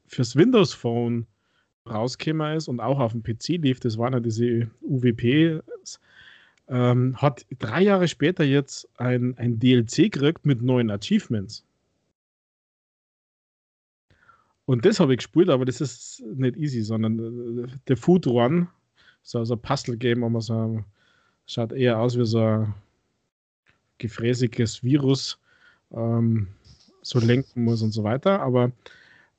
fürs 0.07 0.35
Windows 0.37 0.73
Phone 0.73 1.27
rausgekommen 1.89 2.57
ist 2.57 2.67
und 2.67 2.79
auch 2.79 2.99
auf 2.99 3.11
dem 3.11 3.23
PC 3.23 3.61
lief, 3.61 3.79
das 3.79 3.97
waren 3.97 4.13
ja 4.13 4.19
diese 4.19 4.69
UWP, 4.81 5.61
ähm, 6.67 7.21
hat 7.21 7.45
drei 7.59 7.81
Jahre 7.81 8.07
später 8.07 8.43
jetzt 8.43 8.87
ein, 8.97 9.37
ein 9.37 9.59
DLC 9.59 10.11
gekriegt 10.11 10.45
mit 10.45 10.61
neuen 10.61 10.89
Achievements. 10.89 11.65
Und 14.65 14.85
das 14.85 14.99
habe 14.99 15.13
ich 15.13 15.17
gespielt, 15.17 15.49
aber 15.49 15.65
das 15.65 15.81
ist 15.81 16.23
nicht 16.35 16.55
easy, 16.55 16.81
sondern 16.81 17.65
äh, 17.65 17.67
der 17.87 17.97
Food 17.97 18.25
Run, 18.27 18.69
so, 19.23 19.39
ein 19.39 19.61
Puzzle-Game, 19.61 20.19
man 20.19 20.39
so 20.39 20.83
schaut 21.45 21.73
eher 21.73 21.99
aus 21.99 22.17
wie 22.17 22.25
so 22.25 22.39
ein 22.39 22.73
gefräßiges 23.97 24.83
Virus, 24.83 25.39
ähm, 25.91 26.47
so 27.01 27.19
lenken 27.19 27.63
muss 27.65 27.81
und 27.81 27.91
so 27.91 28.03
weiter. 28.03 28.39
Aber 28.41 28.71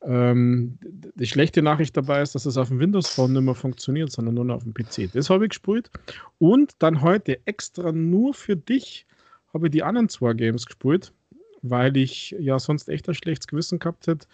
ähm, 0.05 0.79
die 1.15 1.27
schlechte 1.27 1.63
Nachricht 1.63 1.97
dabei 1.97 2.23
ist, 2.23 2.35
dass 2.35 2.47
es 2.47 2.57
auf 2.57 2.69
dem 2.69 2.81
Windows 2.81 3.09
Phone 3.09 3.33
nicht 3.33 3.43
mehr 3.43 3.55
funktioniert, 3.55 4.11
sondern 4.11 4.35
nur 4.35 4.45
noch 4.45 4.57
auf 4.57 4.65
dem 4.65 4.75
PC. 4.75 5.13
Das 5.13 5.31
habe 5.31 5.45
ich 5.45 5.51
gespielt. 5.51 5.91
Und 6.39 6.73
dann 6.79 7.03
heute 7.03 7.39
extra 7.47 7.93
nur 7.93 8.35
für 8.35 8.57
dich 8.57 9.07
habe 9.53 9.67
ich 9.67 9.73
die 9.73 9.83
anderen 9.83 10.09
zwei 10.09 10.33
Games 10.33 10.67
gespielt, 10.67 11.13
weil 11.63 11.97
ich 11.97 12.35
ja 12.39 12.59
sonst 12.59 12.89
echt 12.89 13.09
ein 13.09 13.15
schlechtes 13.15 13.47
Gewissen 13.47 13.79
gehabt 13.79 14.07
hätte, 14.07 14.27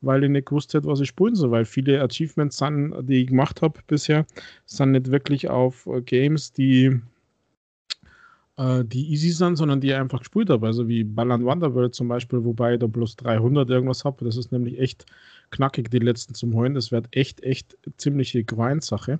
weil 0.00 0.22
ich 0.22 0.30
nicht 0.30 0.46
gewusst 0.46 0.74
hätte, 0.74 0.86
was 0.86 1.00
ich 1.00 1.08
spielen 1.08 1.34
soll. 1.34 1.50
Weil 1.50 1.64
viele 1.64 2.02
Achievements, 2.02 2.58
sind, 2.58 2.94
die 3.08 3.22
ich 3.22 3.28
gemacht 3.28 3.62
habe 3.62 3.80
bisher, 3.86 4.26
sind 4.66 4.92
nicht 4.92 5.10
wirklich 5.10 5.48
auf 5.48 5.88
Games, 6.04 6.52
die 6.52 7.00
äh, 8.56 8.84
die 8.84 9.10
easy 9.10 9.30
sind, 9.30 9.56
sondern 9.56 9.80
die 9.80 9.92
einfach 9.92 10.20
gespielt 10.20 10.50
habe. 10.50 10.66
Also 10.66 10.88
wie 10.88 11.04
Ballern 11.04 11.44
Wonderworld 11.44 11.94
zum 11.94 12.08
Beispiel, 12.08 12.44
wobei 12.44 12.74
ich 12.74 12.80
da 12.80 12.86
bloß 12.86 13.16
300 13.16 13.68
irgendwas 13.70 14.04
habe. 14.04 14.24
Das 14.24 14.36
ist 14.36 14.52
nämlich 14.52 14.78
echt 14.78 15.06
knackig, 15.50 15.90
die 15.90 15.98
letzten 15.98 16.34
zum 16.34 16.54
Heulen. 16.54 16.74
Das 16.74 16.92
wird 16.92 17.06
echt, 17.12 17.42
echt 17.42 17.76
ziemliche 17.96 18.44
Grind-Sache. 18.44 19.18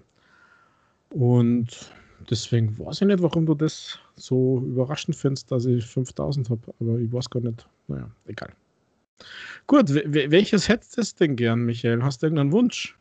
Und 1.10 1.92
deswegen 2.30 2.78
weiß 2.78 3.02
ich 3.02 3.06
nicht, 3.08 3.22
warum 3.22 3.46
du 3.46 3.54
das 3.54 3.98
so 4.16 4.62
überraschend 4.66 5.16
findest, 5.16 5.50
dass 5.52 5.66
ich 5.66 5.84
5000 5.84 6.50
habe. 6.50 6.62
Aber 6.80 6.98
ich 6.98 7.12
weiß 7.12 7.30
gar 7.30 7.40
nicht. 7.40 7.66
Naja, 7.88 8.10
egal. 8.26 8.52
Gut, 9.66 9.88
welches 9.90 10.68
hättest 10.68 11.20
du 11.20 11.24
denn 11.24 11.36
gern, 11.36 11.60
Michael? 11.64 12.02
Hast 12.02 12.22
du 12.22 12.26
irgendeinen 12.26 12.52
Wunsch? 12.52 12.98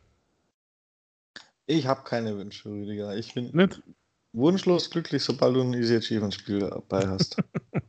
Ich 1.66 1.86
habe 1.86 2.04
keine 2.04 2.36
Wünsche, 2.36 2.70
Rüdiger. 2.70 3.16
Ich 3.16 3.34
bin 3.34 3.50
nicht? 3.52 3.82
Wunschlos 4.36 4.90
glücklich, 4.90 5.22
sobald 5.22 5.56
du 5.56 5.62
ein 5.62 5.74
Easy 5.74 5.96
Achievement 5.96 6.34
Spiel 6.34 6.60
dabei 6.60 7.08
hast. 7.08 7.36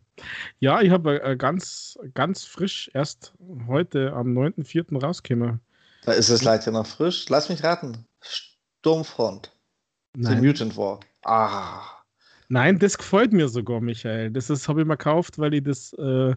ja, 0.59 0.81
ich 0.81 0.89
habe 0.89 1.21
äh, 1.21 1.35
ganz, 1.35 1.99
ganz 2.13 2.45
frisch 2.45 2.89
erst 2.93 3.33
heute 3.67 4.13
am 4.13 4.35
9.4. 4.35 4.99
rausgekommen. 4.99 5.59
Da 6.03 6.13
ist 6.13 6.29
es 6.29 6.43
leider 6.43 6.71
noch 6.71 6.87
frisch. 6.87 7.27
Lass 7.29 7.49
mich 7.49 7.63
raten. 7.63 8.05
Sturmfront. 8.21 9.51
Nein. 10.15 10.39
The 10.39 10.47
Mutant 10.47 10.77
War. 10.77 10.99
Ah. 11.23 11.81
Nein, 12.49 12.79
das 12.79 12.97
gefällt 12.97 13.33
mir 13.33 13.49
sogar, 13.49 13.81
Michael. 13.81 14.31
Das 14.31 14.49
habe 14.67 14.81
ich 14.81 14.87
mir 14.87 14.97
gekauft, 14.97 15.37
weil 15.37 15.53
ich 15.53 15.63
das, 15.63 15.91
äh, 15.93 16.33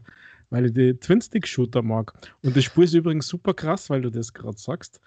weil 0.51 0.67
ich 0.67 0.75
die 0.75 0.95
Twin-Stick-Shooter 0.95 1.83
mag. 1.83 2.13
Und 2.43 2.57
das 2.57 2.65
Spiel 2.65 2.85
ist 2.85 2.95
übrigens 2.95 3.29
super 3.29 3.55
krass, 3.55 3.89
weil 3.89 4.03
du 4.03 4.11
das 4.11 4.33
gerade 4.33 4.59
sagst. 4.59 5.01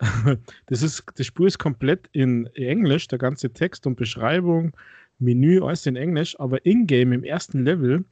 Das, 0.66 0.82
ist, 0.82 1.04
das 1.16 1.26
Spiel 1.26 1.46
ist 1.46 1.58
komplett 1.58 2.08
in 2.12 2.46
Englisch, 2.54 3.08
der 3.08 3.18
ganze 3.18 3.52
Text 3.52 3.86
und 3.86 3.96
Beschreibung, 3.96 4.72
Menü, 5.18 5.62
alles 5.62 5.86
in 5.86 5.96
Englisch, 5.96 6.38
aber 6.40 6.64
in-game 6.64 7.12
im 7.12 7.24
ersten 7.24 7.64
Level 7.64 8.04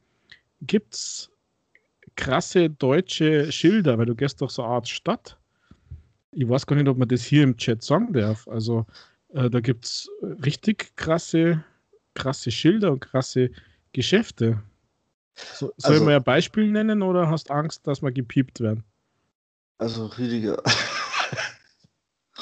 gibt 0.61 0.93
es 0.93 1.31
krasse 2.15 2.69
deutsche 2.69 3.51
Schilder, 3.51 3.97
weil 3.97 4.05
du 4.05 4.15
gehst 4.15 4.41
durch 4.41 4.51
so 4.51 4.63
eine 4.63 4.73
Art 4.73 4.87
Stadt. 4.87 5.37
Ich 6.31 6.47
weiß 6.47 6.67
gar 6.67 6.75
nicht, 6.75 6.87
ob 6.87 6.97
man 6.97 7.07
das 7.07 7.23
hier 7.23 7.43
im 7.43 7.57
Chat 7.57 7.81
sagen 7.81 8.13
darf. 8.13 8.47
Also 8.47 8.85
äh, 9.33 9.49
da 9.49 9.59
gibt 9.59 9.85
es 9.85 10.09
richtig 10.43 10.95
krasse, 10.95 11.63
krasse 12.13 12.51
Schilder 12.51 12.91
und 12.91 12.99
krasse 12.99 13.49
Geschäfte. 13.93 14.61
So, 15.35 15.71
soll 15.77 15.91
also, 15.91 16.01
ich 16.01 16.05
mal 16.05 16.15
ein 16.15 16.23
Beispiel 16.23 16.69
nennen 16.69 17.01
oder 17.01 17.29
hast 17.29 17.49
Angst, 17.49 17.87
dass 17.87 18.01
wir 18.01 18.11
gepiept 18.11 18.59
werden? 18.59 18.83
Also, 19.77 20.07
Rüdiger, 20.07 20.61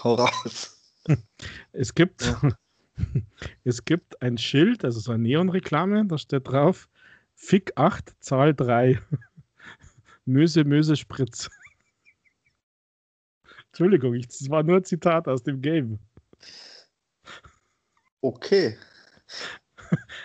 Hau 0.08 0.14
raus. 0.14 0.74
Es 1.74 1.94
gibt, 1.94 2.22
ja. 2.22 2.40
es 3.66 3.84
gibt 3.84 4.22
ein 4.22 4.38
Schild, 4.38 4.86
also 4.86 5.02
so 5.02 5.12
eine 5.12 5.24
Neonreklame, 5.24 6.06
da 6.06 6.18
steht 6.18 6.48
drauf: 6.48 6.88
Fick 7.36 7.74
8, 7.76 8.16
Zahl 8.22 8.54
3. 8.54 9.02
Möse, 10.26 10.64
Möse, 10.64 10.96
Spritz. 10.96 11.50
Entschuldigung, 13.68 14.14
ich, 14.14 14.28
das 14.28 14.50
war 14.50 14.64
nur 14.64 14.78
ein 14.78 14.86
Zitat 14.86 15.28
aus 15.28 15.44
dem 15.44 15.62
Game. 15.62 16.00
Okay. 18.22 18.78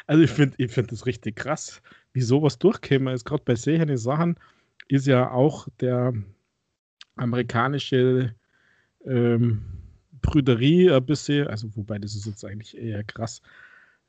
Also 0.06 0.22
ich 0.22 0.30
finde 0.30 0.54
ich 0.58 0.70
find 0.70 0.92
das 0.92 1.06
richtig 1.06 1.36
krass, 1.36 1.82
wie 2.12 2.22
sowas 2.22 2.56
durchkäme. 2.56 3.12
Ist 3.12 3.24
gerade 3.24 3.42
bei 3.44 3.56
solchen 3.56 3.96
Sachen 3.96 4.38
ist 4.86 5.08
ja 5.08 5.30
auch 5.32 5.66
der 5.80 6.12
amerikanische 7.16 8.34
ähm, 9.06 9.62
Brüderie 10.20 10.90
ein 10.90 11.04
bisschen, 11.04 11.48
also 11.48 11.68
wobei 11.74 11.98
das 11.98 12.14
ist 12.14 12.26
jetzt 12.26 12.44
eigentlich 12.44 12.76
eher 12.76 13.02
krass, 13.04 13.42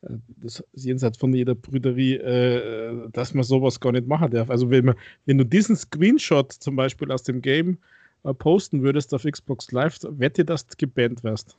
äh, 0.04 0.16
das 0.38 0.64
ist 0.74 0.86
jenseits 0.86 1.18
von 1.18 1.34
jeder 1.34 1.56
Brüderie, 1.56 2.16
äh, 2.16 3.10
dass 3.12 3.34
man 3.34 3.44
sowas 3.44 3.80
gar 3.80 3.92
nicht 3.92 4.08
machen 4.08 4.32
darf. 4.32 4.50
Also 4.50 4.70
wenn, 4.70 4.86
man, 4.86 4.96
wenn 5.26 5.38
du 5.38 5.46
diesen 5.46 5.76
Screenshot 5.76 6.52
zum 6.54 6.76
Beispiel 6.76 7.12
aus 7.12 7.24
dem 7.24 7.42
Game 7.42 7.78
äh, 8.24 8.34
posten 8.34 8.84
würdest 8.84 9.14
auf 9.14 9.24
Xbox 9.24 9.72
Live, 9.72 10.00
wette, 10.04 10.46
dass 10.46 10.68
du 10.68 10.76
gebannt 10.78 11.24
wärst. 11.24 11.58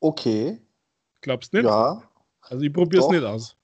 Okay. 0.00 0.58
Glaubst 1.20 1.52
du 1.52 1.58
nicht? 1.58 1.66
Ja. 1.66 2.02
Also 2.42 2.64
ich 2.64 2.72
probiere 2.72 3.04
es 3.04 3.10
nicht 3.10 3.24
aus. 3.24 3.56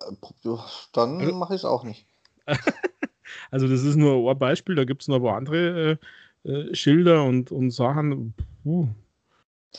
Äh, 0.00 0.56
dann 0.92 1.20
also, 1.20 1.34
mache 1.34 1.54
ich 1.54 1.60
es 1.60 1.64
auch 1.64 1.84
nicht. 1.84 2.06
also 3.50 3.68
das 3.68 3.82
ist 3.82 3.96
nur 3.96 4.30
ein 4.30 4.38
Beispiel, 4.38 4.74
da 4.74 4.84
gibt 4.84 5.02
es 5.02 5.08
noch 5.08 5.16
ein 5.16 5.22
paar 5.22 5.36
andere 5.36 5.92
äh, 5.92 5.96
äh, 6.44 6.74
Schilder 6.74 7.24
und, 7.24 7.52
und 7.52 7.70
Sachen. 7.70 8.34
Puh. 8.62 8.88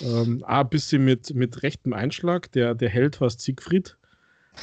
Ähm, 0.02 0.44
ein 0.46 0.70
bisschen 0.70 1.06
mit, 1.06 1.34
mit 1.36 1.62
rechtem 1.64 1.94
Einschlag. 1.94 2.52
Der, 2.54 2.74
der 2.74 2.90
Held 2.90 3.22
war 3.22 3.30
Siegfried. 3.30 3.96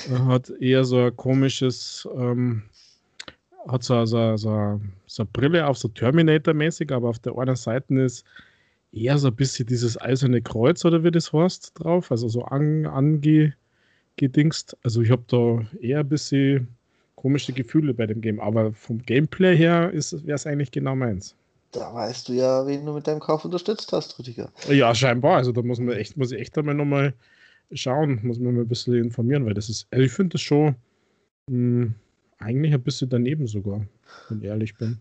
Er 0.08 0.24
hat 0.26 0.50
eher 0.60 0.84
so 0.84 1.06
ein 1.06 1.16
komisches, 1.16 2.08
ähm, 2.16 2.62
hat 3.68 3.82
so, 3.82 4.04
so, 4.04 4.36
so, 4.36 4.80
so 5.06 5.22
eine 5.22 5.30
Brille 5.32 5.66
auf, 5.66 5.78
so 5.78 5.88
Terminator-mäßig, 5.88 6.92
aber 6.92 7.08
auf 7.08 7.18
der 7.18 7.36
einen 7.36 7.56
Seite 7.56 7.94
ist 8.00 8.24
eher 8.92 9.18
so 9.18 9.28
ein 9.28 9.36
bisschen 9.36 9.66
dieses 9.66 10.00
eiserne 10.00 10.42
Kreuz 10.42 10.84
oder 10.84 11.02
wie 11.04 11.10
das 11.10 11.32
heißt 11.32 11.72
drauf, 11.74 12.10
also 12.10 12.28
so 12.28 12.44
an, 12.44 12.86
angedingst. 12.86 14.76
Also 14.82 15.02
ich 15.02 15.10
habe 15.10 15.24
da 15.28 15.64
eher 15.80 16.00
ein 16.00 16.08
bisschen 16.08 16.68
komische 17.16 17.52
Gefühle 17.52 17.92
bei 17.94 18.06
dem 18.06 18.20
Game, 18.20 18.40
aber 18.40 18.72
vom 18.72 18.98
Gameplay 19.02 19.56
her 19.56 19.92
wäre 19.92 20.34
es 20.34 20.46
eigentlich 20.46 20.70
genau 20.70 20.96
meins. 20.96 21.36
Da 21.72 21.94
weißt 21.94 22.28
du 22.28 22.32
ja, 22.32 22.66
wen 22.66 22.84
du 22.84 22.92
mit 22.92 23.06
deinem 23.06 23.20
Kauf 23.20 23.44
unterstützt 23.44 23.92
hast, 23.92 24.18
Rüdiger. 24.18 24.52
Ja, 24.68 24.94
scheinbar. 24.94 25.36
Also 25.36 25.52
da 25.52 25.62
muss 25.62 25.78
man 25.78 25.96
echt, 25.96 26.16
muss 26.16 26.32
ich 26.32 26.40
echt 26.40 26.58
einmal 26.58 26.74
nochmal 26.74 27.14
schauen, 27.72 28.18
muss 28.22 28.38
man 28.38 28.54
mal 28.54 28.62
ein 28.62 28.68
bisschen 28.68 28.94
informieren, 28.94 29.46
weil 29.46 29.54
das 29.54 29.68
ist, 29.68 29.86
also 29.90 30.04
ich 30.04 30.12
finde 30.12 30.34
das 30.34 30.40
schon 30.40 30.74
mh, 31.46 31.84
hm, 31.84 31.94
eigentlich 32.38 32.74
ein 32.74 32.82
bisschen 32.82 33.08
daneben 33.08 33.46
sogar, 33.46 33.86
wenn 34.28 34.38
ich 34.38 34.44
ehrlich 34.44 34.76
bin. 34.76 35.00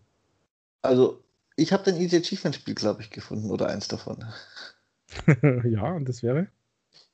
Also, 0.82 1.24
ich 1.56 1.74
habe 1.74 1.84
den 1.84 1.98
Easy 1.98 2.18
Achievement 2.18 2.56
Spiel, 2.56 2.76
glaube 2.76 3.02
ich, 3.02 3.10
gefunden 3.10 3.50
oder 3.50 3.68
eins 3.68 3.88
davon. 3.88 4.24
ja, 5.64 5.92
und 5.92 6.08
das 6.08 6.24
wäre? 6.24 6.48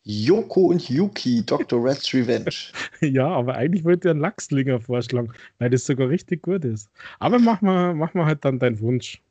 Yoko 0.04 0.68
und 0.68 0.88
Yuki, 0.88 1.44
Dr. 1.44 1.84
Red's 1.84 2.14
Revenge. 2.14 2.54
ja, 3.02 3.28
aber 3.28 3.56
eigentlich 3.56 3.84
wollte 3.84 4.10
er 4.10 4.12
einen 4.12 4.20
Lachslinger 4.20 4.80
vorschlagen, 4.80 5.32
weil 5.58 5.72
das 5.72 5.86
sogar 5.86 6.10
richtig 6.10 6.44
gut 6.44 6.64
ist. 6.64 6.92
Aber 7.20 7.40
mach 7.40 7.62
mal, 7.62 7.96
mach 7.96 8.14
mal 8.14 8.26
halt 8.26 8.46
dann 8.46 8.60
deinen 8.60 8.80
Wunsch. 8.82 9.22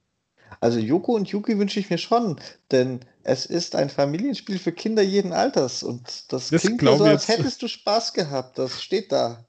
Also 0.60 0.78
Yoko 0.78 1.14
und 1.14 1.28
Yuki 1.28 1.58
wünsche 1.58 1.80
ich 1.80 1.90
mir 1.90 1.98
schon, 1.98 2.40
denn 2.70 3.00
es 3.22 3.46
ist 3.46 3.74
ein 3.74 3.90
Familienspiel 3.90 4.58
für 4.58 4.72
Kinder 4.72 5.02
jeden 5.02 5.32
Alters 5.32 5.82
und 5.82 6.32
das, 6.32 6.50
das 6.50 6.62
klingt 6.62 6.80
so, 6.82 7.04
als 7.04 7.28
hättest 7.28 7.62
du 7.62 7.68
Spaß 7.68 8.12
gehabt. 8.12 8.58
Das 8.58 8.82
steht 8.82 9.12
da. 9.12 9.46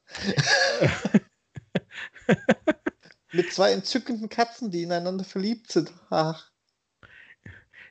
Mit 3.34 3.52
zwei 3.52 3.72
entzückenden 3.73 4.30
Katzen, 4.30 4.72
die 4.72 4.84
ineinander 4.84 5.26
verliebt 5.26 5.72
sind. 5.72 5.91
Ach. 6.10 6.49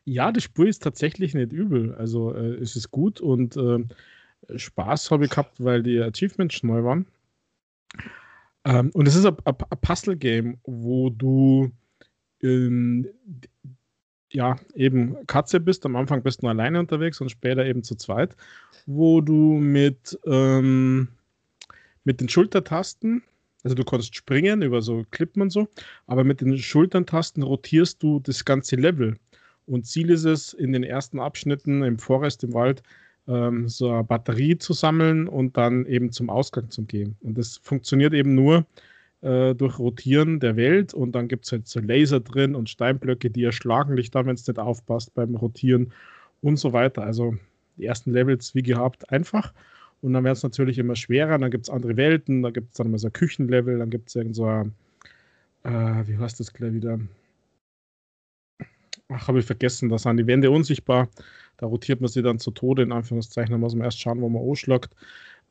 Ja, 0.05 0.33
das 0.33 0.43
Spiel 0.43 0.69
ist 0.69 0.83
tatsächlich 0.83 1.35
nicht 1.35 1.53
übel. 1.53 1.95
Also 1.95 2.35
äh, 2.35 2.55
es 2.55 2.77
ist 2.77 2.91
gut 2.91 3.21
und 3.21 3.57
äh, 3.57 3.85
Spaß 4.57 5.11
habe 5.11 5.25
ich 5.25 5.31
gehabt, 5.31 5.63
weil 5.63 5.83
die 5.83 6.01
Achievements 6.01 6.63
neu 6.63 6.83
waren. 6.85 7.07
Ähm, 8.65 8.91
und 8.95 9.07
es 9.07 9.15
ist 9.15 9.27
ein 9.27 9.37
Puzzle-Game, 9.81 10.59
wo 10.65 11.11
du 11.11 11.71
ähm, 12.45 13.09
ja 14.31 14.57
eben 14.75 15.17
Katze 15.27 15.61
bist. 15.61 15.85
Am 15.87 15.97
Anfang 15.97 16.23
bist 16.23 16.43
du 16.43 16.49
alleine 16.49 16.79
unterwegs 16.79 17.21
und 17.21 17.31
später 17.31 17.65
eben 17.65 17.83
zu 17.83 17.97
zweit, 17.97 18.37
wo 18.87 19.21
du 19.21 19.59
mit, 19.59 20.19
ähm, 20.27 21.09
mit 22.05 22.21
den 22.21 22.29
Schultertasten 22.29 23.23
also 23.65 23.75
du 23.75 23.85
kannst 23.85 24.15
springen 24.15 24.63
über 24.63 24.83
so 24.83 25.05
Klippen 25.11 25.43
und 25.43 25.51
so, 25.51 25.69
aber 26.07 26.23
mit 26.23 26.41
den 26.43 26.57
Schulterntasten 26.59 27.43
rotierst 27.43 28.03
du 28.03 28.21
das 28.21 28.45
ganze 28.45 28.77
Level. 28.77 29.17
Und 29.67 29.87
Ziel 29.87 30.11
ist 30.11 30.25
es, 30.25 30.53
in 30.53 30.73
den 30.73 30.85
ersten 30.85 31.19
Abschnitten 31.19 31.83
im 31.83 31.99
Forest, 31.99 32.45
im 32.45 32.53
Wald, 32.53 32.83
ähm, 33.27 33.67
so 33.67 33.91
eine 33.91 34.05
Batterie 34.05 34.59
zu 34.59 34.75
sammeln 34.75 35.27
und 35.27 35.57
dann 35.57 35.87
eben 35.87 36.13
zum 36.13 36.29
Ausgang 36.29 36.71
zu 36.71 36.85
gehen. 36.85 37.17
Und 37.23 37.39
das 37.39 37.57
funktioniert 37.63 38.13
eben 38.13 38.35
nur 38.35 38.67
äh, 39.25 39.55
durch 39.55 39.79
Rotieren 39.79 40.39
der 40.39 40.57
Welt 40.57 40.93
und 40.95 41.13
dann 41.13 41.29
gibt 41.29 41.47
es 41.47 41.53
halt 41.53 41.67
so 41.67 41.81
Laser 41.81 42.21
drin 42.21 42.55
und 42.55 42.69
Steinblöcke, 42.69 43.31
die 43.31 43.45
erschlagen 43.45 43.97
dich 43.97 44.11
dann, 44.11 44.27
wenn 44.27 44.35
es 44.35 44.47
nicht 44.47 44.59
aufpasst 44.59 45.15
beim 45.15 45.35
Rotieren 45.35 45.93
und 46.43 46.59
so 46.59 46.73
weiter. 46.73 47.03
Also 47.03 47.35
die 47.79 47.87
ersten 47.87 48.13
Levels, 48.13 48.55
wie 48.55 48.63
gehabt, 48.63 49.11
einfach. 49.11 49.53
Und 50.03 50.13
dann 50.13 50.25
wird 50.25 50.37
es 50.37 50.43
natürlich 50.43 50.79
immer 50.79 50.97
schwerer. 50.97 51.39
Dann 51.39 51.51
gibt 51.51 51.65
es 51.65 51.71
andere 51.71 51.97
Welten, 51.97 52.43
da 52.43 52.51
gibt 52.51 52.73
es 52.73 52.77
dann 52.77 52.89
immer 52.89 52.99
so 52.99 53.09
ein 53.09 53.15
Küchenlevel, 53.15 53.79
dann 53.79 53.91
gibt 53.91 54.11
es 54.11 54.15
irgend 54.15 54.37
so 54.37 54.47
ein, 54.47 54.75
äh, 55.65 56.07
wie 56.07 56.19
heißt 56.19 56.39
das 56.41 56.53
gleich 56.53 56.75
wieder? 56.75 57.01
Ach, 59.09 59.29
habe 59.29 59.39
ich 59.39 59.47
vergessen, 59.47 59.89
da 59.89 59.99
sind 59.99 60.19
die 60.19 60.27
Wände 60.27 60.51
unsichtbar. 60.51 61.09
Da 61.57 61.67
rotiert 61.67 62.01
man 62.01 62.09
sie 62.09 62.23
dann 62.23 62.39
zu 62.39 62.51
Tode, 62.51 62.83
in 62.83 62.93
Anführungszeichen. 62.93 63.53
Da 63.53 63.59
muss 63.59 63.75
man 63.75 63.85
erst 63.85 64.01
schauen, 64.01 64.21
wo 64.21 64.29
man 64.29 64.47
anschlagt. 64.47 64.95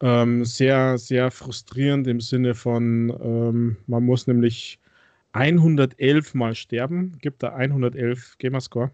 Ähm, 0.03 0.43
sehr, 0.43 0.97
sehr 0.97 1.31
frustrierend 1.31 2.07
im 2.07 2.19
Sinne 2.19 2.55
von, 2.55 3.09
ähm, 3.23 3.77
man 3.87 4.03
muss 4.03 4.27
nämlich 4.27 4.77
111 5.31 6.33
mal 6.33 6.55
sterben. 6.55 7.17
Gibt 7.21 7.41
da 7.41 7.55
111 7.55 8.37
Gamerscore. 8.37 8.91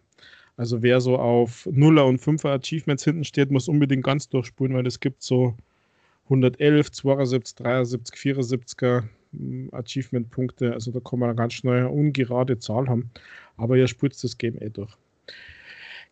Also 0.56 0.84
wer 0.84 1.02
so 1.02 1.18
auf 1.18 1.66
0er 1.66 2.04
und 2.04 2.22
5er 2.22 2.50
Achievements 2.50 3.04
hinten 3.06 3.24
steht, 3.24 3.50
muss 3.50 3.68
unbedingt 3.68 4.04
ganz 4.04 4.30
durchspulen, 4.30 4.76
weil 4.76 4.86
es 4.86 5.00
gibt 5.00 5.24
so 5.24 5.56
111, 6.26 6.92
72, 6.92 7.56
73, 7.56 8.16
74er 8.16 9.04
Achievement-Punkte. 9.72 10.74
Also 10.74 10.92
da 10.92 11.00
kann 11.00 11.18
man 11.18 11.30
eine 11.30 11.38
ganz 11.38 11.54
schnell 11.54 11.80
eine 11.80 11.90
ungerade 11.90 12.60
Zahl 12.60 12.88
haben. 12.88 13.10
Aber 13.58 13.78
ihr 13.78 13.88
spult 13.88 14.24
das 14.24 14.38
Game 14.38 14.62
eh 14.62 14.70
durch. 14.70 14.96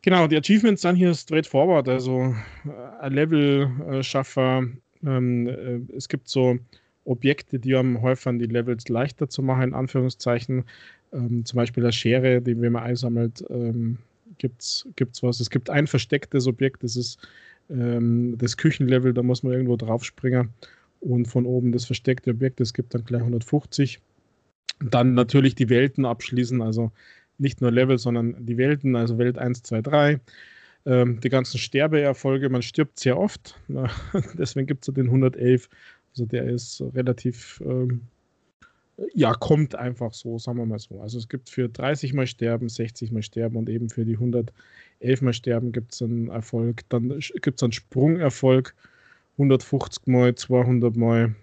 Genau, 0.02 0.26
die 0.26 0.38
Achievements 0.38 0.82
sind 0.82 0.96
hier 0.96 1.14
straightforward. 1.14 1.88
Also 1.88 2.34
äh, 2.66 3.02
ein 3.02 3.14
Level-Schaffer. 3.14 4.64
Ähm, 5.06 5.48
äh, 5.48 5.96
es 5.96 6.08
gibt 6.10 6.28
so 6.28 6.58
Objekte, 7.06 7.60
die 7.60 7.76
am 7.76 8.02
häufig 8.02 8.38
die 8.40 8.46
Levels 8.46 8.90
leichter 8.90 9.30
zu 9.30 9.42
machen, 9.42 9.64
in 9.64 9.74
Anführungszeichen. 9.74 10.66
Ähm, 11.14 11.46
zum 11.46 11.58
Beispiel 11.58 11.84
eine 11.84 11.94
Schere, 11.94 12.42
die, 12.42 12.60
wenn 12.60 12.74
man 12.74 12.84
einsammelt, 12.84 13.44
ähm, 13.50 13.98
gibt 14.38 14.62
es 14.62 14.86
was. 15.22 15.40
Es 15.40 15.50
gibt 15.50 15.70
ein 15.70 15.88
verstecktes 15.88 16.48
Objekt, 16.48 16.84
das 16.84 16.96
ist 16.96 17.18
ähm, 17.70 18.38
das 18.38 18.58
Küchenlevel, 18.58 19.14
da 19.14 19.24
muss 19.24 19.44
man 19.44 19.54
irgendwo 19.54 19.78
drauf 19.78 20.04
springen 20.04 20.50
und 21.00 21.28
von 21.28 21.46
oben 21.46 21.72
das 21.72 21.86
versteckte 21.86 22.32
Objekt, 22.32 22.62
es 22.62 22.74
gibt 22.74 22.94
dann 22.94 23.06
gleich 23.06 23.22
150. 23.22 24.00
Dann 24.80 25.14
natürlich 25.14 25.56
die 25.56 25.70
Welten 25.70 26.06
abschließen, 26.06 26.62
also 26.62 26.92
nicht 27.38 27.62
nur 27.62 27.72
Level, 27.72 27.98
sondern 27.98 28.46
die 28.46 28.58
Welten, 28.58 28.96
also 28.96 29.18
Welt 29.18 29.38
1, 29.38 29.64
2, 29.64 29.82
3. 29.82 30.20
Ähm, 30.88 31.20
die 31.20 31.30
ganzen 31.30 31.60
Sterbeerfolge, 31.60 32.50
man 32.50 32.64
stirbt 32.64 33.00
sehr 33.00 33.20
oft, 33.20 33.60
deswegen 34.34 34.66
gibt 34.66 34.88
es 34.88 34.94
den 34.94 35.08
111. 35.08 35.70
Also 36.14 36.26
der 36.26 36.46
ist 36.46 36.82
relativ 36.96 37.62
ähm, 37.64 38.02
ja, 39.14 39.34
kommt 39.34 39.76
einfach 39.76 40.14
so, 40.14 40.40
sagen 40.40 40.58
wir 40.58 40.66
mal 40.66 40.80
so. 40.80 41.02
Also 41.02 41.18
es 41.18 41.30
gibt 41.30 41.50
für 41.50 41.70
30 41.70 42.14
mal 42.14 42.26
Sterben, 42.28 42.68
60 42.68 43.12
mal 43.12 43.22
Sterben 43.22 43.56
und 43.56 43.70
eben 43.70 43.90
für 43.90 44.06
die 44.06 44.16
111 44.16 45.22
mal 45.22 45.34
Sterben 45.34 45.72
gibt 45.72 45.94
es 45.94 46.02
einen 46.02 46.30
Erfolg. 46.30 46.82
Dann 46.90 47.20
gibt 47.42 47.60
es 47.60 47.64
einen 47.64 47.74
Sprungerfolg, 47.74 48.76
150 49.34 50.08
mal, 50.08 50.34
200 50.34 50.96
mal, 50.96 51.36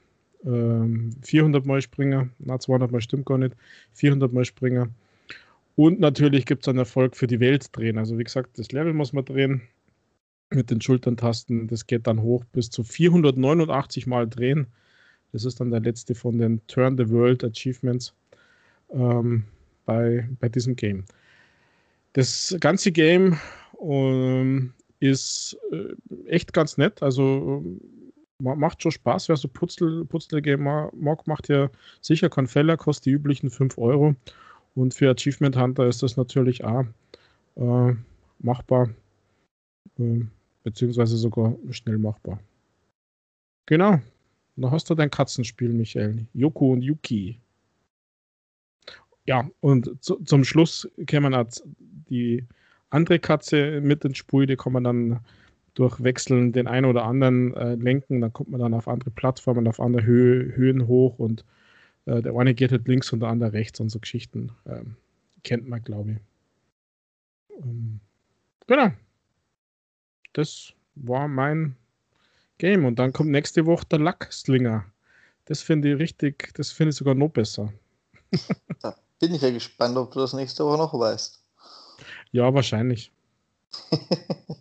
ähm, 0.45 1.11
400 1.23 1.65
mal 1.65 1.81
Springer. 1.81 2.29
Na, 2.41 2.59
200 2.59 2.91
mal 2.91 3.01
stimmt 3.01 3.27
gar 3.27 3.39
nicht. 3.39 3.55
400 3.93 4.33
mal 4.33 4.45
Springer. 4.45 4.89
Und 5.77 6.01
natürlich 6.01 6.47
gibt 6.47 6.63
es 6.63 6.69
einen 6.69 6.79
Erfolg 6.79 7.17
für 7.17 7.27
die 7.27 7.41
Welt 7.41 7.77
drehen. 7.77 7.99
Also 7.99 8.19
wie 8.19 8.25
gesagt, 8.25 8.59
das 8.59 8.71
Level 8.73 8.93
muss 8.93 9.13
man 9.13 9.25
drehen 9.25 9.63
mit 10.51 10.71
den 10.71 10.81
Schulterntasten. 10.81 11.67
Das 11.67 11.87
geht 11.87 12.07
dann 12.07 12.23
hoch 12.23 12.45
bis 12.53 12.71
zu 12.71 12.85
489 12.85 14.07
mal 14.07 14.29
drehen. 14.29 14.69
Das 15.33 15.45
ist 15.45 15.61
dann 15.61 15.71
der 15.71 15.81
letzte 15.81 16.15
von 16.15 16.39
den 16.39 16.65
Turn 16.69 16.97
the 16.97 17.11
World 17.11 17.43
Achievements 17.43 18.15
ähm, 18.91 19.45
bei, 19.85 20.29
bei 20.39 20.49
diesem 20.49 20.77
Game. 20.77 21.05
Das 22.13 22.57
ganze 22.61 22.93
Game 22.93 23.37
ähm, 23.83 24.73
ist 25.01 25.59
äh, 25.73 26.29
echt 26.29 26.53
ganz 26.53 26.79
nett. 26.79 27.03
Also 27.03 27.65
macht 28.39 28.83
schon 28.83 28.93
Spaß. 28.93 29.29
Wer 29.29 29.37
so 29.37 29.49
Putzel, 29.49 30.05
Putzel-Game 30.05 30.63
mag, 30.63 31.27
macht 31.27 31.49
ja 31.49 31.71
sicher 32.01 32.31
keinen 32.31 32.47
Fehler, 32.47 32.77
kostet 32.77 33.07
die 33.07 33.11
üblichen 33.11 33.51
5 33.51 33.79
Euro. 33.79 34.15
Und 34.75 34.95
für 34.95 35.11
Achievement 35.11 35.57
Hunter 35.57 35.87
ist 35.87 36.03
das 36.03 36.17
natürlich 36.17 36.65
auch 36.65 36.85
äh, 37.57 37.95
machbar, 38.41 38.91
äh, 39.99 40.21
beziehungsweise 40.63 41.17
sogar 41.17 41.57
schnell 41.71 41.99
machbar. 41.99 42.41
Genau, 43.67 44.01
da 44.57 44.71
hast 44.71 44.91
du 44.91 44.95
dein 44.95 45.11
Katzenspiel, 45.11 45.73
Michael. 45.73 46.27
Yoko 46.35 46.73
und 46.73 46.83
Yuki. 46.83 47.41
Ja, 49.27 49.49
und 49.61 49.91
zu, 50.05 50.17
zum 50.25 50.45
Schluss 50.45 50.89
kämen 51.07 51.35
halt 51.35 51.63
die 52.11 52.45
andere 52.91 53.19
Katze 53.19 53.81
mit 53.81 54.05
ins 54.05 54.19
Spiel, 54.19 54.47
die 54.47 54.57
kann 54.57 54.73
man 54.73 54.85
dann 54.85 55.21
durch 55.75 56.03
Wechseln 56.03 56.53
den 56.53 56.69
einen 56.69 56.87
oder 56.87 57.05
anderen 57.05 57.55
äh, 57.55 57.75
lenken. 57.75 58.21
Dann 58.21 58.33
kommt 58.33 58.51
man 58.51 58.61
dann 58.61 58.75
auf 58.75 58.87
andere 58.87 59.11
Plattformen, 59.11 59.67
auf 59.67 59.81
andere 59.81 60.05
Höhe, 60.05 60.55
Höhen 60.55 60.87
hoch 60.87 61.19
und 61.19 61.45
äh, 62.07 62.23
der 62.23 62.35
eine 62.37 62.55
geht 62.55 62.71
halt 62.71 62.87
links 62.89 63.13
und 63.13 63.21
der 63.21 63.29
andere 63.29 63.53
rechts 63.53 63.81
und 63.81 63.91
so 63.91 63.99
Geschichten. 63.99 64.53
Ähm, 64.67 64.97
kennt 65.43 65.69
man, 65.69 65.83
glaube 65.83 66.13
ich. 66.13 66.19
Ähm, 67.63 68.01
genau. 68.67 68.91
Das 70.33 70.73
war 70.95 71.29
mein 71.29 71.77
Game. 72.59 72.85
Und 72.85 72.99
dann 72.99 73.13
kommt 73.13 73.31
nächste 73.31 73.67
Woche 73.67 73.87
der 73.87 74.01
Lackslinger. 74.01 74.85
Das 75.47 75.63
finde 75.63 75.93
ich 75.93 75.99
richtig, 75.99 76.53
das 76.55 76.71
finde 76.71 76.91
ich 76.91 76.97
sogar 76.97 77.15
noch 77.15 77.29
besser. 77.29 77.73
da 78.81 78.97
bin 79.19 79.35
ich 79.35 79.43
ja 79.43 79.51
gespannt, 79.51 79.97
ob 79.97 80.11
du 80.13 80.21
das 80.21 80.33
nächste 80.33 80.65
Woche 80.65 80.79
noch 80.79 80.99
weißt. 80.99 81.43
Ja, 82.33 82.53
wahrscheinlich. 82.53 83.13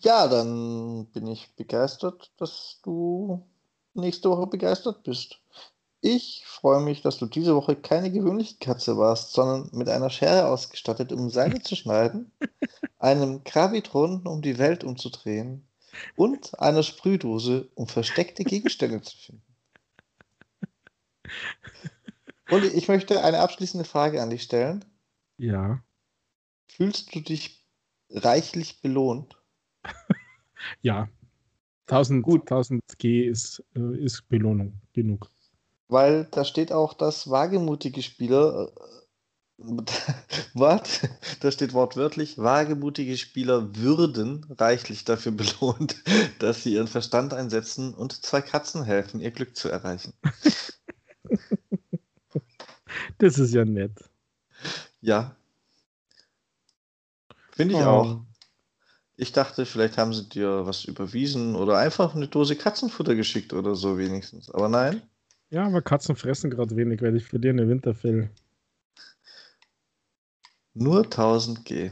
ja, 0.00 0.28
dann 0.28 1.06
bin 1.06 1.26
ich 1.26 1.54
begeistert, 1.56 2.30
dass 2.36 2.80
du 2.82 3.44
nächste 3.94 4.30
Woche 4.30 4.46
begeistert 4.46 5.02
bist. 5.02 5.40
Ich 6.04 6.42
freue 6.44 6.80
mich, 6.82 7.00
dass 7.02 7.18
du 7.18 7.26
diese 7.26 7.54
Woche 7.54 7.76
keine 7.76 8.10
gewöhnliche 8.10 8.56
Katze 8.58 8.98
warst, 8.98 9.34
sondern 9.34 9.70
mit 9.72 9.88
einer 9.88 10.10
Schere 10.10 10.48
ausgestattet, 10.48 11.12
um 11.12 11.30
Seile 11.30 11.62
zu 11.62 11.76
schneiden, 11.76 12.32
einem 12.98 13.44
Gravitron, 13.44 14.26
um 14.26 14.42
die 14.42 14.58
Welt 14.58 14.82
umzudrehen 14.82 15.64
und 16.16 16.58
einer 16.58 16.82
Sprühdose, 16.82 17.68
um 17.76 17.86
versteckte 17.86 18.42
Gegenstände 18.42 19.00
zu 19.02 19.16
finden. 19.16 19.44
Und 22.50 22.64
ich 22.64 22.88
möchte 22.88 23.22
eine 23.22 23.38
abschließende 23.38 23.84
Frage 23.84 24.20
an 24.20 24.30
dich 24.30 24.42
stellen. 24.42 24.84
Ja. 25.38 25.84
Fühlst 26.66 27.14
du 27.14 27.20
dich 27.20 27.64
reichlich 28.10 28.80
belohnt? 28.82 29.40
ja. 30.82 31.08
1000, 31.86 32.24
Gut. 32.24 32.42
1000 32.42 32.82
G 32.98 33.24
ist, 33.24 33.62
äh, 33.76 33.96
ist 33.98 34.28
Belohnung 34.28 34.80
genug 34.92 35.30
weil 35.88 36.26
da 36.30 36.44
steht 36.44 36.72
auch, 36.72 36.94
dass 36.94 37.30
wagemutige 37.30 38.02
Spieler, 38.02 38.72
äh, 39.58 39.62
was? 40.54 41.00
Da 41.40 41.52
steht 41.52 41.72
wortwörtlich, 41.72 42.38
wagemutige 42.38 43.16
Spieler 43.16 43.76
würden 43.76 44.46
reichlich 44.58 45.04
dafür 45.04 45.32
belohnt, 45.32 45.96
dass 46.38 46.62
sie 46.62 46.74
ihren 46.74 46.88
Verstand 46.88 47.34
einsetzen 47.34 47.94
und 47.94 48.24
zwei 48.24 48.40
Katzen 48.40 48.84
helfen, 48.84 49.20
ihr 49.20 49.30
Glück 49.30 49.56
zu 49.56 49.68
erreichen. 49.68 50.14
Das 53.18 53.38
ist 53.38 53.54
ja 53.54 53.64
nett. 53.64 53.92
Ja. 55.00 55.34
Finde 57.52 57.74
ich 57.74 57.80
oh. 57.80 57.88
auch. 57.88 58.20
Ich 59.16 59.32
dachte, 59.32 59.66
vielleicht 59.66 59.98
haben 59.98 60.12
sie 60.12 60.28
dir 60.28 60.66
was 60.66 60.84
überwiesen 60.84 61.54
oder 61.54 61.78
einfach 61.78 62.14
eine 62.14 62.28
Dose 62.28 62.56
Katzenfutter 62.56 63.14
geschickt 63.14 63.52
oder 63.52 63.74
so 63.74 63.98
wenigstens. 63.98 64.50
Aber 64.50 64.68
nein. 64.68 65.02
Ja, 65.52 65.66
aber 65.66 65.82
Katzen 65.82 66.16
fressen 66.16 66.48
gerade 66.48 66.74
wenig, 66.76 67.02
weil 67.02 67.14
ich 67.14 67.26
verliere 67.26 67.52
eine 67.52 67.68
Winterfell. 67.68 68.30
Nur 70.72 71.04
1000 71.04 71.62
G. 71.66 71.90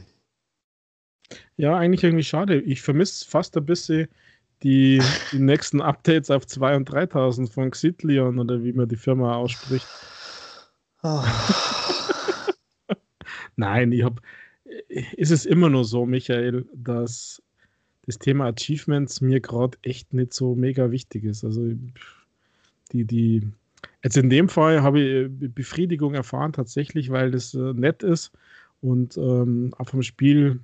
Ja, 1.57 1.77
eigentlich 1.77 2.03
irgendwie 2.03 2.23
schade. 2.23 2.59
Ich 2.59 2.81
vermisse 2.81 3.23
fast 3.23 3.55
ein 3.55 3.65
bisschen 3.67 4.07
die, 4.63 4.99
die 5.31 5.37
nächsten 5.39 5.79
Updates 5.79 6.31
auf 6.31 6.47
2 6.47 6.75
und 6.75 6.85
3000 6.85 7.53
von 7.53 7.69
Xitlion 7.69 8.39
oder 8.39 8.63
wie 8.63 8.73
man 8.73 8.89
die 8.89 8.95
Firma 8.95 9.35
ausspricht. 9.35 9.87
Oh. 11.03 11.23
Nein, 13.57 13.91
ich 13.91 14.03
habe. 14.03 14.23
Ist 14.87 15.31
es 15.31 15.45
immer 15.45 15.69
nur 15.69 15.85
so, 15.85 16.07
Michael, 16.07 16.67
dass 16.73 17.43
das 18.07 18.17
Thema 18.17 18.47
Achievements 18.47 19.21
mir 19.21 19.39
gerade 19.39 19.77
echt 19.83 20.13
nicht 20.13 20.33
so 20.33 20.55
mega 20.55 20.89
wichtig 20.89 21.25
ist. 21.25 21.43
Also 21.43 21.75
die, 22.91 23.05
die, 23.05 23.47
jetzt 24.03 24.17
in 24.17 24.29
dem 24.29 24.49
Fall 24.49 24.81
habe 24.81 24.99
ich 24.99 25.25
äh, 25.25 25.47
Befriedigung 25.47 26.13
erfahren 26.13 26.53
tatsächlich, 26.53 27.09
weil 27.09 27.31
das 27.31 27.53
äh, 27.53 27.73
nett 27.73 28.03
ist 28.03 28.31
und 28.81 29.17
ähm, 29.17 29.73
auch 29.77 29.89
vom 29.89 30.03
Spiel, 30.03 30.59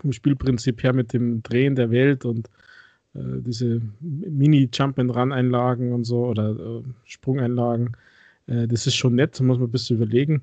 vom 0.00 0.12
Spielprinzip 0.12 0.82
her 0.82 0.92
mit 0.92 1.12
dem 1.12 1.42
Drehen 1.42 1.74
der 1.74 1.90
Welt 1.90 2.24
und 2.24 2.48
äh, 3.14 3.40
diese 3.40 3.80
Mini-Jump-and-Run-Einlagen 4.00 5.92
und 5.92 6.04
so 6.04 6.26
oder 6.26 6.50
äh, 6.50 6.82
Sprungeinlagen, 7.04 7.96
äh, 8.46 8.66
das 8.66 8.86
ist 8.86 8.96
schon 8.96 9.14
nett, 9.14 9.40
muss 9.40 9.58
man 9.58 9.68
ein 9.68 9.72
bisschen 9.72 9.96
überlegen. 9.96 10.42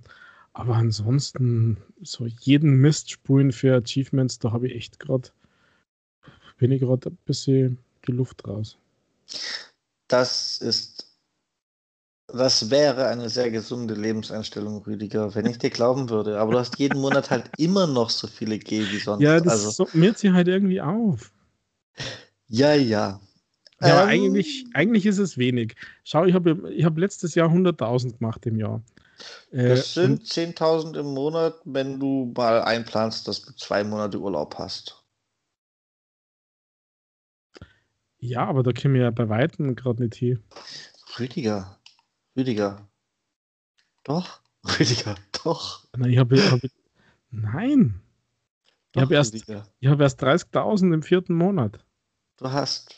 Aber 0.54 0.76
ansonsten, 0.76 1.78
so 2.02 2.26
jeden 2.26 2.78
Mist 2.82 3.12
spulen 3.12 3.52
für 3.52 3.76
Achievements, 3.76 4.40
da 4.40 4.52
habe 4.52 4.68
ich 4.68 4.76
echt 4.76 5.00
gerade, 5.00 5.30
bin 6.58 6.72
ich 6.72 6.82
gerade 6.82 7.12
ein 7.12 7.18
bisschen 7.26 7.78
die 8.08 8.12
Luft 8.12 8.48
raus 8.48 8.78
das 10.10 10.58
ist, 10.58 11.08
das 12.28 12.70
wäre 12.70 13.08
eine 13.08 13.30
sehr 13.30 13.50
gesunde 13.50 13.94
Lebenseinstellung, 13.94 14.84
Rüdiger, 14.84 15.34
wenn 15.34 15.46
ich 15.46 15.58
dir 15.58 15.70
glauben 15.70 16.10
würde. 16.10 16.40
Aber 16.40 16.52
du 16.52 16.60
hast 16.60 16.78
jeden 16.78 17.00
Monat 17.00 17.30
halt 17.30 17.50
immer 17.58 17.88
noch 17.88 18.10
so 18.10 18.28
viele 18.28 18.60
G 18.60 18.82
wie 18.92 18.98
sonst. 18.98 19.24
Ja, 19.24 19.40
das 19.40 19.54
also, 19.54 19.86
summiert 19.86 20.18
sie 20.18 20.32
halt 20.32 20.48
irgendwie 20.48 20.82
auf. 20.82 21.32
Ja, 22.48 22.74
ja. 22.74 23.20
Ja, 23.82 24.04
ähm, 24.04 24.10
eigentlich, 24.10 24.66
eigentlich 24.74 25.06
ist 25.06 25.20
es 25.20 25.38
wenig. 25.38 25.76
Schau, 26.04 26.26
ich 26.26 26.34
habe 26.34 26.70
ich 26.72 26.84
hab 26.84 26.98
letztes 26.98 27.36
Jahr 27.36 27.50
100.000 27.50 28.18
gemacht 28.18 28.46
im 28.46 28.58
Jahr. 28.58 28.82
Äh, 29.52 29.70
das 29.70 29.94
sind 29.94 30.26
10.000 30.26 30.98
im 30.98 31.14
Monat, 31.14 31.56
wenn 31.64 32.00
du 32.00 32.34
mal 32.36 32.62
einplanst, 32.62 33.28
dass 33.28 33.42
du 33.42 33.54
zwei 33.56 33.84
Monate 33.84 34.20
Urlaub 34.20 34.56
hast. 34.58 34.99
Ja, 38.20 38.46
aber 38.46 38.64
da 38.64 38.74
können 38.74 38.94
wir 38.94 39.04
ja 39.04 39.12
bei 39.12 39.30
Weitem 39.30 39.76
gerade 39.76 40.04
nicht 40.04 40.16
hin. 40.16 40.44
Rüdiger. 41.18 41.80
Rüdiger. 42.36 42.88
Doch. 44.04 44.42
Rüdiger, 44.80 45.16
doch. 45.44 45.86
Nein, 45.96 46.12
ich 46.12 46.18
habe. 46.18 46.52
Hab, 46.52 46.60
nein. 47.32 48.02
Doch, 48.92 49.02
ich 49.02 49.04
habe 49.04 49.16
erst, 49.16 49.36
hab 49.36 50.02
erst 50.02 50.24
30.000 50.24 50.94
im 50.94 51.04
vierten 51.04 51.36
Monat. 51.36 51.80
Du 52.38 52.52
hast 52.52 52.96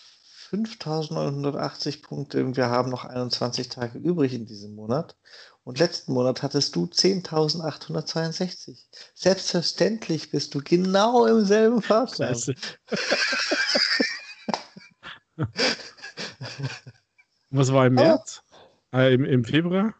5.980 0.52 2.02
Punkte 2.02 2.44
und 2.44 2.58
wir 2.58 2.70
haben 2.70 2.90
noch 2.90 3.06
21 3.06 3.70
Tage 3.70 4.00
übrig 4.00 4.34
in 4.34 4.46
diesem 4.46 4.76
Monat. 4.76 5.16
Und 5.64 5.80
letzten 5.80 6.14
Monat 6.14 6.42
hattest 6.42 6.76
du 6.76 6.86
10.862. 6.86 8.78
Selbstverständlich 9.14 10.32
bist 10.32 10.56
du 10.56 10.62
genau 10.64 11.26
im 11.26 11.46
selben 11.46 11.82
Fahrplan. 11.82 12.36
Was 17.50 17.72
war 17.74 17.86
im 17.88 17.98
ah. 17.98 18.04
März? 18.04 18.44
Ah, 18.92 19.04
äh, 19.04 19.14
im, 19.14 19.26
Im 19.26 19.44
Februar? 19.44 19.94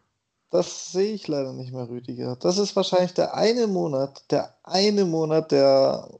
Das 0.50 0.92
sehe 0.92 1.14
ich 1.14 1.28
leider 1.28 1.54
nicht 1.54 1.72
mehr, 1.72 1.88
Rüdiger. 1.88 2.36
Das 2.36 2.58
ist 2.58 2.76
wahrscheinlich 2.76 3.14
der 3.14 3.34
eine 3.34 3.66
Monat, 3.66 4.30
der 4.30 4.54
eine 4.64 5.06
Monat, 5.06 5.50
der 5.50 6.10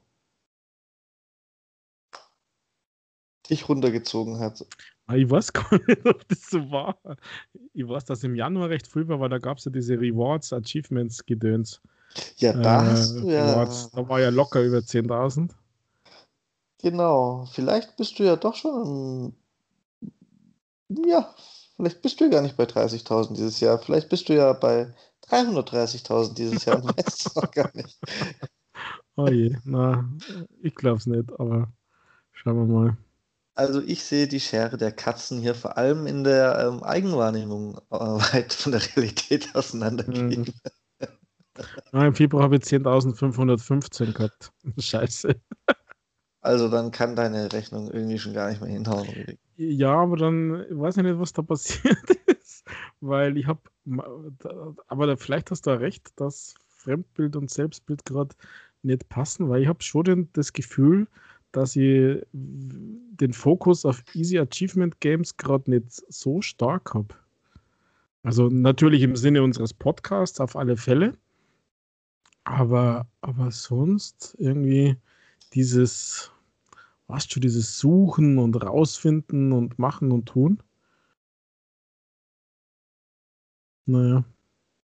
dich 3.49 3.69
runtergezogen 3.69 4.39
hat. 4.39 4.65
Ah, 5.05 5.15
ich 5.15 5.29
weiß 5.29 5.53
gar 5.53 5.71
nicht, 5.87 6.05
ob 6.05 6.27
das 6.27 6.49
so 6.49 6.71
war. 6.71 6.97
Ich 7.73 7.87
weiß, 7.87 8.05
dass 8.05 8.23
im 8.23 8.35
Januar 8.35 8.69
recht 8.69 8.87
früh 8.87 9.07
war, 9.07 9.19
weil 9.19 9.29
da 9.29 9.37
gab 9.37 9.57
es 9.59 9.65
ja 9.65 9.71
diese 9.71 9.99
Rewards, 9.99 10.51
Achievements, 10.51 11.25
Gedöns. 11.25 11.81
Ja, 12.37 12.53
da 12.53 12.83
äh, 12.83 12.89
hast 12.89 13.15
du 13.15 13.29
ja. 13.29 13.51
Rewards. 13.51 13.91
Da 13.91 14.07
war 14.07 14.19
ja 14.19 14.29
locker 14.29 14.61
über 14.61 14.79
10.000. 14.79 15.51
Genau. 16.83 17.47
Vielleicht 17.51 17.97
bist 17.97 18.19
du 18.19 18.23
ja 18.23 18.35
doch 18.35 18.55
schon 18.55 19.33
ja, 21.05 21.33
vielleicht 21.75 22.01
bist 22.01 22.19
du 22.19 22.25
ja 22.25 22.31
gar 22.31 22.41
nicht 22.41 22.57
bei 22.57 22.65
30.000 22.65 23.33
dieses 23.33 23.59
Jahr. 23.59 23.79
Vielleicht 23.79 24.09
bist 24.09 24.29
du 24.29 24.35
ja 24.35 24.53
bei 24.53 24.93
330.000 25.29 26.33
dieses 26.33 26.65
Jahr 26.65 26.83
und 26.83 26.97
weißt 26.97 27.27
es 27.27 27.35
noch 27.35 27.51
gar 27.51 27.71
nicht. 27.73 27.99
Oh 29.15 29.27
je, 29.27 29.55
na, 29.63 30.09
ich 30.63 30.73
glaube 30.73 30.97
es 30.97 31.05
nicht, 31.05 31.31
aber 31.39 31.71
schauen 32.31 32.57
wir 32.57 32.65
mal. 32.65 32.97
Also 33.53 33.79
ich 33.79 34.03
sehe 34.03 34.27
die 34.27 34.39
Schere 34.39 34.75
der 34.75 34.91
Katzen 34.91 35.39
hier 35.39 35.53
vor 35.53 35.77
allem 35.77 36.07
in 36.07 36.23
der 36.23 36.57
ähm, 36.57 36.81
Eigenwahrnehmung 36.81 37.77
äh, 37.91 37.95
weit 37.99 38.53
von 38.53 38.71
der 38.71 38.81
Realität 38.81 39.53
auseinandergehen. 39.53 40.51
Mhm. 41.91 42.01
Im 42.01 42.15
Februar 42.15 42.41
habe 42.41 42.55
ich 42.55 42.63
10.515 42.63 44.13
gehabt. 44.13 44.51
Scheiße. 44.79 45.35
Also 46.43 46.67
dann 46.67 46.91
kann 46.91 47.15
deine 47.15 47.51
Rechnung 47.53 47.89
irgendwie 47.89 48.19
schon 48.19 48.33
gar 48.33 48.49
nicht 48.49 48.61
mehr 48.61 48.69
hinhauen. 48.69 49.07
Ja, 49.55 49.95
aber 49.95 50.17
dann 50.17 50.65
weiß 50.69 50.97
ich 50.97 51.03
nicht, 51.03 51.17
was 51.17 51.31
da 51.31 51.41
passiert 51.41 51.97
ist, 52.41 52.65
weil 52.99 53.37
ich 53.37 53.47
habe, 53.47 53.61
aber 54.87 55.15
vielleicht 55.15 55.51
hast 55.51 55.65
du 55.65 55.69
ja 55.69 55.77
recht, 55.77 56.11
dass 56.17 56.55
Fremdbild 56.67 57.37
und 57.37 57.49
Selbstbild 57.49 58.03
gerade 58.03 58.35
nicht 58.81 59.07
passen, 59.07 59.47
weil 59.47 59.61
ich 59.61 59.69
habe 59.69 59.81
schon 59.81 60.27
das 60.33 60.51
Gefühl, 60.51 61.07
dass 61.53 61.77
ich 61.77 62.21
den 62.33 63.31
Fokus 63.31 63.85
auf 63.85 64.03
Easy 64.13 64.37
Achievement 64.37 64.99
Games 64.99 65.37
gerade 65.37 65.71
nicht 65.71 66.03
so 66.09 66.41
stark 66.41 66.93
habe. 66.93 67.15
Also 68.23 68.49
natürlich 68.49 69.01
im 69.01 69.15
Sinne 69.15 69.43
unseres 69.43 69.73
Podcasts 69.73 70.41
auf 70.41 70.57
alle 70.57 70.75
Fälle, 70.75 71.13
aber, 72.43 73.07
aber 73.21 73.49
sonst 73.51 74.35
irgendwie 74.39 74.97
dieses 75.53 76.32
weißt 77.07 77.35
du, 77.35 77.39
dieses 77.39 77.77
Suchen 77.77 78.37
und 78.37 78.55
Rausfinden 78.55 79.51
und 79.51 79.79
Machen 79.79 80.11
und 80.11 80.27
Tun. 80.27 80.61
Naja. 83.85 84.23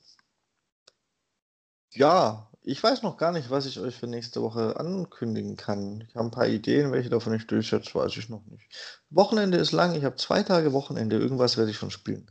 Ja, 1.94 2.51
ich 2.62 2.82
weiß 2.82 3.02
noch 3.02 3.16
gar 3.16 3.30
nicht, 3.32 3.51
was 3.51 3.66
ich 3.66 3.78
euch 3.78 3.94
für 3.94 4.06
nächste 4.09 4.42
Woche 4.42 4.78
ankündigen 4.78 5.56
kann. 5.56 6.01
Ich 6.09 6.14
habe 6.16 6.26
ein 6.26 6.30
paar 6.32 6.48
Ideen, 6.48 6.90
welche 6.92 7.09
davon 7.09 7.34
ich 7.34 7.46
durchsetze, 7.46 7.94
weiß 7.94 8.16
ich 8.16 8.28
noch 8.28 8.44
nicht. 8.46 8.68
Wochenende 9.10 9.59
ist 9.59 9.70
lang, 9.72 9.94
ich 9.94 10.05
habe 10.05 10.16
zwei 10.16 10.42
Tage 10.42 10.72
Wochenende, 10.72 11.16
irgendwas 11.18 11.56
werde 11.56 11.70
ich 11.70 11.76
schon 11.76 11.90
spielen. 11.92 12.30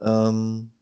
Ähm, 0.00 0.72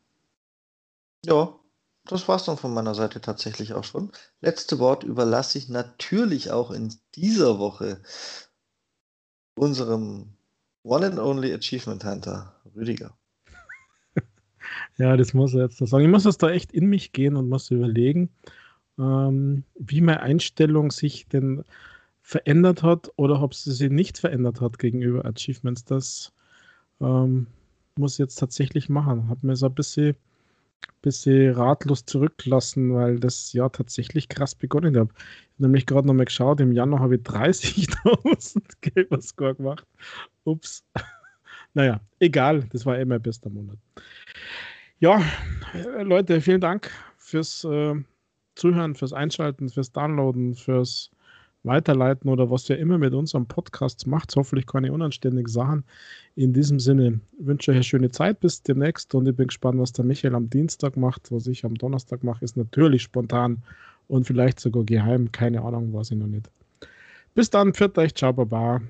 ja, 1.25 1.59
das 2.05 2.29
war 2.29 2.37
es 2.37 2.45
dann 2.45 2.59
von 2.59 2.73
meiner 2.75 2.95
Seite 2.95 3.21
tatsächlich 3.21 3.75
auch 3.75 3.85
schon. 3.85 4.13
Letzte 4.41 4.79
Wort 4.79 5.03
überlasse 5.05 5.59
ich 5.59 5.69
natürlich 5.69 6.51
auch 6.53 6.71
in 6.71 6.95
dieser 7.17 7.59
Woche 7.59 8.03
unserem 9.57 10.34
One 10.85 11.07
and 11.07 11.19
Only 11.19 11.53
Achievement 11.53 12.05
Hunter, 12.05 12.53
Rüdiger. 12.77 13.17
Ja, 14.97 15.17
das 15.17 15.35
muss 15.35 15.55
er 15.55 15.63
jetzt 15.65 15.81
noch 15.81 15.89
sagen. 15.89 16.05
Ich 16.05 16.11
muss 16.11 16.23
das 16.23 16.39
da 16.39 16.51
echt 16.51 16.73
in 16.73 16.87
mich 16.87 17.13
gehen 17.13 17.37
und 17.37 17.49
muss 17.49 17.71
überlegen, 17.71 18.31
ähm, 18.99 19.65
wie 19.75 20.01
meine 20.01 20.21
Einstellung 20.21 20.91
sich 20.91 21.27
denn 21.29 21.65
verändert 22.23 22.83
hat 22.83 23.11
oder 23.17 23.43
ob 23.43 23.55
sie 23.55 23.73
sich 23.73 23.91
nicht 23.91 24.19
verändert 24.19 24.61
hat 24.61 24.79
gegenüber 24.79 25.25
Achievements. 25.25 25.85
Das 25.85 26.33
ähm, 27.01 27.47
muss 27.97 28.15
ich 28.15 28.19
jetzt 28.19 28.37
tatsächlich 28.37 28.89
machen. 28.89 29.29
Habe 29.29 29.47
mir 29.47 29.57
so 29.57 29.67
ein 29.67 29.75
bisschen, 29.75 30.17
bisschen 31.03 31.53
ratlos 31.55 32.05
zurückgelassen, 32.05 32.95
weil 32.95 33.19
das 33.21 33.53
ja 33.53 33.69
tatsächlich 33.69 34.29
krass 34.29 34.55
begonnen 34.55 34.99
hat. 34.99 35.09
Ich 35.11 35.19
habe 35.19 35.63
nämlich 35.63 35.87
gerade 35.87 36.07
nochmal 36.07 36.27
geschaut, 36.27 36.61
im 36.61 36.73
Januar 36.73 37.01
habe 37.01 37.17
ich 37.17 37.23
30.000 37.23 38.63
Gamerscore 38.81 39.55
gemacht. 39.55 39.87
Ups. 40.45 40.85
naja, 41.75 42.01
egal, 42.21 42.65
das 42.73 42.87
war 42.87 42.99
eh 42.99 43.05
mein 43.05 43.23
bester 43.23 43.51
Monat. 43.51 43.79
Ja, 44.99 45.23
Leute, 46.03 46.41
vielen 46.41 46.61
Dank 46.61 46.91
fürs 47.19 47.65
äh, 47.65 47.95
Zuhören, 48.55 48.95
fürs 48.95 49.13
Einschalten, 49.13 49.69
fürs 49.69 49.93
Downloaden, 49.93 50.55
fürs 50.55 51.11
Weiterleiten 51.65 52.31
oder 52.31 52.51
was 52.51 52.69
ihr 52.69 52.79
immer 52.79 52.99
mit 52.99 53.15
unserem 53.15 53.47
Podcast 53.47 54.07
macht. 54.07 54.35
Hoffentlich 54.37 54.67
keine 54.67 54.93
unanständigen 54.93 55.51
Sachen. 55.51 55.85
In 56.37 56.53
diesem 56.53 56.79
Sinne 56.79 57.21
wünsche 57.39 57.71
ich 57.71 57.75
euch 57.75 57.77
eine 57.77 57.85
schöne 57.85 58.11
Zeit. 58.11 58.41
Bis 58.41 58.63
demnächst 58.63 59.15
und 59.15 59.27
ich 59.27 59.37
bin 59.37 59.49
gespannt, 59.49 59.81
was 59.81 59.93
der 59.93 60.05
Michael 60.05 60.35
am 60.35 60.51
Dienstag 60.51 60.97
macht. 60.97 61.33
Was 61.33 61.47
ich 61.47 61.65
am 61.65 61.75
Donnerstag 61.75 62.23
mache, 62.23 62.45
ist 62.45 62.57
natürlich 62.57 63.03
spontan 63.03 63.63
und 64.09 64.27
vielleicht 64.27 64.61
sogar 64.61 64.85
geheim. 64.85 65.33
Keine 65.33 65.63
Ahnung, 65.63 65.93
weiß 65.93 66.11
ich 66.11 66.19
noch 66.19 66.27
nicht. 66.27 66.51
Bis 67.35 67.51
dann, 67.51 67.75
pfiat 67.75 67.99
euch, 67.99 68.15
ciao, 68.15 68.33
baba. 68.33 68.81